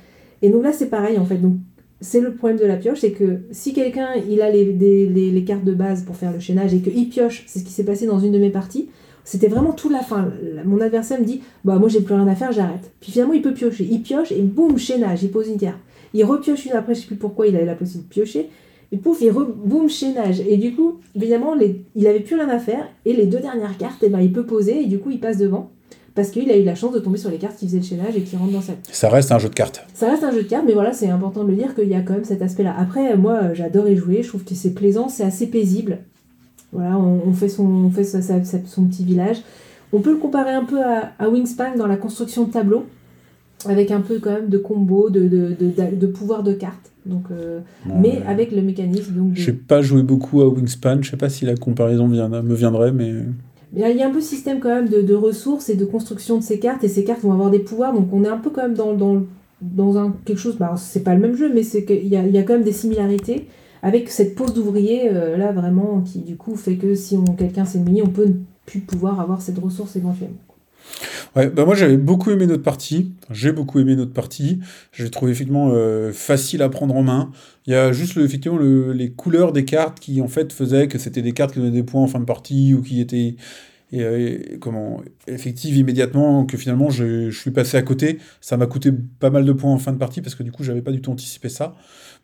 Et 0.42 0.50
donc 0.50 0.62
là, 0.64 0.72
c'est 0.72 0.86
pareil 0.88 1.18
en 1.18 1.24
fait. 1.24 1.36
Donc 1.36 1.54
c'est 2.00 2.20
le 2.20 2.32
problème 2.34 2.58
de 2.58 2.64
la 2.64 2.76
pioche, 2.76 2.98
c'est 3.00 3.10
que 3.12 3.40
si 3.50 3.72
quelqu'un 3.72 4.08
il 4.28 4.40
a 4.40 4.50
les, 4.50 4.72
des- 4.72 5.06
les, 5.08 5.30
les 5.30 5.44
cartes 5.44 5.64
de 5.64 5.72
base 5.74 6.02
pour 6.02 6.16
faire 6.16 6.32
le 6.32 6.38
chaînage 6.40 6.72
et 6.74 6.78
qu'il 6.78 7.08
pioche, 7.08 7.44
c'est 7.46 7.58
ce 7.60 7.64
qui 7.64 7.72
s'est 7.72 7.84
passé 7.84 8.06
dans 8.06 8.18
une 8.20 8.32
de 8.32 8.38
mes 8.38 8.50
parties. 8.50 8.88
C'était 9.28 9.48
vraiment 9.48 9.72
tout 9.72 9.90
la 9.90 10.00
fin. 10.00 10.32
Mon 10.64 10.80
adversaire 10.80 11.20
me 11.20 11.24
dit 11.26 11.42
Bah, 11.62 11.76
moi 11.78 11.90
j'ai 11.90 12.00
plus 12.00 12.14
rien 12.14 12.26
à 12.28 12.34
faire, 12.34 12.50
j'arrête. 12.50 12.90
Puis 12.98 13.12
finalement, 13.12 13.34
il 13.34 13.42
peut 13.42 13.52
piocher. 13.52 13.86
Il 13.90 14.00
pioche 14.00 14.32
et 14.32 14.40
boum, 14.40 14.78
chaînage, 14.78 15.22
il 15.22 15.30
pose 15.30 15.48
une 15.48 15.58
carte. 15.58 15.76
Il 16.14 16.24
repioche 16.24 16.64
une 16.64 16.72
après, 16.72 16.94
je 16.94 17.00
sais 17.00 17.06
plus 17.06 17.16
pourquoi 17.16 17.46
il 17.46 17.54
avait 17.54 17.66
la 17.66 17.74
possibilité 17.74 18.08
de 18.08 18.14
piocher. 18.14 18.48
Et 18.90 18.96
pouf, 18.96 19.20
il 19.20 19.30
boum, 19.30 19.90
chaînage. 19.90 20.40
Et 20.40 20.56
du 20.56 20.74
coup, 20.74 21.00
évidemment, 21.14 21.54
les, 21.54 21.84
il 21.94 22.06
avait 22.06 22.20
plus 22.20 22.36
rien 22.36 22.48
à 22.48 22.58
faire. 22.58 22.88
Et 23.04 23.12
les 23.12 23.26
deux 23.26 23.40
dernières 23.40 23.76
cartes, 23.76 23.98
eh 24.00 24.08
ben, 24.08 24.20
il 24.20 24.32
peut 24.32 24.46
poser 24.46 24.80
et 24.80 24.86
du 24.86 24.98
coup, 24.98 25.10
il 25.10 25.20
passe 25.20 25.36
devant. 25.36 25.72
Parce 26.14 26.30
qu'il 26.30 26.50
a 26.50 26.56
eu 26.56 26.64
la 26.64 26.74
chance 26.74 26.94
de 26.94 26.98
tomber 26.98 27.18
sur 27.18 27.30
les 27.30 27.36
cartes 27.36 27.58
qui 27.58 27.66
faisaient 27.66 27.80
le 27.80 27.84
chaînage 27.84 28.16
et 28.16 28.22
qui 28.22 28.34
rentrent 28.34 28.54
dans 28.54 28.62
sa 28.62 28.72
Ça 28.90 29.10
reste 29.10 29.30
un 29.30 29.38
jeu 29.38 29.50
de 29.50 29.54
cartes. 29.54 29.84
ça 29.92 30.10
reste 30.10 30.24
un 30.24 30.32
jeu 30.32 30.42
de 30.42 30.48
cartes, 30.48 30.64
mais 30.66 30.72
voilà, 30.72 30.94
c'est 30.94 31.08
important 31.10 31.44
de 31.44 31.50
le 31.50 31.56
dire 31.56 31.74
qu'il 31.74 31.88
y 31.88 31.94
a 31.94 32.00
quand 32.00 32.14
même 32.14 32.24
cet 32.24 32.40
aspect-là. 32.40 32.74
Après, 32.78 33.14
moi, 33.18 33.52
j'adore 33.52 33.86
y 33.90 33.94
jouer, 33.94 34.22
je 34.22 34.28
trouve 34.28 34.44
que 34.44 34.54
c'est 34.54 34.72
plaisant, 34.72 35.10
c'est 35.10 35.22
assez 35.22 35.48
paisible. 35.48 35.98
Voilà, 36.72 36.98
on, 36.98 37.20
on 37.28 37.32
fait, 37.32 37.48
son, 37.48 37.64
on 37.66 37.90
fait 37.90 38.04
sa- 38.04 38.22
sa- 38.22 38.44
sa- 38.44 38.64
son 38.66 38.84
petit 38.84 39.04
village. 39.04 39.38
On 39.92 40.00
peut 40.00 40.10
le 40.10 40.18
comparer 40.18 40.50
un 40.52 40.64
peu 40.64 40.82
à, 40.82 41.12
à 41.18 41.28
Wingspan 41.28 41.76
dans 41.78 41.86
la 41.86 41.96
construction 41.96 42.44
de 42.44 42.50
tableaux, 42.52 42.84
avec 43.66 43.90
un 43.90 44.00
peu 44.00 44.18
quand 44.18 44.32
même 44.32 44.48
de 44.48 44.58
combos, 44.58 45.10
de, 45.10 45.26
de, 45.28 45.54
de, 45.58 45.96
de 45.96 46.06
pouvoir 46.06 46.42
de 46.42 46.52
cartes. 46.52 46.92
Donc, 47.06 47.24
euh, 47.30 47.60
mais 48.00 48.20
avec 48.26 48.52
le 48.52 48.60
mécanisme. 48.60 49.14
Donc, 49.14 49.30
de- 49.32 49.36
J'ai 49.36 49.52
pas 49.54 49.80
joué 49.80 50.02
beaucoup 50.02 50.42
à 50.42 50.48
Wingspan, 50.48 50.98
je 51.00 51.10
sais 51.10 51.16
pas 51.16 51.30
si 51.30 51.46
la 51.46 51.56
comparaison 51.56 52.06
vient, 52.06 52.28
me 52.28 52.54
viendrait, 52.54 52.92
mais. 52.92 53.14
Il 53.74 53.80
y 53.80 54.02
a- 54.02 54.06
un 54.06 54.10
peu 54.10 54.20
système 54.20 54.60
quand 54.60 54.68
même 54.68 54.88
de, 54.90 55.00
de 55.00 55.14
ressources 55.14 55.70
et 55.70 55.74
de 55.74 55.84
construction 55.86 56.36
de 56.36 56.42
ces 56.42 56.58
cartes, 56.58 56.84
et 56.84 56.88
ces 56.88 57.04
cartes 57.04 57.22
vont 57.22 57.32
avoir 57.32 57.50
des 57.50 57.58
pouvoirs, 57.60 57.94
donc 57.94 58.08
on 58.12 58.24
est 58.24 58.28
un 58.28 58.36
peu 58.36 58.50
quand 58.50 58.62
même 58.62 58.74
dans, 58.74 58.92
dans, 58.94 59.22
dans 59.62 59.96
un, 59.98 60.14
quelque 60.26 60.38
chose, 60.38 60.56
bah, 60.58 60.74
c'est 60.76 61.02
pas 61.02 61.14
le 61.14 61.20
même 61.20 61.34
jeu, 61.34 61.50
mais 61.54 61.62
c'est 61.62 61.84
qu'il 61.84 62.06
y 62.08 62.16
a, 62.16 62.26
il 62.26 62.32
y 62.34 62.38
a 62.38 62.42
quand 62.42 62.52
même 62.54 62.62
des 62.62 62.72
similarités 62.72 63.46
avec 63.82 64.08
cette 64.10 64.34
pose 64.34 64.54
d'ouvrier, 64.54 65.10
euh, 65.12 65.36
là 65.36 65.52
vraiment, 65.52 66.00
qui 66.02 66.20
du 66.20 66.36
coup 66.36 66.56
fait 66.56 66.76
que 66.76 66.94
si 66.94 67.16
quelqu'un 67.36 67.64
s'est 67.64 67.78
mis, 67.80 68.02
on 68.02 68.08
peut 68.08 68.26
ne 68.26 68.34
plus 68.66 68.80
pouvoir 68.80 69.20
avoir 69.20 69.40
cette 69.42 69.58
ressource 69.58 69.96
éventuellement. 69.96 70.36
Ouais, 71.36 71.50
bah 71.50 71.64
moi 71.66 71.74
j'avais 71.74 71.98
beaucoup 71.98 72.30
aimé 72.30 72.46
notre 72.46 72.62
partie. 72.62 73.12
J'ai 73.30 73.52
beaucoup 73.52 73.78
aimé 73.78 73.94
notre 73.94 74.12
partie. 74.12 74.60
J'ai 74.92 75.10
trouvé 75.10 75.32
effectivement 75.32 75.70
euh, 75.72 76.12
facile 76.12 76.62
à 76.62 76.68
prendre 76.70 76.96
en 76.96 77.02
main. 77.02 77.30
Il 77.66 77.72
y 77.72 77.76
a 77.76 77.92
juste 77.92 78.14
le- 78.14 78.24
effectivement 78.24 78.56
le- 78.58 78.92
les 78.92 79.10
couleurs 79.12 79.52
des 79.52 79.64
cartes 79.66 80.00
qui 80.00 80.22
en 80.22 80.28
fait 80.28 80.52
faisaient 80.52 80.88
que 80.88 80.98
c'était 80.98 81.20
des 81.22 81.32
cartes 81.32 81.52
qui 81.52 81.58
donnaient 81.58 81.70
des 81.70 81.82
points 81.82 82.02
en 82.02 82.06
fin 82.06 82.20
de 82.20 82.24
partie 82.24 82.72
ou 82.74 82.80
qui 82.82 83.00
étaient 83.00 83.36
et, 83.92 84.02
euh, 84.02 84.38
comment 84.60 85.02
effectives 85.26 85.76
immédiatement 85.76 86.44
que 86.46 86.56
finalement 86.56 86.90
je, 86.90 87.30
je 87.30 87.38
suis 87.38 87.50
passé 87.50 87.76
à 87.76 87.82
côté. 87.82 88.18
Ça 88.40 88.56
m'a 88.56 88.66
coûté 88.66 88.90
pas 89.20 89.30
mal 89.30 89.44
de 89.44 89.52
points 89.52 89.72
en 89.72 89.78
fin 89.78 89.92
de 89.92 89.98
partie 89.98 90.20
parce 90.20 90.34
que 90.34 90.42
du 90.42 90.52
coup 90.52 90.64
j'avais 90.64 90.82
pas 90.82 90.92
du 90.92 91.00
tout 91.00 91.10
anticipé 91.10 91.48
ça. 91.48 91.74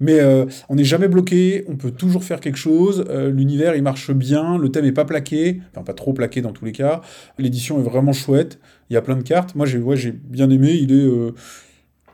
Mais 0.00 0.20
euh, 0.20 0.46
on 0.68 0.74
n'est 0.74 0.84
jamais 0.84 1.08
bloqué, 1.08 1.64
on 1.68 1.76
peut 1.76 1.90
toujours 1.92 2.24
faire 2.24 2.40
quelque 2.40 2.58
chose. 2.58 3.04
euh, 3.08 3.30
L'univers 3.30 3.76
il 3.76 3.82
marche 3.82 4.10
bien, 4.12 4.58
le 4.58 4.68
thème 4.70 4.84
est 4.84 4.92
pas 4.92 5.04
plaqué, 5.04 5.60
enfin 5.70 5.84
pas 5.84 5.94
trop 5.94 6.12
plaqué 6.12 6.42
dans 6.42 6.52
tous 6.52 6.64
les 6.64 6.72
cas. 6.72 7.00
L'édition 7.38 7.78
est 7.80 7.84
vraiment 7.84 8.12
chouette. 8.12 8.58
Il 8.90 8.94
y 8.94 8.96
a 8.96 9.02
plein 9.02 9.16
de 9.16 9.22
cartes. 9.22 9.54
Moi, 9.54 9.64
j'ai 9.66 9.78
ouais, 9.78 9.96
j'ai 9.96 10.12
bien 10.12 10.50
aimé. 10.50 10.72
Il 10.74 10.92
est. 10.92 11.08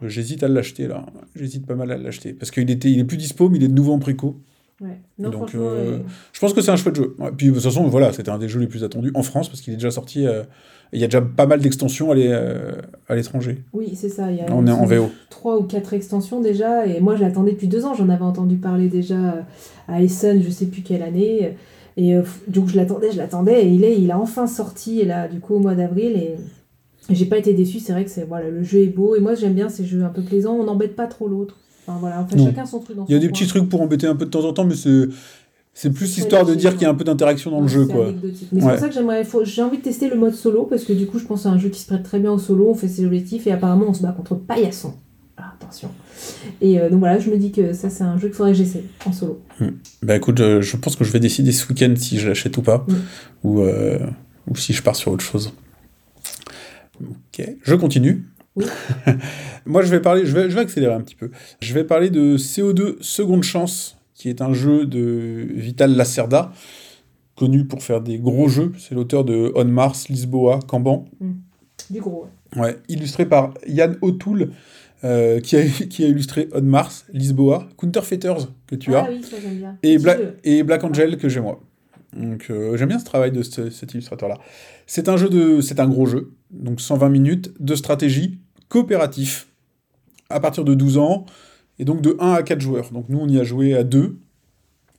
J'hésite 0.07 0.43
à 0.43 0.49
l'acheter 0.49 0.87
là. 0.87 1.05
J'hésite 1.35 1.67
pas 1.67 1.75
mal 1.75 1.91
à 1.91 1.99
l'acheter. 1.99 2.33
Parce 2.33 2.51
qu'il 2.51 2.71
était, 2.71 2.91
il 2.91 2.99
est 3.01 3.05
plus 3.05 3.17
dispo, 3.17 3.49
mais 3.49 3.59
il 3.59 3.65
est 3.65 3.69
de 3.69 3.75
nouveau 3.75 3.93
en 3.93 3.99
préco. 3.99 4.41
Ouais. 4.81 4.99
Non, 5.19 5.29
Donc, 5.31 5.55
euh, 5.55 5.59
euh, 5.59 5.99
Je 6.33 6.41
pense 6.41 6.55
que 6.55 6.61
c'est 6.63 6.71
un 6.71 6.77
chouette 6.77 6.97
jeu. 6.97 7.15
Ouais, 7.19 7.31
puis 7.37 7.49
de 7.49 7.53
toute 7.53 7.63
façon, 7.63 7.85
voilà, 7.89 8.13
c'était 8.13 8.31
un 8.31 8.39
des 8.39 8.49
jeux 8.49 8.61
les 8.61 8.67
plus 8.67 8.83
attendus 8.83 9.11
en 9.15 9.23
France 9.23 9.49
parce 9.49 9.61
qu'il 9.61 9.73
est 9.75 9.77
déjà 9.77 9.91
sorti. 9.91 10.27
euh, 10.27 10.43
Il 10.93 11.01
y 11.01 11.05
a 11.05 11.07
déjà 11.07 11.21
pas 11.21 11.47
mal 11.47 11.61
d'extensions 11.61 12.11
à 12.11 12.15
l'é- 12.17 12.33
euh, 12.33 12.73
à 13.09 13.15
l'étranger. 13.15 13.63
oui, 13.75 13.93
c'est 13.95 14.09
ça. 14.09 14.31
Il 14.33 14.39
y 14.39 14.41
a 14.41 14.47
On 14.53 14.67
est 14.67 14.73
en 14.73 14.85
VO. 14.87 15.11
trois 15.29 15.57
ou 15.59 15.63
quatre 15.65 15.93
extensions 15.95 16.41
déjà, 16.41 16.85
et 16.87 16.99
moi 17.01 17.15
je 17.15 17.21
l'attendais 17.21 17.53
depuis 17.53 17.69
deux 17.69 17.85
ans, 17.85 17.95
j'en 17.95 18.09
avais 18.09 18.25
entendu 18.25 18.57
parler 18.57 18.89
déjà 18.89 19.47
à 19.87 20.03
Essen, 20.03 20.43
je 20.43 20.51
sais 20.51 20.67
plus 20.67 20.83
quelle 20.83 21.03
année, 21.05 21.55
et 21.97 22.17
donc 22.49 22.67
je 22.69 22.77
l'attendais, 22.77 23.13
je 23.13 23.19
l'attendais, 23.19 23.65
et 23.65 23.69
il 23.69 23.85
est, 23.85 24.01
il 24.01 24.11
a 24.11 24.19
enfin 24.19 24.47
sorti 24.49 25.05
là 25.05 25.29
du 25.29 25.39
coup 25.39 25.55
au 25.55 25.59
mois 25.61 25.77
d'avril, 25.77 26.17
et 26.17 26.35
j'ai 27.09 27.27
pas 27.27 27.39
été 27.39 27.55
déçue, 27.55 27.79
c'est 27.79 27.93
vrai 27.93 28.05
que 28.05 28.11
c'est 28.11 28.25
voilà, 28.25 28.49
le 28.51 28.65
jeu 28.65 28.81
est 28.81 28.87
beau, 28.87 29.15
et 29.15 29.21
moi 29.21 29.37
j'aime 29.37 29.55
bien 29.55 29.69
ces 29.69 29.85
jeux 29.85 30.03
un 30.03 30.09
peu 30.11 30.23
plaisants, 30.23 30.55
on 30.57 30.65
n'embête 30.65 30.97
pas 30.97 31.07
trop 31.07 31.29
l'autre, 31.29 31.57
enfin 31.91 31.99
voilà, 32.01 32.23
on 32.23 32.27
fait 32.31 32.37
Non. 32.37 32.47
chacun 32.47 32.67
son 32.67 32.79
truc 32.81 32.97
dans 32.97 33.05
Il 33.09 33.13
y 33.13 33.17
a 33.17 33.19
des 33.19 33.27
coin. 33.29 33.33
petits 33.33 33.47
trucs 33.47 33.69
pour 33.69 33.81
embêter 33.83 34.07
un 34.07 34.15
peu 34.17 34.25
de 34.25 34.31
temps 34.31 34.45
en 34.45 34.53
temps, 34.53 34.65
mais 34.65 34.75
c'est. 34.77 35.09
C'est 35.73 35.91
plus 35.93 36.19
histoire 36.19 36.45
de 36.45 36.55
dire 36.57 36.73
qu'il 36.73 36.83
y 36.83 36.85
a 36.87 36.91
un 36.91 36.95
peu 36.95 37.05
d'interaction 37.05 37.51
dans 37.53 37.61
le 37.61 37.69
jeu, 37.69 37.87
quoi. 37.87 38.11
Mais 38.13 38.33
c'est 38.35 38.55
Ouais. 38.65 38.71
pour 38.73 38.79
ça 38.81 38.89
que 38.89 38.93
j'aimerais, 38.95 39.23
faut- 39.25 39.45
j'ai 39.45 39.63
envie 39.63 39.79
de 39.79 39.83
tester 39.83 40.09
le 40.11 40.17
mode 40.17 40.35
solo, 40.35 40.65
parce 40.65 40.83
que 40.85 40.93
du 40.93 41.07
coup 41.07 41.19
je 41.21 41.25
pense 41.25 41.39
que 41.39 41.43
c'est 41.45 41.49
un 41.49 41.59
jeu 41.59 41.69
qui 41.69 41.81
se 41.81 41.87
prête 41.87 42.03
très 42.03 42.19
bien 42.19 42.33
au 42.33 42.39
solo, 42.39 42.69
on 42.71 42.75
fait 42.75 42.89
ses 42.89 43.05
objectifs, 43.07 43.47
et 43.47 43.53
apparemment 43.53 43.87
on 43.89 43.95
se 43.95 44.03
bat 44.03 44.11
contre 44.13 44.35
Paillasson. 44.35 44.95
Ah, 45.37 45.55
attention. 45.59 45.89
Et 46.61 46.81
euh, 46.81 46.91
donc 46.91 46.99
voilà, 46.99 47.21
je 47.21 47.31
me 47.31 47.37
dis 47.39 47.53
que 47.53 47.73
ça 47.73 47.89
c'est 47.89 48.03
un 48.03 48.19
jeu 48.19 48.27
qu'il 48.29 48.37
faudrait 48.37 48.51
que 48.53 48.59
j'essaie 48.59 48.83
en 49.07 49.13
solo. 49.13 49.41
Bah 50.03 50.17
écoute, 50.17 50.39
je 50.39 50.77
pense 50.77 50.97
que 50.97 51.05
je 51.05 51.13
vais 51.13 51.21
décider 51.21 51.53
ce 51.53 51.67
week-end 51.69 51.95
si 51.97 52.19
je 52.19 52.29
l'achète 52.29 52.57
ou 52.59 52.63
pas, 52.63 52.85
Mm. 52.89 52.95
ou, 53.45 53.61
euh, 53.61 53.99
ou 54.49 54.57
si 54.57 54.73
je 54.73 54.83
pars 54.83 54.97
sur 54.97 55.13
autre 55.13 55.25
chose. 55.25 55.53
Ok, 57.01 57.49
je 57.63 57.75
continue. 57.77 58.27
Oui. 58.61 59.13
Moi, 59.67 59.83
je 59.83 59.89
vais 59.91 60.01
parler, 60.01 60.25
je 60.27 60.35
vais, 60.35 60.51
je 60.51 60.55
vais 60.55 60.61
accélérer 60.63 60.93
un 60.95 61.01
petit 61.01 61.15
peu. 61.15 61.31
Je 61.61 61.75
vais 61.75 61.85
parler 61.85 62.11
de 62.11 62.37
CO2 62.37 62.97
Seconde 63.01 63.43
Chance, 63.43 63.97
qui 64.15 64.29
est 64.29 64.41
un 64.43 64.53
jeu 64.53 64.87
de 64.87 65.47
Vital 65.55 65.95
Lacerda, 65.95 66.53
connu 67.37 67.65
pour 67.67 67.83
faire 67.83 68.01
des 68.01 68.19
gros 68.19 68.49
jeux. 68.49 68.73
C'est 68.79 68.95
l'auteur 68.95 69.25
de 69.25 69.53
On 69.55 69.65
Mars, 69.65 70.09
Lisboa, 70.09 70.61
Camban. 70.67 71.07
Du 71.91 72.01
gros. 72.01 72.27
ouais. 72.57 72.61
Ouais, 72.61 72.77
illustré 72.89 73.27
par 73.27 73.55
Yann 73.67 73.97
O'Toole, 74.01 74.51
euh, 75.05 75.41
qui, 75.41 75.57
a, 75.57 75.65
qui 75.91 76.05
a 76.05 76.09
illustré 76.09 76.49
On 76.55 76.63
Mars, 76.63 77.05
Lisboa, 77.13 77.69
Counterfeiters, 77.77 78.49
que 78.67 78.75
tu 78.75 78.95
ah 78.95 79.05
as 79.05 79.11
oui, 79.11 79.23
ça 79.23 79.37
j'aime 79.41 79.57
bien. 79.57 79.79
et, 79.83 79.99
Bla- 79.99 80.17
et 80.45 80.63
Black 80.63 80.83
Angel 80.85 81.17
que 81.17 81.29
j'ai 81.29 81.41
moi. 81.41 81.61
Donc 82.17 82.49
euh, 82.51 82.77
j'aime 82.77 82.89
bien 82.89 82.99
ce 82.99 83.05
travail 83.05 83.31
de 83.31 83.43
ce- 83.43 83.71
cet 83.71 83.93
illustrateur-là. 83.95 84.39
C'est 84.89 85.09
un 85.09 85.17
jeu 85.17 85.29
de, 85.29 85.61
c'est 85.61 85.79
un 85.79 85.87
gros 85.89 86.07
jeu, 86.07 86.33
donc 86.51 86.81
120 86.81 87.09
minutes 87.09 87.53
de 87.61 87.77
stratégie 87.77 88.41
coopératif 88.71 89.49
à 90.31 90.41
partir 90.41 90.65
de 90.65 90.73
12 90.73 90.97
ans 90.97 91.27
et 91.79 91.85
donc 91.85 92.01
de 92.01 92.17
1 92.19 92.33
à 92.33 92.43
4 92.43 92.61
joueurs. 92.61 92.91
Donc 92.93 93.07
nous 93.11 93.19
on 93.19 93.29
y 93.29 93.39
a 93.39 93.45
joué 93.45 93.75
à 93.75 93.85
2. 93.85 94.17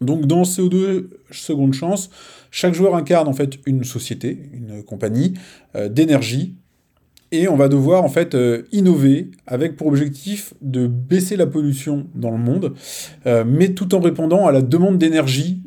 Donc 0.02 0.26
dans 0.26 0.44
CO2 0.44 1.06
seconde 1.32 1.74
chance, 1.74 2.10
chaque 2.52 2.74
joueur 2.74 2.96
incarne 2.96 3.28
en 3.28 3.34
fait 3.34 3.60
une 3.66 3.84
société, 3.84 4.38
une 4.54 4.84
compagnie 4.84 5.34
euh, 5.76 5.90
d'énergie 5.90 6.56
et 7.32 7.48
on 7.48 7.56
va 7.56 7.70
devoir 7.70 8.04
en 8.04 8.10
fait 8.10 8.36
euh, 8.36 8.64
innover 8.74 9.32
avec 9.48 9.78
pour 9.78 9.88
objectif 9.88 10.54
de 10.62 10.88
baisser 10.88 11.38
la 11.38 11.48
pollution 11.48 12.08
dans 12.14 12.32
le 12.32 12.38
monde 12.38 12.74
euh, 13.26 13.46
mais 13.48 13.70
tout 13.70 13.96
en 13.96 14.02
répondant 14.02 14.48
à 14.48 14.52
la 14.52 14.62
demande 14.62 14.98
d'énergie 14.98 15.62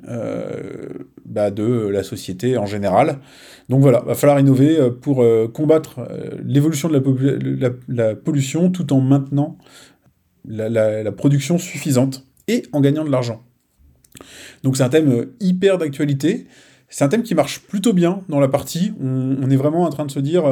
bah, 1.24 1.50
de 1.50 1.88
la 1.88 2.02
société 2.02 2.58
en 2.58 2.66
général. 2.66 3.18
Donc 3.68 3.80
voilà, 3.80 4.00
va 4.00 4.14
falloir 4.14 4.38
innover 4.40 4.78
euh, 4.78 4.90
pour 4.90 5.22
euh, 5.22 5.48
combattre 5.48 6.00
euh, 6.00 6.30
l'évolution 6.44 6.88
de 6.88 7.00
la, 7.60 7.70
la- 7.88 8.14
pollution 8.14 8.70
tout 8.70 8.92
en 8.92 9.00
maintenant 9.00 9.56
la, 10.46 11.10
production 11.12 11.56
suffisante 11.56 12.26
et 12.48 12.64
en 12.72 12.80
gagnant 12.80 13.04
de 13.04 13.10
l'argent. 13.10 13.42
Donc 14.62 14.76
c'est 14.76 14.82
un 14.82 14.90
thème 14.90 15.26
hyper 15.40 15.78
d'actualité. 15.78 16.46
C'est 16.88 17.04
un 17.04 17.08
thème 17.08 17.22
qui 17.22 17.34
marche 17.34 17.60
plutôt 17.60 17.94
bien 17.94 18.22
dans 18.28 18.40
la 18.40 18.48
partie. 18.48 18.92
On, 19.00 19.50
est 19.50 19.56
vraiment 19.56 19.82
en 19.82 19.90
train 19.90 20.04
de 20.04 20.10
se 20.10 20.20
dire 20.20 20.44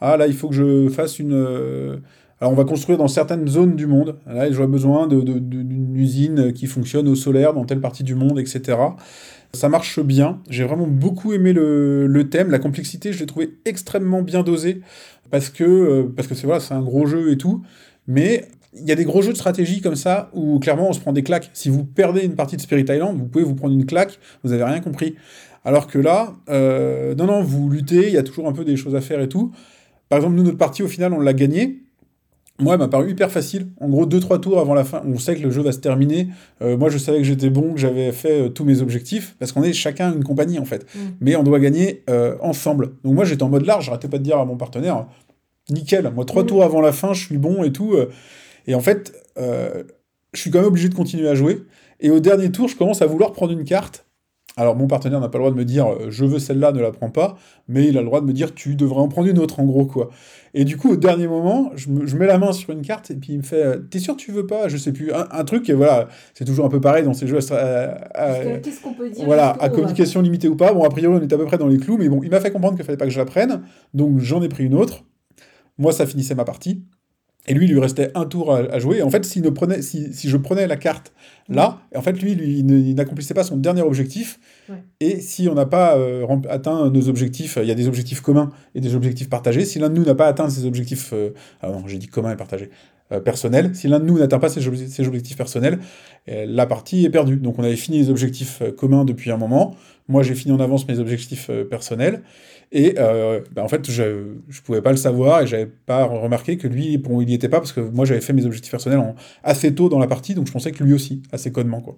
ah 0.00 0.16
là 0.16 0.26
il 0.28 0.34
faut 0.34 0.48
que 0.48 0.54
je 0.54 0.88
fasse 0.88 1.18
une 1.18 2.00
alors 2.40 2.52
on 2.52 2.56
va 2.56 2.64
construire 2.64 2.98
dans 2.98 3.08
certaines 3.08 3.48
zones 3.48 3.74
du 3.74 3.86
monde. 3.86 4.16
Là, 4.26 4.50
j'aurais 4.52 4.68
besoin 4.68 5.08
d'une 5.08 5.96
usine 5.96 6.52
qui 6.52 6.66
fonctionne 6.66 7.08
au 7.08 7.16
solaire 7.16 7.52
dans 7.52 7.64
telle 7.64 7.80
partie 7.80 8.04
du 8.04 8.14
monde, 8.14 8.38
etc. 8.38 8.78
Ça 9.52 9.68
marche 9.68 9.98
bien. 10.00 10.40
J'ai 10.48 10.62
vraiment 10.62 10.86
beaucoup 10.86 11.32
aimé 11.32 11.52
le, 11.52 12.28
thème. 12.30 12.50
La 12.50 12.60
complexité, 12.60 13.12
je 13.12 13.18
l'ai 13.18 13.26
trouvé 13.26 13.58
extrêmement 13.64 14.22
bien 14.22 14.44
dosée 14.44 14.82
parce 15.30 15.50
que 15.50 15.64
euh, 15.64 16.58
c'est 16.60 16.74
un 16.74 16.82
gros 16.82 17.06
jeu 17.06 17.32
et 17.32 17.36
tout. 17.36 17.62
Mais 18.06 18.44
il 18.74 18.86
y 18.86 18.92
a 18.92 18.94
des 18.94 19.04
gros 19.04 19.20
jeux 19.20 19.32
de 19.32 19.36
stratégie 19.36 19.80
comme 19.80 19.96
ça 19.96 20.30
où 20.32 20.60
clairement 20.60 20.90
on 20.90 20.92
se 20.92 21.00
prend 21.00 21.12
des 21.12 21.24
claques. 21.24 21.50
Si 21.54 21.70
vous 21.70 21.84
perdez 21.84 22.20
une 22.20 22.36
partie 22.36 22.56
de 22.56 22.60
Spirit 22.60 22.84
Island, 22.88 23.18
vous 23.18 23.26
pouvez 23.26 23.44
vous 23.44 23.56
prendre 23.56 23.74
une 23.74 23.86
claque. 23.86 24.20
Vous 24.44 24.52
avez 24.52 24.62
rien 24.62 24.80
compris. 24.80 25.16
Alors 25.64 25.88
que 25.88 25.98
là, 25.98 26.36
euh, 26.50 27.16
non 27.16 27.26
non, 27.26 27.42
vous 27.42 27.68
luttez. 27.68 28.06
Il 28.06 28.12
y 28.12 28.18
a 28.18 28.22
toujours 28.22 28.46
un 28.46 28.52
peu 28.52 28.64
des 28.64 28.76
choses 28.76 28.94
à 28.94 29.00
faire 29.00 29.20
et 29.20 29.28
tout. 29.28 29.50
Par 30.08 30.18
exemple, 30.18 30.36
nous 30.36 30.44
notre 30.44 30.56
partie 30.56 30.84
au 30.84 30.88
final, 30.88 31.12
on 31.12 31.20
l'a 31.20 31.32
gagnée 31.32 31.87
moi, 32.60 32.74
elle 32.74 32.80
m'a 32.80 32.88
paru 32.88 33.10
hyper 33.10 33.30
facile. 33.30 33.68
En 33.80 33.88
gros, 33.88 34.04
2-3 34.06 34.40
tours 34.40 34.58
avant 34.58 34.74
la 34.74 34.82
fin, 34.82 35.02
on 35.06 35.16
sait 35.18 35.36
que 35.36 35.42
le 35.42 35.50
jeu 35.50 35.62
va 35.62 35.70
se 35.70 35.78
terminer. 35.78 36.28
Euh, 36.60 36.76
moi, 36.76 36.90
je 36.90 36.98
savais 36.98 37.18
que 37.18 37.24
j'étais 37.24 37.50
bon, 37.50 37.74
que 37.74 37.80
j'avais 37.80 38.10
fait 38.10 38.46
euh, 38.46 38.48
tous 38.48 38.64
mes 38.64 38.82
objectifs, 38.82 39.36
parce 39.38 39.52
qu'on 39.52 39.62
est 39.62 39.72
chacun 39.72 40.12
une 40.12 40.24
compagnie, 40.24 40.58
en 40.58 40.64
fait. 40.64 40.84
Mm. 40.94 40.98
Mais 41.20 41.36
on 41.36 41.44
doit 41.44 41.60
gagner 41.60 42.02
euh, 42.10 42.36
ensemble. 42.40 42.94
Donc 43.04 43.14
moi, 43.14 43.24
j'étais 43.24 43.44
en 43.44 43.48
mode 43.48 43.64
large, 43.64 43.86
j'arrêtais 43.86 44.08
pas 44.08 44.18
de 44.18 44.24
dire 44.24 44.38
à 44.38 44.44
mon 44.44 44.56
partenaire, 44.56 45.06
nickel, 45.70 46.10
moi, 46.12 46.24
3 46.24 46.42
Mm. 46.42 46.46
tours 46.46 46.64
avant 46.64 46.80
la 46.80 46.92
fin, 46.92 47.12
je 47.12 47.24
suis 47.24 47.38
bon 47.38 47.62
et 47.62 47.72
tout. 47.72 47.94
Et 48.66 48.74
en 48.74 48.80
fait, 48.80 49.12
je 49.36 50.40
suis 50.40 50.50
quand 50.50 50.58
même 50.58 50.68
obligé 50.68 50.88
de 50.88 50.94
continuer 50.94 51.28
à 51.28 51.36
jouer. 51.36 51.62
Et 52.00 52.10
au 52.10 52.18
dernier 52.18 52.50
tour, 52.50 52.68
je 52.68 52.76
commence 52.76 53.02
à 53.02 53.06
vouloir 53.06 53.32
prendre 53.32 53.52
une 53.52 53.64
carte. 53.64 54.04
Alors, 54.56 54.74
mon 54.74 54.88
partenaire 54.88 55.20
n'a 55.20 55.28
pas 55.28 55.38
le 55.38 55.42
droit 55.42 55.52
de 55.52 55.56
me 55.56 55.64
dire 55.64 55.86
je 56.10 56.24
veux 56.24 56.40
celle-là, 56.40 56.72
ne 56.72 56.80
la 56.80 56.90
prends 56.90 57.10
pas, 57.10 57.38
mais 57.68 57.86
il 57.86 57.96
a 57.96 58.00
le 58.00 58.06
droit 58.06 58.20
de 58.20 58.26
me 58.26 58.32
dire 58.32 58.54
tu 58.54 58.74
devrais 58.74 59.00
en 59.00 59.06
prendre 59.06 59.28
une 59.28 59.38
autre, 59.38 59.60
en 59.60 59.64
gros, 59.64 59.86
quoi. 59.86 60.10
Et 60.54 60.64
du 60.64 60.76
coup, 60.76 60.92
au 60.92 60.96
dernier 60.96 61.26
moment, 61.28 61.70
je, 61.76 61.88
me- 61.90 62.06
je 62.06 62.16
mets 62.16 62.26
la 62.26 62.38
main 62.38 62.52
sur 62.52 62.70
une 62.70 62.82
carte 62.82 63.10
et 63.10 63.16
puis 63.16 63.32
il 63.34 63.38
me 63.38 63.42
fait 63.42 63.62
euh, 63.62 63.78
T'es 63.78 63.98
sûr 63.98 64.16
que 64.16 64.20
tu 64.20 64.32
veux 64.32 64.46
pas? 64.46 64.68
Je 64.68 64.76
sais 64.76 64.92
plus. 64.92 65.12
Un, 65.12 65.26
un 65.30 65.44
truc, 65.44 65.68
et 65.68 65.74
voilà, 65.74 66.08
c'est 66.34 66.44
toujours 66.44 66.64
un 66.66 66.68
peu 66.70 66.80
pareil 66.80 67.04
dans 67.04 67.14
ces 67.14 67.26
jeux. 67.26 67.38
Parce 67.38 67.48
que 67.50 68.58
Qu'est-ce 68.60 68.80
qu'on 68.80 68.94
peut 68.94 69.10
dire 69.10 69.24
voilà, 69.24 69.50
à 69.60 69.68
communication 69.68 70.20
limitée 70.22 70.48
ou 70.48 70.56
pas? 70.56 70.72
Bon, 70.72 70.82
a 70.84 70.88
priori, 70.88 71.18
on 71.18 71.22
est 71.22 71.32
à 71.32 71.36
peu 71.36 71.44
près 71.46 71.58
dans 71.58 71.68
les 71.68 71.78
clous, 71.78 71.96
mais 71.98 72.08
bon, 72.08 72.20
il 72.22 72.30
m'a 72.30 72.40
fait 72.40 72.50
comprendre 72.50 72.76
qu'il 72.76 72.84
fallait 72.84 72.98
pas 72.98 73.04
que 73.06 73.10
je 73.10 73.18
la 73.18 73.24
prenne, 73.26 73.62
donc 73.94 74.18
j'en 74.20 74.42
ai 74.42 74.48
pris 74.48 74.64
une 74.64 74.74
autre. 74.74 75.04
Moi, 75.78 75.92
ça 75.92 76.06
finissait 76.06 76.34
ma 76.34 76.44
partie. 76.44 76.82
Et 77.48 77.54
lui, 77.54 77.64
il 77.66 77.72
lui 77.72 77.80
restait 77.80 78.10
un 78.14 78.26
tour 78.26 78.54
à, 78.54 78.58
à 78.58 78.78
jouer. 78.78 78.98
Et 78.98 79.02
en 79.02 79.10
fait, 79.10 79.24
s'il 79.24 79.42
ne 79.42 79.50
prenait, 79.50 79.82
si, 79.82 80.12
si 80.12 80.28
je 80.28 80.36
prenais 80.36 80.66
la 80.66 80.76
carte 80.76 81.12
là, 81.48 81.80
en 81.94 82.02
fait, 82.02 82.12
lui, 82.20 82.34
lui, 82.34 82.58
il 82.58 82.94
n'accomplissait 82.94 83.34
pas 83.34 83.42
son 83.42 83.56
dernier 83.56 83.82
objectif. 83.82 84.38
Ouais. 84.68 84.76
Et 85.00 85.20
si 85.20 85.48
on 85.48 85.54
n'a 85.54 85.66
pas 85.66 85.96
euh, 85.96 86.26
atteint 86.50 86.90
nos 86.90 87.08
objectifs, 87.08 87.58
il 87.60 87.66
y 87.66 87.70
a 87.70 87.74
des 87.74 87.88
objectifs 87.88 88.20
communs 88.20 88.50
et 88.74 88.80
des 88.80 88.94
objectifs 88.94 89.30
partagés. 89.30 89.64
Si 89.64 89.78
l'un 89.78 89.88
de 89.88 89.94
nous 89.94 90.04
n'a 90.04 90.14
pas 90.14 90.26
atteint 90.26 90.50
ses 90.50 90.66
objectifs, 90.66 91.10
euh, 91.14 91.30
ah 91.62 91.70
non, 91.70 91.86
j'ai 91.86 91.98
dit 91.98 92.06
communs 92.06 92.32
et 92.32 92.36
partagés, 92.36 92.66
euh, 92.66 92.97
personnels, 93.24 93.74
si 93.74 93.88
l'un 93.88 94.00
de 94.00 94.04
nous 94.04 94.18
n'atteint 94.18 94.38
pas 94.38 94.48
ses, 94.48 94.60
obje- 94.68 94.88
ses 94.88 95.06
objectifs 95.06 95.36
personnels, 95.36 95.78
euh, 96.28 96.44
la 96.46 96.66
partie 96.66 97.04
est 97.04 97.10
perdue. 97.10 97.36
Donc 97.36 97.58
on 97.58 97.64
avait 97.64 97.76
fini 97.76 97.98
les 97.98 98.10
objectifs 98.10 98.60
euh, 98.62 98.72
communs 98.72 99.04
depuis 99.04 99.30
un 99.30 99.36
moment. 99.36 99.76
Moi, 100.08 100.22
j'ai 100.22 100.34
fini 100.34 100.52
en 100.54 100.60
avance 100.60 100.88
mes 100.88 100.98
objectifs 100.98 101.48
euh, 101.50 101.64
personnels. 101.64 102.22
Et 102.70 102.96
euh, 102.98 103.40
bah, 103.54 103.62
en 103.62 103.68
fait, 103.68 103.90
je 103.90 104.02
ne 104.02 104.60
pouvais 104.64 104.82
pas 104.82 104.90
le 104.90 104.98
savoir 104.98 105.40
et 105.40 105.46
j'avais 105.46 105.66
pas 105.66 106.04
remarqué 106.04 106.58
que 106.58 106.68
lui, 106.68 106.98
bon, 106.98 107.22
il 107.22 107.26
n'y 107.26 107.34
était 107.34 107.48
pas 107.48 107.60
parce 107.60 107.72
que 107.72 107.80
moi, 107.80 108.04
j'avais 108.04 108.20
fait 108.20 108.34
mes 108.34 108.44
objectifs 108.44 108.70
personnels 108.70 109.02
assez 109.42 109.74
tôt 109.74 109.88
dans 109.88 109.98
la 109.98 110.06
partie, 110.06 110.34
donc 110.34 110.46
je 110.46 110.52
pensais 110.52 110.70
que 110.70 110.84
lui 110.84 110.92
aussi, 110.92 111.22
assez 111.32 111.50
connement. 111.50 111.80
Quoi. 111.80 111.96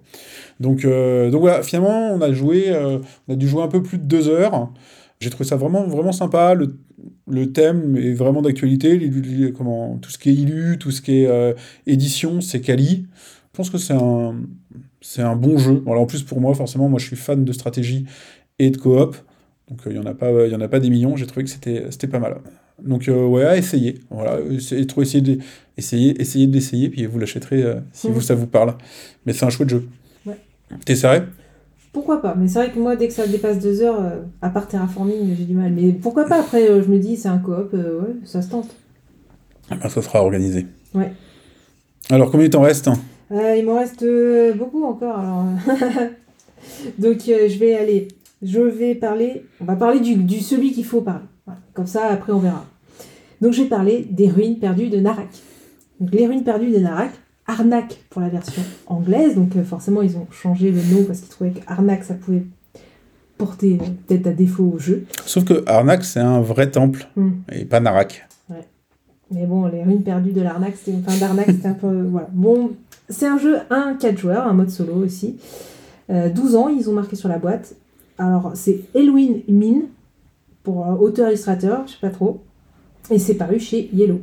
Donc, 0.61 0.85
euh, 0.85 1.29
donc 1.29 1.41
voilà, 1.41 1.61
finalement, 1.61 2.11
on 2.13 2.21
a 2.21 2.31
joué, 2.31 2.65
euh, 2.69 2.99
on 3.27 3.33
a 3.33 3.35
dû 3.35 3.49
jouer 3.49 3.63
un 3.63 3.67
peu 3.67 3.83
plus 3.83 3.97
de 3.97 4.05
deux 4.05 4.29
heures. 4.29 4.71
J'ai 5.19 5.29
trouvé 5.29 5.47
ça 5.47 5.55
vraiment, 5.55 5.83
vraiment 5.83 6.13
sympa. 6.13 6.53
Le, 6.53 6.77
le 7.27 7.51
thème 7.51 7.95
est 7.97 8.13
vraiment 8.13 8.41
d'actualité. 8.41 9.09
Comment, 9.55 9.97
tout 9.97 10.09
ce 10.11 10.17
qui 10.17 10.29
est 10.29 10.33
illu, 10.33 10.77
tout 10.77 10.91
ce 10.91 11.01
qui 11.01 11.19
est 11.23 11.27
euh, 11.27 11.53
édition, 11.87 12.41
c'est 12.41 12.61
quali. 12.61 13.07
Je 13.53 13.57
pense 13.57 13.69
que 13.69 13.77
c'est 13.77 13.93
un, 13.93 14.35
c'est 15.01 15.21
un 15.21 15.35
bon 15.35 15.57
jeu. 15.57 15.73
Bon, 15.83 15.91
alors, 15.91 16.03
en 16.03 16.07
plus, 16.07 16.23
pour 16.23 16.39
moi, 16.41 16.53
forcément, 16.53 16.87
moi, 16.89 16.99
je 16.99 17.05
suis 17.07 17.15
fan 17.15 17.43
de 17.43 17.51
stratégie 17.51 18.05
et 18.59 18.69
de 18.69 18.77
coop. 18.77 19.15
Donc, 19.69 19.85
euh, 19.87 19.91
il 19.91 19.93
n'y 19.93 19.99
en, 19.99 20.05
a 20.05 20.13
pas- 20.13 20.45
il 20.47 20.51
y 20.51 20.55
en 20.55 20.61
a 20.61 20.67
pas 20.67 20.79
des 20.79 20.89
millions. 20.89 21.15
J'ai 21.15 21.25
trouvé 21.27 21.43
que 21.43 21.49
c'était 21.49 21.85
c'était 21.91 22.07
pas 22.07 22.19
mal. 22.19 22.37
Donc, 22.83 23.07
euh, 23.07 23.25
ouais, 23.27 23.45
à 23.45 23.57
essayer. 23.57 23.99
Voilà, 24.09 24.39
essayez, 24.49 24.87
trop 24.87 25.01
essayer 25.01 25.21
de, 25.21 25.37
essayer, 25.77 26.19
essayez 26.21 26.47
de 26.47 26.53
l'essayer, 26.53 26.89
puis 26.89 27.05
vous 27.05 27.19
l'achèterez 27.19 27.61
euh, 27.63 27.75
si 27.93 28.07
Mhm. 28.07 28.13
vous, 28.13 28.21
ça 28.21 28.35
vous 28.35 28.47
parle. 28.47 28.75
Mais 29.25 29.33
c'est 29.33 29.45
un 29.45 29.49
chouette 29.49 29.69
jeu. 29.69 29.87
Ouais. 30.25 30.37
T'es 30.85 30.95
sérieux 30.95 31.23
Pourquoi 31.93 32.21
pas? 32.21 32.35
Mais 32.37 32.47
c'est 32.47 32.59
vrai 32.59 32.71
que 32.71 32.79
moi, 32.79 32.95
dès 32.95 33.07
que 33.07 33.13
ça 33.13 33.27
dépasse 33.27 33.59
deux 33.59 33.81
heures, 33.81 33.99
euh, 33.99 34.21
à 34.41 34.49
part 34.49 34.67
terraforming, 34.67 35.35
j'ai 35.35 35.43
du 35.43 35.53
mal. 35.53 35.71
Mais 35.73 35.91
pourquoi 35.91 36.25
pas? 36.25 36.39
Après, 36.39 36.69
euh, 36.69 36.81
je 36.81 36.87
me 36.89 36.97
dis, 36.99 37.17
c'est 37.17 37.27
un 37.27 37.37
coop, 37.37 37.71
euh, 37.73 37.99
ouais, 38.01 38.15
ça 38.23 38.41
se 38.41 38.49
tente. 38.49 38.69
Ah 39.69 39.75
ben, 39.75 39.89
Ça 39.89 40.01
sera 40.01 40.21
organisé. 40.21 40.67
Ouais. 40.93 41.11
Alors, 42.09 42.31
combien 42.31 42.45
il 42.45 42.49
t'en 42.49 42.61
reste 42.61 42.89
Euh, 43.31 43.55
il 43.57 43.65
m'en 43.65 43.75
reste 43.77 44.05
beaucoup 44.57 44.83
encore. 44.85 45.19
Alors. 45.19 45.45
Donc, 46.99 47.19
je 47.25 47.59
vais 47.59 47.75
aller. 47.75 48.07
Je 48.41 48.59
vais 48.61 48.95
parler. 48.95 49.45
On 49.59 49.65
va 49.65 49.75
parler 49.75 49.99
du, 49.99 50.15
du 50.15 50.39
celui 50.39 50.71
qu'il 50.71 50.85
faut 50.85 51.01
parler. 51.01 51.25
Voilà. 51.45 51.59
Comme 51.73 51.87
ça, 51.87 52.07
après, 52.07 52.31
on 52.31 52.39
verra. 52.39 52.65
Donc, 53.41 53.53
je 53.53 53.63
vais 53.63 53.69
parler 53.69 54.07
des 54.09 54.29
ruines 54.29 54.59
perdues 54.59 54.89
de 54.89 54.97
Narak. 54.97 55.29
Donc, 55.99 56.11
les 56.13 56.25
ruines 56.25 56.43
perdues 56.43 56.71
de 56.71 56.79
Narak, 56.79 57.11
Arnak 57.51 57.99
pour 58.09 58.21
la 58.21 58.29
version 58.29 58.61
anglaise. 58.87 59.35
Donc, 59.35 59.55
euh, 59.55 59.63
forcément, 59.63 60.01
ils 60.01 60.15
ont 60.17 60.27
changé 60.31 60.71
le 60.71 60.81
nom 60.93 61.03
parce 61.05 61.19
qu'ils 61.19 61.29
trouvaient 61.29 61.51
qu'Arnak, 61.51 62.03
ça 62.03 62.13
pouvait 62.13 62.43
porter 63.37 63.77
euh, 63.81 63.85
peut-être 64.07 64.27
à 64.27 64.31
défaut 64.31 64.71
au 64.75 64.79
jeu. 64.79 65.05
Sauf 65.25 65.43
que 65.43 65.63
Arnak, 65.67 66.03
c'est 66.03 66.19
un 66.19 66.41
vrai 66.41 66.69
temple, 66.71 67.07
Hmm. 67.15 67.31
et 67.51 67.65
pas 67.65 67.79
Narak. 67.79 68.27
Mais 69.33 69.45
bon, 69.45 69.65
les 69.67 69.81
ruines 69.81 70.03
perdues 70.03 70.33
de 70.33 70.41
l'Arnak, 70.41 70.73
c'était 70.77 70.97
enfin 71.07 71.13
c'était 71.47 71.67
un 71.67 71.73
peu 71.73 72.01
voilà. 72.01 72.27
Bon, 72.33 72.71
c'est 73.07 73.27
un 73.27 73.37
jeu 73.37 73.59
1 73.69 73.95
4 73.97 74.17
joueurs, 74.17 74.45
un 74.45 74.51
mode 74.51 74.69
solo 74.69 74.93
aussi. 74.95 75.37
Euh, 76.09 76.27
12 76.27 76.55
ans, 76.57 76.67
ils 76.67 76.89
ont 76.89 76.93
marqué 76.93 77.15
sur 77.15 77.29
la 77.29 77.37
boîte. 77.37 77.75
Alors, 78.17 78.51
c'est 78.55 78.81
Elwin 78.93 79.35
Min 79.47 79.83
pour 80.63 80.85
euh, 80.85 80.95
auteur 80.95 81.29
illustrateur, 81.29 81.83
je 81.87 81.93
sais 81.93 81.97
pas 82.01 82.09
trop. 82.09 82.41
Et 83.09 83.19
c'est 83.19 83.35
paru 83.35 83.57
chez 83.57 83.89
Yellow. 83.93 84.19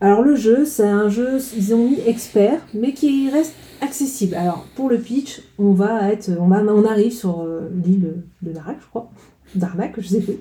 Alors 0.00 0.22
le 0.22 0.36
jeu, 0.36 0.64
c'est 0.64 0.86
un 0.86 1.08
jeu, 1.08 1.38
ils 1.56 1.74
ont 1.74 1.88
mis 1.88 1.98
expert, 2.06 2.60
mais 2.72 2.92
qui 2.92 3.30
reste 3.30 3.54
accessible. 3.80 4.36
Alors 4.36 4.64
pour 4.76 4.88
le 4.88 4.98
pitch, 4.98 5.42
on 5.58 5.72
va 5.72 6.12
être, 6.12 6.30
on, 6.38 6.46
va, 6.46 6.62
on 6.62 6.84
arrive 6.84 7.12
sur 7.12 7.40
euh, 7.40 7.68
l'île 7.84 8.22
de 8.42 8.52
Narak, 8.52 8.76
je 8.80 8.86
crois, 8.86 9.10
je 9.98 10.06
sais 10.06 10.20
plus, 10.20 10.36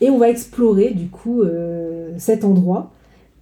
et 0.00 0.10
on 0.10 0.18
va 0.18 0.30
explorer 0.30 0.90
du 0.90 1.08
coup 1.08 1.42
euh, 1.42 2.12
cet 2.18 2.44
endroit, 2.44 2.90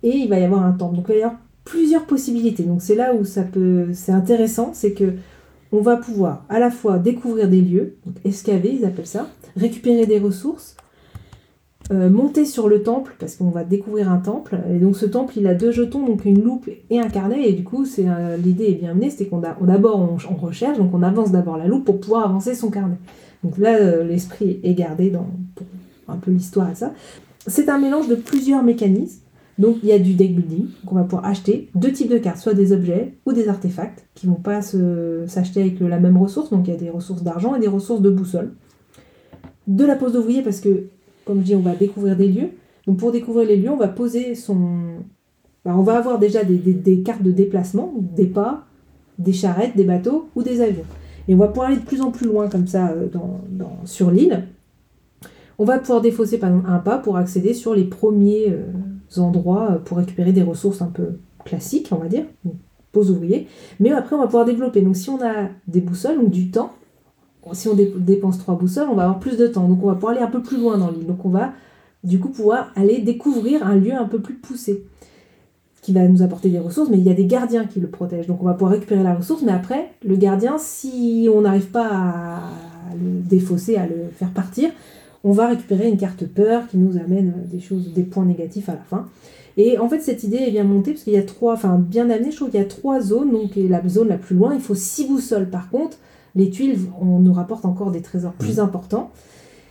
et 0.02 0.10
il 0.10 0.28
va 0.28 0.38
y 0.38 0.44
avoir 0.44 0.62
un 0.62 0.72
temple. 0.72 0.96
Donc 0.96 1.06
il 1.08 1.12
va 1.12 1.18
y 1.18 1.22
avoir 1.22 1.40
plusieurs 1.64 2.04
possibilités. 2.04 2.64
Donc 2.64 2.82
c'est 2.82 2.94
là 2.94 3.14
où 3.14 3.24
ça 3.24 3.42
peut, 3.42 3.88
c'est 3.94 4.12
intéressant, 4.12 4.72
c'est 4.74 4.92
que 4.92 5.14
on 5.72 5.80
va 5.80 5.96
pouvoir 5.96 6.44
à 6.48 6.58
la 6.58 6.70
fois 6.70 6.98
découvrir 6.98 7.48
des 7.48 7.62
lieux, 7.62 7.96
donc 8.04 8.16
escaver, 8.24 8.76
ils 8.78 8.84
appellent 8.84 9.06
ça, 9.06 9.28
récupérer 9.56 10.06
des 10.06 10.18
ressources, 10.18 10.76
euh, 11.92 12.10
monter 12.10 12.44
sur 12.44 12.68
le 12.68 12.82
temple, 12.82 13.14
parce 13.20 13.36
qu'on 13.36 13.50
va 13.50 13.62
découvrir 13.62 14.10
un 14.10 14.18
temple. 14.18 14.58
Et 14.74 14.78
donc 14.78 14.96
ce 14.96 15.06
temple, 15.06 15.34
il 15.36 15.46
a 15.46 15.54
deux 15.54 15.70
jetons, 15.70 16.04
donc 16.04 16.24
une 16.24 16.42
loupe 16.42 16.68
et 16.90 16.98
un 16.98 17.08
carnet. 17.08 17.48
Et 17.48 17.52
du 17.52 17.62
coup, 17.62 17.84
c'est 17.84 18.08
euh, 18.08 18.36
l'idée 18.36 18.64
est 18.64 18.74
bien 18.74 18.92
menée, 18.92 19.10
c'est 19.10 19.26
qu'on 19.26 19.38
d'abord 19.38 20.00
on, 20.00 20.34
recherche, 20.34 20.78
donc 20.78 20.92
on 20.94 21.02
avance 21.02 21.30
d'abord 21.30 21.56
la 21.56 21.68
loupe 21.68 21.84
pour 21.84 22.00
pouvoir 22.00 22.24
avancer 22.24 22.54
son 22.56 22.70
carnet. 22.70 22.96
Donc 23.44 23.56
là, 23.58 23.76
euh, 23.76 24.02
l'esprit 24.02 24.58
est 24.64 24.74
gardé 24.74 25.10
dans 25.10 25.28
un 26.08 26.16
peu 26.16 26.32
l'histoire 26.32 26.68
et 26.70 26.74
ça. 26.74 26.92
C'est 27.46 27.68
un 27.68 27.78
mélange 27.78 28.08
de 28.08 28.16
plusieurs 28.16 28.64
mécanismes. 28.64 29.20
Donc 29.58 29.76
il 29.82 29.88
y 29.88 29.92
a 29.92 29.98
du 29.98 30.14
deck 30.14 30.34
building, 30.34 30.66
donc 30.66 30.92
on 30.92 30.96
va 30.96 31.04
pouvoir 31.04 31.24
acheter 31.24 31.70
deux 31.74 31.90
types 31.90 32.10
de 32.10 32.18
cartes, 32.18 32.38
soit 32.38 32.52
des 32.52 32.72
objets 32.72 33.14
ou 33.24 33.32
des 33.32 33.48
artefacts, 33.48 34.04
qui 34.14 34.26
vont 34.26 34.34
pas 34.34 34.60
s'acheter 34.60 35.60
avec 35.60 35.80
la 35.80 36.00
même 36.00 36.16
ressource. 36.16 36.50
Donc 36.50 36.66
il 36.66 36.74
y 36.74 36.76
a 36.76 36.78
des 36.78 36.90
ressources 36.90 37.22
d'argent 37.22 37.54
et 37.54 37.60
des 37.60 37.68
ressources 37.68 38.02
de 38.02 38.10
boussole. 38.10 38.52
De 39.68 39.84
la 39.84 39.96
pose 39.96 40.12
d'ouvrier 40.12 40.42
parce 40.42 40.60
que 40.60 40.88
comme 41.26 41.40
je 41.40 41.44
dis, 41.44 41.54
on 41.54 41.60
va 41.60 41.74
découvrir 41.74 42.16
des 42.16 42.28
lieux. 42.28 42.50
Donc 42.86 42.98
pour 42.98 43.12
découvrir 43.12 43.46
les 43.46 43.56
lieux, 43.56 43.70
on 43.70 43.76
va 43.76 43.88
poser 43.88 44.34
son... 44.34 45.00
bah, 45.64 45.74
on 45.76 45.82
va 45.82 45.98
avoir 45.98 46.18
déjà 46.18 46.44
des, 46.44 47.02
cartes 47.02 47.22
de 47.22 47.32
déplacement, 47.32 47.92
des 47.98 48.26
pas, 48.26 48.64
des 49.18 49.32
charrettes, 49.32 49.76
des 49.76 49.84
bateaux 49.84 50.28
ou 50.36 50.42
des 50.42 50.60
avions. 50.60 50.84
Et 51.28 51.34
on 51.34 51.38
va 51.38 51.48
pouvoir 51.48 51.68
aller 51.68 51.78
de 51.78 51.84
plus 51.84 52.00
en 52.00 52.12
plus 52.12 52.26
loin 52.26 52.48
comme 52.48 52.68
ça 52.68 52.90
euh, 52.90 53.08
sur 53.84 54.10
l'île. 54.12 54.46
On 55.58 55.64
va 55.64 55.78
pouvoir 55.78 56.00
défausser 56.00 56.38
par 56.38 56.52
un 56.52 56.78
pas 56.78 56.98
pour 56.98 57.16
accéder 57.16 57.54
sur 57.54 57.74
les 57.74 57.84
premiers 57.84 58.50
euh, 58.50 59.20
endroits 59.20 59.72
euh, 59.72 59.78
pour 59.78 59.98
récupérer 59.98 60.32
des 60.32 60.44
ressources 60.44 60.80
un 60.80 60.86
peu 60.86 61.18
classiques, 61.44 61.88
on 61.90 61.96
va 61.96 62.06
dire, 62.06 62.24
pose 62.92 63.10
ouvrier. 63.10 63.48
Mais 63.80 63.90
après, 63.90 64.14
on 64.14 64.20
va 64.20 64.26
pouvoir 64.26 64.44
développer. 64.44 64.80
Donc 64.82 64.96
si 64.96 65.10
on 65.10 65.20
a 65.20 65.48
des 65.66 65.80
boussoles, 65.80 66.18
donc 66.18 66.30
du 66.30 66.52
temps, 66.52 66.70
si 67.52 67.68
on 67.68 67.74
dé- 67.74 67.92
dépense 67.96 68.38
trois 68.38 68.56
boussoles, 68.56 68.88
on 68.90 68.94
va 68.94 69.04
avoir 69.04 69.18
plus 69.18 69.36
de 69.36 69.46
temps. 69.46 69.68
Donc 69.68 69.82
on 69.82 69.86
va 69.86 69.94
pouvoir 69.94 70.12
aller 70.12 70.22
un 70.22 70.30
peu 70.30 70.42
plus 70.42 70.58
loin 70.58 70.78
dans 70.78 70.90
l'île. 70.90 71.06
Donc 71.06 71.24
on 71.24 71.30
va 71.30 71.52
du 72.04 72.18
coup 72.18 72.28
pouvoir 72.28 72.72
aller 72.76 73.00
découvrir 73.00 73.66
un 73.66 73.76
lieu 73.76 73.92
un 73.92 74.04
peu 74.04 74.20
plus 74.20 74.34
poussé 74.34 74.84
qui 75.82 75.92
va 75.92 76.06
nous 76.08 76.22
apporter 76.22 76.48
des 76.48 76.58
ressources, 76.58 76.90
mais 76.90 76.98
il 76.98 77.04
y 77.04 77.10
a 77.10 77.14
des 77.14 77.26
gardiens 77.26 77.64
qui 77.64 77.78
le 77.78 77.86
protègent. 77.86 78.26
Donc 78.26 78.42
on 78.42 78.46
va 78.46 78.54
pouvoir 78.54 78.72
récupérer 78.72 79.04
la 79.04 79.14
ressource, 79.14 79.42
mais 79.42 79.52
après, 79.52 79.90
le 80.04 80.16
gardien, 80.16 80.56
si 80.58 81.28
on 81.32 81.42
n'arrive 81.42 81.70
pas 81.70 81.86
à 81.86 82.40
le 82.94 83.20
défausser, 83.28 83.76
à 83.76 83.86
le 83.86 84.10
faire 84.12 84.30
partir, 84.30 84.70
on 85.22 85.30
va 85.30 85.46
récupérer 85.46 85.88
une 85.88 85.96
carte 85.96 86.24
peur 86.26 86.66
qui 86.68 86.78
nous 86.78 86.96
amène 86.96 87.34
des 87.50 87.60
choses, 87.60 87.92
des 87.92 88.02
points 88.02 88.24
négatifs 88.24 88.68
à 88.68 88.72
la 88.72 88.80
fin. 88.80 89.06
Et 89.56 89.78
en 89.78 89.88
fait, 89.88 90.00
cette 90.00 90.24
idée 90.24 90.38
est 90.38 90.50
bien 90.50 90.64
montée 90.64 90.90
parce 90.92 91.04
qu'il 91.04 91.14
y 91.14 91.18
a 91.18 91.22
trois, 91.22 91.54
enfin 91.54 91.78
bien 91.78 92.10
amenée, 92.10 92.30
je 92.30 92.36
trouve 92.36 92.50
qu'il 92.50 92.60
y 92.60 92.62
a 92.62 92.66
trois 92.66 93.00
zones. 93.00 93.30
Donc 93.30 93.52
la 93.56 93.80
zone 93.88 94.08
la 94.08 94.18
plus 94.18 94.36
loin, 94.36 94.54
il 94.54 94.60
faut 94.60 94.74
six 94.74 95.06
boussoles. 95.06 95.48
Par 95.48 95.70
contre, 95.70 95.98
les 96.36 96.50
tuiles, 96.50 96.78
on 97.00 97.18
nous 97.18 97.32
rapporte 97.32 97.64
encore 97.64 97.90
des 97.90 98.02
trésors 98.02 98.34
plus 98.34 98.60
importants. 98.60 99.10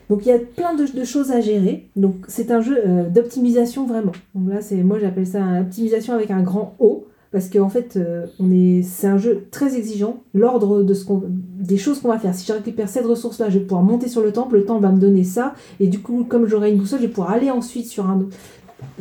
Donc 0.09 0.25
il 0.25 0.29
y 0.29 0.31
a 0.31 0.39
plein 0.39 0.75
de, 0.75 0.85
de 0.85 1.03
choses 1.03 1.31
à 1.31 1.39
gérer. 1.39 1.89
Donc 1.95 2.15
c'est 2.27 2.51
un 2.51 2.61
jeu 2.61 2.77
euh, 2.85 3.09
d'optimisation 3.09 3.85
vraiment. 3.85 4.11
Donc 4.33 4.49
là, 4.49 4.61
c'est 4.61 4.83
moi 4.83 4.99
j'appelle 4.99 5.27
ça 5.27 5.41
une 5.41 5.61
optimisation 5.61 6.13
avec 6.13 6.31
un 6.31 6.41
grand 6.41 6.75
O 6.79 7.05
parce 7.31 7.49
qu'en 7.49 7.67
fait, 7.67 7.97
euh, 7.97 8.25
on 8.39 8.49
est, 8.49 8.81
c'est 8.81 9.07
un 9.07 9.17
jeu 9.17 9.47
très 9.51 9.75
exigeant. 9.77 10.23
L'ordre 10.33 10.83
de 10.83 10.93
ce 10.93 11.03
qu'on, 11.03 11.21
des 11.27 11.75
choses 11.75 11.99
qu'on 11.99 12.07
va 12.07 12.17
faire. 12.17 12.33
Si 12.33 12.47
je 12.47 12.53
récupère 12.53 12.87
cette 12.87 13.05
ressource-là, 13.05 13.49
je 13.49 13.59
vais 13.59 13.65
pouvoir 13.65 13.83
monter 13.83 14.07
sur 14.07 14.21
le 14.21 14.31
temple. 14.31 14.55
Le 14.55 14.65
temple 14.65 14.81
va 14.81 14.91
me 14.91 15.01
donner 15.01 15.25
ça, 15.25 15.53
et 15.81 15.87
du 15.87 15.99
coup, 15.99 16.23
comme 16.23 16.45
j'aurai 16.45 16.71
une 16.71 16.77
boussole, 16.77 16.99
je 16.99 17.07
vais 17.07 17.11
pouvoir 17.11 17.31
aller 17.31 17.51
ensuite 17.51 17.87
sur 17.87 18.09
un 18.09 18.21
autre. 18.21 18.37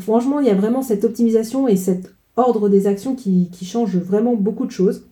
franchement, 0.01 0.41
il 0.41 0.49
y 0.49 0.51
a 0.51 0.55
vraiment 0.55 0.83
cette 0.83 1.05
optimisation 1.05 1.69
et 1.69 1.77
cet 1.77 2.13
ordre 2.37 2.69
des 2.69 2.89
actions 2.89 3.15
qui, 3.15 3.51
qui 3.53 3.65
change 3.65 3.97
vraiment 3.97 4.35
beaucoup 4.35 4.67
de 4.67 4.73
choses. 4.73 5.07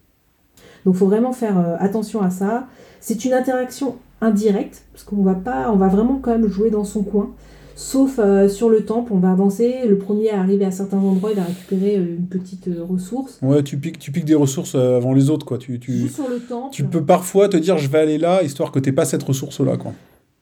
Donc, 0.85 0.95
il 0.95 0.99
faut 0.99 1.07
vraiment 1.07 1.33
faire 1.33 1.59
euh, 1.59 1.77
attention 1.79 2.23
à 2.23 2.31
ça. 2.31 2.67
C'est 3.01 3.25
une 3.25 3.33
interaction 3.33 3.97
indirecte, 4.21 4.85
parce 4.93 5.05
qu'on 5.05 5.23
va 5.23 5.35
pas, 5.35 5.71
on 5.73 5.77
va 5.77 5.89
vraiment 5.89 6.19
quand 6.23 6.31
même 6.31 6.49
jouer 6.49 6.71
dans 6.71 6.85
son 6.85 7.03
coin. 7.03 7.31
Sauf 7.75 8.19
euh, 8.19 8.49
sur 8.49 8.69
le 8.69 8.85
temple, 8.85 9.13
on 9.13 9.19
va 9.19 9.31
avancer. 9.31 9.87
Le 9.89 9.97
premier 9.99 10.31
à 10.31 10.41
arriver 10.41 10.65
à 10.65 10.71
certains 10.71 10.99
endroits, 10.99 11.31
il 11.33 11.37
va 11.37 11.45
récupérer 11.45 11.97
euh, 11.97 12.17
une 12.17 12.27
petite 12.27 12.69
euh, 12.69 12.85
ressource. 12.85 13.39
Ouais, 13.43 13.63
tu 13.63 13.79
piques, 13.79 13.99
tu 13.99 14.13
piques 14.13 14.25
des 14.25 14.35
ressources 14.35 14.75
euh, 14.75 14.99
avant 14.99 15.15
les 15.15 15.31
autres, 15.31 15.47
quoi. 15.47 15.59
Tu, 15.59 15.81
tu, 15.81 15.93
Juste 15.93 16.17
sur 16.17 16.29
le 16.29 16.39
temple. 16.39 16.73
tu 16.73 16.85
peux 16.85 17.03
parfois 17.03 17.49
te 17.49 17.57
dire 17.57 17.79
je 17.79 17.89
vais 17.89 17.99
aller 17.99 18.19
là, 18.19 18.43
histoire 18.43 18.73
que 18.73 18.79
t'aies 18.79 18.93
pas 18.93 19.05
cette 19.05 19.23
ressource-là, 19.23 19.77
quoi. 19.77 19.93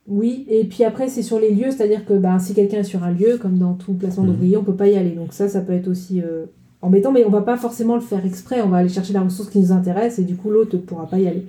Oui, 0.08 0.44
et 0.50 0.64
puis 0.64 0.82
après, 0.82 1.08
c'est 1.08 1.22
sur 1.22 1.38
les 1.38 1.54
lieux, 1.54 1.70
c'est-à-dire 1.70 2.04
que 2.04 2.14
ben, 2.14 2.38
si 2.40 2.52
quelqu'un 2.52 2.78
est 2.78 2.84
sur 2.84 3.04
un 3.04 3.12
lieu, 3.12 3.38
comme 3.40 3.58
dans 3.58 3.74
tout 3.74 3.92
placement 3.92 4.24
d'ouvrier, 4.24 4.56
on 4.56 4.64
peut 4.64 4.74
pas 4.74 4.88
y 4.88 4.96
aller. 4.96 5.12
Donc 5.12 5.32
ça, 5.32 5.48
ça 5.48 5.60
peut 5.60 5.72
être 5.72 5.86
aussi 5.86 6.20
embêtant, 6.82 7.12
mais 7.12 7.24
on 7.24 7.30
va 7.30 7.42
pas 7.42 7.56
forcément 7.56 7.94
le 7.94 8.00
faire 8.00 8.24
exprès. 8.24 8.62
On 8.62 8.68
va 8.68 8.78
aller 8.78 8.88
chercher 8.88 9.12
la 9.12 9.22
ressource 9.22 9.50
qui 9.50 9.58
nous 9.58 9.72
intéresse, 9.72 10.18
et 10.18 10.24
du 10.24 10.36
coup, 10.36 10.50
l'autre 10.50 10.76
ne 10.76 10.80
pourra 10.80 11.06
pas 11.06 11.18
y 11.18 11.26
aller. 11.26 11.46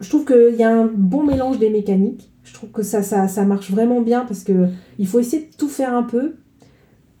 Je 0.00 0.08
trouve 0.08 0.24
qu'il 0.24 0.56
y 0.56 0.62
a 0.62 0.70
un 0.70 0.88
bon 0.92 1.24
mélange 1.24 1.58
des 1.58 1.70
mécaniques. 1.70 2.30
Je 2.44 2.54
trouve 2.54 2.70
que 2.70 2.82
ça, 2.82 3.02
ça, 3.02 3.44
marche 3.44 3.70
vraiment 3.70 4.00
bien, 4.00 4.24
parce 4.26 4.44
que 4.44 4.68
il 4.98 5.06
faut 5.06 5.20
essayer 5.20 5.42
de 5.42 5.56
tout 5.56 5.68
faire 5.68 5.94
un 5.94 6.02
peu. 6.02 6.34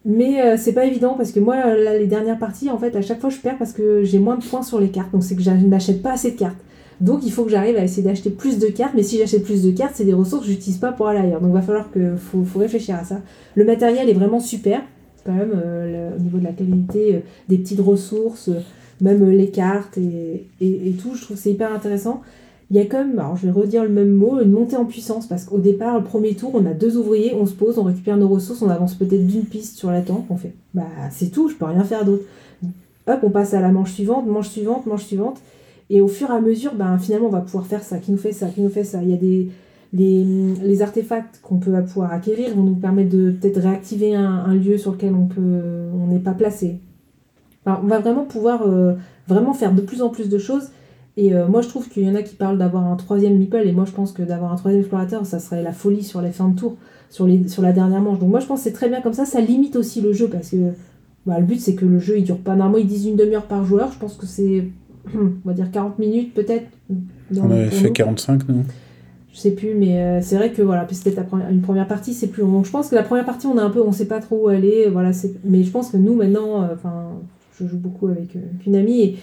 Mais 0.04 0.40
euh, 0.40 0.56
c'est 0.56 0.72
pas 0.72 0.86
évident 0.86 1.14
parce 1.18 1.32
que 1.32 1.40
moi, 1.40 1.56
là, 1.76 1.98
les 1.98 2.06
dernières 2.06 2.38
parties, 2.38 2.70
en 2.70 2.78
fait, 2.78 2.96
à 2.96 3.02
chaque 3.02 3.20
fois, 3.20 3.30
je 3.30 3.38
perds 3.38 3.58
parce 3.58 3.72
que 3.72 4.04
j'ai 4.04 4.18
moins 4.18 4.36
de 4.36 4.44
points 4.44 4.62
sur 4.62 4.80
les 4.80 4.88
cartes. 4.88 5.12
Donc, 5.12 5.22
c'est 5.22 5.36
que 5.36 5.42
je 5.42 5.50
n'achète 5.50 6.02
pas 6.02 6.12
assez 6.12 6.30
de 6.30 6.38
cartes. 6.38 6.56
Donc, 7.00 7.20
il 7.24 7.32
faut 7.32 7.44
que 7.44 7.50
j'arrive 7.50 7.76
à 7.76 7.84
essayer 7.84 8.02
d'acheter 8.02 8.30
plus 8.30 8.58
de 8.58 8.68
cartes. 8.68 8.94
Mais 8.94 9.02
si 9.02 9.18
j'achète 9.18 9.44
plus 9.44 9.62
de 9.62 9.70
cartes, 9.70 9.92
c'est 9.96 10.04
des 10.04 10.14
ressources 10.14 10.46
que 10.46 10.50
j'utilise 10.50 10.78
pas 10.78 10.92
pour 10.92 11.08
aller 11.08 11.18
ailleurs. 11.18 11.40
Donc, 11.40 11.50
il 11.50 11.54
va 11.54 11.62
falloir 11.62 11.90
que. 11.90 12.16
Faut, 12.16 12.42
faut 12.44 12.58
réfléchir 12.58 12.96
à 12.96 13.04
ça. 13.04 13.20
Le 13.54 13.64
matériel 13.64 14.08
est 14.08 14.14
vraiment 14.14 14.40
super, 14.40 14.80
quand 15.28 15.34
même, 15.34 15.52
euh, 15.54 16.16
au 16.16 16.20
niveau 16.20 16.38
de 16.38 16.44
la 16.44 16.52
qualité, 16.52 17.16
euh, 17.16 17.18
des 17.50 17.58
petites 17.58 17.80
ressources, 17.80 18.48
euh, 18.48 18.60
même 19.02 19.28
les 19.28 19.50
cartes 19.50 19.98
et, 19.98 20.46
et, 20.62 20.92
tout. 20.92 21.14
Je 21.14 21.22
trouve 21.22 21.36
c'est 21.36 21.50
hyper 21.50 21.70
intéressant. 21.70 22.22
Il 22.70 22.78
y 22.78 22.80
a 22.80 22.86
quand 22.86 22.98
même, 22.98 23.18
alors 23.18 23.36
je 23.36 23.46
vais 23.46 23.52
redire 23.52 23.82
le 23.82 23.90
même 23.90 24.10
mot, 24.10 24.40
une 24.40 24.50
montée 24.50 24.76
en 24.76 24.86
puissance 24.86 25.26
parce 25.26 25.44
qu'au 25.44 25.58
départ, 25.58 25.98
le 25.98 26.04
premier 26.04 26.34
tour, 26.34 26.52
on 26.54 26.64
a 26.64 26.72
deux 26.72 26.96
ouvriers, 26.96 27.34
on 27.34 27.44
se 27.44 27.52
pose, 27.52 27.78
on 27.78 27.82
récupère 27.82 28.16
nos 28.16 28.28
ressources, 28.28 28.62
on 28.62 28.70
avance 28.70 28.94
peut-être 28.94 29.26
d'une 29.26 29.44
piste 29.44 29.76
sur 29.76 29.90
la 29.90 30.00
tempe, 30.00 30.26
on 30.30 30.36
fait 30.36 30.54
bah 30.74 30.86
c'est 31.10 31.30
tout, 31.30 31.48
je 31.48 31.54
peux 31.54 31.66
rien 31.66 31.84
faire 31.84 32.04
d'autre. 32.06 32.24
Hop, 33.06 33.20
on 33.22 33.30
passe 33.30 33.52
à 33.54 33.60
la 33.60 33.68
manche 33.68 33.92
suivante, 33.92 34.26
manche 34.26 34.48
suivante, 34.48 34.86
manche 34.86 35.04
suivante, 35.04 35.40
et 35.90 36.00
au 36.00 36.08
fur 36.08 36.30
et 36.30 36.34
à 36.34 36.40
mesure, 36.40 36.74
ben, 36.74 36.98
finalement, 36.98 37.28
on 37.28 37.30
va 37.30 37.40
pouvoir 37.40 37.66
faire 37.66 37.82
ça, 37.82 37.98
qui 37.98 38.12
nous 38.12 38.18
fait 38.18 38.32
ça, 38.32 38.48
qui 38.48 38.60
nous 38.60 38.68
fait 38.68 38.84
ça. 38.84 39.02
Il 39.02 39.10
y 39.10 39.14
a 39.14 39.16
des 39.16 39.48
les, 39.92 40.24
les 40.62 40.82
artefacts 40.82 41.40
qu'on 41.42 41.58
peut 41.58 41.72
pouvoir 41.84 42.12
acquérir 42.12 42.54
vont 42.54 42.62
nous 42.62 42.74
permettre 42.74 43.10
de 43.10 43.30
peut-être 43.30 43.60
réactiver 43.60 44.14
un, 44.14 44.30
un 44.30 44.54
lieu 44.54 44.76
sur 44.78 44.92
lequel 44.92 45.14
on 45.14 45.26
peut 45.26 45.88
on 45.94 46.06
n'est 46.08 46.18
pas 46.18 46.34
placé. 46.34 46.80
On 47.66 47.86
va 47.86 47.98
vraiment 47.98 48.24
pouvoir 48.24 48.62
euh, 48.66 48.94
vraiment 49.26 49.52
faire 49.52 49.74
de 49.74 49.80
plus 49.80 50.02
en 50.02 50.08
plus 50.08 50.28
de 50.28 50.38
choses. 50.38 50.70
Et 51.16 51.34
euh, 51.34 51.48
moi, 51.48 51.62
je 51.62 51.68
trouve 51.68 51.88
qu'il 51.88 52.04
y 52.04 52.10
en 52.10 52.14
a 52.14 52.22
qui 52.22 52.36
parlent 52.36 52.58
d'avoir 52.58 52.86
un 52.86 52.96
troisième 52.96 53.36
meeple, 53.36 53.66
et 53.66 53.72
moi, 53.72 53.84
je 53.84 53.90
pense 53.90 54.12
que 54.12 54.22
d'avoir 54.22 54.52
un 54.52 54.56
troisième 54.56 54.82
explorateur, 54.82 55.26
ça 55.26 55.40
serait 55.40 55.62
la 55.62 55.72
folie 55.72 56.04
sur 56.04 56.22
les 56.22 56.30
fins 56.30 56.48
de 56.48 56.56
tour, 56.56 56.76
sur, 57.10 57.26
les, 57.26 57.48
sur 57.48 57.60
la 57.60 57.72
dernière 57.72 58.00
manche. 58.00 58.20
Donc 58.20 58.30
moi, 58.30 58.40
je 58.40 58.46
pense 58.46 58.60
que 58.60 58.64
c'est 58.64 58.72
très 58.72 58.88
bien 58.88 59.00
comme 59.00 59.14
ça. 59.14 59.24
Ça 59.24 59.40
limite 59.40 59.74
aussi 59.74 60.00
le 60.00 60.12
jeu, 60.12 60.28
parce 60.28 60.50
que 60.50 60.72
bah, 61.26 61.40
le 61.40 61.44
but, 61.44 61.60
c'est 61.60 61.74
que 61.74 61.84
le 61.84 61.98
jeu, 61.98 62.18
il 62.18 62.24
dure 62.24 62.38
pas. 62.38 62.54
Normalement, 62.54 62.78
ils 62.78 62.86
disent 62.86 63.06
une 63.06 63.16
demi-heure 63.16 63.46
par 63.46 63.64
joueur. 63.64 63.90
Je 63.92 63.98
pense 63.98 64.16
que 64.16 64.26
c'est, 64.26 64.68
on 65.14 65.30
va 65.44 65.54
dire 65.54 65.70
40 65.72 65.98
minutes, 65.98 66.34
peut-être. 66.34 66.68
On 67.36 67.50
avait 67.50 67.66
fait 67.66 67.88
nous. 67.88 67.92
45, 67.92 68.48
nous. 68.48 68.64
Je 69.38 69.42
sais 69.44 69.52
plus, 69.52 69.76
mais 69.76 70.02
euh, 70.02 70.18
c'est 70.20 70.34
vrai 70.34 70.50
que 70.50 70.62
voilà, 70.62 70.84
c'était 70.90 71.14
une 71.48 71.60
première 71.60 71.86
partie, 71.86 72.12
c'est 72.12 72.26
plus 72.26 72.42
long. 72.42 72.64
Je 72.64 72.72
pense 72.72 72.88
que 72.88 72.96
la 72.96 73.04
première 73.04 73.24
partie, 73.24 73.46
on 73.46 73.56
a 73.56 73.62
un 73.62 73.70
peu, 73.70 73.80
on 73.80 73.92
sait 73.92 74.08
pas 74.08 74.18
trop 74.18 74.46
où 74.46 74.48
aller. 74.48 74.88
Voilà. 74.90 75.12
Mais 75.44 75.62
je 75.62 75.70
pense 75.70 75.92
que 75.92 75.96
nous 75.96 76.14
maintenant, 76.16 76.64
euh, 76.64 76.74
enfin, 76.74 77.10
je 77.56 77.64
joue 77.68 77.76
beaucoup 77.76 78.08
avec, 78.08 78.34
euh, 78.34 78.40
une 78.66 78.74
amie 78.74 79.00
et 79.00 79.16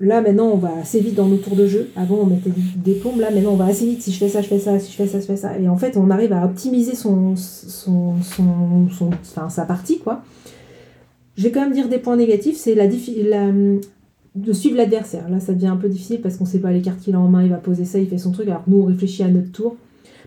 là 0.00 0.22
maintenant, 0.22 0.48
on 0.48 0.56
va 0.56 0.70
assez 0.82 0.98
vite 0.98 1.14
dans 1.14 1.28
nos 1.28 1.36
tours 1.36 1.54
de 1.54 1.68
jeu. 1.68 1.88
Avant, 1.94 2.16
on 2.16 2.26
mettait 2.26 2.50
des, 2.78 2.94
plombes. 2.94 3.20
Là, 3.20 3.30
maintenant, 3.30 3.52
on 3.52 3.56
va 3.56 3.66
assez 3.66 3.86
vite. 3.86 4.02
Si 4.02 4.10
je 4.10 4.18
fais 4.18 4.28
ça, 4.28 4.42
je 4.42 4.48
fais 4.48 4.58
ça. 4.58 4.76
Si 4.80 4.90
je 4.90 4.96
fais 4.96 5.06
ça, 5.06 5.20
je 5.20 5.26
fais 5.26 5.36
ça. 5.36 5.56
Et 5.56 5.68
en 5.68 5.76
fait, 5.76 5.96
on 5.96 6.10
arrive 6.10 6.32
à 6.32 6.44
optimiser 6.44 6.96
son, 6.96 7.36
son, 7.36 8.14
son, 8.20 8.88
son- 8.90 9.10
sa 9.50 9.64
partie, 9.66 10.00
quoi. 10.00 10.22
Je 11.36 11.44
vais 11.44 11.52
quand 11.52 11.60
même 11.60 11.74
dire 11.74 11.88
des 11.88 11.98
points 11.98 12.16
négatifs. 12.16 12.56
C'est 12.56 12.74
la, 12.74 12.86
la 12.86 13.52
de 14.42 14.52
suivre 14.52 14.76
l'adversaire. 14.76 15.28
Là, 15.28 15.40
ça 15.40 15.52
devient 15.52 15.66
un 15.68 15.76
peu 15.76 15.88
difficile 15.88 16.20
parce 16.20 16.36
qu'on 16.36 16.44
sait 16.46 16.58
pas 16.60 16.72
les 16.72 16.80
cartes 16.80 17.00
qu'il 17.00 17.14
a 17.14 17.20
en 17.20 17.28
main, 17.28 17.42
il 17.42 17.50
va 17.50 17.56
poser 17.56 17.84
ça, 17.84 17.98
il 17.98 18.08
fait 18.08 18.18
son 18.18 18.32
truc. 18.32 18.48
Alors 18.48 18.62
nous, 18.66 18.78
on 18.80 18.84
réfléchit 18.84 19.22
à 19.22 19.28
notre 19.28 19.52
tour. 19.52 19.76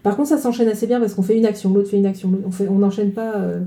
Par 0.03 0.15
contre, 0.15 0.29
ça 0.29 0.37
s'enchaîne 0.37 0.67
assez 0.67 0.87
bien 0.87 0.99
parce 0.99 1.13
qu'on 1.13 1.21
fait 1.21 1.37
une 1.37 1.45
action, 1.45 1.73
l'autre 1.73 1.89
fait 1.89 1.97
une 1.97 2.05
action. 2.05 2.31
On 2.69 2.75
n'enchaîne 2.79 3.11
pas. 3.11 3.35
euh, 3.35 3.61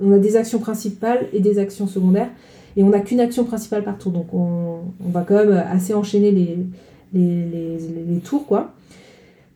on 0.00 0.10
a 0.12 0.18
des 0.18 0.36
actions 0.36 0.58
principales 0.58 1.26
et 1.32 1.40
des 1.40 1.58
actions 1.58 1.86
secondaires. 1.86 2.30
Et 2.76 2.82
on 2.82 2.88
n'a 2.88 3.00
qu'une 3.00 3.20
action 3.20 3.44
principale 3.44 3.84
par 3.84 3.98
tour. 3.98 4.12
Donc 4.12 4.32
on, 4.34 4.78
on 5.04 5.08
va 5.10 5.22
quand 5.22 5.34
même 5.36 5.52
assez 5.52 5.94
enchaîner 5.94 6.30
les, 6.32 6.58
les, 7.12 7.44
les, 7.46 7.78
les- 8.08 8.20
tours, 8.20 8.46
quoi. 8.46 8.72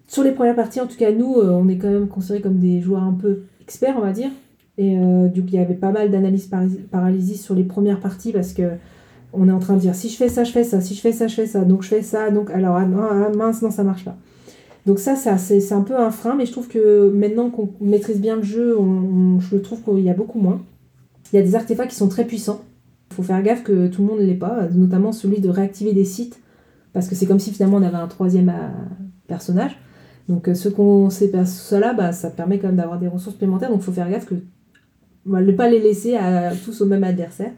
Sur 0.07 0.23
les 0.23 0.31
premières 0.33 0.55
parties, 0.55 0.81
en 0.81 0.87
tout 0.87 0.97
cas, 0.97 1.11
nous, 1.11 1.37
euh, 1.39 1.51
on 1.51 1.69
est 1.69 1.79
quand 1.79 1.91
même 1.91 2.07
considérés 2.07 2.41
comme 2.41 2.59
des 2.59 2.81
joueurs 2.81 3.03
un 3.03 3.15
peu 3.15 3.41
experts, 3.63 3.97
on 3.99 4.03
va 4.03 4.13
dire. 4.13 4.31
Et 4.79 4.97
euh, 4.99 5.27
du 5.29 5.41
coup, 5.41 5.49
il 5.49 5.55
y 5.55 5.59
avait 5.59 5.75
pas 5.75 5.91
mal 5.91 6.11
d'analyses 6.11 6.47
paris- 6.47 6.79
paralysis 6.91 7.43
sur 7.43 7.55
les 7.57 7.65
premières 7.65 7.99
parties 7.99 8.31
parce 8.31 8.53
que 8.53 8.63
on 9.33 9.49
est 9.49 9.53
en 9.53 9.59
train 9.59 9.75
de 9.75 9.81
dire 9.81 9.95
si 9.95 10.09
je 10.09 10.17
fais 10.17 10.29
ça, 10.29 10.45
je 10.45 10.53
fais 10.53 10.65
ça, 10.65 10.81
si 10.81 10.95
je 10.95 11.01
fais 11.01 11.13
ça, 11.13 11.27
je 11.27 11.35
fais 11.35 11.47
ça, 11.47 11.65
donc 11.65 11.83
je 11.83 11.89
fais 11.89 12.03
ça, 12.03 12.31
donc 12.31 12.51
alors 12.51 12.77
ah, 12.77 12.87
non, 12.87 13.01
ah, 13.03 13.31
mince, 13.37 13.63
non, 13.63 13.71
ça 13.71 13.85
marche 13.85 14.05
pas. 14.05 14.17
Donc 14.87 15.01
ça, 15.01 15.17
c'est 15.17 15.73
un 15.73 15.83
peu 15.83 15.99
un 15.99 16.13
frein, 16.13 16.37
mais 16.37 16.47
je 16.47 16.53
trouve 16.53 16.69
que 16.69 17.11
maintenant 17.11 17.51
qu'on 17.51 17.71
maîtrise 17.81 18.21
bien 18.21 18.37
le 18.37 18.45
jeu, 18.45 18.79
on, 18.79 19.41
je 19.41 19.57
trouve 19.57 19.83
qu'il 19.83 20.05
y 20.05 20.11
a 20.11 20.15
beaucoup 20.15 20.39
moins. 20.39 20.63
Il 21.33 21.37
y 21.37 21.39
a 21.41 21.43
des 21.43 21.57
artefacts 21.57 21.91
qui 21.91 21.97
sont 21.97 22.09
très 22.09 22.25
puissants. 22.25 22.63
Il 23.11 23.17
faut 23.17 23.25
faire 23.25 23.43
gaffe 23.43 23.65
que 23.65 23.89
tout 23.89 24.03
le 24.03 24.09
monde 24.09 24.21
ne 24.21 24.25
l'ait 24.25 24.35
pas, 24.35 24.69
notamment 24.73 25.11
celui 25.11 25.41
de 25.41 25.49
réactiver 25.49 25.93
des 25.93 26.05
sites, 26.05 26.41
parce 26.93 27.09
que 27.09 27.17
c'est 27.17 27.27
comme 27.27 27.41
si 27.41 27.51
finalement 27.51 27.79
on 27.79 27.83
avait 27.83 27.97
un 27.97 28.07
troisième 28.07 28.49
euh, 28.49 28.69
personnage. 29.27 29.77
Donc 30.29 30.49
euh, 30.49 30.55
ce 30.55 30.69
qu'on 30.69 31.11
sait 31.11 31.29
pas 31.29 31.47
cela, 31.47 31.93
bah, 31.93 32.13
ça 32.13 32.31
permet 32.31 32.59
quand 32.59 32.69
même 32.69 32.77
d'avoir 32.77 33.01
des 33.01 33.09
ressources 33.09 33.35
supplémentaires, 33.35 33.71
donc 33.71 33.81
il 33.81 33.85
faut 33.85 33.93
faire 33.93 34.09
gaffe 34.09 34.27
que 34.27 34.37
bah, 35.25 35.41
ne 35.41 35.53
pas 35.53 35.69
les 35.69 35.81
laisser 35.81 36.15
à, 36.15 36.53
tous 36.65 36.81
au 36.81 36.87
même 36.87 37.03
adversaire. 37.05 37.51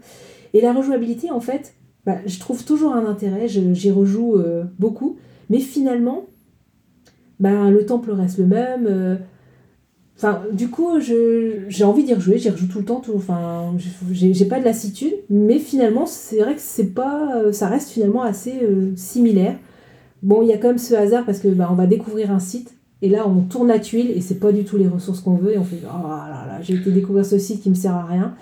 Et 0.55 0.61
la 0.61 0.73
rejouabilité, 0.73 1.31
en 1.31 1.41
fait, 1.41 1.75
bah, 2.07 2.17
je 2.25 2.39
trouve 2.39 2.65
toujours 2.65 2.95
un 2.95 3.05
intérêt, 3.05 3.49
j'y 3.49 3.91
rejoue 3.91 4.37
euh, 4.37 4.65
beaucoup, 4.79 5.17
mais 5.51 5.59
finalement, 5.59 6.25
bah, 7.39 7.71
le 7.71 7.85
temple 7.85 8.13
reste 8.13 8.39
le 8.39 8.47
même. 8.47 8.87
euh, 8.87 9.17
du 10.53 10.69
coup, 10.69 10.99
j'ai 11.01 11.85
envie 11.85 12.05
d'y 12.05 12.15
rejouer, 12.15 12.39
j'y 12.39 12.51
rejoue 12.51 12.67
tout 12.67 12.79
le 12.79 12.85
temps, 12.85 13.03
j'ai 14.11 14.45
pas 14.47 14.59
de 14.59 14.65
lassitude, 14.65 15.13
mais 15.31 15.59
finalement, 15.59 16.07
c'est 16.07 16.39
vrai 16.39 16.55
que 16.55 16.61
c'est 16.61 16.95
pas, 16.95 17.37
euh, 17.37 17.53
ça 17.53 17.69
reste 17.69 17.91
finalement 17.91 18.23
assez 18.23 18.55
similaire. 18.97 19.57
Bon, 20.23 20.43
il 20.43 20.49
y 20.49 20.53
a 20.53 20.59
quand 20.59 20.69
même 20.69 20.79
ce 20.79 20.95
hasard 20.95 21.25
parce 21.25 21.39
que 21.39 21.49
bah, 21.49 21.69
on 21.71 21.75
va 21.75 21.87
découvrir 21.87 22.33
un 22.33 22.41
site, 22.41 22.75
et 23.01 23.09
là, 23.09 23.29
on 23.29 23.43
tourne 23.43 23.69
la 23.69 23.79
tuile, 23.79 24.11
et 24.11 24.21
c'est 24.21 24.41
pas 24.41 24.51
du 24.51 24.65
tout 24.65 24.77
les 24.77 24.89
ressources 24.89 25.21
qu'on 25.21 25.37
veut, 25.37 25.53
et 25.53 25.59
on 25.59 25.65
fait, 25.65 25.83
oh 25.85 26.09
là 26.09 26.47
là, 26.49 26.59
j'ai 26.63 26.75
été 26.75 26.91
découvrir 26.91 27.25
ce 27.25 27.39
site 27.39 27.63
qui 27.63 27.71
me 27.71 27.77
sert 27.77 27.95
à 27.95 28.05
rien. 28.05 28.35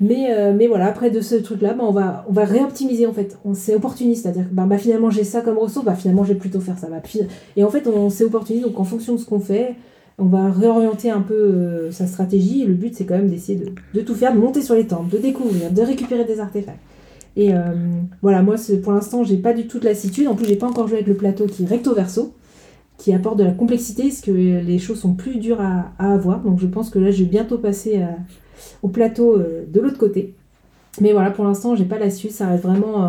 Mais, 0.00 0.32
euh, 0.32 0.54
mais 0.56 0.66
voilà, 0.66 0.86
après 0.86 1.10
de 1.10 1.20
ce 1.20 1.34
truc-là, 1.34 1.74
bah, 1.74 1.84
on, 1.86 1.90
va, 1.92 2.24
on 2.28 2.32
va 2.32 2.44
réoptimiser 2.44 3.06
en 3.06 3.12
fait. 3.12 3.38
On- 3.44 3.52
C'est 3.54 3.74
opportuniste, 3.74 4.22
c'est-à-dire 4.22 4.46
bah, 4.50 4.64
bah, 4.66 4.78
finalement 4.78 5.10
j'ai 5.10 5.24
ça 5.24 5.42
comme 5.42 5.58
ressource, 5.58 5.84
bah, 5.84 5.94
finalement 5.94 6.24
je 6.24 6.32
vais 6.32 6.38
plutôt 6.38 6.60
faire 6.60 6.78
ça. 6.78 6.88
Bah, 6.88 7.02
Et 7.56 7.64
en 7.64 7.68
fait, 7.70 7.86
on 7.86 8.08
c'est 8.08 8.24
opportuniste, 8.24 8.66
donc 8.66 8.78
en 8.80 8.84
fonction 8.84 9.14
de 9.14 9.18
ce 9.20 9.26
qu'on 9.26 9.40
fait, 9.40 9.74
on 10.18 10.24
va 10.26 10.50
réorienter 10.50 11.10
un 11.10 11.20
peu 11.20 11.34
euh, 11.34 11.90
sa 11.90 12.06
stratégie. 12.06 12.62
Et 12.62 12.66
le 12.66 12.74
but, 12.74 12.94
c'est 12.94 13.04
quand 13.04 13.16
même 13.16 13.28
d'essayer 13.28 13.58
de, 13.58 13.72
de 13.94 14.00
tout 14.00 14.14
faire, 14.14 14.34
de 14.34 14.38
monter 14.38 14.62
sur 14.62 14.74
les 14.74 14.86
temples, 14.86 15.10
de 15.14 15.18
découvrir, 15.18 15.70
de 15.70 15.82
récupérer 15.82 16.24
des 16.24 16.40
artefacts. 16.40 16.78
Et 17.36 17.54
euh, 17.54 17.58
voilà, 18.22 18.42
moi 18.42 18.56
pour 18.82 18.92
l'instant, 18.92 19.22
j'ai 19.22 19.36
pas 19.36 19.52
du 19.52 19.66
tout 19.66 19.78
de 19.78 19.84
lassitude. 19.84 20.26
En 20.28 20.34
plus, 20.34 20.46
j'ai 20.46 20.56
pas 20.56 20.66
encore 20.66 20.88
joué 20.88 20.96
avec 20.96 21.08
le 21.08 21.14
plateau 21.14 21.44
qui 21.46 21.62
est 21.64 21.66
recto 21.66 21.94
verso, 21.94 22.32
qui 23.00 23.14
apporte 23.14 23.38
de 23.38 23.44
la 23.44 23.52
complexité, 23.52 24.04
parce 24.04 24.20
que 24.20 24.30
les 24.30 24.78
choses 24.78 25.00
sont 25.00 25.14
plus 25.14 25.38
dures 25.38 25.60
à, 25.62 25.90
avoir. 25.98 26.40
Donc 26.40 26.60
je 26.60 26.66
pense 26.66 26.90
que 26.90 26.98
là, 26.98 27.10
je 27.10 27.22
vais 27.22 27.30
bientôt 27.30 27.56
passer 27.56 28.02
à 28.02 28.10
au 28.82 28.88
plateau 28.88 29.38
euh, 29.38 29.64
de 29.66 29.80
l'autre 29.80 29.96
côté. 29.96 30.34
Mais 31.00 31.12
voilà, 31.12 31.30
pour 31.30 31.46
l'instant, 31.46 31.74
j'ai 31.74 31.86
pas 31.86 31.98
la 31.98 32.10
suite. 32.10 32.32
Ça 32.32 32.48
reste 32.48 32.62
vraiment 32.62 33.04
euh, 33.04 33.08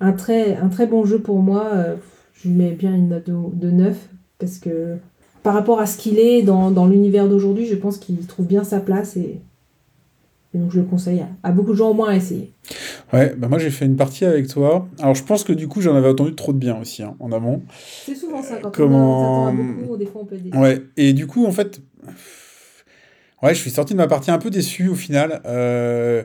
un, 0.00 0.12
très, 0.12 0.86
bon 0.88 1.04
jeu 1.04 1.20
pour 1.20 1.38
moi. 1.38 1.66
Euh, 1.72 1.94
je 2.34 2.48
mets 2.48 2.72
bien 2.72 2.92
une 2.92 3.10
note 3.10 3.26
de, 3.28 3.34
de 3.52 3.70
9 3.70 3.96
parce 4.40 4.58
que 4.58 4.96
par 5.44 5.54
rapport 5.54 5.78
à 5.78 5.86
ce 5.86 5.96
qu'il 5.96 6.18
est 6.18 6.42
dans, 6.42 6.72
dans 6.72 6.86
l'univers 6.86 7.28
d'aujourd'hui, 7.28 7.66
je 7.66 7.76
pense 7.76 7.98
qu'il 7.98 8.18
trouve 8.26 8.46
bien 8.46 8.64
sa 8.64 8.80
place 8.80 9.16
et 9.16 9.40
donc 10.58 10.70
je 10.72 10.78
le 10.80 10.84
conseille 10.84 11.20
à, 11.20 11.28
à 11.48 11.52
beaucoup 11.52 11.70
de 11.72 11.76
gens 11.76 11.90
au 11.90 11.94
moins 11.94 12.10
à 12.10 12.16
essayer. 12.16 12.52
Ouais, 13.12 13.34
bah 13.36 13.48
moi 13.48 13.58
j'ai 13.58 13.70
fait 13.70 13.86
une 13.86 13.96
partie 13.96 14.24
avec 14.24 14.48
toi. 14.48 14.86
Alors 15.00 15.14
je 15.14 15.24
pense 15.24 15.44
que 15.44 15.52
du 15.52 15.68
coup 15.68 15.80
j'en 15.80 15.94
avais 15.96 16.08
entendu 16.08 16.34
trop 16.34 16.52
de 16.52 16.58
bien 16.58 16.78
aussi 16.80 17.02
hein, 17.02 17.16
en 17.20 17.32
amont. 17.32 17.62
C'est 18.04 18.14
souvent 18.14 18.42
ça, 18.42 18.56
quand 18.62 18.70
Comment- 18.70 19.46
on 19.46 19.46
s'attend 19.50 19.62
beaucoup, 19.62 19.96
des 19.96 20.06
fois 20.06 20.20
on 20.22 20.24
peut 20.26 20.34
être 20.34 20.42
déçu. 20.44 20.56
Ouais, 20.56 20.82
et 20.96 21.12
du 21.14 21.26
coup 21.26 21.46
en 21.46 21.52
fait, 21.52 21.80
ouais, 23.42 23.54
je 23.54 23.60
suis 23.60 23.70
sorti 23.70 23.94
de 23.94 23.98
ma 23.98 24.06
partie 24.08 24.30
un 24.30 24.38
peu 24.38 24.50
déçu 24.50 24.88
au 24.88 24.94
final. 24.94 25.40
Euh, 25.46 26.22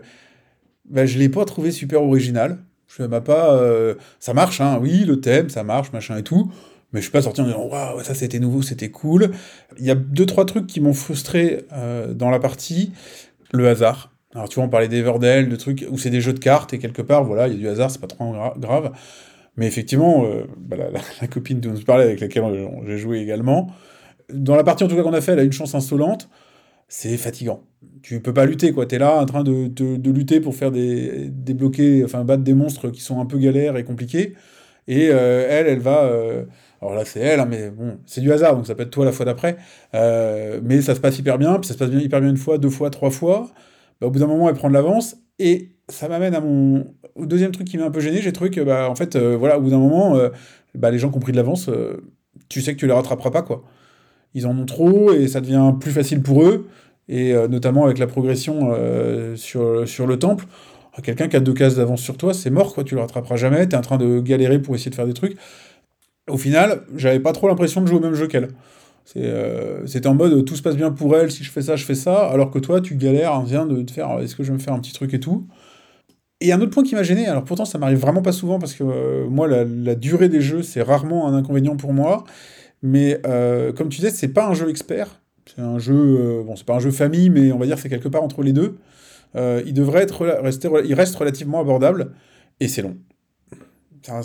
bah, 0.90 1.06
je 1.06 1.18
l'ai 1.18 1.30
pas 1.30 1.46
trouvé 1.46 1.72
super 1.72 2.04
original. 2.04 2.58
Je 2.88 3.04
m'a 3.04 3.22
pas, 3.22 3.56
euh, 3.56 3.96
ça 4.20 4.34
marche, 4.34 4.62
hein, 4.62 4.78
oui, 4.82 5.04
le 5.06 5.20
thème, 5.20 5.50
ça 5.50 5.64
marche, 5.64 5.92
machin 5.94 6.18
et 6.18 6.24
tout. 6.24 6.52
Mais 6.92 7.00
je 7.00 7.06
suis 7.06 7.12
pas 7.12 7.24
sorti 7.24 7.42
en 7.42 7.46
disant 7.46 7.66
waouh, 7.66 8.04
ça 8.04 8.14
c'était 8.14 8.38
nouveau, 8.40 8.62
c'était 8.62 8.92
cool. 8.92 9.32
Il 9.80 9.86
y 9.86 9.90
a 9.90 9.96
deux 9.96 10.28
trois 10.28 10.46
trucs 10.46 10.68
qui 10.68 10.80
m'ont 10.80 10.94
frustré 10.94 11.66
euh, 11.74 12.14
dans 12.14 12.30
la 12.30 12.38
partie. 12.40 12.92
le 13.52 13.68
hasard. 13.68 14.13
Alors 14.36 14.50
tu 14.50 14.56
vois, 14.56 14.66
on 14.66 14.70
parlait 14.70 14.88
d'Everdell, 14.88 15.50
de 15.50 15.56
trucs 15.56 15.86
où 15.90 15.98
c'est 15.98 16.10
des 16.10 16.22
jeux 16.22 16.34
de 16.34 16.40
cartes, 16.40 16.74
et 16.74 16.80
quelque 16.80 17.02
part, 17.02 17.24
voilà, 17.24 17.48
il 17.48 17.54
y 17.54 17.56
a 17.58 17.60
du 17.60 17.68
hasard, 17.68 17.92
c'est 17.92 18.02
pas 18.02 18.08
trop 18.08 18.34
gra- 18.34 18.60
grave. 18.60 18.92
Mais 19.58 19.68
effectivement, 19.68 20.26
euh, 20.26 20.46
bah, 20.58 20.78
la, 21.22 21.28
copine 21.28 21.60
dont 21.60 21.76
je 21.76 21.86
parlais, 21.86 22.06
avec 22.06 22.20
laquelle 22.20 22.44
euh, 22.44 22.68
j'ai 22.88 22.98
joué 22.98 23.20
également, 23.20 23.72
dans 24.34 24.56
la 24.56 24.64
partie 24.64 24.84
en 24.84 24.88
tout 24.88 24.96
cas 24.96 25.04
qu'on 25.04 25.14
a 25.14 25.22
fait, 25.22 25.34
elle 25.34 25.40
a 25.40 25.44
une 25.44 25.54
chance 25.54 25.76
insolente, 25.76 26.30
c'est 26.88 27.18
fatigant. 27.18 27.64
Tu 28.04 28.22
peux 28.22 28.34
pas 28.34 28.46
lutter, 28.46 28.74
quoi. 28.74 28.86
T'es 28.86 29.00
là 29.00 29.16
en 29.22 29.26
train 29.26 29.44
de, 29.44 29.68
de, 29.68 30.12
lutter 30.12 30.42
pour 30.42 30.56
faire 30.56 30.72
des 30.72 31.30
débloquer, 31.30 32.04
enfin 32.04 32.24
battre 32.24 32.44
des 32.44 32.54
monstres 32.54 32.90
qui 32.90 33.02
sont 33.02 33.20
un 33.22 33.26
peu 33.26 33.38
galères 33.40 33.78
et 33.78 33.84
compliqués. 33.84 34.36
Et 34.88 35.10
euh, 35.12 35.48
elle, 35.50 35.68
elle 35.68 35.80
va. 35.80 36.12
alors 36.82 36.96
là, 36.96 37.06
c'est 37.06 37.20
elle, 37.22 37.40
hein, 37.40 37.48
mais 37.50 37.70
bon, 37.72 38.00
c'est 38.06 38.22
du 38.22 38.32
hasard, 38.32 38.56
donc 38.56 38.68
ça 38.68 38.76
peut 38.76 38.84
être 38.84 38.92
toi 38.92 39.06
la 39.06 39.12
fois 39.12 39.26
d'après. 39.26 39.58
Mais 39.94 40.82
ça 40.82 40.96
se 40.96 41.00
passe 41.00 41.18
hyper 41.20 41.38
bien, 41.38 41.56
puis 41.60 41.68
ça 41.68 41.74
se 41.74 41.80
passe 41.80 41.90
bien, 41.90 42.00
hyper 42.00 42.22
bien 42.22 42.30
une 42.30 42.38
fois, 42.38 42.58
deux 42.58 42.70
fois, 42.70 42.90
trois 42.90 43.12
fois. 43.12 43.52
Au 44.04 44.10
bout 44.10 44.20
d'un 44.20 44.28
moment, 44.28 44.50
elle 44.50 44.56
prend 44.56 44.70
de 44.70 44.74
l'avance. 44.74 45.18
Et 45.40 45.70
ça 45.90 46.08
m'amène 46.08 46.36
à 46.36 46.42
mon. 46.42 46.94
Au 47.16 47.26
deuxième 47.26 47.52
truc 47.52 47.68
qui 47.68 47.78
m'a 47.78 47.86
un 47.86 47.92
peu 47.92 48.00
gêné, 48.00 48.22
j'ai 48.22 48.32
trouvé 48.32 48.50
que, 48.50 48.62
bah, 48.62 48.90
en 48.90 48.96
fait, 48.96 49.16
euh, 49.16 49.38
voilà, 49.38 49.58
au 49.60 49.62
bout 49.62 49.70
d'un 49.70 49.80
moment, 49.80 50.16
euh, 50.16 50.30
bah, 50.76 50.90
les 50.90 50.98
gens 50.98 51.10
qui 51.10 51.18
ont 51.18 51.20
pris 51.20 51.32
de 51.32 51.38
l'avance, 51.38 51.70
euh, 51.70 52.02
tu 52.50 52.62
sais 52.62 52.74
que 52.74 52.80
tu 52.80 52.88
les 52.88 52.94
rattraperas 52.94 53.32
pas, 53.32 53.42
quoi. 53.42 53.64
Ils 54.34 54.48
en 54.48 54.58
ont 54.58 54.66
trop 54.66 55.14
et 55.14 55.28
ça 55.28 55.42
devient 55.42 55.74
plus 55.80 55.92
facile 55.92 56.22
pour 56.22 56.44
eux. 56.44 56.68
Et 57.10 57.34
notamment 57.50 57.84
avec 57.84 57.98
la 58.00 58.08
progression 58.08 58.74
sur, 59.36 60.08
le 60.08 60.16
temple. 60.18 60.46
Quelqu'un 61.04 61.28
qui 61.28 61.36
a 61.36 61.40
deux 61.42 61.54
cases 61.54 61.76
d'avance 61.76 62.02
sur 62.02 62.18
toi, 62.18 62.34
c'est 62.34 62.50
mort, 62.50 62.74
quoi. 62.74 62.84
Tu 62.84 62.96
le 62.96 63.02
rattraperas 63.02 63.36
jamais. 63.36 63.68
Tu 63.68 63.76
es 63.76 63.78
en 63.78 63.82
train 63.82 63.98
de 63.98 64.22
galérer 64.22 64.60
pour 64.60 64.74
essayer 64.74 64.90
de 64.90 64.96
faire 64.96 65.06
des 65.06 65.14
trucs. 65.14 65.38
Au 66.30 66.38
final, 66.38 66.84
j'avais 66.96 67.20
pas 67.20 67.34
trop 67.34 67.48
l'impression 67.48 67.82
de 67.82 67.88
jouer 67.88 67.98
au 67.98 68.02
même 68.02 68.16
jeu 68.16 68.28
qu'elle. 68.28 68.50
C'est, 69.06 69.26
euh, 69.26 69.86
C'était 69.86 70.08
en 70.08 70.16
mode 70.16 70.46
tout 70.46 70.56
se 70.56 70.62
passe 70.62 70.78
bien 70.78 70.92
pour 70.92 71.16
elle, 71.16 71.32
si 71.32 71.44
je 71.44 71.52
fais 71.52 71.62
ça, 71.62 71.76
je 71.76 71.86
fais 71.86 71.96
ça, 71.96 72.28
alors 72.30 72.52
que 72.52 72.60
toi, 72.60 72.82
tu 72.82 72.96
galères, 72.96 73.34
hein, 73.34 73.44
viens 73.46 73.66
de 73.66 73.82
te 73.82 73.92
faire 73.92 74.20
est-ce 74.20 74.36
que 74.36 74.44
je 74.44 74.50
vais 74.50 74.58
me 74.58 74.62
faire 74.62 74.74
un 74.74 74.80
petit 74.80 74.94
truc 74.94 75.14
et 75.14 75.20
tout. 75.20 75.48
Et 76.44 76.52
un 76.52 76.60
autre 76.60 76.72
point 76.72 76.84
qui 76.84 76.94
m'a 76.94 77.04
gêné, 77.04 77.26
alors 77.26 77.46
pourtant 77.46 77.64
ça 77.64 77.78
m'arrive 77.78 78.00
vraiment 78.00 78.22
pas 78.22 78.34
souvent 78.34 78.60
parce 78.60 78.74
que 78.74 78.84
euh, 78.84 79.30
moi, 79.30 79.48
la, 79.48 79.96
durée 79.96 80.28
des 80.28 80.42
jeux, 80.42 80.62
c'est 80.62 80.82
rarement 80.82 81.26
un 81.26 81.34
inconvénient 81.34 81.78
pour 81.78 81.94
moi. 81.94 82.26
Mais 82.82 83.22
euh, 83.26 83.72
comme 83.72 83.88
tu 83.88 84.02
disais, 84.02 84.12
c'est 84.12 84.28
pas 84.28 84.48
un 84.48 84.54
jeu 84.54 84.70
expert. 84.70 85.22
C'est 85.46 85.62
un 85.62 85.80
jeu, 85.80 85.96
euh, 85.96 86.44
bon, 86.44 86.58
c'est 86.58 86.66
pas 86.66 86.76
un 86.76 86.80
jeu 86.80 86.92
famille, 86.92 87.30
mais 87.30 87.54
on 87.54 87.60
va 87.60 87.66
dire 87.66 87.80
c'est 87.80 87.88
quelque 87.88 88.10
part 88.10 88.24
entre 88.24 88.44
les 88.44 88.52
deux. 88.52 88.78
Il 89.36 89.74
devrait 89.74 90.02
être 90.02 90.26
rester, 90.26 90.70
il 90.86 90.94
reste 90.94 91.16
relativement 91.16 91.62
abordable 91.62 92.12
et 92.60 92.68
c'est 92.68 92.82
long. 92.82 92.98
Ça, 94.02 94.22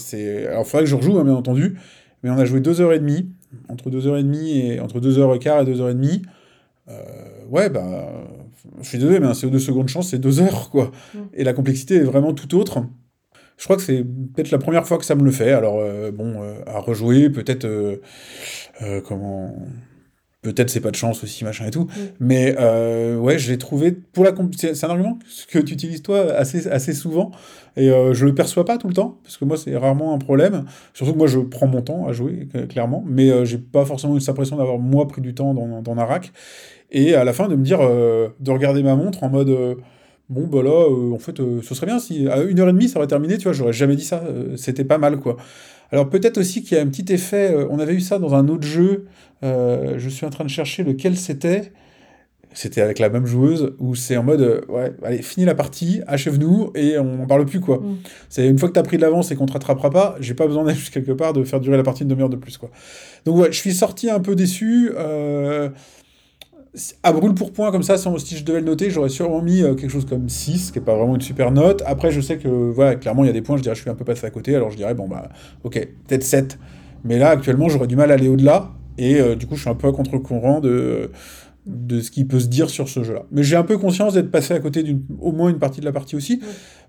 alors 0.50 0.66
faudrait 0.66 0.84
que 0.84 0.90
je 0.90 0.96
rejoue, 0.96 1.18
hein, 1.18 1.24
bien 1.24 1.34
entendu, 1.34 1.78
mais 2.24 2.30
on 2.30 2.36
a 2.36 2.44
joué 2.44 2.60
deux 2.60 2.80
heures 2.80 2.92
et 2.92 2.98
demie, 2.98 3.30
entre 3.68 3.90
deux 3.90 4.06
heures 4.06 4.16
et 4.16 4.22
demie 4.22 4.58
et 4.58 4.80
entre 4.80 5.00
deux 5.00 5.18
heures 5.18 5.34
et 5.34 5.38
quart 5.38 5.62
et 5.62 5.64
deux 5.64 5.80
heures 5.80 5.90
et 5.90 5.94
demie. 5.94 6.22
Euh, 6.88 7.02
ouais, 7.50 7.68
bah, 7.68 8.08
je 8.80 8.88
suis 8.88 8.98
désolé, 8.98 9.20
mais 9.20 9.26
un 9.26 9.32
CO2 9.32 9.58
seconde 9.58 9.88
chance, 9.88 10.10
c'est 10.10 10.18
deux 10.18 10.40
heures, 10.40 10.70
quoi. 10.70 10.90
Mm. 11.14 11.18
Et 11.34 11.44
la 11.44 11.52
complexité 11.52 11.96
est 11.96 12.04
vraiment 12.04 12.32
tout 12.32 12.56
autre. 12.56 12.82
Je 13.56 13.64
crois 13.64 13.76
que 13.76 13.82
c'est 13.82 14.04
peut-être 14.04 14.50
la 14.50 14.58
première 14.58 14.86
fois 14.86 14.98
que 14.98 15.04
ça 15.04 15.14
me 15.14 15.24
le 15.24 15.30
fait. 15.30 15.52
Alors, 15.52 15.78
euh, 15.80 16.10
bon, 16.12 16.42
euh, 16.42 16.60
à 16.66 16.78
rejouer, 16.78 17.28
peut-être. 17.30 17.66
comment. 19.04 19.54
Peut-être 20.52 20.70
c'est 20.70 20.80
pas 20.80 20.90
de 20.90 20.96
chance 20.96 21.22
aussi, 21.24 21.44
machin 21.44 21.66
et 21.66 21.70
tout. 21.70 21.86
Mais 22.20 22.54
euh, 22.58 23.16
ouais, 23.16 23.38
je 23.38 23.50
l'ai 23.50 23.58
trouvé. 23.58 23.92
Pour 23.92 24.24
la 24.24 24.32
c'est 24.56 24.84
un 24.84 24.88
argument 24.90 25.18
que 25.50 25.58
tu 25.58 25.72
utilises 25.74 26.02
toi 26.02 26.32
assez, 26.32 26.66
assez 26.68 26.92
souvent. 26.92 27.30
Et 27.76 27.90
euh, 27.90 28.12
je 28.14 28.24
le 28.24 28.34
perçois 28.34 28.64
pas 28.64 28.76
tout 28.78 28.88
le 28.88 28.94
temps, 28.94 29.18
parce 29.22 29.36
que 29.36 29.44
moi, 29.44 29.56
c'est 29.56 29.76
rarement 29.76 30.14
un 30.14 30.18
problème. 30.18 30.64
Surtout 30.94 31.12
que 31.12 31.18
moi, 31.18 31.26
je 31.28 31.38
prends 31.38 31.66
mon 31.68 31.82
temps 31.82 32.06
à 32.08 32.12
jouer, 32.12 32.48
cl- 32.52 32.66
clairement. 32.66 33.04
Mais 33.06 33.30
euh, 33.30 33.44
j'ai 33.44 33.58
pas 33.58 33.84
forcément 33.84 34.16
eu 34.16 34.20
cette 34.20 34.30
impression 34.30 34.56
d'avoir, 34.56 34.78
moi, 34.78 35.06
pris 35.06 35.20
du 35.20 35.34
temps 35.34 35.54
dans, 35.54 35.82
dans 35.82 35.94
Narak. 35.94 36.32
Et 36.90 37.14
à 37.14 37.24
la 37.24 37.32
fin, 37.32 37.48
de 37.48 37.56
me 37.56 37.62
dire, 37.64 37.78
euh, 37.82 38.28
de 38.40 38.50
regarder 38.50 38.82
ma 38.82 38.94
montre 38.96 39.22
en 39.24 39.28
mode. 39.28 39.50
euh, 39.50 39.74
Bon, 40.30 40.46
bah 40.46 40.62
là, 40.62 40.70
euh, 40.90 41.14
en 41.14 41.18
fait, 41.18 41.40
euh, 41.40 41.62
ce 41.62 41.74
serait 41.74 41.86
bien 41.86 41.98
si 41.98 42.28
à 42.28 42.42
une 42.42 42.60
heure 42.60 42.68
et 42.68 42.72
demie 42.74 42.90
ça 42.90 42.98
aurait 42.98 43.06
terminé, 43.08 43.38
tu 43.38 43.44
vois, 43.44 43.54
j'aurais 43.54 43.72
jamais 43.72 43.96
dit 43.96 44.04
ça, 44.04 44.22
euh, 44.26 44.58
c'était 44.58 44.84
pas 44.84 44.98
mal, 44.98 45.20
quoi. 45.20 45.38
Alors 45.90 46.08
peut-être 46.10 46.38
aussi 46.38 46.62
qu'il 46.62 46.76
y 46.76 46.80
a 46.80 46.82
un 46.82 46.88
petit 46.88 47.12
effet, 47.12 47.52
euh, 47.52 47.66
on 47.70 47.78
avait 47.78 47.94
eu 47.94 48.00
ça 48.00 48.18
dans 48.18 48.34
un 48.34 48.48
autre 48.48 48.66
jeu, 48.66 49.06
euh, 49.42 49.94
je 49.98 50.08
suis 50.08 50.26
en 50.26 50.30
train 50.30 50.44
de 50.44 50.50
chercher 50.50 50.84
lequel 50.84 51.16
c'était, 51.16 51.72
c'était 52.54 52.80
avec 52.80 52.98
la 52.98 53.08
même 53.08 53.26
joueuse, 53.26 53.74
où 53.78 53.94
c'est 53.94 54.16
en 54.16 54.24
mode, 54.24 54.40
euh, 54.40 54.60
ouais, 54.68 54.92
allez, 55.02 55.22
finis 55.22 55.46
la 55.46 55.54
partie, 55.54 56.00
achève-nous, 56.06 56.72
et 56.74 56.98
on 56.98 57.16
n'en 57.16 57.26
parle 57.26 57.44
plus, 57.44 57.60
quoi. 57.60 57.78
Mm. 57.78 57.98
C'est 58.28 58.48
une 58.48 58.58
fois 58.58 58.68
que 58.68 58.74
t'as 58.74 58.82
pris 58.82 58.96
de 58.96 59.02
l'avance 59.02 59.30
et 59.30 59.36
qu'on 59.36 59.46
te 59.46 59.52
rattrapera 59.52 59.90
pas, 59.90 60.16
j'ai 60.20 60.34
pas 60.34 60.46
besoin 60.46 60.64
d'aller 60.64 60.78
quelque 60.92 61.12
part 61.12 61.32
de 61.32 61.44
faire 61.44 61.60
durer 61.60 61.76
la 61.76 61.82
partie 61.82 62.02
une 62.02 62.08
demi-heure 62.08 62.30
de 62.30 62.36
plus, 62.36 62.58
quoi. 62.58 62.70
Donc 63.24 63.36
ouais, 63.38 63.52
je 63.52 63.58
suis 63.58 63.74
sorti 63.74 64.10
un 64.10 64.20
peu 64.20 64.34
déçu, 64.34 64.90
euh, 64.96 65.68
à 67.02 67.12
brûle 67.12 67.34
pour 67.34 67.52
point 67.52 67.70
comme 67.70 67.82
ça, 67.82 67.96
si 67.96 68.08
si 68.18 68.36
je 68.36 68.44
devais 68.44 68.60
le 68.60 68.66
noter, 68.66 68.90
j'aurais 68.90 69.08
sûrement 69.08 69.42
mis 69.42 69.62
euh, 69.62 69.74
quelque 69.74 69.90
chose 69.90 70.06
comme 70.06 70.28
6, 70.28 70.70
qui 70.70 70.78
est 70.78 70.82
pas 70.82 70.96
vraiment 70.96 71.14
une 71.14 71.20
super 71.20 71.50
note. 71.50 71.82
Après, 71.86 72.10
je 72.10 72.20
sais 72.20 72.38
que, 72.38 72.48
voilà, 72.48 72.96
clairement, 72.96 73.24
il 73.24 73.26
y 73.26 73.30
a 73.30 73.32
des 73.32 73.42
points, 73.42 73.56
je 73.56 73.62
dirais, 73.62 73.74
je 73.74 73.80
suis 73.80 73.90
un 73.90 73.94
peu 73.94 74.04
passé 74.04 74.26
à 74.26 74.30
côté, 74.30 74.54
alors 74.54 74.70
je 74.70 74.76
dirais, 74.76 74.94
bon, 74.94 75.08
bah, 75.08 75.28
ok, 75.64 75.74
peut-être 76.06 76.22
7. 76.22 76.58
Mais 77.04 77.18
là, 77.18 77.30
actuellement, 77.30 77.68
j'aurais 77.68 77.86
du 77.86 77.96
mal 77.96 78.10
à 78.10 78.14
aller 78.14 78.28
au-delà, 78.28 78.70
et 78.96 79.20
euh, 79.20 79.36
du 79.36 79.46
coup, 79.46 79.56
je 79.56 79.62
suis 79.62 79.70
un 79.70 79.74
peu 79.74 79.88
à 79.88 79.92
contre-courant 79.92 80.60
de, 80.60 81.10
de 81.68 82.00
ce 82.00 82.10
qui 82.10 82.24
peut 82.24 82.40
se 82.40 82.46
dire 82.46 82.70
sur 82.70 82.88
ce 82.88 83.04
jeu-là. 83.04 83.26
Mais 83.30 83.42
j'ai 83.42 83.56
un 83.56 83.62
peu 83.62 83.76
conscience 83.78 84.14
d'être 84.14 84.30
passé 84.30 84.54
à 84.54 84.58
côté 84.58 84.82
d'une, 84.82 85.02
au 85.20 85.32
moins 85.32 85.50
une 85.50 85.58
partie 85.58 85.80
de 85.80 85.84
la 85.84 85.92
partie 85.92 86.16
aussi, 86.16 86.40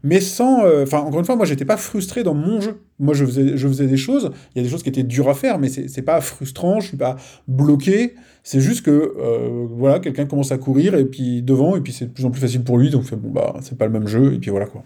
mais 0.04 0.22
sans, 0.22 0.64
euh, 0.64 0.84
enfin, 0.84 1.00
encore 1.00 1.20
une 1.20 1.26
fois, 1.26 1.36
moi, 1.36 1.46
j'étais 1.46 1.66
pas 1.66 1.78
frustré 1.78 2.24
dans 2.24 2.34
mon 2.34 2.62
jeu. 2.62 2.82
Moi, 3.00 3.14
je 3.14 3.26
faisais, 3.26 3.58
je 3.58 3.68
faisais 3.68 3.88
des 3.88 3.98
choses, 3.98 4.32
il 4.56 4.60
y 4.60 4.62
a 4.62 4.64
des 4.64 4.70
choses 4.70 4.84
qui 4.84 4.90
étaient 4.90 5.04
dures 5.04 5.30
à 5.30 5.34
faire, 5.34 5.60
mais 5.60 5.68
c'est 5.68 6.02
pas 6.02 6.22
frustrant, 6.22 6.80
je 6.80 6.88
suis 6.88 6.98
pas 6.98 7.18
bloqué. 7.48 8.16
C'est 8.44 8.62
juste 8.62 8.86
que, 8.86 8.92
euh, 8.92 9.66
voilà, 9.70 10.00
quelqu'un 10.00 10.26
commence 10.26 10.52
à 10.52 10.58
courir, 10.58 10.96
et 10.96 11.06
puis 11.06 11.42
devant, 11.42 11.76
et 11.76 11.82
puis 11.82 11.92
c'est 11.92 12.06
de 12.06 12.12
plus 12.12 12.26
en 12.26 12.32
plus 12.32 12.42
facile 12.42 12.64
pour 12.64 12.78
lui, 12.78 12.90
donc 12.90 13.14
bon, 13.14 13.30
bah, 13.30 13.56
c'est 13.62 13.78
pas 13.78 13.86
le 13.86 13.92
même 13.92 14.08
jeu, 14.08 14.34
et 14.34 14.38
puis 14.38 14.50
voilà, 14.50 14.66
quoi. 14.66 14.84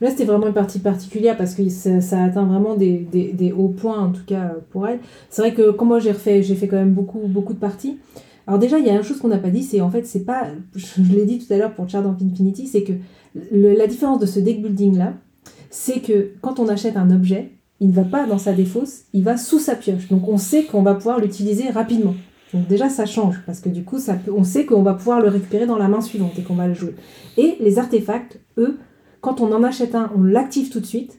Là, 0.00 0.10
c'était 0.10 0.24
vraiment 0.24 0.48
une 0.48 0.52
partie 0.52 0.78
particulière 0.78 1.38
parce 1.38 1.54
que 1.54 1.66
ça, 1.70 2.02
ça 2.02 2.22
atteint 2.22 2.44
vraiment 2.44 2.74
des, 2.76 2.98
des, 3.10 3.32
des 3.32 3.52
hauts 3.52 3.68
points, 3.68 3.98
en 3.98 4.10
tout 4.10 4.24
cas 4.26 4.52
pour 4.70 4.86
elle. 4.86 4.98
C'est 5.30 5.40
vrai 5.40 5.54
que 5.54 5.70
quand 5.70 5.86
moi 5.86 6.00
j'ai 6.00 6.12
refait, 6.12 6.42
j'ai 6.42 6.54
fait 6.54 6.68
quand 6.68 6.76
même 6.76 6.92
beaucoup, 6.92 7.20
beaucoup 7.26 7.54
de 7.54 7.58
parties. 7.58 7.96
Alors 8.46 8.58
déjà, 8.60 8.78
il 8.78 8.86
y 8.86 8.90
a 8.90 8.94
une 8.94 9.02
chose 9.02 9.18
qu'on 9.18 9.28
n'a 9.28 9.38
pas 9.38 9.50
dit, 9.50 9.62
c'est 9.62 9.80
en 9.80 9.90
fait, 9.90 10.06
c'est 10.06 10.24
pas, 10.24 10.44
je 10.74 11.02
l'ai 11.14 11.24
dit 11.24 11.38
tout 11.38 11.52
à 11.52 11.56
l'heure 11.56 11.74
pour 11.74 11.88
Chard 11.88 12.06
of 12.06 12.14
Infinity, 12.22 12.66
c'est 12.66 12.82
que 12.84 12.92
le- 13.52 13.74
la 13.74 13.86
différence 13.86 14.20
de 14.20 14.26
ce 14.26 14.38
deck 14.38 14.62
building 14.62 14.96
là, 14.96 15.14
c'est 15.70 16.00
que 16.00 16.30
quand 16.40 16.60
on 16.60 16.68
achète 16.68 16.96
un 16.96 17.10
objet, 17.10 17.50
il 17.80 17.88
ne 17.88 17.92
va 17.92 18.04
pas 18.04 18.26
dans 18.26 18.38
sa 18.38 18.52
défausse, 18.52 19.00
il 19.12 19.24
va 19.24 19.36
sous 19.36 19.58
sa 19.58 19.74
pioche. 19.74 20.08
Donc 20.08 20.28
on 20.28 20.38
sait 20.38 20.64
qu'on 20.64 20.82
va 20.82 20.94
pouvoir 20.94 21.20
l'utiliser 21.20 21.68
rapidement. 21.70 22.14
Donc 22.54 22.68
déjà 22.68 22.88
ça 22.88 23.04
change 23.04 23.42
parce 23.44 23.58
que 23.60 23.68
du 23.68 23.82
coup 23.82 23.98
ça 23.98 24.14
peut, 24.14 24.32
on 24.34 24.44
sait 24.44 24.64
qu'on 24.64 24.82
va 24.82 24.94
pouvoir 24.94 25.20
le 25.20 25.28
récupérer 25.28 25.66
dans 25.66 25.76
la 25.76 25.88
main 25.88 26.00
suivante 26.00 26.38
et 26.38 26.42
qu'on 26.42 26.54
va 26.54 26.68
le 26.68 26.74
jouer. 26.74 26.94
Et 27.36 27.56
les 27.60 27.78
artefacts, 27.78 28.38
eux, 28.58 28.78
quand 29.20 29.40
on 29.40 29.52
en 29.52 29.64
achète 29.64 29.94
un, 29.96 30.10
on 30.16 30.22
l'active 30.22 30.70
tout 30.70 30.80
de 30.80 30.86
suite. 30.86 31.18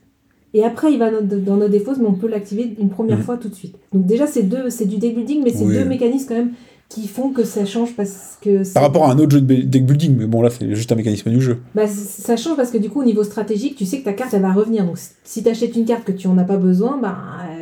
Et 0.53 0.63
après, 0.63 0.93
il 0.93 0.97
va 0.97 1.11
dans, 1.11 1.57
nos 1.57 1.67
défauts, 1.67 1.91
mais 1.99 2.07
on 2.07 2.13
peut 2.13 2.27
l'activer 2.29 2.73
une 2.79 2.89
première 2.89 3.17
Mhm. 3.17 3.23
fois 3.23 3.37
tout 3.37 3.49
de 3.49 3.53
suite. 3.53 3.75
Donc 3.93 4.05
déjà, 4.05 4.25
c'est 4.25 4.43
deux, 4.43 4.69
c'est 4.69 4.85
du 4.85 4.97
deck 4.97 5.13
building, 5.13 5.41
mais 5.43 5.51
c'est 5.51 5.65
Oui. 5.65 5.73
deux 5.75 5.83
mécanismes 5.85 6.27
quand 6.29 6.35
même 6.35 6.51
qui 6.89 7.07
font 7.07 7.31
que 7.31 7.43
ça 7.43 7.65
change 7.65 7.95
parce 7.95 8.37
que 8.41 8.73
Par 8.73 8.83
rapport 8.83 9.05
à 9.05 9.11
un 9.11 9.19
autre 9.19 9.31
jeu 9.31 9.41
de 9.41 9.61
deck 9.63 9.85
building, 9.85 10.15
mais 10.17 10.25
bon, 10.25 10.41
là, 10.41 10.49
c'est 10.49 10.73
juste 10.73 10.91
un 10.91 10.95
mécanisme 10.95 11.29
du 11.29 11.41
jeu. 11.41 11.59
bah, 11.75 11.85
ça 11.87 12.37
change 12.37 12.55
parce 12.55 12.71
que 12.71 12.77
du 12.77 12.89
coup, 12.89 13.01
au 13.01 13.03
niveau 13.03 13.23
stratégique, 13.23 13.75
tu 13.75 13.85
sais 13.85 13.99
que 13.99 14.05
ta 14.05 14.13
carte, 14.13 14.33
elle 14.33 14.41
va 14.41 14.53
revenir. 14.53 14.85
Donc, 14.85 14.97
si 15.23 15.43
tu 15.43 15.49
achètes 15.49 15.75
une 15.75 15.85
carte 15.85 16.05
que 16.05 16.13
tu 16.13 16.27
en 16.27 16.37
as 16.37 16.45
pas 16.45 16.57
besoin, 16.57 16.97
bah, 16.97 17.17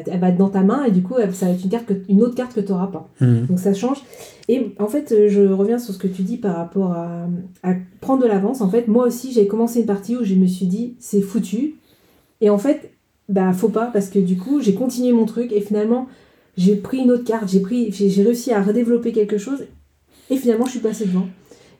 elle 0.05 0.19
va 0.19 0.29
être 0.29 0.37
dans 0.37 0.49
ta 0.49 0.61
main 0.61 0.83
et 0.85 0.91
du 0.91 1.01
coup, 1.01 1.15
ça 1.33 1.47
va 1.47 1.51
être 1.53 1.63
une, 1.63 1.71
carte 1.71 1.85
que, 1.87 1.93
une 2.07 2.21
autre 2.21 2.35
carte 2.35 2.53
que 2.53 2.59
tu 2.59 2.71
n'auras 2.71 2.87
pas. 2.87 3.09
Donc, 3.19 3.57
ça 3.57 3.73
change. 3.73 3.97
Et 4.47 4.75
en 4.77 4.87
fait, 4.87 5.11
euh, 5.11 5.27
je 5.27 5.41
reviens 5.41 5.79
sur 5.79 5.91
ce 5.91 5.97
que 5.97 6.07
tu 6.07 6.21
dis 6.21 6.37
par 6.37 6.55
rapport 6.55 6.91
à, 6.91 7.27
à 7.63 7.73
prendre 7.99 8.21
de 8.21 8.27
l'avance. 8.27 8.61
En 8.61 8.69
fait, 8.69 8.87
moi 8.87 9.07
aussi, 9.07 9.31
j'ai 9.31 9.47
commencé 9.47 9.79
une 9.79 9.87
partie 9.87 10.15
où 10.15 10.23
je 10.23 10.35
me 10.35 10.45
suis 10.45 10.67
dit, 10.67 10.93
c'est 10.99 11.21
foutu. 11.21 11.77
Et 12.41 12.51
en 12.51 12.59
fait, 12.59 12.91
bah, 13.27 13.53
faut 13.53 13.69
pas 13.69 13.87
parce 13.87 14.09
que 14.09 14.19
du 14.19 14.37
coup, 14.37 14.61
j'ai 14.61 14.75
continué 14.75 15.11
mon 15.13 15.25
truc 15.25 15.51
et 15.51 15.61
finalement, 15.61 16.07
j'ai 16.57 16.75
pris 16.75 16.99
une 16.99 17.11
autre 17.11 17.25
carte, 17.25 17.49
j'ai 17.49 17.59
pris, 17.59 17.91
j'ai 17.91 18.23
réussi 18.23 18.51
à 18.51 18.61
redévelopper 18.61 19.11
quelque 19.11 19.37
chose 19.37 19.65
et 20.29 20.37
finalement, 20.37 20.65
je 20.65 20.71
suis 20.71 20.79
passée 20.79 21.05
devant. 21.05 21.27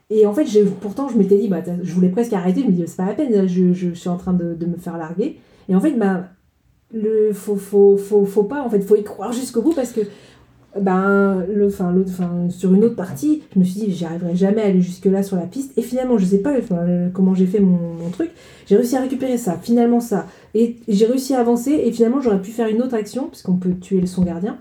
Et 0.08 0.24
en 0.24 0.32
fait, 0.32 0.46
pourtant, 0.80 1.08
je 1.08 1.18
m'étais 1.18 1.36
dit, 1.36 1.48
bah, 1.48 1.62
je 1.82 1.92
voulais 1.92 2.08
presque 2.08 2.32
arrêter. 2.32 2.62
Je 2.62 2.66
me 2.66 2.72
dis, 2.72 2.84
c'est 2.86 2.96
pas 2.96 3.06
la 3.06 3.14
peine, 3.14 3.32
là, 3.32 3.46
je, 3.46 3.92
suis 3.94 4.08
en 4.08 4.16
train 4.16 4.32
de, 4.32 4.66
me 4.66 4.76
faire 4.76 4.96
larguer. 4.96 5.38
Et 5.68 5.74
en 5.74 5.80
fait, 5.80 5.92
bah, 5.92 6.28
le, 6.92 7.32
faut, 7.32 7.56
pas, 8.44 8.62
en 8.62 8.70
fait, 8.70 8.80
faut 8.80 8.96
y 8.96 9.02
croire 9.02 9.32
jusqu'au 9.32 9.62
bout 9.62 9.72
parce 9.72 9.92
que, 9.92 10.00
le, 10.76 11.66
enfin, 11.66 11.94
sur 12.50 12.72
une 12.72 12.84
autre 12.84 12.94
partie, 12.94 13.42
je 13.54 13.58
me 13.58 13.64
suis 13.64 13.80
dit, 13.80 13.92
j'y 13.92 14.04
arriverai 14.04 14.36
jamais 14.36 14.62
à 14.62 14.66
aller 14.66 14.80
jusque-là 14.80 15.24
sur 15.24 15.36
la 15.36 15.46
piste. 15.46 15.76
Et 15.76 15.82
finalement, 15.82 16.18
je 16.18 16.24
sais 16.24 16.38
pas 16.38 16.54
comment 17.12 17.34
j'ai 17.34 17.46
fait 17.46 17.60
mon, 17.60 18.10
truc. 18.10 18.30
J'ai 18.66 18.76
réussi 18.76 18.96
à 18.96 19.00
récupérer 19.00 19.38
ça, 19.38 19.58
finalement 19.60 20.00
ça. 20.00 20.26
Et 20.54 20.76
j'ai 20.86 21.06
réussi 21.06 21.34
à 21.34 21.40
avancer. 21.40 21.72
Et 21.72 21.90
finalement, 21.90 22.20
j'aurais 22.20 22.40
pu 22.40 22.52
faire 22.52 22.68
une 22.68 22.80
autre 22.80 22.94
action, 22.94 23.26
puisqu'on 23.26 23.56
peut 23.56 23.74
tuer 23.74 24.06
son 24.06 24.22
gardien. 24.22 24.58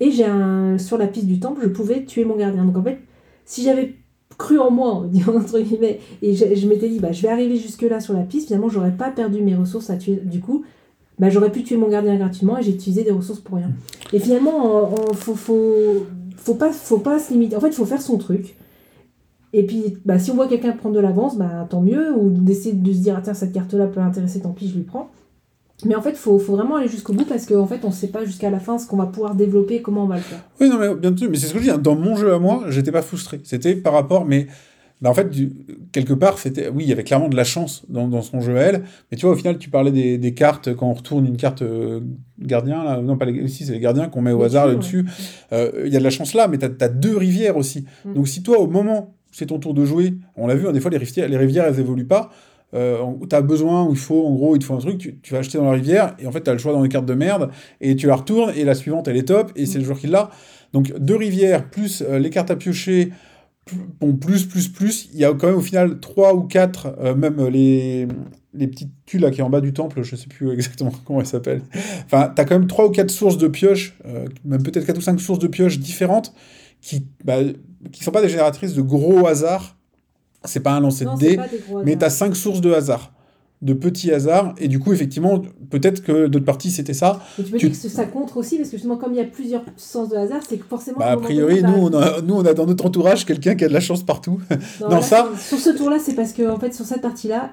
Et 0.00 0.10
j'ai 0.10 0.24
un, 0.24 0.78
sur 0.78 0.98
la 0.98 1.06
piste 1.06 1.26
du 1.26 1.40
temple, 1.40 1.60
je 1.64 1.68
pouvais 1.68 2.04
tuer 2.04 2.24
mon 2.24 2.36
gardien. 2.36 2.64
Donc 2.64 2.76
en 2.76 2.82
fait, 2.82 2.98
si 3.44 3.62
j'avais 3.62 3.94
cru 4.38 4.58
en 4.58 4.70
moi, 4.70 5.06
entre 5.28 5.60
guillemets, 5.60 6.00
et 6.22 6.34
je, 6.34 6.54
je 6.54 6.68
m'étais 6.68 6.88
dit, 6.88 7.00
bah, 7.00 7.12
je 7.12 7.22
vais 7.22 7.28
arriver 7.28 7.56
jusque-là 7.56 8.00
sur 8.00 8.14
la 8.14 8.22
piste, 8.22 8.48
finalement, 8.48 8.68
j'aurais 8.68 8.92
pas 8.96 9.10
perdu 9.10 9.42
mes 9.42 9.54
ressources 9.54 9.90
à 9.90 9.96
tuer. 9.96 10.16
Du 10.24 10.40
coup, 10.40 10.64
bah, 11.18 11.30
j'aurais 11.30 11.50
pu 11.52 11.62
tuer 11.62 11.76
mon 11.76 11.88
gardien 11.88 12.16
gratuitement 12.16 12.58
et 12.58 12.62
j'ai 12.62 12.72
utilisé 12.72 13.04
des 13.04 13.10
ressources 13.12 13.40
pour 13.40 13.56
rien. 13.56 13.70
Et 14.12 14.18
finalement, 14.18 14.90
on- 14.92 15.14
faut, 15.14 15.34
faut, 15.34 16.06
faut, 16.36 16.54
pas, 16.54 16.72
faut 16.72 16.98
pas 16.98 17.18
se 17.18 17.32
limiter. 17.32 17.56
En 17.56 17.60
fait, 17.60 17.68
il 17.68 17.74
faut 17.74 17.86
faire 17.86 18.02
son 18.02 18.18
truc. 18.18 18.56
Et 19.52 19.64
puis, 19.66 19.96
bah, 20.04 20.18
si 20.18 20.30
on 20.30 20.34
voit 20.34 20.48
quelqu'un 20.48 20.72
prendre 20.72 20.94
de 20.94 21.00
l'avance, 21.00 21.36
bah, 21.38 21.66
tant 21.70 21.80
mieux. 21.80 22.14
Ou 22.16 22.30
d'essayer 22.30 22.74
de 22.74 22.92
se 22.92 22.98
dire, 22.98 23.14
ah, 23.18 23.20
tiens, 23.22 23.34
cette 23.34 23.52
carte-là 23.52 23.86
peut 23.86 24.00
l'intéresser, 24.00 24.40
tant 24.40 24.52
pis, 24.52 24.68
je 24.68 24.76
lui 24.76 24.82
prends. 24.84 25.10
Mais 25.84 25.94
en 25.94 26.00
fait, 26.00 26.10
il 26.10 26.16
faut, 26.16 26.38
faut, 26.38 26.56
vraiment 26.56 26.76
aller 26.76 26.88
jusqu'au 26.88 27.12
bout 27.12 27.26
parce 27.26 27.44
qu'en 27.44 27.66
fait, 27.66 27.80
on 27.84 27.88
ne 27.88 27.92
sait 27.92 28.08
pas 28.08 28.24
jusqu'à 28.24 28.48
la 28.48 28.60
fin 28.60 28.78
ce 28.78 28.86
qu'on 28.86 28.96
va 28.96 29.06
pouvoir 29.06 29.34
développer, 29.34 29.82
comment 29.82 30.04
on 30.04 30.08
va 30.08 30.16
le 30.16 30.22
faire. 30.22 30.42
Oui, 30.60 30.70
non, 30.70 30.78
mais 30.78 30.94
bien 30.94 31.14
sûr, 31.14 31.28
mais 31.30 31.36
c'est 31.36 31.48
ce 31.48 31.52
que 31.52 31.58
je 31.58 31.64
dis. 31.64 31.70
Hein. 31.70 31.78
Dans 31.78 31.96
mon 31.96 32.16
jeu 32.16 32.32
à 32.32 32.38
moi, 32.38 32.64
j'étais 32.68 32.92
pas 32.92 33.02
frustré. 33.02 33.40
C'était 33.44 33.76
par 33.76 33.92
rapport, 33.92 34.24
mais 34.24 34.46
bah, 35.02 35.10
en 35.10 35.14
fait, 35.14 35.28
du, 35.28 35.52
quelque 35.92 36.14
part, 36.14 36.38
c'était, 36.38 36.68
oui, 36.68 36.84
il 36.84 36.88
y 36.88 36.92
avait 36.92 37.04
clairement 37.04 37.28
de 37.28 37.36
la 37.36 37.44
chance 37.44 37.84
dans, 37.90 38.08
dans, 38.08 38.22
son 38.22 38.40
jeu 38.40 38.56
à 38.56 38.62
elle. 38.62 38.84
Mais 39.10 39.18
tu 39.18 39.26
vois, 39.26 39.34
au 39.34 39.38
final, 39.38 39.58
tu 39.58 39.68
parlais 39.68 39.90
des, 39.90 40.16
des 40.16 40.32
cartes 40.32 40.74
quand 40.74 40.88
on 40.88 40.94
retourne 40.94 41.26
une 41.26 41.36
carte 41.36 41.60
euh, 41.60 42.00
gardien, 42.38 42.82
là, 42.82 43.02
non, 43.02 43.18
pas 43.18 43.26
les, 43.26 43.46
si, 43.48 43.66
c'est 43.66 43.72
les 43.72 43.80
gardiens 43.80 44.08
qu'on 44.08 44.22
met 44.22 44.32
au 44.32 44.42
hasard 44.42 44.66
là-dessus. 44.68 45.06
Euh, 45.52 45.70
il 45.74 45.78
ouais. 45.78 45.84
euh, 45.84 45.88
y 45.88 45.96
a 45.96 45.98
de 45.98 46.04
la 46.04 46.10
chance 46.10 46.32
là, 46.32 46.48
mais 46.48 46.56
tu 46.56 46.64
as, 46.64 46.88
deux 46.88 47.16
rivières 47.16 47.58
aussi. 47.58 47.84
Mm. 48.06 48.14
Donc, 48.14 48.28
si 48.28 48.42
toi, 48.42 48.58
au 48.58 48.66
moment, 48.66 49.14
c'est 49.30 49.46
ton 49.46 49.58
tour 49.58 49.74
de 49.74 49.84
jouer, 49.84 50.14
on 50.36 50.46
l'a 50.46 50.54
vu, 50.54 50.66
hein, 50.66 50.72
des 50.72 50.80
fois, 50.80 50.90
les 50.90 50.96
rivières, 50.96 51.28
les 51.28 51.36
rivières 51.36 51.66
elles 51.66 51.80
évoluent 51.80 52.06
pas. 52.06 52.30
Euh, 52.76 52.98
tu 53.28 53.34
as 53.34 53.42
besoin, 53.42 53.84
ou 53.84 53.92
il 53.92 53.98
faut, 53.98 54.26
en 54.26 54.34
gros, 54.34 54.54
il 54.54 54.58
te 54.58 54.64
faut 54.64 54.74
un 54.74 54.78
truc, 54.78 54.98
tu, 54.98 55.18
tu, 55.20 55.32
vas 55.32 55.40
acheter 55.40 55.58
dans 55.58 55.64
la 55.64 55.72
rivière, 55.72 56.14
et 56.18 56.26
en 56.26 56.32
fait, 56.32 56.42
tu 56.42 56.50
as 56.50 56.52
le 56.52 56.58
choix 56.58 56.72
dans 56.72 56.82
les 56.82 56.88
cartes 56.88 57.06
de 57.06 57.14
merde, 57.14 57.50
et 57.80 57.96
tu 57.96 58.06
la 58.06 58.16
retournes, 58.16 58.52
et 58.54 58.64
la 58.64 58.74
suivante, 58.74 59.08
elle 59.08 59.16
est 59.16 59.28
top, 59.28 59.52
et 59.56 59.62
mm. 59.62 59.66
c'est 59.66 59.78
le 59.78 59.84
joueur 59.84 59.98
qui 59.98 60.06
l'a. 60.06 60.30
Donc, 60.72 60.92
deux 60.98 61.16
rivières, 61.16 61.68
plus 61.70 62.02
euh, 62.06 62.18
les 62.18 62.30
cartes 62.30 62.50
à 62.50 62.56
piocher, 62.56 63.12
bon, 64.00 64.14
plus, 64.14 64.44
plus, 64.44 64.68
plus, 64.68 65.08
il 65.12 65.20
y 65.20 65.24
a 65.24 65.32
quand 65.32 65.48
même 65.48 65.56
au 65.56 65.62
final 65.62 66.00
3 66.00 66.34
ou 66.34 66.42
4, 66.42 66.96
euh, 67.00 67.14
même 67.14 67.44
les, 67.48 68.06
les 68.54 68.66
petites 68.66 68.92
tuiles 69.06 69.22
là 69.22 69.30
qui 69.30 69.40
est 69.40 69.44
en 69.44 69.50
bas 69.50 69.60
du 69.60 69.72
temple, 69.72 70.02
je 70.02 70.16
sais 70.16 70.28
plus 70.28 70.50
exactement 70.52 70.92
comment 71.04 71.20
elles 71.20 71.26
s'appellent. 71.26 71.62
Enfin, 72.04 72.32
tu 72.34 72.40
as 72.40 72.44
quand 72.44 72.58
même 72.58 72.68
3 72.68 72.86
ou 72.86 72.90
4 72.90 73.10
sources 73.10 73.38
de 73.38 73.48
pioches, 73.48 73.96
euh, 74.06 74.26
même 74.44 74.62
peut-être 74.62 74.86
4 74.86 74.98
ou 74.98 75.02
5 75.02 75.20
sources 75.20 75.38
de 75.38 75.48
pioches 75.48 75.78
différentes 75.78 76.34
qui 76.80 77.06
bah, 77.24 77.38
qui 77.92 78.04
sont 78.04 78.10
pas 78.10 78.22
des 78.22 78.28
génératrices 78.28 78.74
de 78.74 78.82
gros 78.82 79.26
hasard. 79.26 79.75
C'est 80.46 80.60
pas 80.60 80.72
un 80.72 80.80
lancer 80.80 81.04
de 81.04 81.18
dés, 81.18 81.38
mais 81.84 81.96
tu 81.96 82.04
as 82.04 82.10
5 82.10 82.34
sources 82.34 82.60
de 82.60 82.72
hasard 82.72 83.12
de 83.62 83.72
petits 83.72 84.12
hasards 84.12 84.54
et 84.58 84.68
du 84.68 84.78
coup 84.78 84.92
effectivement 84.92 85.40
peut-être 85.70 86.02
que 86.02 86.26
d'autres 86.26 86.44
parties 86.44 86.70
c'était 86.70 86.94
ça. 86.94 87.20
Et 87.38 87.42
tu 87.42 87.52
tu... 87.52 87.68
dire 87.70 87.82
que 87.82 87.88
ça 87.88 88.04
compte 88.04 88.36
aussi 88.36 88.58
parce 88.58 88.68
que 88.68 88.76
justement 88.76 88.96
comme 88.96 89.12
il 89.12 89.16
y 89.16 89.20
a 89.20 89.24
plusieurs 89.24 89.64
sens 89.76 90.10
de 90.10 90.16
hasard 90.16 90.42
c'est 90.46 90.58
que 90.58 90.64
forcément 90.64 90.98
bah, 90.98 91.12
a 91.12 91.16
priori 91.16 91.62
nous 91.62 91.72
on 91.72 91.94
a, 91.94 92.20
nous 92.20 92.34
on 92.34 92.44
a 92.44 92.52
dans 92.52 92.66
notre 92.66 92.84
entourage 92.84 93.24
quelqu'un 93.24 93.54
qui 93.54 93.64
a 93.64 93.68
de 93.68 93.72
la 93.72 93.80
chance 93.80 94.02
partout. 94.02 94.40
Non, 94.80 94.88
dans 94.88 94.96
là, 94.96 95.02
ça 95.02 95.30
sur, 95.38 95.58
ce 95.58 95.70
tour 95.70 95.88
là 95.88 95.98
c'est 95.98 96.14
parce 96.14 96.32
que 96.32 96.48
en 96.50 96.58
fait 96.58 96.74
sur 96.74 96.84
cette 96.84 97.00
partie 97.00 97.28
là 97.28 97.52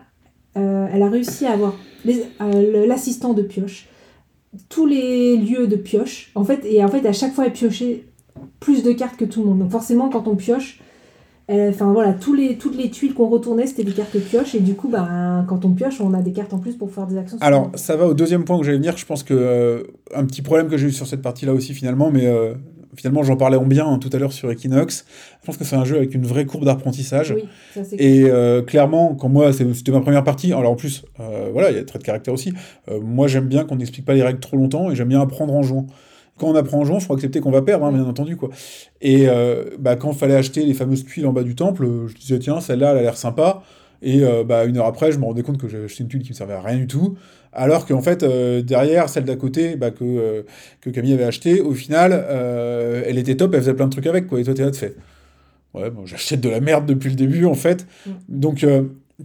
euh, 0.57 0.87
elle 0.91 1.01
a 1.01 1.09
réussi 1.09 1.45
à 1.45 1.53
avoir 1.53 1.73
euh, 2.05 2.85
l'assistant 2.85 3.33
de 3.33 3.41
pioche. 3.41 3.87
Tous 4.69 4.85
les 4.85 5.37
lieux 5.37 5.67
de 5.67 5.75
pioche 5.77 6.31
en 6.35 6.43
fait 6.43 6.65
et 6.65 6.83
en 6.83 6.89
fait 6.89 7.05
à 7.05 7.13
chaque 7.13 7.33
fois 7.33 7.45
elle 7.45 7.53
piochait 7.53 8.05
plus 8.59 8.83
de 8.83 8.91
cartes 8.91 9.15
que 9.15 9.25
tout 9.25 9.41
le 9.41 9.49
monde. 9.49 9.59
Donc 9.59 9.71
forcément 9.71 10.09
quand 10.09 10.27
on 10.27 10.35
pioche 10.35 10.81
Enfin 11.49 11.91
voilà, 11.91 12.13
tous 12.13 12.33
les, 12.33 12.57
toutes 12.57 12.77
les 12.77 12.89
tuiles 12.89 13.13
qu'on 13.13 13.27
retournait, 13.27 13.67
c'était 13.67 13.83
des 13.83 13.91
cartes 13.91 14.17
pioche. 14.17 14.55
Et 14.55 14.59
du 14.59 14.75
coup, 14.75 14.87
bah, 14.87 15.45
quand 15.47 15.65
on 15.65 15.71
pioche, 15.71 15.99
on 15.99 16.13
a 16.13 16.21
des 16.21 16.31
cartes 16.31 16.53
en 16.53 16.59
plus 16.59 16.75
pour 16.75 16.91
faire 16.91 17.05
des 17.05 17.17
actions. 17.17 17.37
Alors, 17.41 17.71
ça 17.75 17.95
va 17.97 18.07
au 18.07 18.13
deuxième 18.13 18.45
point 18.45 18.57
que 18.57 18.65
j'allais 18.65 18.77
venir. 18.77 18.95
Je 18.95 19.05
pense 19.05 19.23
que 19.23 19.33
euh, 19.33 19.83
un 20.15 20.25
petit 20.25 20.41
problème 20.41 20.69
que 20.69 20.77
j'ai 20.77 20.87
eu 20.87 20.91
sur 20.91 21.05
cette 21.05 21.21
partie-là 21.21 21.53
aussi, 21.53 21.73
finalement, 21.73 22.11
mais 22.11 22.25
euh, 22.27 22.53
finalement, 22.95 23.23
j'en 23.23 23.35
parlais 23.35 23.57
en 23.57 23.65
bien 23.65 23.85
hein, 23.85 23.99
tout 23.99 24.09
à 24.13 24.19
l'heure 24.19 24.31
sur 24.31 24.49
Equinox. 24.51 25.05
Je 25.41 25.45
pense 25.45 25.57
que 25.57 25.65
c'est 25.65 25.75
un 25.75 25.83
jeu 25.83 25.97
avec 25.97 26.15
une 26.15 26.25
vraie 26.25 26.45
courbe 26.45 26.63
d'apprentissage. 26.63 27.35
Oui, 27.35 27.83
et 27.97 28.23
euh, 28.23 28.61
clairement, 28.61 29.13
quand 29.13 29.27
moi, 29.27 29.51
c'était 29.51 29.91
ma 29.91 29.99
première 29.99 30.23
partie, 30.23 30.53
alors 30.53 30.71
en 30.71 30.75
plus, 30.77 31.03
voilà, 31.51 31.71
il 31.71 31.75
y 31.75 31.79
a 31.79 31.83
trait 31.83 31.99
de 31.99 32.05
caractère 32.05 32.33
aussi. 32.33 32.53
moi, 33.01 33.27
j'aime 33.27 33.47
bien 33.47 33.65
qu'on 33.65 33.75
n'explique 33.75 34.05
pas 34.05 34.13
les 34.13 34.23
règles 34.23 34.39
trop 34.39 34.55
longtemps 34.55 34.89
et 34.89 34.95
j'aime 34.95 35.09
bien 35.09 35.21
apprendre 35.21 35.53
en 35.53 35.61
jouant 35.61 35.87
quand 36.38 36.47
on 36.47 36.55
apprend 36.55 36.81
en 36.81 36.97
il 36.97 37.01
faut 37.01 37.14
accepter 37.14 37.39
qu'on 37.39 37.51
va 37.51 37.61
perdre, 37.61 37.85
hein, 37.85 37.91
bien 37.91 38.05
entendu. 38.05 38.35
Quoi. 38.35 38.49
Et 39.01 39.27
euh, 39.27 39.65
bah, 39.80 39.95
quand 39.95 40.11
il 40.11 40.18
fallait 40.18 40.35
acheter 40.35 40.65
les 40.65 40.73
fameuses 40.73 41.05
tuiles 41.05 41.27
en 41.27 41.34
bas 41.34 41.43
du 41.43 41.55
temple, 41.55 41.88
je 42.07 42.15
disais, 42.15 42.39
tiens, 42.39 42.60
celle-là, 42.60 42.91
elle 42.91 42.97
a 42.97 43.01
l'air 43.01 43.18
sympa. 43.18 43.64
Et 44.01 44.23
euh, 44.23 44.43
bah, 44.43 44.65
une 44.65 44.77
heure 44.77 44.85
après, 44.85 45.11
je 45.11 45.19
me 45.19 45.26
rendais 45.26 45.43
compte 45.43 45.57
que 45.57 45.68
j'avais 45.69 45.85
acheté 45.85 46.03
une 46.03 46.10
tuile 46.10 46.23
qui 46.23 46.31
ne 46.31 46.35
servait 46.35 46.53
à 46.53 46.61
rien 46.61 46.77
du 46.77 46.88
tout. 46.88 47.15
Alors 47.53 47.85
qu'en 47.85 48.01
fait, 48.01 48.23
euh, 48.23 48.61
derrière, 48.61 49.10
celle 49.10 49.26
d'à 49.26 49.35
côté 49.35 49.76
bah, 49.76 49.91
que, 49.91 50.03
euh, 50.03 50.43
que 50.81 50.89
Camille 50.89 51.14
avait 51.14 51.23
acheté, 51.23 51.61
au 51.61 51.73
final, 51.73 52.11
euh, 52.14 53.03
elle 53.05 53.18
était 53.18 53.38
top, 53.38 53.53
elle 53.53 53.61
faisait 53.61 53.73
plein 53.73 53.85
de 53.85 53.91
trucs 53.91 54.07
avec. 54.07 54.27
Quoi, 54.27 54.39
et 54.39 54.43
toi, 54.43 54.53
t'es 54.53 54.64
là, 54.64 54.72
de 54.72 54.76
fait. 54.76 54.95
Ouais, 55.73 55.89
bon, 55.89 56.05
j'achète 56.05 56.41
de 56.41 56.49
la 56.49 56.60
merde 56.60 56.85
depuis 56.85 57.10
le 57.10 57.15
début, 57.15 57.45
en 57.45 57.55
fait. 57.55 57.88
Mm. 58.05 58.11
Donc, 58.27 58.65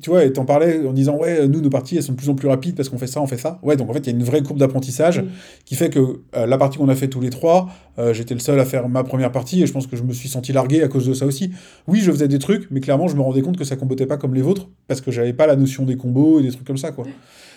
tu 0.01 0.11
vois, 0.11 0.25
et 0.25 0.33
t'en 0.33 0.45
parlais 0.45 0.87
en 0.87 0.93
disant, 0.93 1.17
ouais, 1.17 1.47
nous, 1.49 1.61
nos 1.61 1.71
parties, 1.71 1.97
elles 1.97 2.03
sont 2.03 2.13
de 2.13 2.17
plus 2.17 2.29
en 2.29 2.35
plus 2.35 2.49
rapides 2.49 2.75
parce 2.75 2.89
qu'on 2.89 2.99
fait 2.99 3.07
ça, 3.07 3.21
on 3.21 3.27
fait 3.27 3.37
ça. 3.39 3.59
Ouais, 3.63 3.77
donc 3.77 3.91
en 3.91 3.93
fait, 3.93 4.01
il 4.01 4.07
y 4.07 4.09
a 4.11 4.13
une 4.13 4.25
vraie 4.25 4.43
courbe 4.43 4.59
d'apprentissage 4.59 5.19
oui. 5.19 5.31
qui 5.65 5.75
fait 5.75 5.91
que 5.91 6.21
euh, 6.37 6.47
la 6.47 6.59
partie 6.59 6.79
qu'on 6.79 6.89
a 6.89 6.95
fait 6.95 7.09
tous 7.09 7.21
les 7.21 7.31
trois, 7.31 7.69
euh, 7.99 8.13
j'étais 8.13 8.35
le 8.35 8.41
seul 8.41 8.59
à 8.61 8.65
faire 8.65 8.89
ma 8.89 9.05
première 9.05 9.33
partie 9.33 9.63
et 9.63 9.67
je 9.67 9.73
pense 9.73 9.87
que 9.87 9.97
je 9.97 10.03
me 10.03 10.13
suis 10.13 10.29
senti 10.29 10.53
largué 10.53 10.83
à 10.83 10.89
cause 10.89 11.07
de 11.07 11.15
ça 11.15 11.27
aussi. 11.27 11.51
Oui, 11.87 12.01
je 12.01 12.11
faisais 12.11 12.29
des 12.29 12.39
trucs, 12.39 12.71
mais 12.71 12.81
clairement, 12.81 13.09
je 13.09 13.17
me 13.17 13.23
rendais 13.23 13.43
compte 13.43 13.57
que 13.57 13.65
ça 13.65 13.77
combotait 13.77 14.07
pas 14.07 14.17
comme 14.17 14.35
les 14.35 14.43
vôtres 14.43 14.69
parce 14.87 15.01
que 15.01 15.11
j'avais 15.11 15.33
pas 15.33 15.47
la 15.47 15.57
notion 15.57 15.85
des 15.85 15.97
combos 15.97 16.41
et 16.41 16.43
des 16.43 16.51
trucs 16.51 16.67
comme 16.67 16.77
ça, 16.77 16.93
quoi. 16.93 17.05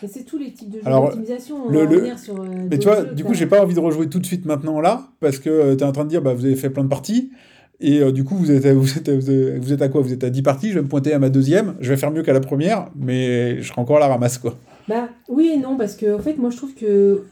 Et 0.03 0.07
c'est 0.07 0.23
tous 0.23 0.38
les 0.38 0.51
types 0.51 0.69
de 0.69 0.80
jeux 0.80 0.84
d'optimisation. 0.84 1.69
Le, 1.69 1.85
le... 1.85 2.18
sur, 2.18 2.41
euh, 2.41 2.45
mais 2.69 2.80
tu 2.80 2.88
vois, 2.88 3.01
jeux, 3.01 3.13
du 3.13 3.23
coup, 3.23 3.34
j'ai 3.34 3.45
pas 3.45 3.61
envie 3.61 3.76
de 3.76 3.80
rejouer 3.80 4.09
tout 4.09 4.19
de 4.19 4.26
suite 4.26 4.45
maintenant 4.45 4.81
là 4.81 5.09
parce 5.19 5.38
que 5.38 5.76
tu 5.76 5.84
es 5.84 5.88
en 5.88 5.91
train 5.91 6.05
de 6.05 6.09
dire, 6.09 6.22
bah, 6.22 6.34
vous 6.34 6.45
avez 6.45 6.55
fait 6.55 6.69
plein 6.69 6.84
de 6.84 6.89
parties. 6.89 7.31
Et 7.82 7.99
euh, 7.99 8.12
du 8.12 8.24
coup, 8.24 8.36
vous 8.36 8.52
êtes, 8.52 8.66
êtes, 8.66 8.78
vous 8.78 9.74
êtes 9.74 9.82
à 9.82 9.90
quoi? 9.90 10.02
Vous 10.02 10.14
êtes 10.14 10.24
à 10.24 10.30
10 10.30 10.41
parties, 10.44 10.70
je 10.70 10.76
vais 10.76 10.84
me 10.84 10.88
pointer 10.88 11.14
à 11.14 11.20
ma 11.20 11.30
deuxième, 11.30 11.74
je 11.80 11.90
vais 11.90 11.98
faire 11.98 12.12
mieux 12.12 12.22
qu'à 12.22 12.34
la 12.34 12.40
première, 12.40 12.90
mais 12.95 13.62
je 13.62 13.68
serai 13.68 13.82
encore 13.82 13.98
à 13.98 13.99
la 13.99 14.08
ramasse, 14.08 14.38
quoi. 14.38 14.56
Bah 14.88 15.10
oui 15.30 15.52
et 15.56 15.58
non, 15.58 15.78
parce 15.78 15.95
que 15.95 16.16
en 16.16 16.20
fait, 16.20 16.38
moi 16.38 16.49
je 16.49 16.58
trouve 16.58 16.74
que 16.74 17.24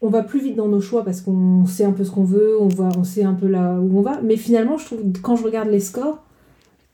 on 0.00 0.08
va 0.08 0.22
plus 0.22 0.40
vite 0.40 0.56
dans 0.56 0.68
nos 0.68 0.80
choix 0.80 1.04
parce 1.04 1.20
qu'on 1.20 1.64
sait 1.66 1.84
un 1.84 1.92
peu 1.92 2.04
ce 2.04 2.10
qu'on 2.10 2.24
veut, 2.24 2.56
on, 2.60 2.68
voit, 2.68 2.90
on 2.98 3.04
sait 3.04 3.24
un 3.24 3.34
peu 3.34 3.46
là 3.46 3.78
où 3.80 3.98
on 3.98 4.02
va, 4.02 4.20
mais 4.22 4.36
finalement, 4.36 4.78
je 4.78 4.86
trouve 4.86 5.00
quand 5.22 5.36
je 5.36 5.44
regarde 5.44 5.68
les 5.68 5.80
scores, 5.80 6.22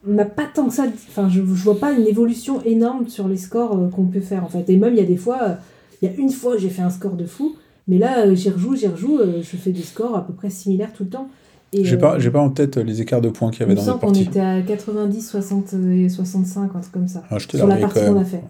on 0.08 0.12
n'a 0.14 0.24
pas 0.24 0.46
tant 0.52 0.66
que 0.66 0.74
ça, 0.74 0.86
enfin, 1.08 1.28
je, 1.28 1.40
je 1.40 1.62
vois 1.62 1.78
pas 1.78 1.92
une 1.92 2.06
évolution 2.06 2.60
énorme 2.62 3.08
sur 3.08 3.28
les 3.28 3.36
scores 3.36 3.78
euh, 3.78 3.88
qu'on 3.88 4.06
peut 4.06 4.20
faire 4.20 4.44
en 4.44 4.48
fait. 4.48 4.68
Et 4.70 4.76
même, 4.76 4.94
il 4.94 4.98
y 4.98 5.02
a 5.02 5.06
des 5.06 5.16
fois, 5.16 5.38
euh, 5.42 5.54
il 6.00 6.10
y 6.10 6.12
a 6.12 6.14
une 6.16 6.30
fois, 6.30 6.56
j'ai 6.56 6.70
fait 6.70 6.82
un 6.82 6.90
score 6.90 7.14
de 7.14 7.26
fou, 7.26 7.54
mais 7.86 7.98
là, 7.98 8.32
j'y 8.34 8.50
rejoue, 8.50 8.74
j'y 8.74 8.88
rejoue, 8.88 9.20
je 9.40 9.56
fais 9.56 9.70
des 9.70 9.82
scores 9.82 10.16
à 10.16 10.26
peu 10.26 10.32
près 10.32 10.50
similaires 10.50 10.92
tout 10.92 11.04
le 11.04 11.10
temps. 11.10 11.28
J'ai 11.72 11.96
pas, 11.96 12.18
j'ai 12.18 12.30
pas 12.30 12.40
en 12.40 12.50
tête 12.50 12.76
les 12.76 13.00
écarts 13.00 13.22
de 13.22 13.30
points 13.30 13.50
qu'il 13.50 13.60
y 13.60 13.62
avait 13.64 13.74
dans 13.74 13.84
notre 13.84 13.98
partie. 13.98 14.20
On 14.20 14.30
était 14.30 14.40
à 14.40 14.60
90, 14.60 15.22
60 15.22 15.74
et 15.90 16.08
65, 16.08 16.70
un 16.74 16.80
truc 16.80 16.92
comme 16.92 17.08
ça. 17.08 17.22
Ah, 17.30 17.38
sur 17.38 17.66
la 17.66 17.76
partie 17.76 18.00
qu'on 18.00 18.20
a 18.20 18.24
fait. 18.24 18.42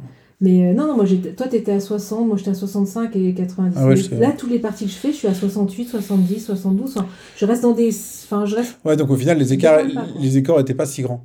Mais 0.43 0.66
euh, 0.66 0.74
non, 0.74 0.89
non, 0.89 0.97
moi, 0.97 1.05
toi, 1.36 1.47
t'étais 1.47 1.70
à 1.70 1.78
60, 1.78 2.27
moi, 2.27 2.36
j'étais 2.36 2.51
à 2.51 2.55
65 2.55 3.15
et 3.15 3.32
90. 3.32 3.77
Ah 3.78 3.86
ouais, 3.86 3.94
là, 4.19 4.32
toutes 4.36 4.51
les 4.51 4.59
parties 4.59 4.86
que 4.86 4.90
je 4.90 4.97
fais, 4.97 5.12
je 5.12 5.16
suis 5.16 5.28
à 5.28 5.35
68, 5.35 5.86
70, 5.86 6.40
72. 6.47 6.97
Enfin, 6.97 7.07
je 7.36 7.47
reste 7.47 7.62
dans 7.62 7.70
des... 7.70 7.90
Enfin, 7.90 8.44
je 8.44 8.57
reste... 8.57 8.77
Ouais, 8.85 8.97
donc 8.97 9.09
au 9.11 9.16
final, 9.16 9.39
les 9.39 9.53
écarts, 9.53 9.82
les 10.19 10.36
écarts 10.39 10.65
pas 10.77 10.86
si 10.86 11.03
grands. 11.03 11.24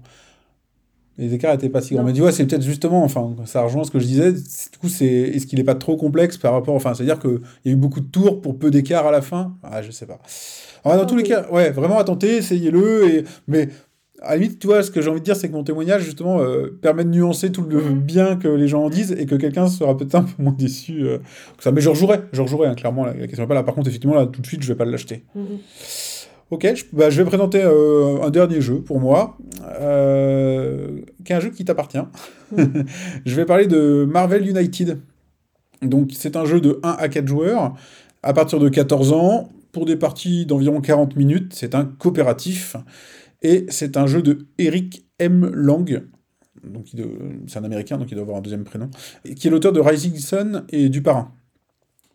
Les 1.17 1.33
écarts 1.33 1.55
étaient 1.55 1.69
pas 1.69 1.81
si 1.81 1.95
grands. 1.95 2.03
Non. 2.03 2.09
Mais 2.09 2.13
tu 2.13 2.21
vois, 2.21 2.31
c'est 2.31 2.45
peut-être 2.45 2.61
justement, 2.61 3.03
enfin, 3.03 3.35
ça 3.45 3.63
rejoint 3.63 3.83
ce 3.83 3.89
que 3.89 3.97
je 3.97 4.05
disais. 4.05 4.33
Du 4.33 4.77
coup, 4.79 4.87
c'est 4.87 5.07
est-ce 5.07 5.47
qu'il 5.47 5.59
est 5.59 5.63
pas 5.63 5.73
trop 5.73 5.97
complexe 5.97 6.37
par 6.37 6.53
rapport, 6.53 6.75
enfin, 6.75 6.93
c'est-à-dire 6.93 7.17
qu'il 7.17 7.39
y 7.65 7.69
a 7.69 7.71
eu 7.71 7.75
beaucoup 7.75 8.01
de 8.01 8.05
tours 8.05 8.39
pour 8.39 8.59
peu 8.59 8.69
d'écart 8.69 9.07
à 9.07 9.11
la 9.11 9.23
fin? 9.23 9.55
Ah, 9.63 9.81
je 9.81 9.89
sais 9.89 10.05
pas. 10.05 10.19
Ah, 10.89 10.97
dans 10.97 11.05
tous 11.05 11.15
les 11.15 11.23
cas, 11.23 11.47
ouais, 11.51 11.71
vraiment 11.71 11.97
à 11.97 12.03
tenter, 12.03 12.37
essayez-le. 12.37 13.09
Et... 13.09 13.23
Mais 13.47 13.69
à 14.21 14.31
la 14.31 14.37
limite, 14.37 14.59
tu 14.59 14.67
vois, 14.67 14.81
ce 14.81 14.89
que 14.91 15.01
j'ai 15.01 15.09
envie 15.09 15.19
de 15.19 15.25
dire, 15.25 15.35
c'est 15.35 15.47
que 15.47 15.53
mon 15.53 15.63
témoignage, 15.63 16.03
justement, 16.03 16.39
euh, 16.41 16.77
permet 16.81 17.03
de 17.03 17.09
nuancer 17.09 17.51
tout 17.51 17.61
le 17.61 17.79
bien 17.93 18.35
que 18.35 18.47
les 18.47 18.67
gens 18.67 18.83
en 18.83 18.89
disent 18.89 19.15
et 19.17 19.25
que 19.25 19.35
quelqu'un 19.35 19.67
sera 19.67 19.95
peut-être 19.95 20.15
un 20.15 20.23
peu 20.23 20.41
moins 20.43 20.55
déçu 20.57 21.03
euh, 21.03 21.19
que 21.57 21.63
ça. 21.63 21.71
Mais 21.71 21.81
je 21.81 21.89
rejouerai, 21.89 22.21
je 22.31 22.41
rejouerai, 22.41 22.67
hein, 22.67 22.75
clairement, 22.75 23.05
la, 23.05 23.13
la 23.13 23.27
question 23.27 23.45
pas 23.47 23.53
là. 23.53 23.63
Par 23.63 23.75
contre, 23.75 23.87
effectivement, 23.89 24.15
là, 24.15 24.25
tout 24.25 24.41
de 24.41 24.47
suite, 24.47 24.63
je 24.63 24.67
vais 24.67 24.75
pas 24.75 24.85
l'acheter. 24.85 25.23
Mm 25.35 25.41
-hmm. 25.41 26.27
Ok, 26.49 26.65
je, 26.75 26.83
bah, 26.93 27.09
je 27.09 27.21
vais 27.21 27.27
présenter 27.27 27.61
euh, 27.61 28.23
un 28.23 28.29
dernier 28.29 28.61
jeu 28.61 28.81
pour 28.81 28.99
moi, 29.01 29.37
qui 31.23 31.33
est 31.33 31.35
un 31.35 31.41
jeu 31.41 31.49
qui 31.49 31.65
t'appartient. 31.65 32.05
Mm. 32.51 32.63
je 33.25 33.35
vais 33.35 33.45
parler 33.45 33.67
de 33.67 34.05
Marvel 34.09 34.47
United. 34.47 34.97
Donc, 35.81 36.11
c'est 36.13 36.35
un 36.35 36.45
jeu 36.45 36.59
de 36.61 36.79
1 36.83 36.89
à 36.89 37.07
4 37.09 37.27
joueurs, 37.27 37.75
à 38.23 38.33
partir 38.33 38.59
de 38.59 38.69
14 38.69 39.11
ans, 39.11 39.49
pour 39.77 39.85
des 39.85 39.95
parties 39.95 40.47
d'environ 40.47 40.81
40 40.81 41.15
minutes. 41.15 41.53
C'est 41.53 41.75
un 41.75 41.85
coopératif. 41.85 42.75
Et 43.43 43.67
c'est 43.69 43.95
un 43.95 44.07
jeu 44.07 44.23
de 44.23 44.47
Eric 44.57 45.05
M. 45.19 45.51
Lang. 45.53 46.03
Donc, 46.63 46.87
c'est 47.45 47.59
un 47.59 47.63
américain, 47.63 47.99
donc 47.99 48.09
il 48.09 48.15
doit 48.15 48.23
avoir 48.23 48.39
un 48.39 48.41
deuxième 48.41 48.63
prénom. 48.63 48.89
Qui 49.35 49.47
est 49.47 49.51
l'auteur 49.51 49.73
de 49.73 49.79
Rising 49.79 50.17
Sun 50.17 50.65
et 50.69 50.89
du 50.89 51.03
Parrain. 51.03 51.31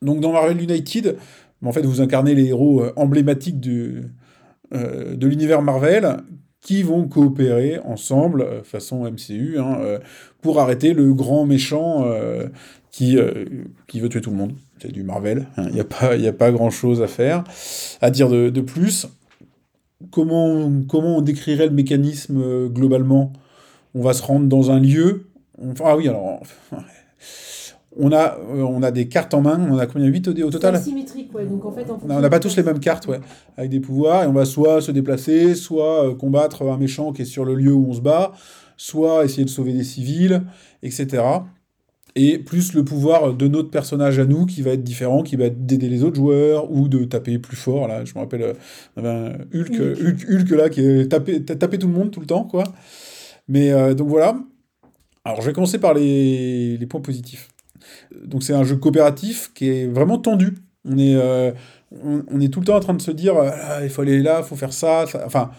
Donc, 0.03 0.19
dans 0.19 0.33
Marvel 0.33 0.61
United, 0.61 1.17
en 1.65 1.71
fait, 1.71 1.83
vous 1.83 2.01
incarnez 2.01 2.35
les 2.35 2.47
héros 2.47 2.83
emblématiques 2.97 3.61
du, 3.61 4.03
euh, 4.75 5.15
de 5.15 5.27
l'univers 5.29 5.63
Marvel 5.63 6.17
qui 6.63 6.83
vont 6.83 7.07
coopérer 7.07 7.79
ensemble, 7.85 8.43
euh, 8.43 8.63
façon 8.65 9.05
MCU, 9.05 9.59
hein, 9.61 9.79
euh, 9.81 9.99
pour 10.41 10.59
arrêter 10.59 10.95
le 10.95 11.15
grand 11.15 11.47
méchant 11.47 12.05
euh, 12.07 12.49
qui, 12.91 13.19
euh, 13.19 13.45
qui 13.87 14.01
veut 14.01 14.09
tuer 14.09 14.21
tout 14.21 14.31
le 14.31 14.37
monde. 14.37 14.55
C'est 14.83 14.91
du 14.91 15.05
Marvel, 15.05 15.47
il 15.57 15.61
hein, 15.63 15.71
n'y 15.71 15.79
a 15.79 15.85
pas, 15.85 16.17
y 16.17 16.27
a 16.27 16.33
pas 16.33 16.51
grand-chose 16.51 17.03
à 17.03 17.07
faire, 17.07 17.45
à 18.01 18.11
dire 18.11 18.29
de, 18.29 18.51
de, 18.51 18.61
plus. 18.61 19.07
Comment, 20.11 20.73
comment 20.89 21.19
on 21.19 21.21
décrirait 21.21 21.67
le 21.69 21.73
mécanisme 21.73 22.41
euh, 22.43 22.69
globalement? 22.69 23.33
On 23.95 24.03
va 24.03 24.13
se 24.13 24.25
rendre 24.25 24.49
dans 24.49 24.73
un 24.73 24.81
lieu. 24.81 25.29
On, 25.57 25.73
ah 25.85 25.97
oui, 25.97 26.09
alors... 26.09 26.41
On 27.95 28.11
a, 28.11 28.39
euh, 28.39 28.63
on 28.63 28.83
a 28.83 28.91
des 28.91 29.07
cartes 29.07 29.35
en 29.35 29.43
main, 29.43 29.69
on 29.71 29.79
a 29.79 29.87
combien 29.87 30.09
8 30.09 30.29
au, 30.29 30.31
au 30.31 30.51
total? 30.51 30.81
Ouais. 31.35 31.45
Donc 31.45 31.65
en 31.67 31.73
fait, 31.73 31.89
en 31.91 32.01
On 32.09 32.21
n'a 32.21 32.31
pas 32.31 32.41
tous 32.41 32.57
les 32.57 32.63
mêmes 32.63 32.81
cartes, 32.81 33.07
ouais, 33.07 33.21
avec 33.59 33.71
des 33.71 33.81
pouvoirs, 33.81 34.25
et 34.25 34.27
on 34.27 34.33
va 34.33 34.47
soit 34.47 34.81
se 34.81 34.91
déplacer, 34.91 35.55
soit 35.55 36.09
euh, 36.09 36.15
combattre 36.15 36.63
un 36.63 36.79
méchant 36.79 37.13
qui 37.13 37.23
est 37.23 37.27
sur 37.27 37.45
le 37.45 37.55
lieu 37.55 37.73
où 37.73 37.87
on 37.91 37.93
se 37.93 38.01
bat, 38.01 38.33
soit 38.79 39.27
essayer 39.27 39.45
de 39.45 39.51
sauver 39.51 39.75
des 39.75 39.85
civils, 39.85 40.43
etc. 40.83 41.23
Et 42.15 42.39
plus 42.39 42.75
le 42.75 42.85
pouvoir 42.85 43.33
de 43.33 43.49
notre 43.49 43.71
personnage 43.71 44.19
à 44.19 44.27
nous 44.27 44.45
qui 44.45 44.61
va 44.61 44.73
être 44.73 44.83
différent, 44.85 45.23
qui 45.23 45.37
va 45.37 45.47
être 45.47 45.65
d'aider 45.65 45.89
les 45.89 46.03
autres 46.05 46.17
joueurs 46.17 46.71
ou 46.71 46.89
de 46.89 47.05
taper 47.05 47.39
plus 47.39 47.57
fort. 47.57 47.89
Là, 47.89 48.05
je 48.05 48.13
me 48.15 48.19
rappelle, 48.21 48.55
euh, 48.99 49.33
Hulk, 49.55 49.71
Hulk. 49.81 50.27
Hulk, 50.31 50.51
là 50.51 50.69
qui 50.69 50.81
est 50.83 51.09
tapé, 51.09 51.79
tout 51.79 51.87
le 51.87 51.93
monde 51.95 52.11
tout 52.11 52.21
le 52.21 52.27
temps, 52.27 52.45
quoi. 52.45 52.65
Mais 53.49 53.73
euh, 53.73 53.95
donc 53.95 54.09
voilà. 54.09 54.37
Alors 55.25 55.41
je 55.41 55.47
vais 55.47 55.53
commencer 55.53 55.79
par 55.79 55.95
les, 55.95 56.77
les 56.77 56.87
points 56.87 57.01
positifs. 57.01 57.49
Donc 58.25 58.43
c'est 58.43 58.55
un 58.55 58.65
jeu 58.65 58.77
coopératif 58.77 59.53
qui 59.55 59.69
est 59.69 59.87
vraiment 59.87 60.19
tendu. 60.19 60.55
On 60.85 60.99
est, 60.99 61.15
euh, 61.17 61.53
on, 62.05 62.23
on 62.31 62.41
est 62.41 62.49
tout 62.53 62.61
le 62.61 62.67
temps 62.67 62.77
en 62.77 62.81
train 62.81 62.95
de 62.95 63.03
se 63.03 63.11
dire, 63.11 63.35
Ah, 63.39 63.81
il 63.85 63.89
faut 63.91 64.03
aller 64.03 64.21
là, 64.23 64.41
il 64.43 64.45
faut 64.47 64.57
faire 64.57 64.73
ça. 64.73 65.07
ça- 65.07 65.23
Enfin, 65.27 65.51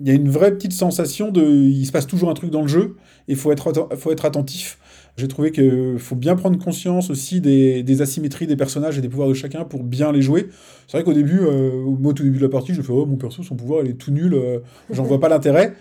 il 0.00 0.08
y 0.08 0.10
a 0.10 0.14
une 0.14 0.28
vraie 0.30 0.52
petite 0.52 0.72
sensation 0.72 1.30
de, 1.30 1.42
il 1.44 1.86
se 1.86 1.92
passe 1.92 2.06
toujours 2.06 2.30
un 2.30 2.34
truc 2.34 2.50
dans 2.50 2.62
le 2.62 2.68
jeu, 2.68 2.96
et 3.28 3.32
il 3.32 3.36
faut 3.36 3.52
être, 3.52 3.88
faut 3.96 4.10
être 4.12 4.24
attentif. 4.24 4.78
J'ai 5.16 5.28
trouvé 5.28 5.52
qu'il 5.52 5.96
faut 5.98 6.16
bien 6.16 6.34
prendre 6.34 6.58
conscience 6.58 7.08
aussi 7.08 7.40
des, 7.40 7.84
des 7.84 8.02
asymétries 8.02 8.48
des 8.48 8.56
personnages 8.56 8.98
et 8.98 9.00
des 9.00 9.08
pouvoirs 9.08 9.28
de 9.28 9.34
chacun 9.34 9.64
pour 9.64 9.84
bien 9.84 10.10
les 10.10 10.22
jouer. 10.22 10.48
C'est 10.88 10.96
vrai 10.96 11.04
qu'au 11.04 11.12
début, 11.12 11.38
euh, 11.40 11.84
moi, 11.84 12.10
au 12.10 12.14
tout 12.14 12.24
début 12.24 12.38
de 12.38 12.42
la 12.42 12.48
partie, 12.48 12.74
je 12.74 12.82
fais 12.82 12.92
oh, 12.92 13.06
mon 13.06 13.16
perso, 13.16 13.42
son 13.42 13.54
pouvoir, 13.54 13.84
il 13.84 13.90
est 13.90 13.94
tout 13.94 14.10
nul, 14.10 14.34
euh, 14.34 14.58
j'en 14.90 15.04
vois 15.04 15.20
pas 15.20 15.28
l'intérêt. 15.28 15.74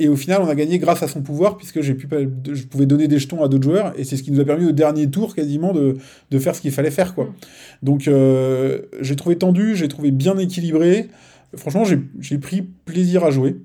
Et 0.00 0.08
au 0.08 0.16
final, 0.16 0.40
on 0.42 0.48
a 0.48 0.54
gagné 0.54 0.78
grâce 0.78 1.02
à 1.02 1.08
son 1.08 1.20
pouvoir, 1.20 1.56
puisque 1.56 1.82
j'ai 1.82 1.94
pu, 1.94 2.08
je 2.52 2.64
pouvais 2.64 2.86
donner 2.86 3.06
des 3.06 3.18
jetons 3.18 3.44
à 3.44 3.48
d'autres 3.48 3.64
joueurs, 3.64 3.92
et 3.96 4.04
c'est 4.04 4.16
ce 4.16 4.22
qui 4.22 4.32
nous 4.32 4.40
a 4.40 4.44
permis 4.44 4.64
au 4.64 4.72
dernier 4.72 5.08
tour 5.10 5.34
quasiment 5.34 5.72
de, 5.72 5.98
de 6.30 6.38
faire 6.38 6.56
ce 6.56 6.62
qu'il 6.62 6.72
fallait 6.72 6.90
faire. 6.90 7.14
quoi. 7.14 7.26
Mm. 7.26 7.34
Donc 7.82 8.08
euh, 8.08 8.80
j'ai 9.02 9.14
trouvé 9.14 9.36
tendu, 9.36 9.76
j'ai 9.76 9.88
trouvé 9.88 10.10
bien 10.10 10.36
équilibré. 10.38 11.08
Franchement, 11.54 11.84
j'ai 11.84 12.38
pris 12.38 12.62
plaisir 12.62 13.24
à 13.24 13.30
jouer. 13.30 13.56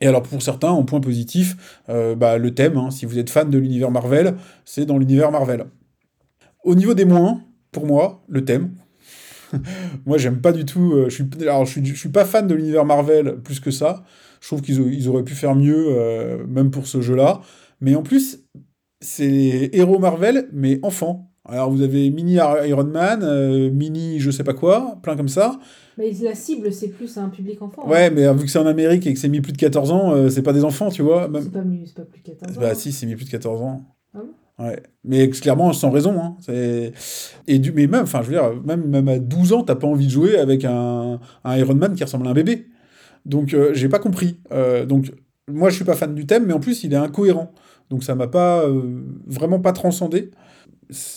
Et 0.00 0.06
alors 0.06 0.22
pour 0.22 0.42
certains, 0.42 0.70
en 0.70 0.84
point 0.84 1.00
positif, 1.00 1.80
euh, 1.88 2.14
bah, 2.14 2.38
le 2.38 2.54
thème, 2.54 2.76
hein, 2.76 2.90
si 2.90 3.06
vous 3.06 3.18
êtes 3.18 3.30
fan 3.30 3.50
de 3.50 3.58
l'univers 3.58 3.90
Marvel, 3.90 4.36
c'est 4.64 4.86
dans 4.86 4.98
l'univers 4.98 5.30
Marvel. 5.32 5.66
Au 6.64 6.74
niveau 6.74 6.94
des 6.94 7.04
moins, 7.04 7.42
pour 7.72 7.86
moi, 7.86 8.22
le 8.28 8.44
thème. 8.44 8.72
moi, 10.06 10.18
j'aime 10.18 10.40
pas 10.40 10.52
du 10.52 10.64
tout. 10.64 10.92
euh, 10.94 11.08
je 11.08 11.14
suis, 11.16 11.24
alors, 11.42 11.64
je 11.66 11.72
suis, 11.80 11.96
suis 11.96 12.08
pas 12.10 12.24
fan 12.24 12.46
de 12.46 12.54
l'univers 12.54 12.84
Marvel 12.84 13.36
plus 13.42 13.60
que 13.60 13.70
ça. 13.70 14.04
Je 14.40 14.46
trouve 14.48 14.62
qu'ils 14.62 14.80
au- 14.80 14.88
ils 14.88 15.08
auraient 15.08 15.24
pu 15.24 15.34
faire 15.34 15.54
mieux, 15.54 15.86
euh, 15.88 16.46
même 16.46 16.70
pour 16.70 16.86
ce 16.86 17.00
jeu-là. 17.00 17.40
Mais 17.80 17.94
en 17.94 18.02
plus, 18.02 18.40
c'est 19.00 19.70
héros 19.72 19.98
Marvel, 19.98 20.48
mais 20.52 20.80
enfants. 20.82 21.27
Alors 21.48 21.70
vous 21.70 21.80
avez 21.80 22.10
mini 22.10 22.34
Iron 22.34 22.84
Man, 22.84 23.22
euh, 23.22 23.70
mini 23.70 24.20
je 24.20 24.30
sais 24.30 24.44
pas 24.44 24.52
quoi, 24.52 24.98
plein 25.02 25.16
comme 25.16 25.28
ça. 25.28 25.58
Mais 25.96 26.12
la 26.22 26.34
cible, 26.34 26.72
c'est 26.72 26.88
plus 26.88 27.16
un 27.16 27.28
public 27.30 27.60
enfant. 27.62 27.82
hein. 27.86 27.90
Ouais, 27.90 28.10
mais 28.10 28.24
euh, 28.24 28.32
vu 28.34 28.44
que 28.44 28.50
c'est 28.50 28.58
en 28.58 28.66
Amérique 28.66 29.06
et 29.06 29.14
que 29.14 29.18
c'est 29.18 29.28
mis 29.28 29.40
plus 29.40 29.52
de 29.52 29.56
14 29.56 29.90
ans, 29.90 30.12
euh, 30.12 30.28
c'est 30.28 30.42
pas 30.42 30.52
des 30.52 30.62
enfants, 30.62 30.90
tu 30.90 31.02
vois. 31.02 31.26
Même... 31.26 31.42
C'est 31.42 31.50
pas, 31.94 32.02
plus 32.02 32.20
de 32.20 32.28
14 32.28 32.56
ans. 32.56 32.60
Bah 32.60 32.68
hein. 32.70 32.74
si, 32.74 32.92
c'est 32.92 33.06
mis 33.06 33.16
plus 33.16 33.24
de 33.24 33.30
14 33.30 33.62
ans. 33.62 33.82
Ah 34.14 34.20
Ouais. 34.60 34.82
Mais 35.04 35.28
clairement, 35.30 35.72
sans 35.72 35.90
raison. 35.90 36.20
Hein. 36.20 36.36
Et 37.46 37.58
du... 37.58 37.72
Mais 37.72 37.86
même, 37.86 38.02
enfin, 38.02 38.20
je 38.22 38.28
veux 38.28 38.34
dire, 38.34 38.52
même, 38.64 38.86
même 38.86 39.08
à 39.08 39.18
12 39.18 39.52
ans, 39.54 39.62
t'as 39.62 39.74
pas 39.76 39.86
envie 39.86 40.06
de 40.06 40.10
jouer 40.10 40.36
avec 40.36 40.64
un, 40.64 41.18
un 41.44 41.56
Iron 41.56 41.74
Man 41.74 41.94
qui 41.94 42.04
ressemble 42.04 42.26
à 42.26 42.30
un 42.30 42.34
bébé. 42.34 42.66
Donc, 43.24 43.54
euh, 43.54 43.70
j'ai 43.72 43.88
pas 43.88 43.98
compris. 43.98 44.38
Donc, 44.86 45.12
moi, 45.48 45.70
je 45.70 45.76
suis 45.76 45.84
pas 45.84 45.94
fan 45.94 46.14
du 46.14 46.26
thème, 46.26 46.46
mais 46.46 46.52
en 46.52 46.60
plus, 46.60 46.84
il 46.84 46.92
est 46.92 46.96
incohérent. 46.96 47.52
Donc, 47.90 48.04
ça 48.04 48.14
m'a 48.14 48.26
pas... 48.28 48.64
vraiment 49.26 49.60
pas 49.60 49.72
transcendé. 49.72 50.30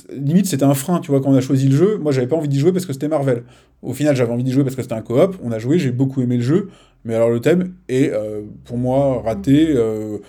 Limite, 0.09 0.47
c'était 0.47 0.65
un 0.65 0.73
frein, 0.73 0.99
tu 0.99 1.11
vois, 1.11 1.21
quand 1.21 1.29
on 1.29 1.35
a 1.35 1.41
choisi 1.41 1.69
le 1.69 1.75
jeu. 1.75 1.97
Moi, 1.97 2.11
j'avais 2.11 2.27
pas 2.27 2.35
envie 2.35 2.49
d'y 2.49 2.59
jouer 2.59 2.73
parce 2.73 2.85
que 2.85 2.93
c'était 2.93 3.07
Marvel. 3.07 3.43
Au 3.81 3.93
final, 3.93 4.15
j'avais 4.15 4.31
envie 4.31 4.43
d'y 4.43 4.51
jouer 4.51 4.63
parce 4.63 4.75
que 4.75 4.81
c'était 4.81 4.95
un 4.95 5.01
coop. 5.01 5.37
On 5.41 5.51
a 5.51 5.59
joué, 5.59 5.79
j'ai 5.79 5.91
beaucoup 5.91 6.21
aimé 6.21 6.37
le 6.37 6.43
jeu. 6.43 6.69
Mais 7.05 7.15
alors, 7.15 7.29
le 7.29 7.39
thème 7.39 7.73
est, 7.87 8.11
euh, 8.11 8.41
pour 8.65 8.77
moi, 8.77 9.21
raté 9.23 9.67
euh, 9.69 10.19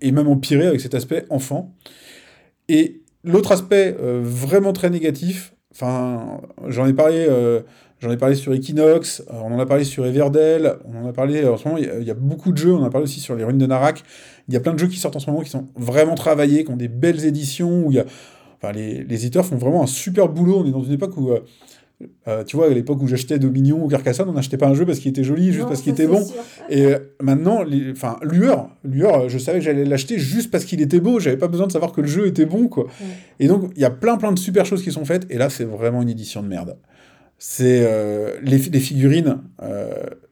et 0.00 0.10
même 0.10 0.26
empiré 0.26 0.66
avec 0.66 0.80
cet 0.80 0.94
aspect 0.94 1.24
enfant. 1.30 1.74
Et 2.68 3.00
l'autre 3.24 3.52
aspect 3.52 3.96
euh, 4.00 4.20
vraiment 4.22 4.72
très 4.72 4.90
négatif, 4.90 5.54
enfin, 5.72 6.40
j'en 6.66 6.86
ai 6.86 6.92
parlé, 6.92 7.28
j'en 8.00 8.10
ai 8.10 8.16
parlé 8.16 8.34
sur 8.34 8.52
Equinox, 8.52 9.22
on 9.30 9.54
en 9.54 9.58
a 9.60 9.64
parlé 9.64 9.84
sur 9.84 10.04
Everdell, 10.04 10.74
on 10.84 11.04
en 11.04 11.08
a 11.08 11.12
parlé 11.12 11.46
en 11.46 11.56
ce 11.56 11.68
moment, 11.68 11.78
il 11.78 12.02
y 12.02 12.06
y, 12.06 12.10
a 12.10 12.14
beaucoup 12.14 12.52
de 12.52 12.58
jeux, 12.58 12.74
on 12.74 12.82
en 12.82 12.84
a 12.84 12.90
parlé 12.90 13.04
aussi 13.04 13.20
sur 13.20 13.36
les 13.36 13.44
ruines 13.44 13.58
de 13.58 13.66
Narak. 13.66 14.02
Il 14.48 14.54
y 14.54 14.56
a 14.56 14.60
plein 14.60 14.74
de 14.74 14.78
jeux 14.78 14.88
qui 14.88 14.98
sortent 14.98 15.16
en 15.16 15.20
ce 15.20 15.30
moment 15.30 15.42
qui 15.42 15.50
sont 15.50 15.68
vraiment 15.76 16.14
travaillés, 16.14 16.64
qui 16.64 16.70
ont 16.72 16.76
des 16.76 16.88
belles 16.88 17.24
éditions, 17.24 17.86
où 17.86 17.92
il 17.92 17.96
y 17.96 18.00
a, 18.00 18.04
enfin, 18.62 18.72
les, 18.72 19.02
les 19.04 19.16
éditeurs 19.16 19.46
font 19.46 19.56
vraiment 19.56 19.82
un 19.82 19.86
super 19.86 20.28
boulot. 20.28 20.58
On 20.60 20.66
est 20.66 20.70
dans 20.70 20.82
une 20.82 20.92
époque 20.92 21.16
où, 21.16 21.30
euh, 21.30 21.40
euh, 22.28 22.44
tu 22.44 22.56
vois, 22.56 22.66
à 22.66 22.68
l'époque 22.70 23.02
où 23.02 23.06
j'achetais 23.08 23.38
Dominion 23.38 23.84
ou 23.84 23.88
Carcassonne, 23.88 24.28
on 24.28 24.32
n'achetait 24.32 24.56
pas 24.56 24.68
un 24.68 24.74
jeu 24.74 24.86
parce 24.86 24.98
qu'il 25.00 25.10
était 25.10 25.24
joli, 25.24 25.46
juste 25.46 25.60
Non, 25.60 25.68
parce 25.68 25.82
qu'il 25.82 25.92
était 25.92 26.06
bon. 26.06 26.24
sûr. 26.24 26.36
Et 26.68 26.86
euh, 26.86 26.98
maintenant, 27.20 27.62
les, 27.62 27.90
enfin, 27.90 28.18
Lueur, 28.22 28.70
Lueur, 28.84 29.28
je 29.28 29.38
savais 29.38 29.58
que 29.58 29.64
j'allais 29.64 29.84
l'acheter 29.84 30.18
juste 30.18 30.50
parce 30.50 30.64
qu'il 30.64 30.80
était 30.80 31.00
beau. 31.00 31.18
J'avais 31.18 31.36
pas 31.36 31.48
besoin 31.48 31.66
de 31.66 31.72
savoir 31.72 31.92
que 31.92 32.00
le 32.00 32.06
jeu 32.06 32.26
était 32.26 32.46
bon, 32.46 32.68
quoi. 32.68 32.86
Et 33.40 33.48
donc, 33.48 33.70
il 33.74 33.82
y 33.82 33.84
a 33.84 33.90
plein, 33.90 34.16
plein 34.16 34.32
de 34.32 34.38
super 34.38 34.64
choses 34.64 34.82
qui 34.82 34.92
sont 34.92 35.04
faites. 35.04 35.26
Et 35.30 35.38
là, 35.38 35.50
c'est 35.50 35.64
vraiment 35.64 36.02
une 36.02 36.08
édition 36.10 36.42
de 36.42 36.48
merde. 36.48 36.76
C'est 37.40 37.84
euh, 37.86 38.36
les, 38.42 38.58
les 38.58 38.80
figurines 38.80 39.38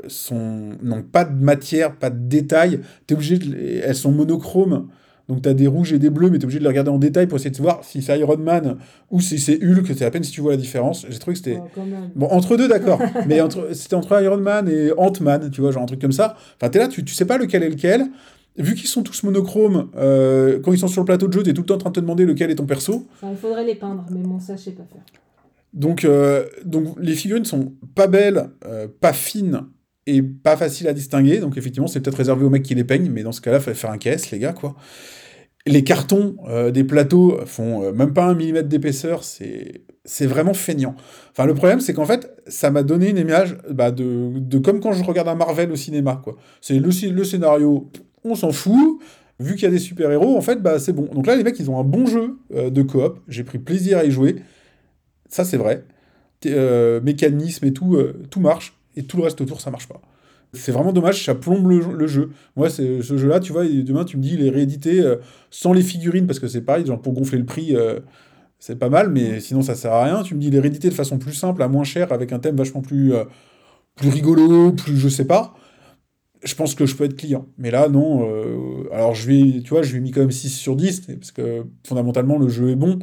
sont 0.08 0.70
n'ont 0.82 1.02
pas 1.02 1.24
de 1.24 1.40
matière, 1.40 1.96
pas 1.96 2.10
de 2.10 2.28
détails. 2.28 2.80
T'es 3.06 3.14
obligé, 3.14 3.38
de 3.38 3.56
elles 3.84 3.94
sont 3.94 4.12
monochromes. 4.12 4.88
Donc 5.28 5.42
t'as 5.42 5.54
des 5.54 5.66
rouges 5.66 5.92
et 5.92 5.98
des 5.98 6.10
bleus, 6.10 6.30
mais 6.30 6.38
t'es 6.38 6.44
obligé 6.44 6.58
de 6.58 6.64
les 6.64 6.68
regarder 6.68 6.90
en 6.90 6.98
détail 6.98 7.26
pour 7.26 7.36
essayer 7.36 7.50
de 7.50 7.56
voir 7.56 7.82
si 7.82 8.00
c'est 8.00 8.18
Iron 8.18 8.36
Man 8.38 8.76
ou 9.10 9.20
si 9.20 9.38
c'est 9.38 9.58
Hulk. 9.62 9.86
C'est 9.96 10.04
à 10.04 10.10
peine 10.10 10.22
si 10.22 10.30
tu 10.30 10.40
vois 10.40 10.52
la 10.52 10.56
différence. 10.56 11.04
J'ai 11.08 11.18
trouvé 11.18 11.34
que 11.34 11.38
c'était 11.38 11.60
Oh. 11.76 11.80
Bon, 12.14 12.26
entre 12.28 12.56
deux, 12.56 12.68
d'accord. 12.68 13.00
mais 13.26 13.40
entre, 13.40 13.74
c'était 13.74 13.96
entre 13.96 14.22
Iron 14.22 14.38
Man 14.38 14.68
et 14.68 14.92
Ant-Man, 14.96 15.50
tu 15.50 15.60
vois, 15.60 15.72
genre 15.72 15.82
un 15.82 15.86
truc 15.86 16.00
comme 16.00 16.12
ça. 16.12 16.36
Enfin, 16.60 16.70
t'es 16.70 16.78
là, 16.78 16.88
tu, 16.88 17.04
tu 17.04 17.14
sais 17.14 17.24
pas 17.24 17.38
lequel 17.38 17.62
est 17.62 17.70
lequel. 17.70 18.06
Vu 18.56 18.74
qu'ils 18.74 18.88
sont 18.88 19.02
tous 19.02 19.22
monochromes, 19.24 19.90
euh, 19.96 20.60
quand 20.60 20.72
ils 20.72 20.78
sont 20.78 20.88
sur 20.88 21.02
le 21.02 21.06
plateau 21.06 21.26
de 21.28 21.32
jeu, 21.32 21.42
t'es 21.42 21.52
tout 21.52 21.60
le 21.60 21.66
temps 21.66 21.74
en 21.74 21.78
train 21.78 21.90
de 21.90 21.96
te 21.96 22.00
demander 22.00 22.24
lequel 22.24 22.50
est 22.50 22.54
ton 22.54 22.64
perso. 22.64 23.06
Enfin, 23.16 23.30
il 23.30 23.36
faudrait 23.36 23.64
les 23.64 23.74
peindre, 23.74 24.06
mais 24.10 24.20
bon, 24.20 24.38
ça, 24.38 24.56
je 24.56 24.62
sais 24.62 24.70
pas 24.70 24.84
faire. 24.84 25.02
Donc, 25.74 26.04
euh, 26.04 26.46
donc 26.64 26.96
les 26.98 27.14
figurines 27.14 27.44
sont 27.44 27.74
pas 27.94 28.06
belles, 28.06 28.48
euh, 28.64 28.88
pas 29.00 29.12
fines 29.12 29.60
et 30.06 30.22
pas 30.22 30.56
faciles 30.56 30.88
à 30.88 30.92
distinguer. 30.92 31.38
Donc, 31.38 31.56
effectivement, 31.56 31.88
c'est 31.88 32.00
peut-être 32.00 32.16
réservé 32.16 32.44
aux 32.44 32.50
mecs 32.50 32.62
qui 32.62 32.74
les 32.74 32.84
peignent, 32.84 33.10
mais 33.10 33.22
dans 33.22 33.32
ce 33.32 33.40
cas-là, 33.40 33.60
fallait 33.60 33.76
faire 33.76 33.90
un 33.90 33.98
caisse, 33.98 34.30
les 34.30 34.38
gars, 34.38 34.52
quoi. 34.52 34.76
Les 35.66 35.82
cartons 35.82 36.36
euh, 36.48 36.70
des 36.70 36.84
plateaux 36.84 37.40
font 37.44 37.82
euh, 37.82 37.92
même 37.92 38.12
pas 38.12 38.24
un 38.26 38.34
millimètre 38.34 38.68
d'épaisseur, 38.68 39.24
c'est 39.24 39.82
c'est 40.04 40.26
vraiment 40.26 40.54
feignant. 40.54 40.94
Enfin, 41.32 41.46
le 41.46 41.54
problème, 41.54 41.80
c'est 41.80 41.92
qu'en 41.92 42.04
fait, 42.04 42.32
ça 42.46 42.70
m'a 42.70 42.84
donné 42.84 43.10
une 43.10 43.18
image 43.18 43.58
bah, 43.68 43.90
de, 43.90 44.38
de 44.38 44.58
comme 44.58 44.78
quand 44.78 44.92
je 44.92 45.02
regarde 45.02 45.26
un 45.26 45.34
Marvel 45.34 45.72
au 45.72 45.74
cinéma, 45.74 46.20
quoi. 46.22 46.36
C'est 46.60 46.78
le, 46.78 46.90
le 47.10 47.24
scénario, 47.24 47.90
on 48.22 48.36
s'en 48.36 48.52
fout. 48.52 49.00
Vu 49.40 49.54
qu'il 49.54 49.64
y 49.64 49.66
a 49.66 49.70
des 49.70 49.80
super-héros, 49.80 50.36
en 50.36 50.40
fait, 50.40 50.62
bah, 50.62 50.78
c'est 50.78 50.92
bon. 50.92 51.08
Donc 51.12 51.26
là, 51.26 51.34
les 51.34 51.42
mecs, 51.42 51.58
ils 51.58 51.68
ont 51.68 51.80
un 51.80 51.84
bon 51.84 52.06
jeu 52.06 52.38
euh, 52.54 52.70
de 52.70 52.82
coop. 52.82 53.18
J'ai 53.26 53.42
pris 53.42 53.58
plaisir 53.58 53.98
à 53.98 54.04
y 54.04 54.12
jouer. 54.12 54.36
Ça, 55.28 55.44
c'est 55.44 55.56
vrai. 55.56 55.84
Mécanisme 57.02 57.66
et 57.66 57.72
tout, 57.72 57.98
tout 58.30 58.38
marche. 58.38 58.78
Et 58.96 59.04
tout 59.04 59.18
le 59.18 59.24
reste 59.24 59.40
autour, 59.40 59.60
ça 59.60 59.70
marche 59.70 59.88
pas. 59.88 60.00
C'est 60.52 60.72
vraiment 60.72 60.92
dommage, 60.92 61.24
ça 61.24 61.34
plombe 61.34 61.68
le, 61.68 62.06
jeu. 62.06 62.30
Moi, 62.56 62.70
c'est 62.70 63.02
ce 63.02 63.16
jeu-là, 63.16 63.40
tu 63.40 63.52
vois, 63.52 63.66
demain, 63.66 64.04
tu 64.04 64.16
me 64.16 64.22
dis, 64.22 64.34
il 64.34 64.46
est 64.46 64.50
réédité 64.50 65.00
euh, 65.00 65.16
sans 65.50 65.72
les 65.72 65.82
figurines, 65.82 66.26
parce 66.26 66.38
que 66.38 66.48
c'est 66.48 66.62
pareil, 66.62 66.86
genre 66.86 67.00
pour 67.00 67.12
gonfler 67.12 67.38
le 67.38 67.44
prix, 67.44 67.76
euh, 67.76 68.00
c'est 68.58 68.78
pas 68.78 68.88
mal, 68.88 69.10
mais 69.10 69.40
sinon, 69.40 69.62
ça 69.62 69.74
sert 69.74 69.92
à 69.92 70.04
rien. 70.04 70.22
Tu 70.22 70.34
me 70.34 70.40
dis, 70.40 70.48
il 70.48 70.54
est 70.54 70.60
réédité 70.60 70.88
de 70.88 70.94
façon 70.94 71.18
plus 71.18 71.34
simple, 71.34 71.62
à 71.62 71.68
moins 71.68 71.84
cher, 71.84 72.12
avec 72.12 72.32
un 72.32 72.38
thème 72.38 72.56
vachement 72.56 72.80
plus, 72.80 73.14
euh, 73.14 73.24
plus 73.96 74.08
rigolo, 74.08 74.72
plus 74.72 74.96
je 74.96 75.08
sais 75.08 75.26
pas. 75.26 75.54
Je 76.42 76.54
pense 76.54 76.74
que 76.74 76.86
je 76.86 76.94
peux 76.96 77.04
être 77.04 77.16
client. 77.16 77.46
Mais 77.58 77.70
là, 77.70 77.88
non. 77.88 78.28
alors, 78.92 79.14
je 79.14 79.30
ai- 79.30 79.62
tu 79.62 79.70
vois, 79.70 79.82
je 79.82 79.92
lui 79.92 79.98
ai 79.98 80.00
mis 80.00 80.10
quand 80.12 80.20
même 80.20 80.30
6 80.30 80.50
sur 80.50 80.76
10, 80.76 81.00
parce 81.00 81.32
que 81.32 81.66
fondamentalement, 81.86 82.38
le 82.38 82.48
jeu 82.48 82.70
est 82.70 82.76
bon. 82.76 82.98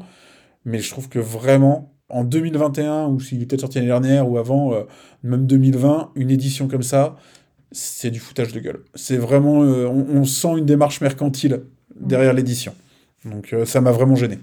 Mais 0.66 0.80
je 0.80 0.90
trouve 0.90 1.10
que 1.10 1.20
vraiment, 1.20 1.93
en 2.14 2.24
2021, 2.24 3.08
ou 3.08 3.20
s'il 3.20 3.42
est 3.42 3.46
peut-être 3.46 3.62
sorti 3.62 3.78
l'année 3.80 3.88
dernière, 3.88 4.30
ou 4.30 4.38
avant, 4.38 4.74
euh, 4.74 4.84
même 5.24 5.46
2020, 5.48 6.12
une 6.16 6.30
édition 6.32 6.68
comme 6.68 6.84
ça, 6.84 7.16
c'est 7.72 8.12
du 8.12 8.20
foutage 8.20 8.54
de 8.54 8.60
gueule. 8.60 8.84
C'est 8.96 9.18
vraiment. 9.18 9.64
euh, 9.64 9.88
on, 9.88 10.20
on 10.20 10.24
sent 10.26 10.60
une 10.60 10.66
démarche 10.66 11.02
mercantile 11.02 11.64
derrière 12.00 12.34
l'édition. 12.34 12.74
Donc 13.26 13.54
euh, 13.54 13.66
ça 13.66 13.82
m'a 13.82 13.92
vraiment 13.92 14.16
gêné. 14.16 14.40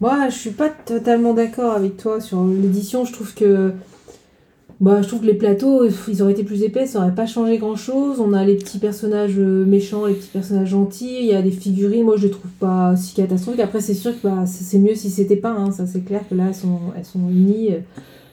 Moi, 0.00 0.28
je 0.28 0.34
suis 0.34 0.50
pas 0.50 0.68
totalement 0.70 1.32
d'accord 1.34 1.74
avec 1.74 1.96
toi 1.96 2.20
sur 2.20 2.44
l'édition. 2.44 3.04
Je 3.04 3.12
trouve 3.12 3.34
que. 3.34 3.72
Bah, 4.82 5.00
je 5.00 5.06
trouve 5.06 5.20
que 5.20 5.26
les 5.26 5.34
plateaux, 5.34 5.84
ils 6.08 6.22
auraient 6.22 6.32
été 6.32 6.42
plus 6.42 6.64
épais, 6.64 6.86
ça 6.86 6.98
aurait 6.98 7.14
pas 7.14 7.24
changé 7.26 7.56
grand 7.56 7.76
chose. 7.76 8.18
On 8.18 8.32
a 8.32 8.44
les 8.44 8.56
petits 8.56 8.78
personnages 8.78 9.38
euh, 9.38 9.64
méchants, 9.64 10.06
les 10.06 10.14
petits 10.14 10.30
personnages 10.32 10.70
gentils, 10.70 11.18
il 11.20 11.26
y 11.26 11.34
a 11.34 11.40
des 11.40 11.52
figurines, 11.52 12.04
moi 12.04 12.16
je 12.16 12.24
les 12.24 12.30
trouve 12.32 12.50
pas 12.58 12.96
si 12.96 13.14
catastrophiques. 13.14 13.60
Après, 13.60 13.80
c'est 13.80 13.94
sûr 13.94 14.10
que 14.20 14.26
bah, 14.26 14.44
c'est 14.44 14.80
mieux 14.80 14.96
si 14.96 15.08
c'était 15.08 15.36
pas, 15.36 15.52
hein. 15.52 15.70
ça 15.70 15.86
c'est 15.86 16.04
clair 16.04 16.22
que 16.28 16.34
là 16.34 16.46
elles 16.48 16.54
sont, 16.56 16.80
elles 16.98 17.04
sont 17.04 17.20
unies. 17.30 17.74
euh. 17.74 17.78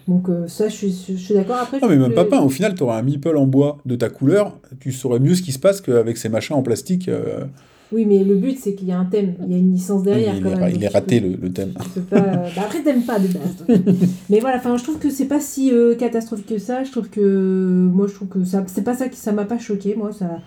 Donc, 0.07 0.27
euh, 0.27 0.47
ça, 0.47 0.69
je 0.69 0.75
suis, 0.75 0.91
je 1.07 1.17
suis 1.23 1.35
d'accord. 1.35 1.57
Après, 1.61 1.79
Non, 1.79 1.87
mais 1.87 1.95
même 1.95 2.15
pas 2.15 2.25
peint. 2.25 2.41
Au 2.41 2.49
final, 2.49 2.73
tu 2.73 2.81
auras 2.81 2.97
un 2.97 3.03
meeple 3.03 3.37
en 3.37 3.45
bois 3.45 3.77
de 3.85 3.95
ta 3.95 4.09
couleur, 4.09 4.57
tu 4.79 4.91
saurais 4.91 5.19
mieux 5.19 5.35
ce 5.35 5.43
qui 5.43 5.51
se 5.51 5.59
passe 5.59 5.81
qu'avec 5.81 6.17
ces 6.17 6.29
machins 6.29 6.55
en 6.55 6.63
plastique. 6.63 7.07
euh, 7.09 7.45
Oui, 7.91 8.05
mais 8.05 8.23
le 8.23 8.35
but, 8.35 8.57
c'est 8.59 8.75
qu'il 8.75 8.87
y 8.87 8.91
a 8.91 8.99
un 8.99 9.05
thème, 9.05 9.33
il 9.47 9.51
y 9.51 9.55
a 9.55 9.57
une 9.57 9.71
licence 9.73 10.03
derrière 10.03 10.35
il, 10.35 10.43
quand 10.43 10.51
est, 10.51 10.55
même. 10.57 10.71
il 10.75 10.83
est 10.83 10.87
raté 10.89 11.19
peux- 11.21 11.27
le, 11.27 11.35
le 11.37 11.51
thème. 11.51 11.71
pas, 12.09 12.17
euh, 12.17 12.47
bah 12.55 12.61
après, 12.65 12.83
t'aimes 12.83 13.01
pas 13.01 13.17
de 13.17 13.27
base. 13.27 13.79
mais 14.29 14.39
voilà, 14.39 14.61
je 14.77 14.83
trouve 14.83 14.99
que 14.99 15.09
c'est 15.09 15.25
pas 15.25 15.39
si 15.39 15.71
euh, 15.73 15.95
catastrophique 15.95 16.45
que 16.47 16.57
ça. 16.59 16.83
Je 16.83 16.91
trouve 16.91 17.09
que. 17.09 17.89
Moi, 17.91 18.05
je 18.07 18.13
trouve 18.13 18.27
que 18.27 18.43
ça. 18.45 18.63
C'est 18.67 18.83
pas 18.83 18.95
ça 18.95 19.09
qui. 19.09 19.17
Ça 19.17 19.31
m'a 19.31 19.45
pas 19.45 19.57
choqué, 19.57 19.95
moi. 19.95 20.11
Ça. 20.11 20.39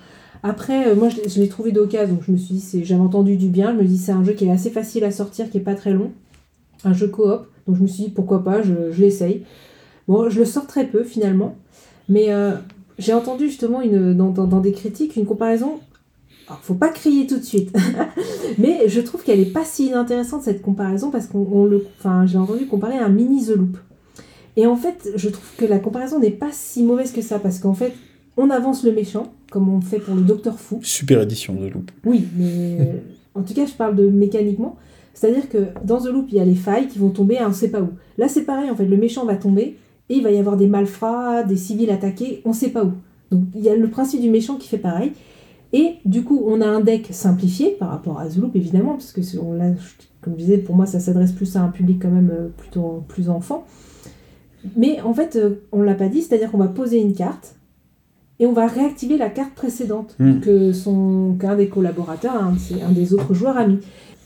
Après, 0.45 0.87
euh, 0.89 0.95
moi, 0.95 1.09
je, 1.09 1.17
l'ai- 1.17 1.29
je 1.29 1.41
l'ai 1.41 1.49
trouvé 1.49 1.73
d'occasion, 1.73 2.15
donc 2.15 2.23
je 2.27 2.31
me 2.33 2.37
suis 2.37 2.55
dit, 2.55 2.85
j'avais 2.85 3.01
entendu 3.01 3.37
du 3.37 3.49
bien. 3.49 3.73
Je 3.73 3.79
me 3.83 3.85
dis, 3.89 3.99
c'est 3.99 4.13
un 4.13 4.23
jeu 4.23 4.35
qui 4.35 4.45
est 4.45 4.51
assez 4.51 4.71
facile 4.71 5.03
à 5.03 5.11
sortir, 5.11 5.51
qui 5.51 5.59
est 5.59 5.63
pas 5.63 5.75
très 5.75 5.93
long. 5.93 6.13
Un 6.85 6.93
jeu 6.95 7.09
coop. 7.09 7.47
Donc 7.67 7.77
je 7.77 7.83
me 7.83 7.87
suis 7.89 8.05
dit, 8.05 8.11
pourquoi 8.11 8.45
pas, 8.45 8.63
je, 8.63 8.93
je 8.93 9.01
l'essaye. 9.01 9.43
Bon, 10.07 10.29
je 10.31 10.39
le 10.39 10.45
sors 10.45 10.67
très 10.69 10.87
peu 10.87 11.03
finalement. 11.05 11.57
Mais 12.09 12.27
euh, 12.33 12.53
j'ai 12.99 13.13
entendu 13.15 13.47
justement 13.49 13.81
une, 13.83 14.15
dans, 14.15 14.31
dans- 14.31 14.47
dans 14.47 14.61
des 14.61 14.73
critiques 14.73 15.17
une 15.17 15.27
comparaison. 15.27 15.81
Alors, 16.49 16.61
faut 16.63 16.75
pas 16.75 16.89
crier 16.89 17.27
tout 17.27 17.39
de 17.39 17.45
suite. 17.45 17.75
Mais 18.59 18.89
je 18.89 19.01
trouve 19.01 19.23
qu'elle 19.23 19.41
est 19.41 19.53
pas 19.53 19.65
si 19.65 19.87
inintéressante 19.87 20.43
cette 20.43 20.63
comparaison 20.63 21.11
parce 21.11 21.27
qu'on 21.27 21.47
on 21.51 21.65
le. 21.65 21.85
Enfin, 21.99 22.27
j'ai 22.27 22.39
entendu 22.39 22.67
comparer 22.67 22.99
à 22.99 23.07
un 23.07 23.09
mini 23.09 23.45
The 23.45 23.57
Loop. 23.57 23.79
Et 24.57 24.67
en 24.67 24.77
fait, 24.77 25.11
je 25.17 25.29
trouve 25.29 25.49
que 25.57 25.65
la 25.65 25.79
comparaison 25.79 26.19
n'est 26.19 26.31
pas 26.31 26.51
si 26.53 26.83
mauvaise 26.83 27.13
que 27.13 27.23
ça 27.23 27.39
parce 27.39 27.59
qu'en 27.59 27.75
fait, 27.75 27.93
on 28.37 28.51
avance 28.51 28.85
le 28.85 28.93
méchant, 28.93 29.33
comme 29.51 29.69
on 29.69 29.81
fait 29.81 29.99
pour 29.99 30.15
le 30.15 30.23
Docteur 30.23 30.59
Fou. 30.59 30.81
Super 30.83 31.23
édition 31.23 31.55
de 31.55 31.69
Loop. 31.69 31.91
Oui, 32.05 32.27
mais 32.37 32.79
euh, 32.81 32.85
en 33.35 33.43
tout 33.43 33.55
cas, 33.55 33.67
je 33.67 33.73
parle 33.73 33.97
de 33.97 34.09
mécaniquement. 34.09 34.77
C'est-à-dire 35.15 35.49
que 35.49 35.67
dans 35.85 36.01
The 36.01 36.07
Loop, 36.07 36.27
il 36.31 36.37
y 36.37 36.41
a 36.41 36.45
les 36.45 36.55
failles 36.55 36.89
qui 36.89 36.99
vont 36.99 37.11
tomber 37.11 37.39
à 37.39 37.49
on 37.49 37.53
sait 37.53 37.71
pas 37.71 37.81
où. 37.81 37.91
Là, 38.19 38.29
c'est 38.29 38.43
pareil, 38.43 38.71
en 38.71 38.77
fait, 38.77 38.87
le 38.87 38.97
méchant 38.97 39.25
va 39.25 39.37
tomber 39.37 39.77
et 40.09 40.15
il 40.15 40.23
va 40.23 40.31
y 40.31 40.39
avoir 40.39 40.57
des 40.57 40.67
malfrats, 40.67 41.43
des 41.43 41.57
civils 41.57 41.91
attaqués, 41.91 42.43
on 42.45 42.53
sait 42.53 42.71
pas 42.71 42.85
où. 42.85 42.93
Donc, 43.31 43.45
il 43.55 43.63
y 43.63 43.69
a 43.69 43.77
le 43.77 43.89
principe 43.89 44.21
du 44.21 44.31
méchant 44.31 44.57
qui 44.57 44.69
fait 44.69 44.79
pareil. 44.79 45.13
Et 45.73 45.95
du 46.05 46.23
coup, 46.23 46.43
on 46.47 46.61
a 46.61 46.67
un 46.67 46.81
deck 46.81 47.09
simplifié 47.13 47.71
par 47.79 47.89
rapport 47.91 48.19
à 48.21 48.27
The 48.29 48.37
Loop, 48.37 48.55
évidemment, 48.57 48.93
parce 48.93 49.13
que 49.13 49.23
c'est- 49.23 49.39
on 49.39 49.53
l'a- 49.55 49.73
comme 50.21 50.35
je 50.35 50.39
disais, 50.39 50.59
pour 50.59 50.77
moi, 50.77 50.85
ça 50.87 51.01
s'adresse 51.01 51.33
plus 51.33 51.57
à 51.57 51.63
un 51.63 51.69
public 51.69 51.99
quand 52.03 52.11
même 52.11 52.31
euh, 52.33 52.49
plutôt 52.57 53.05
plus 53.09 53.31
enfant. 53.31 53.65
Mais 54.77 55.01
en 55.01 55.13
fait, 55.15 55.37
euh, 55.37 55.57
on 55.73 55.83
l'a 55.83 55.95
pas 55.95 56.09
dit, 56.09 56.23
c'est-à-dire 56.23 56.51
qu'on 56.51 56.59
va 56.59 56.69
poser 56.69 57.01
une 57.01 57.15
carte 57.15 57.57
et 58.39 58.47
on 58.47 58.53
va 58.53 58.67
réactiver 58.67 59.17
la 59.17 59.29
carte 59.29 59.55
précédente 59.55 60.15
Hmm. 60.19 60.41
que 60.41 60.73
son 60.73 61.37
qu'un 61.41 61.57
des 61.57 61.69
collaborateurs, 61.69 62.35
un, 62.37 62.93
des 62.93 63.13
autres 63.15 63.35
joueurs 63.35 63.57
a 63.57 63.67
mis. 63.67 63.79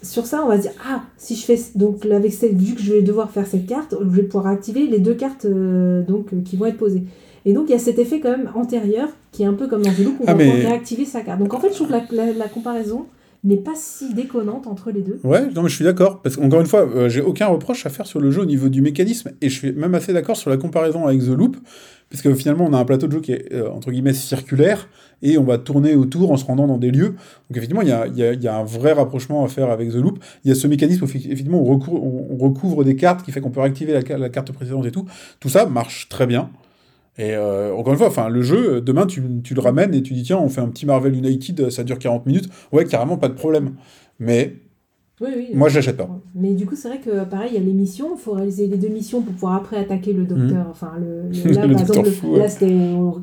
Sur 0.02 0.26
ça, 0.26 0.42
on 0.44 0.48
va 0.48 0.56
se 0.58 0.62
dire 0.62 0.72
ah 0.86 1.02
si 1.16 1.34
je 1.34 1.44
fais 1.44 1.58
donc 1.74 2.04
avec 2.06 2.32
cette 2.32 2.54
vu 2.54 2.74
que 2.74 2.80
je 2.82 2.92
vais 2.92 3.02
devoir 3.02 3.30
faire 3.30 3.46
cette 3.46 3.66
carte, 3.66 3.94
je 3.98 4.04
vais 4.16 4.22
pouvoir 4.24 4.46
activer 4.48 4.86
les 4.86 4.98
deux 4.98 5.14
cartes 5.14 5.46
euh, 5.46 6.02
donc 6.02 6.42
qui 6.44 6.56
vont 6.56 6.66
être 6.66 6.76
posées. 6.76 7.04
Et 7.46 7.52
donc 7.54 7.64
il 7.68 7.72
y 7.72 7.74
a 7.74 7.78
cet 7.78 7.98
effet 7.98 8.20
quand 8.20 8.30
même 8.30 8.50
antérieur 8.54 9.08
qui 9.36 9.42
est 9.42 9.46
un 9.46 9.52
peu 9.54 9.66
comme 9.68 9.82
dans 9.82 9.92
The 9.92 9.98
Loop 9.98 10.20
où 10.20 10.22
on 10.24 10.26
Ah, 10.28 10.34
mais- 10.34 10.50
réactiver 10.66 11.04
sa 11.04 11.20
carte. 11.20 11.38
Donc 11.38 11.52
en 11.54 11.60
fait, 11.60 11.68
je 11.68 11.74
trouve 11.74 11.88
que 11.88 11.92
la, 11.92 12.26
la- 12.26 12.32
la 12.32 12.48
comparaison 12.48 13.06
n'est 13.44 13.58
pas 13.58 13.74
si 13.76 14.12
déconnante 14.14 14.66
entre 14.66 14.90
les 14.90 15.02
deux. 15.02 15.20
Ouais, 15.22 15.46
non, 15.54 15.62
mais 15.62 15.68
je 15.68 15.74
suis 15.76 15.84
d'accord. 15.84 16.20
Parce 16.22 16.36
qu'encore 16.36 16.60
une 16.60 16.66
fois, 16.66 16.80
euh, 16.88 17.08
j'ai 17.08 17.20
aucun 17.20 17.46
reproche 17.46 17.84
à 17.86 17.90
faire 17.90 18.06
sur 18.06 18.18
le 18.18 18.30
jeu 18.30 18.40
au 18.42 18.46
niveau 18.46 18.68
du 18.68 18.80
mécanisme. 18.82 19.30
Et 19.42 19.48
je 19.50 19.54
suis 19.58 19.72
même 19.72 19.94
assez 19.94 20.12
d'accord 20.12 20.36
sur 20.36 20.50
la 20.50 20.56
comparaison 20.56 21.06
avec 21.06 21.20
The 21.20 21.28
Loop. 21.28 21.56
Parce 22.10 22.22
que 22.22 22.32
finalement, 22.34 22.64
on 22.64 22.72
a 22.72 22.78
un 22.78 22.84
plateau 22.84 23.06
de 23.08 23.12
jeu 23.12 23.20
qui 23.20 23.32
est, 23.32 23.52
euh, 23.52 23.70
entre 23.70 23.90
guillemets, 23.90 24.14
circulaire. 24.14 24.88
Et 25.22 25.38
on 25.38 25.44
va 25.44 25.58
tourner 25.58 25.94
autour 25.94 26.32
en 26.32 26.36
se 26.36 26.44
rendant 26.44 26.66
dans 26.66 26.78
des 26.78 26.90
lieux. 26.90 27.10
Donc 27.50 27.56
effectivement, 27.56 27.82
il 27.82 27.88
y 27.88 27.92
a, 27.92 28.06
il 28.06 28.16
y 28.16 28.22
a- 28.22 28.32
il 28.32 28.42
y 28.42 28.48
a 28.48 28.56
un 28.56 28.64
vrai 28.64 28.92
rapprochement 28.92 29.44
à 29.44 29.48
faire 29.48 29.70
avec 29.70 29.90
The 29.90 29.96
Loop. 29.96 30.18
Il 30.44 30.48
y 30.48 30.52
a 30.52 30.54
ce 30.54 30.66
mécanisme 30.66 31.04
où 31.04 31.06
effectivement, 31.06 31.60
on 31.60 31.64
recouvre, 31.64 32.02
on- 32.02 32.28
on 32.30 32.36
recouvre 32.36 32.84
des 32.84 32.96
cartes 32.96 33.22
qui 33.24 33.32
fait 33.32 33.40
qu'on 33.40 33.50
peut 33.50 33.60
réactiver 33.60 33.92
la 33.92 34.28
carte 34.28 34.50
précédente 34.52 34.86
et 34.86 34.90
tout. 34.92 35.04
Tout 35.40 35.48
ça 35.48 35.66
marche 35.66 36.08
très 36.08 36.26
bien. 36.26 36.50
Et 37.18 37.34
euh, 37.34 37.74
encore 37.74 37.92
une 37.94 37.98
fois, 37.98 38.08
enfin, 38.08 38.28
le 38.28 38.42
jeu, 38.42 38.80
demain, 38.80 39.06
tu, 39.06 39.22
tu 39.42 39.54
le 39.54 39.60
ramènes 39.60 39.94
et 39.94 40.02
tu 40.02 40.12
dis, 40.14 40.22
tiens, 40.22 40.38
on 40.38 40.48
fait 40.48 40.60
un 40.60 40.68
petit 40.68 40.84
Marvel 40.86 41.14
United, 41.14 41.70
ça 41.70 41.82
dure 41.82 41.98
40 41.98 42.26
minutes. 42.26 42.48
Ouais, 42.72 42.84
carrément, 42.84 43.16
pas 43.16 43.28
de 43.28 43.34
problème. 43.34 43.74
Mais 44.18 44.56
Oui, 45.22 45.28
oui. 45.34 45.48
moi, 45.54 45.70
je 45.70 45.76
l'achète 45.76 45.96
pas. 45.96 46.08
Mais 46.34 46.52
du 46.52 46.66
coup, 46.66 46.76
c'est 46.76 46.88
vrai 46.88 46.98
que 46.98 47.24
pareil, 47.24 47.50
il 47.52 47.58
y 47.58 47.62
a 47.62 47.64
les 47.64 47.72
missions. 47.72 48.08
Il 48.16 48.20
faut 48.20 48.32
réaliser 48.32 48.66
les 48.66 48.76
deux 48.76 48.88
missions 48.88 49.22
pour 49.22 49.32
pouvoir 49.32 49.54
après 49.54 49.78
attaquer 49.78 50.12
le 50.12 50.24
docteur. 50.24 50.66
Enfin, 50.70 50.92
le, 50.98 51.22
le- 51.30 51.52
là, 51.54 51.62
Mhm. 51.64 51.68
Le 51.68 51.72
par 51.74 51.82
exemple, 51.82 52.10
fou, 52.10 52.36
là 52.36 52.48
c'était 52.48 52.76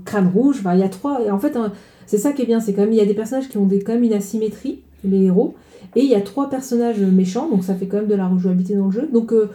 crâne 0.06 0.28
rouge. 0.34 0.58
Enfin, 0.60 0.74
il 0.74 0.80
y 0.80 0.84
a 0.84 0.90
trois. 0.90 1.22
Et 1.24 1.30
en 1.30 1.38
fait, 1.40 1.56
hein, 1.56 1.72
c'est 2.08 2.18
ça 2.18 2.32
qui 2.32 2.42
est 2.42 2.46
bien. 2.48 2.60
C'est 2.60 2.74
quand 2.74 2.82
même, 2.82 2.94
il 2.94 2.98
y 2.98 3.02
a 3.02 3.06
des 3.06 3.14
personnages 3.14 3.48
qui 3.48 3.58
ont 3.58 3.68
des, 3.68 3.80
quand 3.84 3.94
même 3.94 4.04
une 4.04 4.14
asymétrie, 4.14 4.80
les 5.04 5.26
héros. 5.26 5.54
Et 5.96 6.00
il 6.02 6.10
y 6.10 6.16
a 6.16 6.22
trois 6.22 6.50
personnages 6.50 7.00
méchants. 7.00 7.48
Donc 7.48 7.64
ça 7.64 7.76
fait 7.76 7.86
quand 7.86 7.98
même 7.98 8.08
de 8.08 8.16
la 8.16 8.28
rejouabilité 8.28 8.74
dans 8.74 8.86
le 8.88 8.92
jeu. 8.92 9.08
Donc 9.14 9.32
euh, 9.34 9.52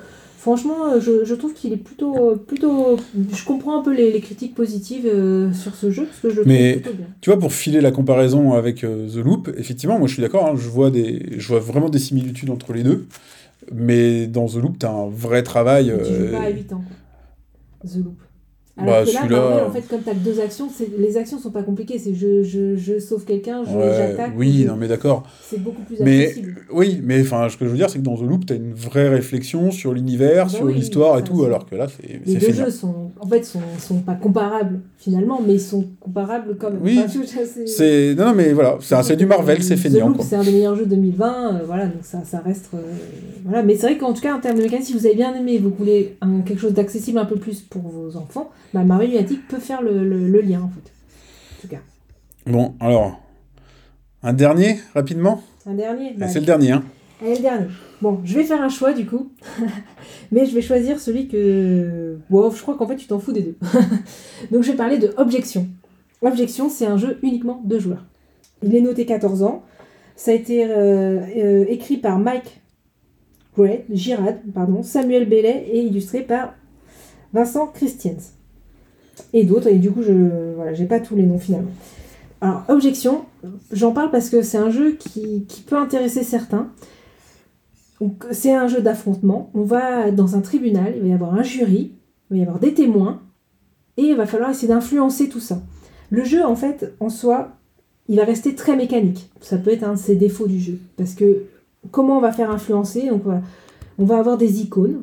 franchement, 0.49 0.93
euh, 0.95 1.01
je, 1.01 1.25
je 1.25 1.35
trouve 1.35 1.53
qu'il 1.53 1.73
est 1.73 1.77
plutôt, 1.79 2.31
euh, 2.33 2.37
plutôt. 2.37 2.97
Je 3.33 3.45
comprends 3.45 3.79
un 3.81 3.83
peu 3.83 3.95
les, 3.95 4.11
les 4.13 4.21
critiques 4.21 4.55
positives 4.55 5.07
euh, 5.07 5.53
sur 5.53 5.75
ce 5.75 5.91
jeu 5.91 6.07
parce 6.07 6.21
que 6.21 6.31
je 6.31 6.41
le 6.41 6.45
Mais- 6.47 6.73
trouve 6.73 6.83
plutôt 6.83 6.97
bien. 6.97 7.07
Tu 7.21 7.31
vois, 7.31 7.39
pour 7.39 7.53
filer 7.53 7.81
la 7.81 7.91
comparaison 7.91 8.55
avec 8.55 8.83
euh, 8.83 9.09
The 9.09 9.17
Loop, 9.17 9.51
effectivement, 9.59 9.99
moi 9.99 10.09
je 10.09 10.15
suis 10.15 10.23
d'accord, 10.23 10.47
hein, 10.47 10.55
je, 10.57 10.69
vois 10.69 10.91
des, 10.91 11.35
je 11.37 11.49
vois 11.49 11.61
vraiment 11.61 11.91
des 11.91 11.99
similitudes 11.99 12.51
entre 12.51 12.73
les 12.73 12.83
deux. 12.83 13.07
Mais 13.73 14.27
dans 14.27 14.47
The 14.47 14.55
Loop, 14.57 14.79
tu 14.79 14.87
as 14.87 14.91
un 14.91 15.09
vrai 15.11 15.43
travail. 15.43 15.93
Mais 15.95 16.03
tu 16.03 16.15
joues 16.15 16.33
pas 16.33 16.41
à 16.45 16.51
8 16.51 16.73
ans, 16.73 16.83
quoi. 17.81 17.91
The 17.91 17.97
Loop. 17.97 18.19
Bah, 18.87 18.99
Alors 18.99 19.05
que 19.07 19.13
là, 19.33 19.41
Marvel, 19.41 19.65
en 19.65 19.71
fait, 19.73 19.83
comme 19.89 20.03
tu 20.03 20.11
as 20.11 20.15
deux 20.15 20.41
actions, 20.41 20.69
les 20.99 21.17
actions 21.17 21.39
sont 21.39 21.51
pas 21.51 21.63
compliquées. 21.63 21.99
C'est 21.99 22.15
je, 22.15 22.43
je, 22.43 22.77
je 22.77 22.99
sauve 22.99 23.25
quelqu'un, 23.25 23.63
je- 23.65 23.77
ouais, 23.77 23.93
j'attaque. 23.97 24.33
oui, 24.37 24.65
non, 24.67 24.77
mais 24.77 24.87
d'accord. 24.89 25.25
C'est 25.43 25.61
beaucoup 25.63 25.83
plus 25.83 25.97
Mais 26.01 26.27
accessible. 26.27 26.57
oui, 26.73 27.01
mais 27.03 27.21
enfin, 27.23 27.49
ce 27.49 27.57
que 27.57 27.65
je 27.65 27.71
veux 27.71 27.77
dire, 27.77 27.91
c'est 27.91 27.99
que 27.99 28.05
dans 28.05 28.17
The 28.17 28.23
Loop, 28.23 28.47
tu 28.47 28.53
as 28.53 28.57
une 28.57 28.73
vraie 28.75 29.09
réflexion 29.09 29.71
sur 29.71 29.93
l'univers, 29.93 30.45
Bah 30.47 30.51
sur 30.53 30.65
oui, 30.67 30.75
l'histoire 30.75 31.19
et 31.19 31.25
tout, 31.25 31.43
alors 31.45 31.67
que 31.67 31.75
là, 31.75 31.87
c'est 31.89 32.21
Les 32.25 32.37
deux 32.39 32.53
jeux 32.53 32.71
sont, 32.71 33.11
en 33.21 33.27
fait, 33.27 33.45
sont, 33.45 33.61
sont 33.79 33.99
pas 34.01 34.15
comparables 34.15 34.81
finalement, 34.97 35.41
mais 35.45 35.55
ils 35.55 35.61
sont 35.61 35.85
comparables 36.01 36.57
comme. 36.57 36.79
Oui, 36.83 37.01
Enfin, 37.05 37.21
je- 37.25 37.27
je- 37.63 37.67
c'est- 37.67 38.15
non, 38.15 38.27
non, 38.27 38.35
mais 38.35 38.53
voilà, 38.53 38.79
c'est 38.81 39.17
du 39.17 39.27
Marvel, 39.27 39.63
c'est 39.63 39.75
The 39.75 39.79
feignant. 39.79 40.09
Loop, 40.09 40.19
Quoi. 40.19 40.27
c'est 40.29 40.37
un 40.37 40.45
des 40.45 40.53
meilleurs 40.53 40.77
jeux 40.77 40.85
de 40.85 40.91
2020, 40.91 41.55
euh, 41.57 41.59
voilà, 41.67 41.87
donc 41.87 42.03
ça, 42.03 42.23
ça 42.25 42.39
reste. 42.41 42.71
euh, 42.75 42.79
voilà. 43.45 43.63
Mais 43.63 43.75
c'est 43.77 43.87
vrai 43.87 43.99
qu'en 43.99 44.13
tout 44.13 44.21
cas, 44.23 44.37
en 44.37 44.41
termes 44.41 44.57
de 44.59 44.63
mécanique, 44.63 44.87
si 44.87 44.93
vous 44.93 45.07
avez 45.07 45.15
bien 45.15 45.35
aimé 45.35 45.59
vous 45.59 45.71
voulez 45.77 46.17
un- 46.21 46.41
quelque 46.41 46.61
chose 46.61 46.73
d'accessible 46.75 47.19
un 47.19 47.25
peu 47.25 47.37
plus 47.37 47.61
pour 47.61 47.83
vos 47.83 48.17
enfants, 48.17 48.51
bah, 48.75 48.85
Marvel 48.85 49.11
Lunatic 49.11 49.47
peut 49.49 49.59
faire 49.59 49.83
le, 49.83 50.05
le- 50.09 50.29
le 50.29 50.41
lien 50.41 50.63
en 50.63 50.69
fait. 50.69 50.93
En 51.59 51.61
tout 51.63 51.69
cas. 51.69 51.81
Bon, 52.47 52.75
alors, 52.81 53.21
un 54.23 54.33
dernier, 54.33 54.79
rapidement 54.95 55.43
Un 55.67 55.75
dernier 55.75 56.11
Ah, 56.15 56.19
bah, 56.21 56.29
C'est 56.29 56.41
le 56.41 56.47
dernier, 56.47 56.73
hein. 56.73 56.85
Allez, 57.21 57.35
le 57.37 57.43
dernier. 57.43 57.67
Bon, 58.01 58.21
je 58.25 58.35
vais 58.35 58.45
faire 58.45 58.63
un 58.63 58.69
choix 58.69 58.93
du 58.93 59.07
coup. 59.07 59.33
Mais 60.33 60.47
je 60.47 60.55
vais 60.55 60.63
choisir 60.63 61.01
celui 61.01 61.29
que. 61.29 62.19
Bon, 62.31 62.51
je 62.51 62.61
crois 62.63 62.77
qu'en 62.77 62.87
fait, 62.87 62.97
tu 62.97 63.07
t'en 63.07 63.19
fous 63.19 63.33
des 63.33 63.43
deux. 63.43 63.57
Donc, 64.53 64.63
je 64.63 64.71
vais 64.71 64.77
parler 64.77 64.99
de 64.99 65.13
Objection. 65.17 65.67
Objection, 66.23 66.69
c'est 66.69 66.87
un 66.87 66.97
jeu 66.97 67.19
uniquement 67.23 67.61
de 67.65 67.79
joueurs. 67.79 68.05
Il 68.63 68.75
est 68.75 68.81
noté 68.81 69.05
14 69.07 69.43
ans. 69.43 69.63
Ça 70.17 70.31
a 70.33 70.35
été 70.35 70.65
euh, 70.65 71.21
euh, 71.37 71.65
écrit 71.69 71.97
par 71.97 72.19
Mike 72.19 72.61
Gray, 73.57 73.85
Girard, 73.91 74.35
pardon, 74.55 74.83
Samuel 74.83 75.29
Bellet 75.29 75.67
et 75.73 75.81
illustré 75.83 76.21
par 76.23 76.55
Vincent 77.33 77.67
Christians. 77.69 78.17
Et 79.33 79.45
d'autres, 79.45 79.69
et 79.69 79.77
du 79.77 79.91
coup, 79.91 80.03
je 80.03 80.55
voilà, 80.57 80.75
j'ai 80.75 80.87
pas 80.87 81.01
tous 81.01 81.17
les 81.17 81.25
noms 81.25 81.39
finalement. 81.39 81.71
Alors, 82.41 82.63
Objection, 82.69 83.25
j'en 83.73 83.93
parle 83.93 84.11
parce 84.11 84.31
que 84.31 84.43
c'est 84.43 84.59
un 84.59 84.71
jeu 84.71 84.93
qui, 84.93 85.45
peut 85.67 85.77
intéresser 85.77 86.23
certains. 86.23 86.69
C'est 88.31 88.55
un 88.55 88.69
jeu 88.69 88.81
d'affrontement. 88.81 89.51
On 89.55 89.63
va 89.63 90.13
dans 90.13 90.37
un 90.37 90.41
tribunal, 90.41 90.95
il 90.97 91.03
va 91.03 91.09
y 91.09 91.13
avoir 91.13 91.35
un 91.35 91.43
jury, 91.43 91.93
il 92.31 92.35
va 92.35 92.37
y 92.37 92.43
avoir 92.43 92.61
des 92.61 92.75
témoins, 92.75 93.23
et 93.97 94.03
il 94.03 94.17
va 94.17 94.27
falloir 94.27 94.51
essayer 94.51 94.69
d'influencer 94.69 95.29
tout 95.29 95.41
ça. 95.41 95.61
Le 96.11 96.23
jeu, 96.23 96.45
en 96.45 96.55
fait, 96.55 96.95
en 97.01 97.09
soi, 97.09 97.57
il 98.09 98.17
va 98.17 98.25
rester 98.25 98.55
très 98.55 98.77
mécanique. 98.77 99.31
Ça 99.41 99.59
peut 99.59 99.73
être 99.73 99.83
un 99.83 99.95
de 99.95 99.99
ses 99.99 100.15
défauts 100.15 100.47
du 100.47 100.61
jeu. 100.61 100.79
Parce 100.97 101.15
que 101.15 101.43
comment 101.91 102.19
on 102.19 102.21
va 102.21 102.33
faire 102.33 102.53
influencer? 102.53 103.11
On 103.11 104.05
va 104.05 104.19
avoir 104.19 104.39
des 104.39 104.63
icônes, 104.63 105.03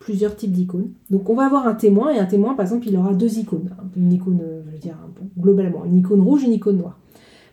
plusieurs 0.00 0.34
types 0.34 0.50
d'icônes. 0.50 0.88
Donc, 1.10 1.30
on 1.30 1.34
va 1.34 1.46
avoir 1.46 1.68
un 1.68 1.74
témoin, 1.74 2.10
et 2.12 2.18
un 2.18 2.24
témoin, 2.26 2.54
par 2.54 2.64
exemple, 2.64 2.88
il 2.88 2.96
aura 2.96 3.14
deux 3.14 3.38
icônes. 3.38 3.70
Une 3.96 4.12
icône, 4.12 4.40
euh, 4.42 4.62
je 4.66 4.72
veux 4.72 4.78
dire, 4.78 4.96
globalement, 5.38 5.84
une 5.84 5.98
icône 5.98 6.20
rouge, 6.22 6.42
une 6.42 6.52
icône 6.54 6.78
noire. 6.78 6.98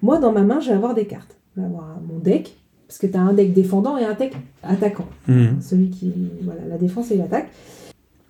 Moi, 0.01 0.17
dans 0.17 0.31
ma 0.31 0.41
main, 0.43 0.59
je 0.59 0.69
vais 0.69 0.75
avoir 0.75 0.95
des 0.95 1.05
cartes. 1.05 1.35
Je 1.55 1.61
vais 1.61 1.67
avoir 1.67 1.99
mon 2.11 2.17
deck, 2.19 2.57
parce 2.87 2.97
que 2.97 3.05
tu 3.07 3.15
as 3.17 3.21
un 3.21 3.33
deck 3.33 3.53
défendant 3.53 3.97
et 3.97 4.05
un 4.05 4.13
deck 4.13 4.33
attaquant. 4.63 5.05
Mhm. 5.27 5.61
Celui 5.61 5.89
qui. 5.89 6.11
Voilà, 6.43 6.61
la 6.69 6.77
défense 6.77 7.11
et 7.11 7.17
l'attaque. 7.17 7.49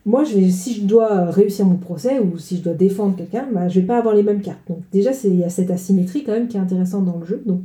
Moi, 0.06 0.24
je 0.24 0.36
vais, 0.38 0.50
si 0.50 0.74
je 0.74 0.84
dois 0.86 1.26
réussir 1.26 1.66
mon 1.66 1.76
procès 1.76 2.20
ou 2.20 2.38
si 2.38 2.58
je 2.58 2.64
dois 2.64 2.74
défendre 2.74 3.16
quelqu'un, 3.18 3.46
bah, 3.54 3.68
je 3.68 3.80
vais 3.82 3.86
pas 3.86 3.98
avoir 3.98 4.16
les 4.16 4.24
mêmes 4.24 4.42
cartes. 4.42 4.62
Donc, 4.70 4.80
déjà, 4.94 5.12
c'est- 5.12 5.28
il 5.30 5.38
y 5.40 5.44
a 5.44 5.50
cette 5.50 5.70
asymétrie 5.70 6.24
quand 6.24 6.32
même 6.32 6.48
qui 6.48 6.56
est 6.56 6.62
intéressante 6.62 7.04
dans 7.06 7.18
le 7.20 7.26
jeu. 7.26 7.44
Donc, 7.46 7.60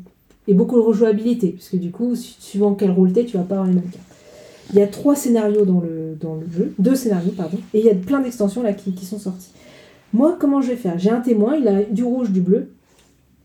et 0.49 0.55
beaucoup 0.55 0.75
de 0.75 0.81
rejouabilité, 0.81 1.51
puisque 1.51 1.77
du 1.79 1.93
coup, 1.93 2.17
su- 2.17 2.35
suivant 2.41 2.75
quel 2.75 2.91
rôle 2.91 3.13
t'es, 3.13 3.25
tu 3.25 3.37
vas 3.37 3.45
pas 3.45 3.55
avoir 3.55 3.69
les 3.69 3.75
mêmes 3.75 3.85
cartes. 3.91 4.05
Il 4.73 4.79
y 4.79 4.83
a 4.83 4.87
trois 4.87 5.15
scénarios 5.15 5.65
dans 5.65 5.81
le, 5.81 6.17
jeu, 6.51 6.75
deux 6.79 6.95
scénarios, 6.95 7.33
pardon, 7.37 7.59
et 7.75 7.81
il 7.81 7.85
y 7.85 7.91
a 7.91 7.95
plein 7.95 8.21
d'extensions 8.21 8.63
là 8.63 8.73
qui, 8.73 8.93
qui 8.93 9.05
sont 9.05 9.19
sorties. 9.19 9.51
Moi, 10.15 10.37
comment 10.39 10.61
je 10.61 10.69
vais 10.69 10.77
faire? 10.77 10.99
J'ai 10.99 11.11
un 11.11 11.21
témoin, 11.21 11.57
il 11.57 11.69
a 11.69 11.83
du 11.83 12.05
rouge, 12.05 12.31
du 12.31 12.41
bleu. 12.41 12.71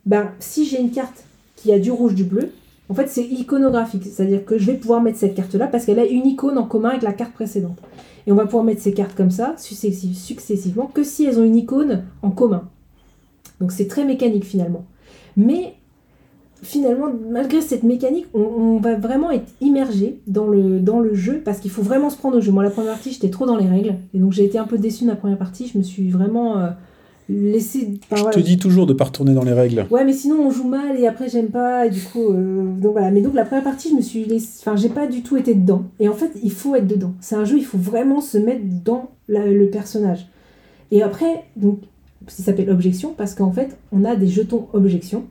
Ben, 0.06 0.32
si 0.40 0.66
j'ai 0.66 0.80
une 0.80 0.92
carte 0.92 1.24
qui 1.56 1.72
a 1.74 1.80
du 1.80 1.92
rouge, 1.92 2.14
du 2.14 2.24
bleu, 2.24 2.52
en 2.90 2.94
fait, 2.94 3.08
c'est 3.10 3.24
iconographique. 3.24 4.04
C'est-à-dire 4.06 4.46
que 4.46 4.58
je 4.58 4.68
vais 4.68 4.78
pouvoir 4.78 5.02
mettre 5.02 5.18
cette 5.18 5.36
carte-là 5.36 5.68
parce 5.68 5.86
qu'elle 5.86 6.00
a 6.00 6.06
une 6.06 6.26
icône 6.26 6.58
en 6.58 6.66
commun 6.66 6.90
avec 6.90 7.02
la 7.02 7.14
carte 7.14 7.34
précédente. 7.34 7.78
Et 8.26 8.32
on 8.32 8.36
va 8.36 8.46
pouvoir 8.46 8.64
mettre 8.64 8.82
ces 8.82 8.94
cartes 8.94 9.16
comme 9.16 9.32
ça, 9.32 9.56
successive- 9.58 10.16
successivement, 10.16 10.88
que 10.88 11.04
si 11.04 11.26
elles 11.26 11.40
ont 11.40 11.44
une 11.44 11.56
icône 11.56 12.04
en 12.22 12.32
commun. 12.32 12.70
Donc 13.60 13.72
c'est 13.72 13.88
très 13.88 14.06
mécanique 14.06 14.46
finalement. 14.46 14.86
Mais 15.36 15.76
finalement, 16.64 17.08
malgré 17.32 17.62
cette 17.62 17.84
mécanique, 17.84 18.26
on, 18.34 18.40
on 18.42 18.78
va 18.80 18.96
vraiment 18.96 19.32
être 19.32 19.48
immergé 19.62 20.20
dans 20.28 20.48
le, 20.48 20.80
dans 20.80 21.00
le 21.00 21.14
jeu 21.14 21.42
parce 21.44 21.60
qu'il 21.60 21.72
faut 21.72 21.82
vraiment 21.84 22.10
se 22.10 22.18
prendre 22.18 22.38
au 22.38 22.42
jeu. 22.42 22.52
Moi, 22.52 22.64
la 22.64 22.70
première 22.70 22.94
partie, 22.94 23.12
j'étais 23.12 23.30
trop 23.30 23.46
dans 23.46 23.58
les 23.58 23.68
règles 23.68 23.96
et 24.14 24.20
donc 24.20 24.34
j'ai 24.34 24.44
été 24.46 24.58
un 24.58 24.66
peu 24.66 24.78
déçue 24.78 25.04
de 25.04 25.10
ma 25.10 25.16
première 25.16 25.38
partie. 25.38 25.68
Je 25.72 25.78
me 25.78 25.84
suis 25.84 26.10
vraiment 26.10 26.58
euh, 26.60 26.70
laissé. 27.30 27.90
enfin, 28.06 28.16
Je 28.18 28.22
voilà. 28.22 28.36
te 28.38 28.40
dis 28.42 28.58
toujours 28.58 28.86
de 28.88 28.94
pas 28.94 29.06
retourner 29.06 29.34
dans 29.34 29.44
les 29.44 29.54
règles. 29.54 29.86
Ouais, 29.92 30.06
mais 30.06 30.14
sinon 30.14 30.38
on 30.40 30.50
joue 30.52 30.68
mal 30.68 30.98
et 31.00 31.08
après 31.08 31.30
j'aime 31.30 31.48
pas 31.50 31.86
et 31.86 31.90
du 31.90 32.02
coup 32.02 32.30
euh, 32.32 32.64
donc 32.80 32.94
voilà. 32.94 33.12
Mais 33.12 33.22
donc 33.22 33.34
la 33.36 33.46
première 33.46 33.64
partie, 33.64 33.90
je 33.90 33.96
me 33.96 34.02
suis 34.02 34.26
laissé, 34.26 34.60
enfin 34.62 34.76
j'ai 34.76 34.90
pas 34.90 35.08
du 35.08 35.22
tout 35.24 35.38
été 35.38 35.54
dedans. 35.54 35.84
Et 36.00 36.08
en 36.10 36.14
fait, 36.14 36.32
il 36.44 36.52
faut 36.52 36.76
être 36.76 36.88
dedans. 36.88 37.14
C'est 37.20 37.36
un 37.36 37.46
jeu, 37.46 37.58
il 37.58 37.66
faut 37.66 37.78
vraiment 37.78 38.22
se 38.22 38.38
mettre 38.38 38.62
dans 38.86 39.12
la- 39.28 39.46
le 39.46 39.68
personnage. 39.70 40.28
Et 40.92 41.04
après 41.04 41.44
donc 41.56 41.80
ça 42.28 42.44
s'appelle 42.44 42.70
objection 42.70 43.14
parce 43.16 43.36
qu'en 43.36 43.52
fait 43.52 43.78
on 43.92 44.04
a 44.06 44.16
des 44.16 44.28
jetons 44.28 44.68
objection. 44.74 45.24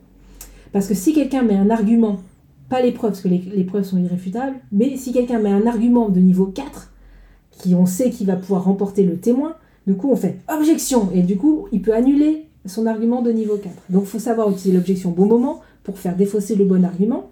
Parce 0.71 0.87
que 0.87 0.93
si 0.93 1.13
quelqu'un 1.13 1.43
met 1.43 1.55
un 1.55 1.69
argument, 1.69 2.17
pas 2.69 2.81
les 2.81 2.91
preuves 2.91 3.11
parce 3.11 3.21
que 3.21 3.29
les, 3.29 3.63
preuves 3.63 3.83
sont 3.83 3.97
irréfutables, 3.97 4.55
mais 4.71 4.97
si 4.97 5.13
quelqu'un 5.13 5.39
met 5.39 5.51
un 5.51 5.65
argument 5.65 6.09
de 6.09 6.19
niveau 6.19 6.47
4 6.47 6.91
qui 7.51 7.73
on 7.75 7.85
sait 7.85 8.09
qu'il 8.09 8.27
va 8.27 8.35
pouvoir 8.35 8.65
remporter 8.65 9.03
le 9.03 9.17
témoin, 9.17 9.55
du 9.87 9.95
coup 9.95 10.09
on 10.11 10.15
fait 10.15 10.39
objection 10.49 11.09
et 11.13 11.21
du 11.21 11.37
coup 11.37 11.67
il 11.71 11.81
peut 11.81 11.93
annuler 11.93 12.45
son 12.65 12.85
argument 12.85 13.21
de 13.21 13.31
niveau 13.31 13.57
4. 13.57 13.73
Donc 13.89 14.03
il 14.03 14.09
faut 14.09 14.19
savoir 14.19 14.49
utiliser 14.49 14.73
l'objection 14.73 15.09
au 15.09 15.13
bon 15.13 15.25
moment 15.25 15.61
pour 15.83 15.97
faire 15.97 16.15
défausser 16.15 16.55
le 16.55 16.65
bon 16.65 16.83
argument 16.83 17.29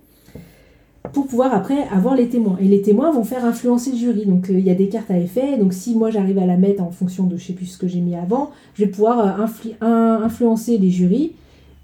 pour 1.14 1.28
pouvoir 1.28 1.54
après 1.54 1.88
avoir 1.92 2.16
les 2.16 2.28
témoins. 2.28 2.58
Et 2.60 2.68
les 2.68 2.82
témoins 2.82 3.12
vont 3.12 3.24
faire 3.24 3.46
influencer 3.46 3.92
le 3.92 3.98
jury. 3.98 4.26
Donc 4.26 4.50
euh, 4.50 4.60
il 4.60 4.66
y 4.66 4.70
a 4.70 4.76
des 4.76 4.90
cartes 4.90 5.12
à 5.12 5.18
effet. 5.18 5.58
Donc 5.58 5.74
si 5.74 5.96
moi 5.96 6.10
j'arrive 6.10 6.38
à 6.38 6.46
la 6.46 6.58
mettre 6.58 6.84
en 6.84 6.92
fonction 6.92 7.26
de 7.26 7.38
je 7.38 7.46
sais 7.46 7.54
plus 7.54 7.68
ce 7.68 7.78
que 7.78 7.88
j'ai 7.88 8.02
mis 8.02 8.16
avant, 8.16 8.52
je 8.76 8.84
vais 8.84 8.90
pouvoir 8.90 9.40
euh, 9.40 10.18
influencer 10.24 10.78
les 10.78 10.90
jurys. 10.90 11.34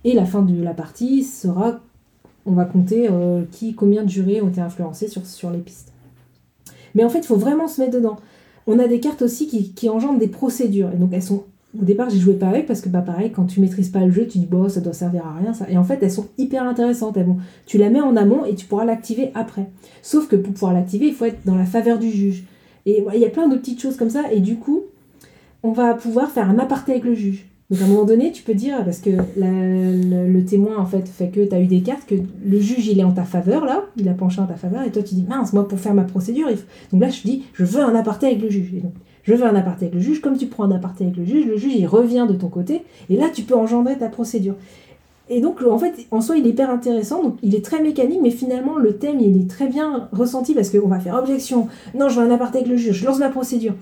Et 0.03 0.13
la 0.13 0.25
fin 0.25 0.41
de 0.41 0.61
la 0.61 0.73
partie 0.73 1.23
sera, 1.23 1.79
on 2.45 2.53
va 2.53 2.65
compter 2.65 3.07
euh, 3.09 3.43
qui, 3.51 3.73
combien 3.73 4.03
de 4.03 4.09
jurys 4.09 4.41
ont 4.41 4.49
été 4.49 4.61
influencés 4.61 5.07
sur, 5.07 5.51
les 5.51 5.59
pistes. 5.59 5.93
Mais 6.95 7.03
en 7.03 7.09
fait, 7.09 7.19
il 7.19 7.25
faut 7.25 7.35
vraiment 7.35 7.67
se 7.67 7.81
mettre 7.81 7.93
dedans. 7.93 8.17
On 8.67 8.79
a 8.79 8.87
des 8.87 8.99
cartes 8.99 9.21
aussi 9.21 9.47
qui, 9.47 9.89
engendrent 9.89 10.19
des 10.19 10.27
procédures. 10.27 10.91
Et 10.93 10.97
donc 10.97 11.11
elles 11.13 11.23
sont 11.23 11.43
au 11.79 11.85
départ, 11.85 12.09
j'ai 12.09 12.19
joué 12.19 12.33
pas 12.33 12.49
avec 12.49 12.65
parce 12.65 12.81
que, 12.81 12.89
bah, 12.89 13.01
pareil, 13.01 13.31
quand 13.31 13.45
tu 13.45 13.61
maîtrises 13.61 13.89
pas 13.89 14.03
le 14.05 14.11
jeu, 14.11 14.27
tu 14.27 14.39
dis, 14.39 14.45
bon, 14.45 14.67
ça 14.67 14.81
doit 14.81 14.91
servir 14.91 15.25
à 15.25 15.35
rien. 15.35 15.53
Et 15.69 15.77
en 15.77 15.85
fait, 15.85 15.99
elles 16.01 16.11
sont 16.11 16.27
hyper 16.37 16.63
intéressantes. 16.63 17.15
Elles 17.15 17.27
tu 17.65 17.77
la 17.77 17.89
mets 17.89 18.01
en 18.01 18.17
amont 18.17 18.43
et 18.43 18.55
tu 18.55 18.65
pourras 18.65 18.83
l'activer 18.83 19.31
après. 19.35 19.69
Sauf 20.01 20.27
que 20.27 20.35
pour 20.35 20.51
pouvoir 20.51 20.73
l'activer, 20.73 21.07
il 21.07 21.13
faut 21.13 21.25
être 21.25 21.45
dans 21.45 21.55
la 21.55 21.65
faveur 21.65 21.97
du 21.97 22.09
juge. 22.09 22.43
Et 22.85 23.05
il 23.13 23.19
y 23.19 23.25
a 23.25 23.29
plein 23.29 23.47
de 23.47 23.55
petites 23.55 23.79
choses 23.79 23.95
comme 23.95 24.09
ça. 24.09 24.31
Et 24.33 24.41
du 24.41 24.57
coup, 24.57 24.81
on 25.63 25.71
va 25.71 25.93
pouvoir 25.93 26.29
faire 26.31 26.49
un 26.49 26.59
aparté 26.59 26.91
avec 26.91 27.05
le 27.05 27.13
juge. 27.13 27.45
Donc 27.71 27.81
à 27.81 27.85
un 27.85 27.87
moment 27.87 28.03
donné, 28.03 28.33
tu 28.33 28.43
peux 28.43 28.53
dire, 28.53 28.83
parce 28.83 28.99
que 28.99 29.11
la- 29.37 30.27
le, 30.27 30.43
témoin, 30.45 30.77
en 30.77 30.85
fait, 30.85 31.07
fait 31.07 31.29
que 31.29 31.45
tu 31.45 31.55
as 31.55 31.61
eu 31.61 31.67
des 31.67 31.79
cartes, 31.81 32.05
que 32.05 32.15
le 32.45 32.59
juge, 32.59 32.85
il 32.87 32.99
est 32.99 33.03
en 33.05 33.13
ta 33.13 33.23
faveur, 33.23 33.63
là, 33.65 33.85
il 33.95 34.09
a 34.09 34.13
penché 34.13 34.41
en 34.41 34.45
ta 34.45 34.55
faveur, 34.55 34.83
et 34.83 34.91
toi, 34.91 35.01
tu 35.01 35.15
dis, 35.15 35.23
mince, 35.27 35.53
moi, 35.53 35.65
pour 35.65 35.79
faire 35.79 35.93
ma 35.93 36.03
procédure, 36.03 36.49
il 36.49 36.57
faut... 36.57 36.65
donc 36.91 37.01
là, 37.01 37.09
je 37.09 37.21
dis, 37.21 37.43
je 37.53 37.63
veux 37.63 37.81
un 37.81 37.95
aparté 37.95 38.25
avec 38.27 38.41
le 38.41 38.49
juge. 38.49 38.73
Donc, 38.83 38.91
je 39.23 39.33
veux 39.33 39.45
un 39.45 39.55
aparté 39.55 39.85
avec 39.85 39.95
le 39.95 40.01
juge, 40.01 40.19
comme 40.19 40.35
tu 40.37 40.47
prends 40.47 40.65
un 40.65 40.71
aparté 40.71 41.05
avec 41.05 41.15
le 41.15 41.23
juge, 41.23 41.45
le 41.45 41.55
juge, 41.55 41.73
il 41.75 41.87
revient 41.87 42.25
de 42.27 42.33
ton 42.33 42.49
côté, 42.49 42.81
et 43.09 43.15
là, 43.15 43.29
tu 43.33 43.43
peux 43.43 43.55
engendrer 43.55 43.97
ta 43.97 44.09
procédure. 44.09 44.55
Et 45.29 45.39
donc, 45.39 45.61
en 45.61 45.77
fait, 45.77 45.93
en 46.11 46.19
soi, 46.19 46.35
il 46.35 46.45
est 46.45 46.49
hyper 46.49 46.69
intéressant. 46.69 47.23
Donc, 47.23 47.37
il 47.41 47.55
est 47.55 47.63
très 47.63 47.81
mécanique, 47.81 48.19
mais 48.21 48.31
finalement, 48.31 48.77
le 48.77 48.97
thème, 48.97 49.21
il 49.21 49.39
est 49.39 49.49
très 49.49 49.67
bien 49.67 50.09
ressenti 50.11 50.53
parce 50.53 50.69
qu'on 50.69 50.89
va 50.89 50.99
faire 50.99 51.15
objection. 51.15 51.69
Non, 51.97 52.09
je 52.09 52.19
veux 52.19 52.29
un 52.29 52.33
aparté 52.35 52.57
avec 52.57 52.69
le 52.69 52.75
juge, 52.75 52.97
je 52.97 53.05
lance 53.05 53.19
ma 53.19 53.29
procédure. 53.29 53.75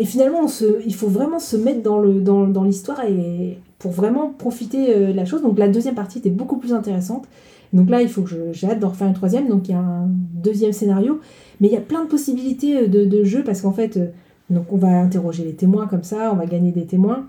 Et 0.00 0.06
finalement, 0.06 0.46
il 0.86 0.94
faut 0.94 1.08
vraiment 1.08 1.38
se 1.38 1.58
mettre 1.58 1.82
dans, 1.82 2.64
l'histoire 2.64 3.04
et 3.04 3.58
pour 3.78 3.90
vraiment 3.92 4.30
profiter 4.30 4.96
euh, 4.96 5.12
de 5.12 5.12
la 5.12 5.26
chose. 5.26 5.42
Donc, 5.42 5.58
la 5.58 5.68
deuxième 5.68 5.94
partie 5.94 6.20
était 6.20 6.30
beaucoup 6.30 6.56
plus 6.56 6.72
intéressante. 6.72 7.28
Donc 7.74 7.90
là, 7.90 8.00
il 8.00 8.08
faut 8.08 8.22
que 8.22 8.30
j'ai 8.52 8.66
hâte 8.66 8.78
d'en 8.78 8.88
refaire 8.88 9.08
une 9.08 9.14
troisième. 9.14 9.46
Donc, 9.48 9.68
il 9.68 9.72
y 9.72 9.74
a 9.74 9.78
un 9.78 10.08
deuxième 10.08 10.72
scénario. 10.72 11.20
Mais 11.60 11.68
il 11.68 11.74
y 11.74 11.76
a 11.76 11.82
plein 11.82 12.02
de 12.02 12.08
possibilités 12.08 12.84
euh, 12.84 12.88
de, 12.88 13.24
jeu 13.24 13.44
parce 13.44 13.60
qu'en 13.60 13.72
fait, 13.72 13.98
euh, 13.98 14.06
donc 14.48 14.72
on 14.72 14.78
va 14.78 14.88
interroger 14.88 15.44
les 15.44 15.52
témoins 15.52 15.86
comme 15.86 16.02
ça, 16.02 16.30
on 16.32 16.36
va 16.36 16.46
gagner 16.46 16.72
des 16.72 16.86
témoins. 16.86 17.26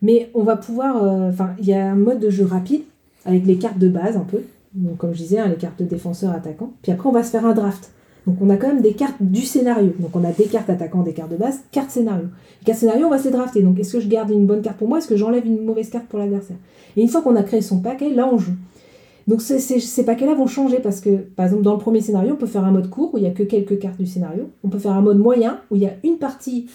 Mais 0.00 0.30
on 0.32 0.44
va 0.44 0.54
pouvoir. 0.54 1.02
Enfin, 1.02 1.56
il 1.58 1.66
y 1.66 1.74
a 1.74 1.90
un 1.90 1.96
mode 1.96 2.20
de 2.20 2.30
jeu 2.30 2.44
rapide 2.44 2.82
avec 3.24 3.46
les 3.46 3.56
cartes 3.56 3.78
de 3.78 3.88
base 3.88 4.16
un 4.16 4.20
peu. 4.20 4.42
Donc, 4.74 4.98
comme 4.98 5.12
je 5.12 5.18
disais, 5.18 5.40
hein, 5.40 5.48
les 5.48 5.56
cartes 5.56 5.80
de 5.80 5.86
défenseur, 5.86 6.30
attaquant. 6.30 6.72
Puis 6.82 6.92
après, 6.92 7.08
on 7.08 7.12
va 7.12 7.24
se 7.24 7.30
faire 7.30 7.44
un 7.44 7.52
draft. 7.52 7.90
Donc, 8.26 8.36
on 8.40 8.48
a 8.50 8.56
quand 8.56 8.68
même 8.68 8.80
des 8.80 8.94
cartes 8.94 9.16
du 9.20 9.42
scénario. 9.42 9.92
Donc, 9.98 10.14
on 10.14 10.24
a 10.24 10.32
des 10.32 10.44
cartes 10.44 10.70
attaquants, 10.70 11.02
des 11.02 11.12
cartes 11.12 11.30
de 11.30 11.36
base, 11.36 11.60
cartes 11.72 11.90
scénario. 11.90 12.26
Les 12.60 12.64
cartes 12.64 12.80
scénario, 12.80 13.06
on 13.06 13.10
va 13.10 13.18
se 13.18 13.24
les 13.24 13.30
drafter. 13.30 13.62
Donc, 13.62 13.78
est-ce 13.78 13.92
que 13.92 14.00
je 14.00 14.08
garde 14.08 14.30
une 14.30 14.46
bonne 14.46 14.62
carte 14.62 14.78
pour 14.78 14.88
moi? 14.88 14.98
Est-ce 14.98 15.08
que 15.08 15.16
j'enlève 15.16 15.46
une 15.46 15.64
mauvaise 15.64 15.90
carte 15.90 16.06
pour 16.06 16.18
l'adversaire? 16.18 16.56
Et 16.96 17.02
une 17.02 17.08
fois 17.08 17.20
qu'on 17.22 17.36
a 17.36 17.42
créé 17.42 17.60
son 17.60 17.80
paquet, 17.80 18.10
là, 18.10 18.28
on 18.32 18.38
joue. 18.38 18.54
Donc, 19.26 19.40
ces, 19.42 20.04
paquets-là 20.04 20.34
vont 20.34 20.46
changer 20.46 20.80
parce 20.80 21.00
que, 21.00 21.16
par 21.16 21.46
exemple, 21.46 21.62
dans 21.62 21.72
le 21.72 21.78
premier 21.78 22.00
scénario, 22.00 22.34
on 22.34 22.36
peut 22.36 22.46
faire 22.46 22.64
un 22.64 22.70
mode 22.72 22.90
court 22.90 23.12
où 23.14 23.18
il 23.18 23.22
n'y 23.22 23.28
a 23.28 23.32
que 23.32 23.42
quelques 23.42 23.78
cartes 23.78 23.98
du 23.98 24.06
scénario. 24.06 24.50
On 24.62 24.68
peut 24.68 24.78
faire 24.78 24.92
un 24.92 25.02
mode 25.02 25.18
moyen 25.18 25.60
où 25.70 25.76
il 25.76 25.82
y 25.82 25.86
a 25.86 25.92
une 26.02 26.18
partie 26.18 26.66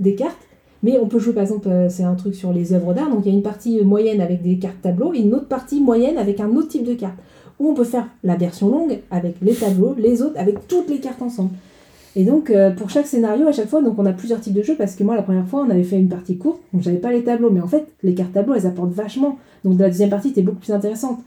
des 0.00 0.14
cartes 0.14 0.38
mais 0.82 0.98
on 0.98 1.06
peut 1.06 1.18
jouer, 1.18 1.34
par 1.34 1.42
exemple, 1.42 1.68
euh, 1.68 1.88
c'est 1.88 2.04
un 2.04 2.14
truc 2.14 2.34
sur 2.34 2.52
les 2.52 2.72
œuvres 2.72 2.94
d'art, 2.94 3.10
donc 3.10 3.20
il 3.26 3.28
y 3.28 3.34
a 3.34 3.36
une 3.36 3.42
partie 3.42 3.78
euh, 3.78 3.84
moyenne 3.84 4.20
avec 4.20 4.42
des 4.42 4.58
cartes 4.58 4.80
tableaux 4.80 5.12
et 5.12 5.18
une 5.18 5.34
autre 5.34 5.48
partie 5.48 5.80
moyenne 5.80 6.16
avec 6.16 6.40
un 6.40 6.48
autre 6.56 6.68
type 6.68 6.84
de 6.84 6.94
carte. 6.94 7.18
Ou 7.60 7.70
on 7.70 7.74
peut 7.74 7.84
faire 7.84 8.08
la 8.24 8.34
version 8.34 8.68
longue 8.68 8.98
avec 9.10 9.36
les 9.40 9.54
tableaux, 9.54 9.94
les 9.96 10.22
autres 10.22 10.38
avec 10.38 10.66
toutes 10.66 10.88
les 10.88 10.98
cartes 10.98 11.22
ensemble. 11.22 11.50
Et 12.16 12.24
donc, 12.24 12.50
euh, 12.50 12.70
pour 12.70 12.90
chaque 12.90 13.06
scénario, 13.06 13.46
à 13.46 13.52
chaque 13.52 13.68
fois, 13.68 13.82
donc 13.82 13.98
on 13.98 14.06
a 14.06 14.12
plusieurs 14.12 14.40
types 14.40 14.54
de 14.54 14.62
jeux, 14.62 14.74
parce 14.76 14.96
que 14.96 15.04
moi, 15.04 15.14
la 15.14 15.22
première 15.22 15.46
fois, 15.46 15.64
on 15.66 15.70
avait 15.70 15.84
fait 15.84 15.98
une 15.98 16.08
partie 16.08 16.38
courte, 16.38 16.60
donc 16.72 16.82
j'avais 16.82 16.96
pas 16.96 17.12
les 17.12 17.22
tableaux, 17.22 17.50
mais 17.50 17.60
en 17.60 17.68
fait, 17.68 17.86
les 18.02 18.14
cartes 18.14 18.32
tableaux, 18.32 18.54
elles 18.54 18.66
apportent 18.66 18.92
vachement. 18.92 19.38
Donc, 19.64 19.78
la 19.78 19.88
deuxième 19.88 20.10
partie 20.10 20.30
était 20.30 20.42
beaucoup 20.42 20.58
plus 20.58 20.72
intéressante. 20.72 21.20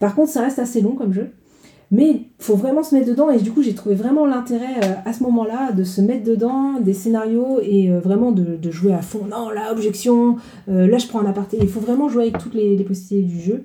Par 0.00 0.14
contre, 0.14 0.30
ça 0.30 0.42
reste 0.42 0.58
assez 0.58 0.80
long 0.80 0.92
comme 0.92 1.12
jeu. 1.12 1.30
Mais 1.90 2.22
faut 2.40 2.56
vraiment 2.56 2.82
se 2.82 2.94
mettre 2.94 3.06
dedans 3.06 3.30
et 3.30 3.38
du 3.38 3.52
coup 3.52 3.62
j'ai 3.62 3.74
trouvé 3.74 3.94
vraiment 3.94 4.26
l'intérêt 4.26 4.80
euh, 4.82 4.94
à 5.04 5.12
ce 5.12 5.22
moment-là 5.22 5.70
de 5.70 5.84
se 5.84 6.00
mettre 6.00 6.24
dedans 6.24 6.80
des 6.80 6.94
scénarios 6.94 7.60
et 7.62 7.90
euh, 7.90 8.00
vraiment 8.00 8.32
de, 8.32 8.58
jouer 8.70 8.94
à 8.94 9.02
fond. 9.02 9.26
Non, 9.30 9.50
là, 9.50 9.70
objection, 9.70 10.36
là 10.66 10.98
je 10.98 11.06
prends 11.06 11.20
un 11.20 11.26
aparté. 11.26 11.58
Il 11.60 11.68
faut 11.68 11.80
vraiment 11.80 12.08
jouer 12.08 12.24
avec 12.24 12.38
toutes 12.38 12.54
les 12.54 12.82
possibilités 12.82 13.28
du 13.28 13.40
jeu. 13.40 13.64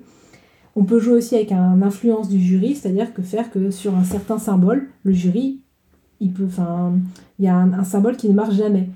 On 0.76 0.84
peut 0.84 1.00
jouer 1.00 1.14
aussi 1.14 1.34
avec 1.34 1.52
un 1.52 1.82
influence 1.82 2.28
du 2.28 2.38
jury, 2.40 2.74
c'est-à-dire 2.74 3.12
que 3.12 3.22
faire 3.22 3.50
que 3.50 3.70
sur 3.70 3.94
un 3.96 4.04
certain 4.04 4.38
symbole, 4.38 4.88
le 5.02 5.12
jury, 5.12 5.60
il 6.20 6.32
peut, 6.32 6.44
enfin, 6.46 6.92
il 7.38 7.44
y 7.44 7.48
a 7.48 7.56
un, 7.56 7.72
un 7.72 7.84
symbole 7.84 8.16
qui 8.16 8.28
ne 8.28 8.34
marche 8.34 8.54
jamais. 8.54 8.88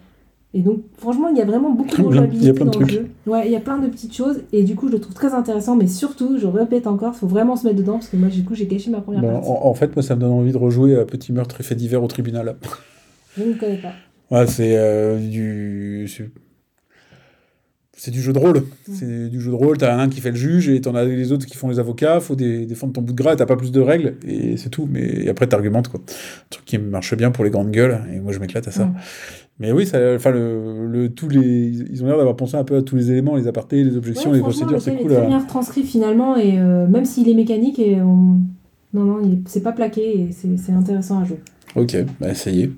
Et 0.57 0.61
donc, 0.61 0.83
franchement, 0.99 1.29
il 1.31 1.37
y 1.37 1.41
a 1.41 1.45
vraiment 1.45 1.71
beaucoup 1.73 1.97
de 1.97 2.03
de 2.03 2.65
dans 2.65 2.79
le 2.79 2.87
jeu. 2.87 3.07
Ouais, 3.27 3.47
il 3.47 3.51
y 3.53 3.57
a 3.57 3.61
plein 3.61 3.79
de 3.79 3.89
petites 3.89 4.15
choses 4.15 4.43
et 4.53 4.63
du 4.63 4.77
coup, 4.77 4.87
je 4.87 4.93
le 4.93 5.01
trouve 5.01 5.15
très 5.15 5.35
intéressant. 5.35 5.75
Mais 5.75 5.89
surtout, 5.89 6.39
je 6.39 6.47
répète 6.47 6.87
encore, 6.87 7.13
il 7.17 7.19
faut 7.19 7.27
vraiment 7.27 7.57
se 7.57 7.67
mettre 7.67 7.79
dedans 7.79 7.95
parce 7.95 8.07
que 8.09 8.17
moi, 8.17 8.29
du 8.29 8.45
coup, 8.45 8.55
j'ai 8.55 8.67
gâché 8.67 8.89
ma 8.91 9.01
première 9.01 9.21
Bon, 9.23 9.33
partie. 9.33 9.49
en, 9.51 9.67
en 9.67 9.75
fait, 9.75 9.97
moi, 9.97 10.03
ça 10.05 10.15
me 10.15 10.21
donne 10.21 10.31
envie 10.31 10.53
de 10.53 10.57
rejouer 10.59 10.97
à 10.97 11.05
Petit 11.05 11.33
meurtre 11.33 11.61
et 11.61 11.65
fait 11.65 11.75
divers 11.75 12.05
au 12.05 12.07
tribunal. 12.07 12.55
Je 13.37 13.43
ne 13.43 13.55
connais 13.55 13.79
pas. 13.79 13.95
Ouais, 14.31 14.47
c'est 14.47 14.77
euh, 14.77 15.19
du. 15.19 16.09
C'est- 17.97 18.11
du 18.11 18.21
jeu 18.23 18.33
de 18.33 18.39
rôle. 18.39 18.63
C'est 18.93 19.29
du 19.29 19.41
jeu 19.41 19.51
de 19.51 19.57
rôle. 19.57 19.79
T'as 19.79 19.97
un 19.99 20.09
qui 20.09 20.21
fait 20.21 20.31
le 20.31 20.37
juge 20.37 20.69
et 20.69 20.81
t'en 20.81 20.95
as 20.95 21.05
les 21.05 21.33
autres 21.33 21.47
qui 21.47 21.57
font 21.57 21.69
les 21.69 21.79
avocats. 21.79 22.21
Faut 22.21 22.37
dé- 22.37 22.67
défendre 22.67 22.93
ton 22.93 23.03
bout 23.03 23.13
de 23.13 23.17
gras 23.23 23.33
et 23.33 23.37
t'as 23.37 23.47
pas 23.47 23.57
plus 23.57 23.73
de 23.73 23.81
règles. 23.81 24.17
Et 24.27 24.57
c'est 24.57 24.69
tout. 24.71 24.89
Mais 24.91 25.03
et 25.25 25.29
après, 25.29 25.47
t'argumentes, 25.47 25.89
quoi. 25.89 26.01
Un 26.01 26.47
truc 26.51 26.65
qui 26.65 26.79
marche 26.79 27.17
bien 27.17 27.31
pour 27.31 27.45
les 27.45 27.51
grandes 27.51 27.71
gueules. 27.71 27.99
Et 28.15 28.21
moi, 28.21 28.33
je 28.33 28.39
m'éclate 28.39 28.69
à 28.69 28.71
ça. 28.71 28.87
Mm. 28.87 28.95
Mais 29.61 29.71
oui, 29.73 29.87
ça, 29.87 29.99
enfin, 30.17 30.33
le, 30.33 30.89
le- 30.89 31.09
tous 31.11 31.29
les, 31.29 31.41
ils 31.91 32.03
ont 32.03 32.07
l'air 32.09 32.17
d'avoir 32.17 32.35
pensé 32.37 32.57
un 32.57 32.65
peu 32.65 32.77
à 32.77 32.83
tous 32.83 32.97
les 32.97 33.11
éléments, 33.13 33.37
les 33.37 33.47
apartés, 33.47 33.85
les 33.85 33.97
objections, 33.97 34.31
Ouais, 34.31 34.37
les 34.39 34.43
procédures. 34.43 34.83
C'est 34.83 34.97
cool. 34.97 35.13
est 35.13 35.15
très 35.17 35.27
bien 35.29 35.39
retranscrit 35.39 35.85
finalement 35.85 36.37
et 36.37 36.59
euh, 36.59 36.89
même 36.89 37.05
s'il 37.05 37.29
est 37.29 37.35
mécanique 37.35 37.79
et 37.79 38.01
on... 38.03 38.41
non 38.95 39.05
non, 39.05 39.21
c'est 39.47 39.63
pas 39.63 39.71
plaqué 39.73 40.23
et 40.23 40.29
c'est 40.33 40.57
c'est 40.59 40.73
intéressant 40.73 41.21
à 41.21 41.25
jouer. 41.25 41.39
Ok, 41.77 41.97
bah, 42.21 42.35
ça 42.35 42.51
y 42.51 42.63
est. 42.63 42.71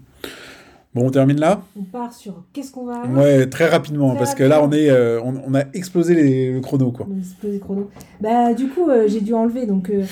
Bon, 0.97 1.09
on 1.09 1.11
termine 1.11 1.39
là? 1.39 1.61
On 1.79 1.83
part 1.83 2.11
sur 2.15 2.43
qu'est-ce 2.55 2.73
qu'on 2.73 2.87
va 2.87 3.05
Ouais, 3.05 3.47
très 3.51 3.69
rapidement, 3.69 4.09
Très 4.13 4.19
parce 4.19 4.35
que 4.35 4.43
là, 4.45 4.65
on, 4.65 4.73
est, 4.73 4.89
euh, 4.89 5.21
on, 5.23 5.35
on 5.47 5.55
a 5.55 5.65
explosé 5.75 6.15
les- 6.15 6.51
le 6.55 6.61
chrono, 6.63 6.91
quoi. 6.91 7.07
On 7.11 7.15
a 7.15 7.19
explosé 7.19 7.59
chrono. 7.59 7.91
Bah 8.23 8.55
du 8.55 8.69
coup 8.69 8.89
euh, 8.89 9.05
j'ai 9.07 9.21
dû 9.21 9.35
enlever 9.35 9.67
donc 9.67 9.91
euh, 9.91 10.05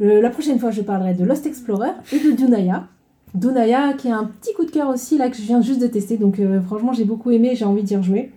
euh, 0.00 0.22
la 0.22 0.30
prochaine 0.30 0.58
fois 0.58 0.70
je 0.70 0.80
parlerai 0.80 1.12
de 1.12 1.22
Lost 1.26 1.44
Explorer 1.44 1.90
et 2.14 2.18
de 2.18 2.30
Dunaya. 2.30 2.88
Dunaya 3.34 3.92
qui 3.92 4.08
a 4.08 4.16
un 4.16 4.24
petit 4.24 4.54
coup 4.54 4.64
de 4.64 4.70
cœur 4.70 4.88
aussi 4.88 5.18
là 5.18 5.28
que 5.28 5.36
je 5.36 5.42
viens 5.42 5.60
juste 5.60 5.82
de 5.82 5.86
tester 5.86 6.16
donc 6.16 6.40
franchement 6.66 6.94
j'ai 6.94 7.04
beaucoup 7.04 7.30
aimé, 7.30 7.52
j'ai 7.54 7.66
envie 7.66 7.82
d'y 7.82 7.94
rejouer. 7.94 8.30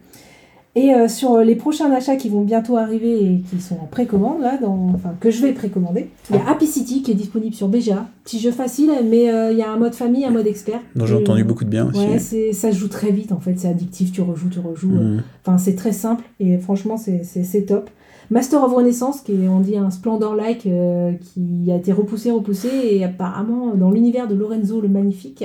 Et 0.75 0.93
euh, 0.93 1.07
sur 1.07 1.37
les 1.37 1.55
prochains 1.55 1.91
achats 1.91 2.15
qui 2.15 2.29
vont 2.29 2.41
bientôt 2.41 2.77
arriver 2.77 3.23
et 3.23 3.43
qui 3.47 3.61
sont 3.61 3.75
en 3.75 3.85
précommande 3.85 4.41
là, 4.41 4.57
dans, 4.59 4.91
enfin 4.95 5.13
que 5.19 5.29
je 5.29 5.41
vais 5.41 5.51
précommander, 5.51 6.09
il 6.31 6.35
y 6.35 6.39
a 6.39 6.49
Happy 6.49 6.65
City 6.65 7.03
qui 7.03 7.11
est 7.11 7.15
disponible 7.15 7.53
sur 7.53 7.67
BGA. 7.67 8.07
Petit 8.23 8.39
jeu 8.39 8.51
facile 8.51 8.89
mais 9.07 9.29
euh, 9.29 9.51
il 9.51 9.57
y 9.57 9.61
a 9.61 9.69
un 9.69 9.77
mode 9.77 9.93
famille, 9.93 10.25
un 10.25 10.31
mode 10.31 10.47
expert. 10.47 10.79
dont 10.95 11.05
j'ai 11.05 11.15
entendu 11.15 11.41
euh, 11.41 11.45
beaucoup 11.45 11.63
de 11.63 11.69
bien 11.69 11.87
aussi. 11.87 11.99
Ouais, 11.99 12.17
c'est, 12.17 12.53
ça 12.53 12.71
se 12.71 12.77
joue 12.77 12.87
très 12.87 13.11
vite 13.11 13.31
en 13.31 13.39
fait, 13.39 13.53
c'est 13.57 13.67
addictif, 13.67 14.11
tu 14.11 14.21
rejoues, 14.21 14.49
tu 14.49 14.59
rejoues. 14.59 14.89
Mhm. 14.89 15.23
Enfin, 15.45 15.59
c'est 15.59 15.75
très 15.75 15.91
simple 15.91 16.23
et 16.39 16.57
franchement, 16.57 16.97
c'est, 16.97 17.23
c'est, 17.23 17.43
c'est 17.43 17.63
top. 17.63 17.91
Master 18.29 18.63
of 18.63 18.73
Renaissance, 18.73 19.21
qui 19.21 19.33
est, 19.33 19.47
on 19.47 19.59
dit, 19.59 19.77
un 19.77 19.91
Splendor-like 19.91 20.65
euh, 20.65 21.11
qui 21.21 21.71
a 21.71 21.75
été 21.75 21.91
repoussé, 21.91 22.31
repoussé, 22.31 22.69
et 22.91 23.03
apparemment 23.03 23.75
dans 23.75 23.91
l'univers 23.91 24.27
de 24.27 24.33
Lorenzo 24.33 24.81
le 24.81 24.87
Magnifique, 24.87 25.43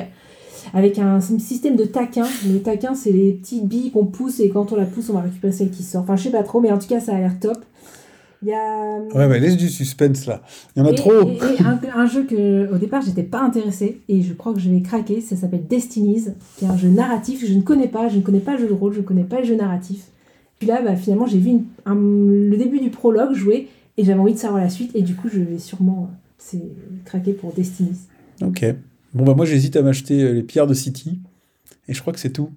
avec 0.74 0.98
un 0.98 1.20
système 1.20 1.76
de 1.76 1.84
taquin. 1.84 2.26
Le 2.46 2.58
taquin, 2.60 2.94
c'est 2.94 3.12
les 3.12 3.32
petites 3.32 3.66
billes 3.66 3.90
qu'on 3.90 4.06
pousse, 4.06 4.40
et 4.40 4.48
quand 4.48 4.72
on 4.72 4.76
la 4.76 4.86
pousse, 4.86 5.10
on 5.10 5.14
va 5.14 5.20
récupérer 5.22 5.52
celle 5.52 5.70
qui 5.70 5.82
sort. 5.82 6.02
Enfin, 6.02 6.16
je 6.16 6.24
sais 6.24 6.30
pas 6.30 6.42
trop, 6.42 6.60
mais 6.60 6.70
en 6.72 6.78
tout 6.78 6.88
cas, 6.88 7.00
ça 7.00 7.14
a 7.14 7.18
l'air 7.18 7.38
top. 7.40 7.58
Il 8.42 8.48
y 8.48 8.52
a. 8.54 9.00
Ouais, 9.16 9.26
mais 9.26 9.40
laisse 9.40 9.56
du 9.56 9.68
suspense 9.68 10.26
là. 10.26 10.42
Il 10.76 10.80
y 10.80 10.82
en 10.82 10.86
a 10.86 10.92
et- 10.92 10.94
trop. 10.94 11.10
et- 11.22 11.38
et 11.58 11.62
un, 11.64 11.80
un 11.92 12.06
jeu 12.06 12.22
que, 12.22 12.72
au 12.72 12.78
départ, 12.78 13.02
j'étais 13.02 13.24
pas 13.24 13.40
intéressée 13.40 14.00
et 14.08 14.22
je 14.22 14.32
crois 14.32 14.54
que 14.54 14.60
je 14.60 14.70
vais 14.70 14.80
craquer. 14.80 15.20
Ça 15.20 15.34
s'appelle 15.34 15.66
Destinies, 15.66 16.26
qui 16.56 16.64
est 16.64 16.68
un 16.68 16.76
jeu 16.76 16.88
narratif 16.88 17.40
que 17.40 17.48
je 17.48 17.54
ne 17.54 17.62
connais 17.62 17.88
pas. 17.88 18.08
Je 18.08 18.16
ne 18.18 18.22
connais 18.22 18.38
pas 18.38 18.52
le 18.52 18.58
jeu 18.60 18.68
de 18.68 18.72
rôle, 18.74 18.92
je 18.92 19.00
ne 19.00 19.04
connais 19.04 19.24
pas 19.24 19.40
le 19.40 19.44
jeu 19.44 19.56
narratif. 19.56 20.04
Puis 20.60 20.68
là, 20.68 20.80
bah, 20.82 20.94
finalement, 20.94 21.26
j'ai 21.26 21.38
vu 21.38 21.50
une- 21.50 21.64
un- 21.84 21.94
le 21.96 22.56
début 22.56 22.78
du 22.78 22.90
prologue 22.90 23.32
jouer 23.34 23.68
et 23.96 24.04
j'avais 24.04 24.20
envie 24.20 24.34
de 24.34 24.38
savoir 24.38 24.62
la 24.62 24.68
suite. 24.70 24.92
Et 24.94 25.02
du 25.02 25.16
coup, 25.16 25.28
je 25.28 25.40
vais 25.40 25.58
sûrement 25.58 26.08
euh, 26.08 26.14
c'est, 26.38 26.62
craquer 27.06 27.32
pour 27.32 27.52
Destinies. 27.52 27.98
Ok. 28.44 28.64
Bon, 29.14 29.24
bah 29.24 29.34
moi, 29.34 29.46
j'hésite 29.46 29.76
à 29.76 29.82
m'acheter 29.82 30.22
euh, 30.22 30.32
les 30.32 30.42
pierres 30.42 30.66
de 30.66 30.74
City. 30.74 31.20
Et 31.88 31.94
je 31.94 32.00
crois 32.02 32.12
que 32.12 32.20
c'est 32.20 32.32
tout. 32.32 32.50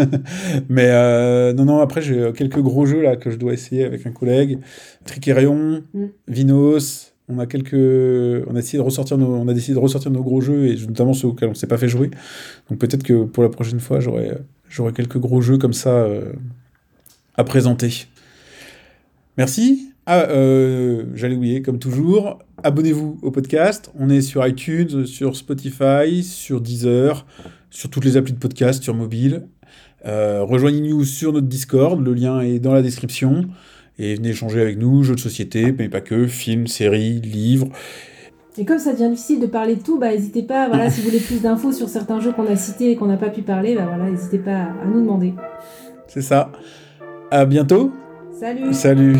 Mais 0.68 0.86
euh, 0.86 1.52
non, 1.52 1.64
non, 1.64 1.80
après, 1.80 2.02
j'ai 2.02 2.18
euh, 2.18 2.32
quelques 2.32 2.60
gros 2.60 2.86
jeux 2.86 3.02
là 3.02 3.16
que 3.16 3.30
je 3.30 3.36
dois 3.36 3.52
essayer 3.52 3.84
avec 3.84 4.06
un 4.06 4.12
collègue. 4.12 4.60
Tricerion, 5.04 5.82
Mm. 5.92 6.06
Vinos. 6.28 7.12
On 7.28 7.38
a 7.38 7.46
quelques. 7.46 7.74
On 7.74 8.56
a, 8.56 8.58
essayé 8.58 8.78
de 8.78 8.82
ressortir 8.82 9.16
nos... 9.16 9.34
on 9.34 9.46
a 9.46 9.54
décidé 9.54 9.74
de 9.74 9.78
ressortir 9.78 10.10
nos 10.10 10.22
gros 10.22 10.40
jeux, 10.40 10.66
et 10.66 10.76
notamment 10.86 11.12
ceux 11.12 11.28
auxquels 11.28 11.48
on 11.48 11.52
ne 11.52 11.56
s'est 11.56 11.68
pas 11.68 11.78
fait 11.78 11.88
jouer. 11.88 12.10
Donc 12.68 12.80
peut-être 12.80 13.04
que 13.04 13.24
pour 13.24 13.44
la 13.44 13.50
prochaine 13.50 13.78
fois, 13.78 14.00
j'aurai 14.00 14.32
j'aurai 14.68 14.92
quelques 14.92 15.18
gros 15.18 15.40
jeux 15.40 15.58
comme 15.58 15.72
ça 15.72 15.90
euh, 15.90 16.32
à 17.36 17.44
présenter. 17.44 18.06
Merci. 19.36 19.89
Ah, 20.12 20.26
euh, 20.28 21.04
j'allais 21.14 21.36
oublier, 21.36 21.62
comme 21.62 21.78
toujours, 21.78 22.40
abonnez-vous 22.64 23.20
au 23.22 23.30
podcast. 23.30 23.92
On 23.96 24.10
est 24.10 24.22
sur 24.22 24.44
iTunes, 24.44 25.06
sur 25.06 25.36
Spotify, 25.36 26.24
sur 26.24 26.60
Deezer, 26.60 27.24
sur 27.70 27.90
toutes 27.90 28.04
les 28.04 28.16
applis 28.16 28.32
de 28.32 28.38
podcast, 28.40 28.82
sur 28.82 28.92
mobile. 28.92 29.46
Euh, 30.06 30.42
Rejoignez-nous 30.42 31.04
sur 31.04 31.32
notre 31.32 31.46
Discord, 31.46 32.04
le 32.04 32.12
lien 32.12 32.40
est 32.40 32.58
dans 32.58 32.72
la 32.72 32.82
description. 32.82 33.44
Et 34.00 34.16
venez 34.16 34.30
échanger 34.30 34.60
avec 34.60 34.78
nous, 34.78 35.04
jeux 35.04 35.14
de 35.14 35.20
société, 35.20 35.72
mais 35.78 35.88
pas 35.88 36.00
que, 36.00 36.26
films, 36.26 36.66
séries, 36.66 37.20
livres. 37.20 37.68
Et 38.58 38.64
comme 38.64 38.80
ça 38.80 38.94
devient 38.94 39.10
difficile 39.10 39.38
de 39.38 39.46
parler 39.46 39.76
de 39.76 39.82
tout, 39.82 40.00
bah, 40.00 40.10
n'hésitez 40.10 40.42
pas, 40.42 40.66
voilà, 40.66 40.90
si 40.90 41.02
vous 41.02 41.06
voulez 41.06 41.20
plus 41.20 41.40
d'infos 41.40 41.70
sur 41.70 41.88
certains 41.88 42.18
jeux 42.18 42.32
qu'on 42.32 42.48
a 42.48 42.56
cités 42.56 42.90
et 42.90 42.96
qu'on 42.96 43.06
n'a 43.06 43.16
pas 43.16 43.30
pu 43.30 43.42
parler, 43.42 43.76
bah, 43.76 43.86
voilà, 43.86 44.10
n'hésitez 44.10 44.38
pas 44.38 44.70
à 44.82 44.86
nous 44.92 45.02
demander. 45.02 45.34
C'est 46.08 46.22
ça. 46.22 46.50
À 47.30 47.44
bientôt. 47.44 47.92
Salut 48.32 48.74
Salut. 48.74 49.16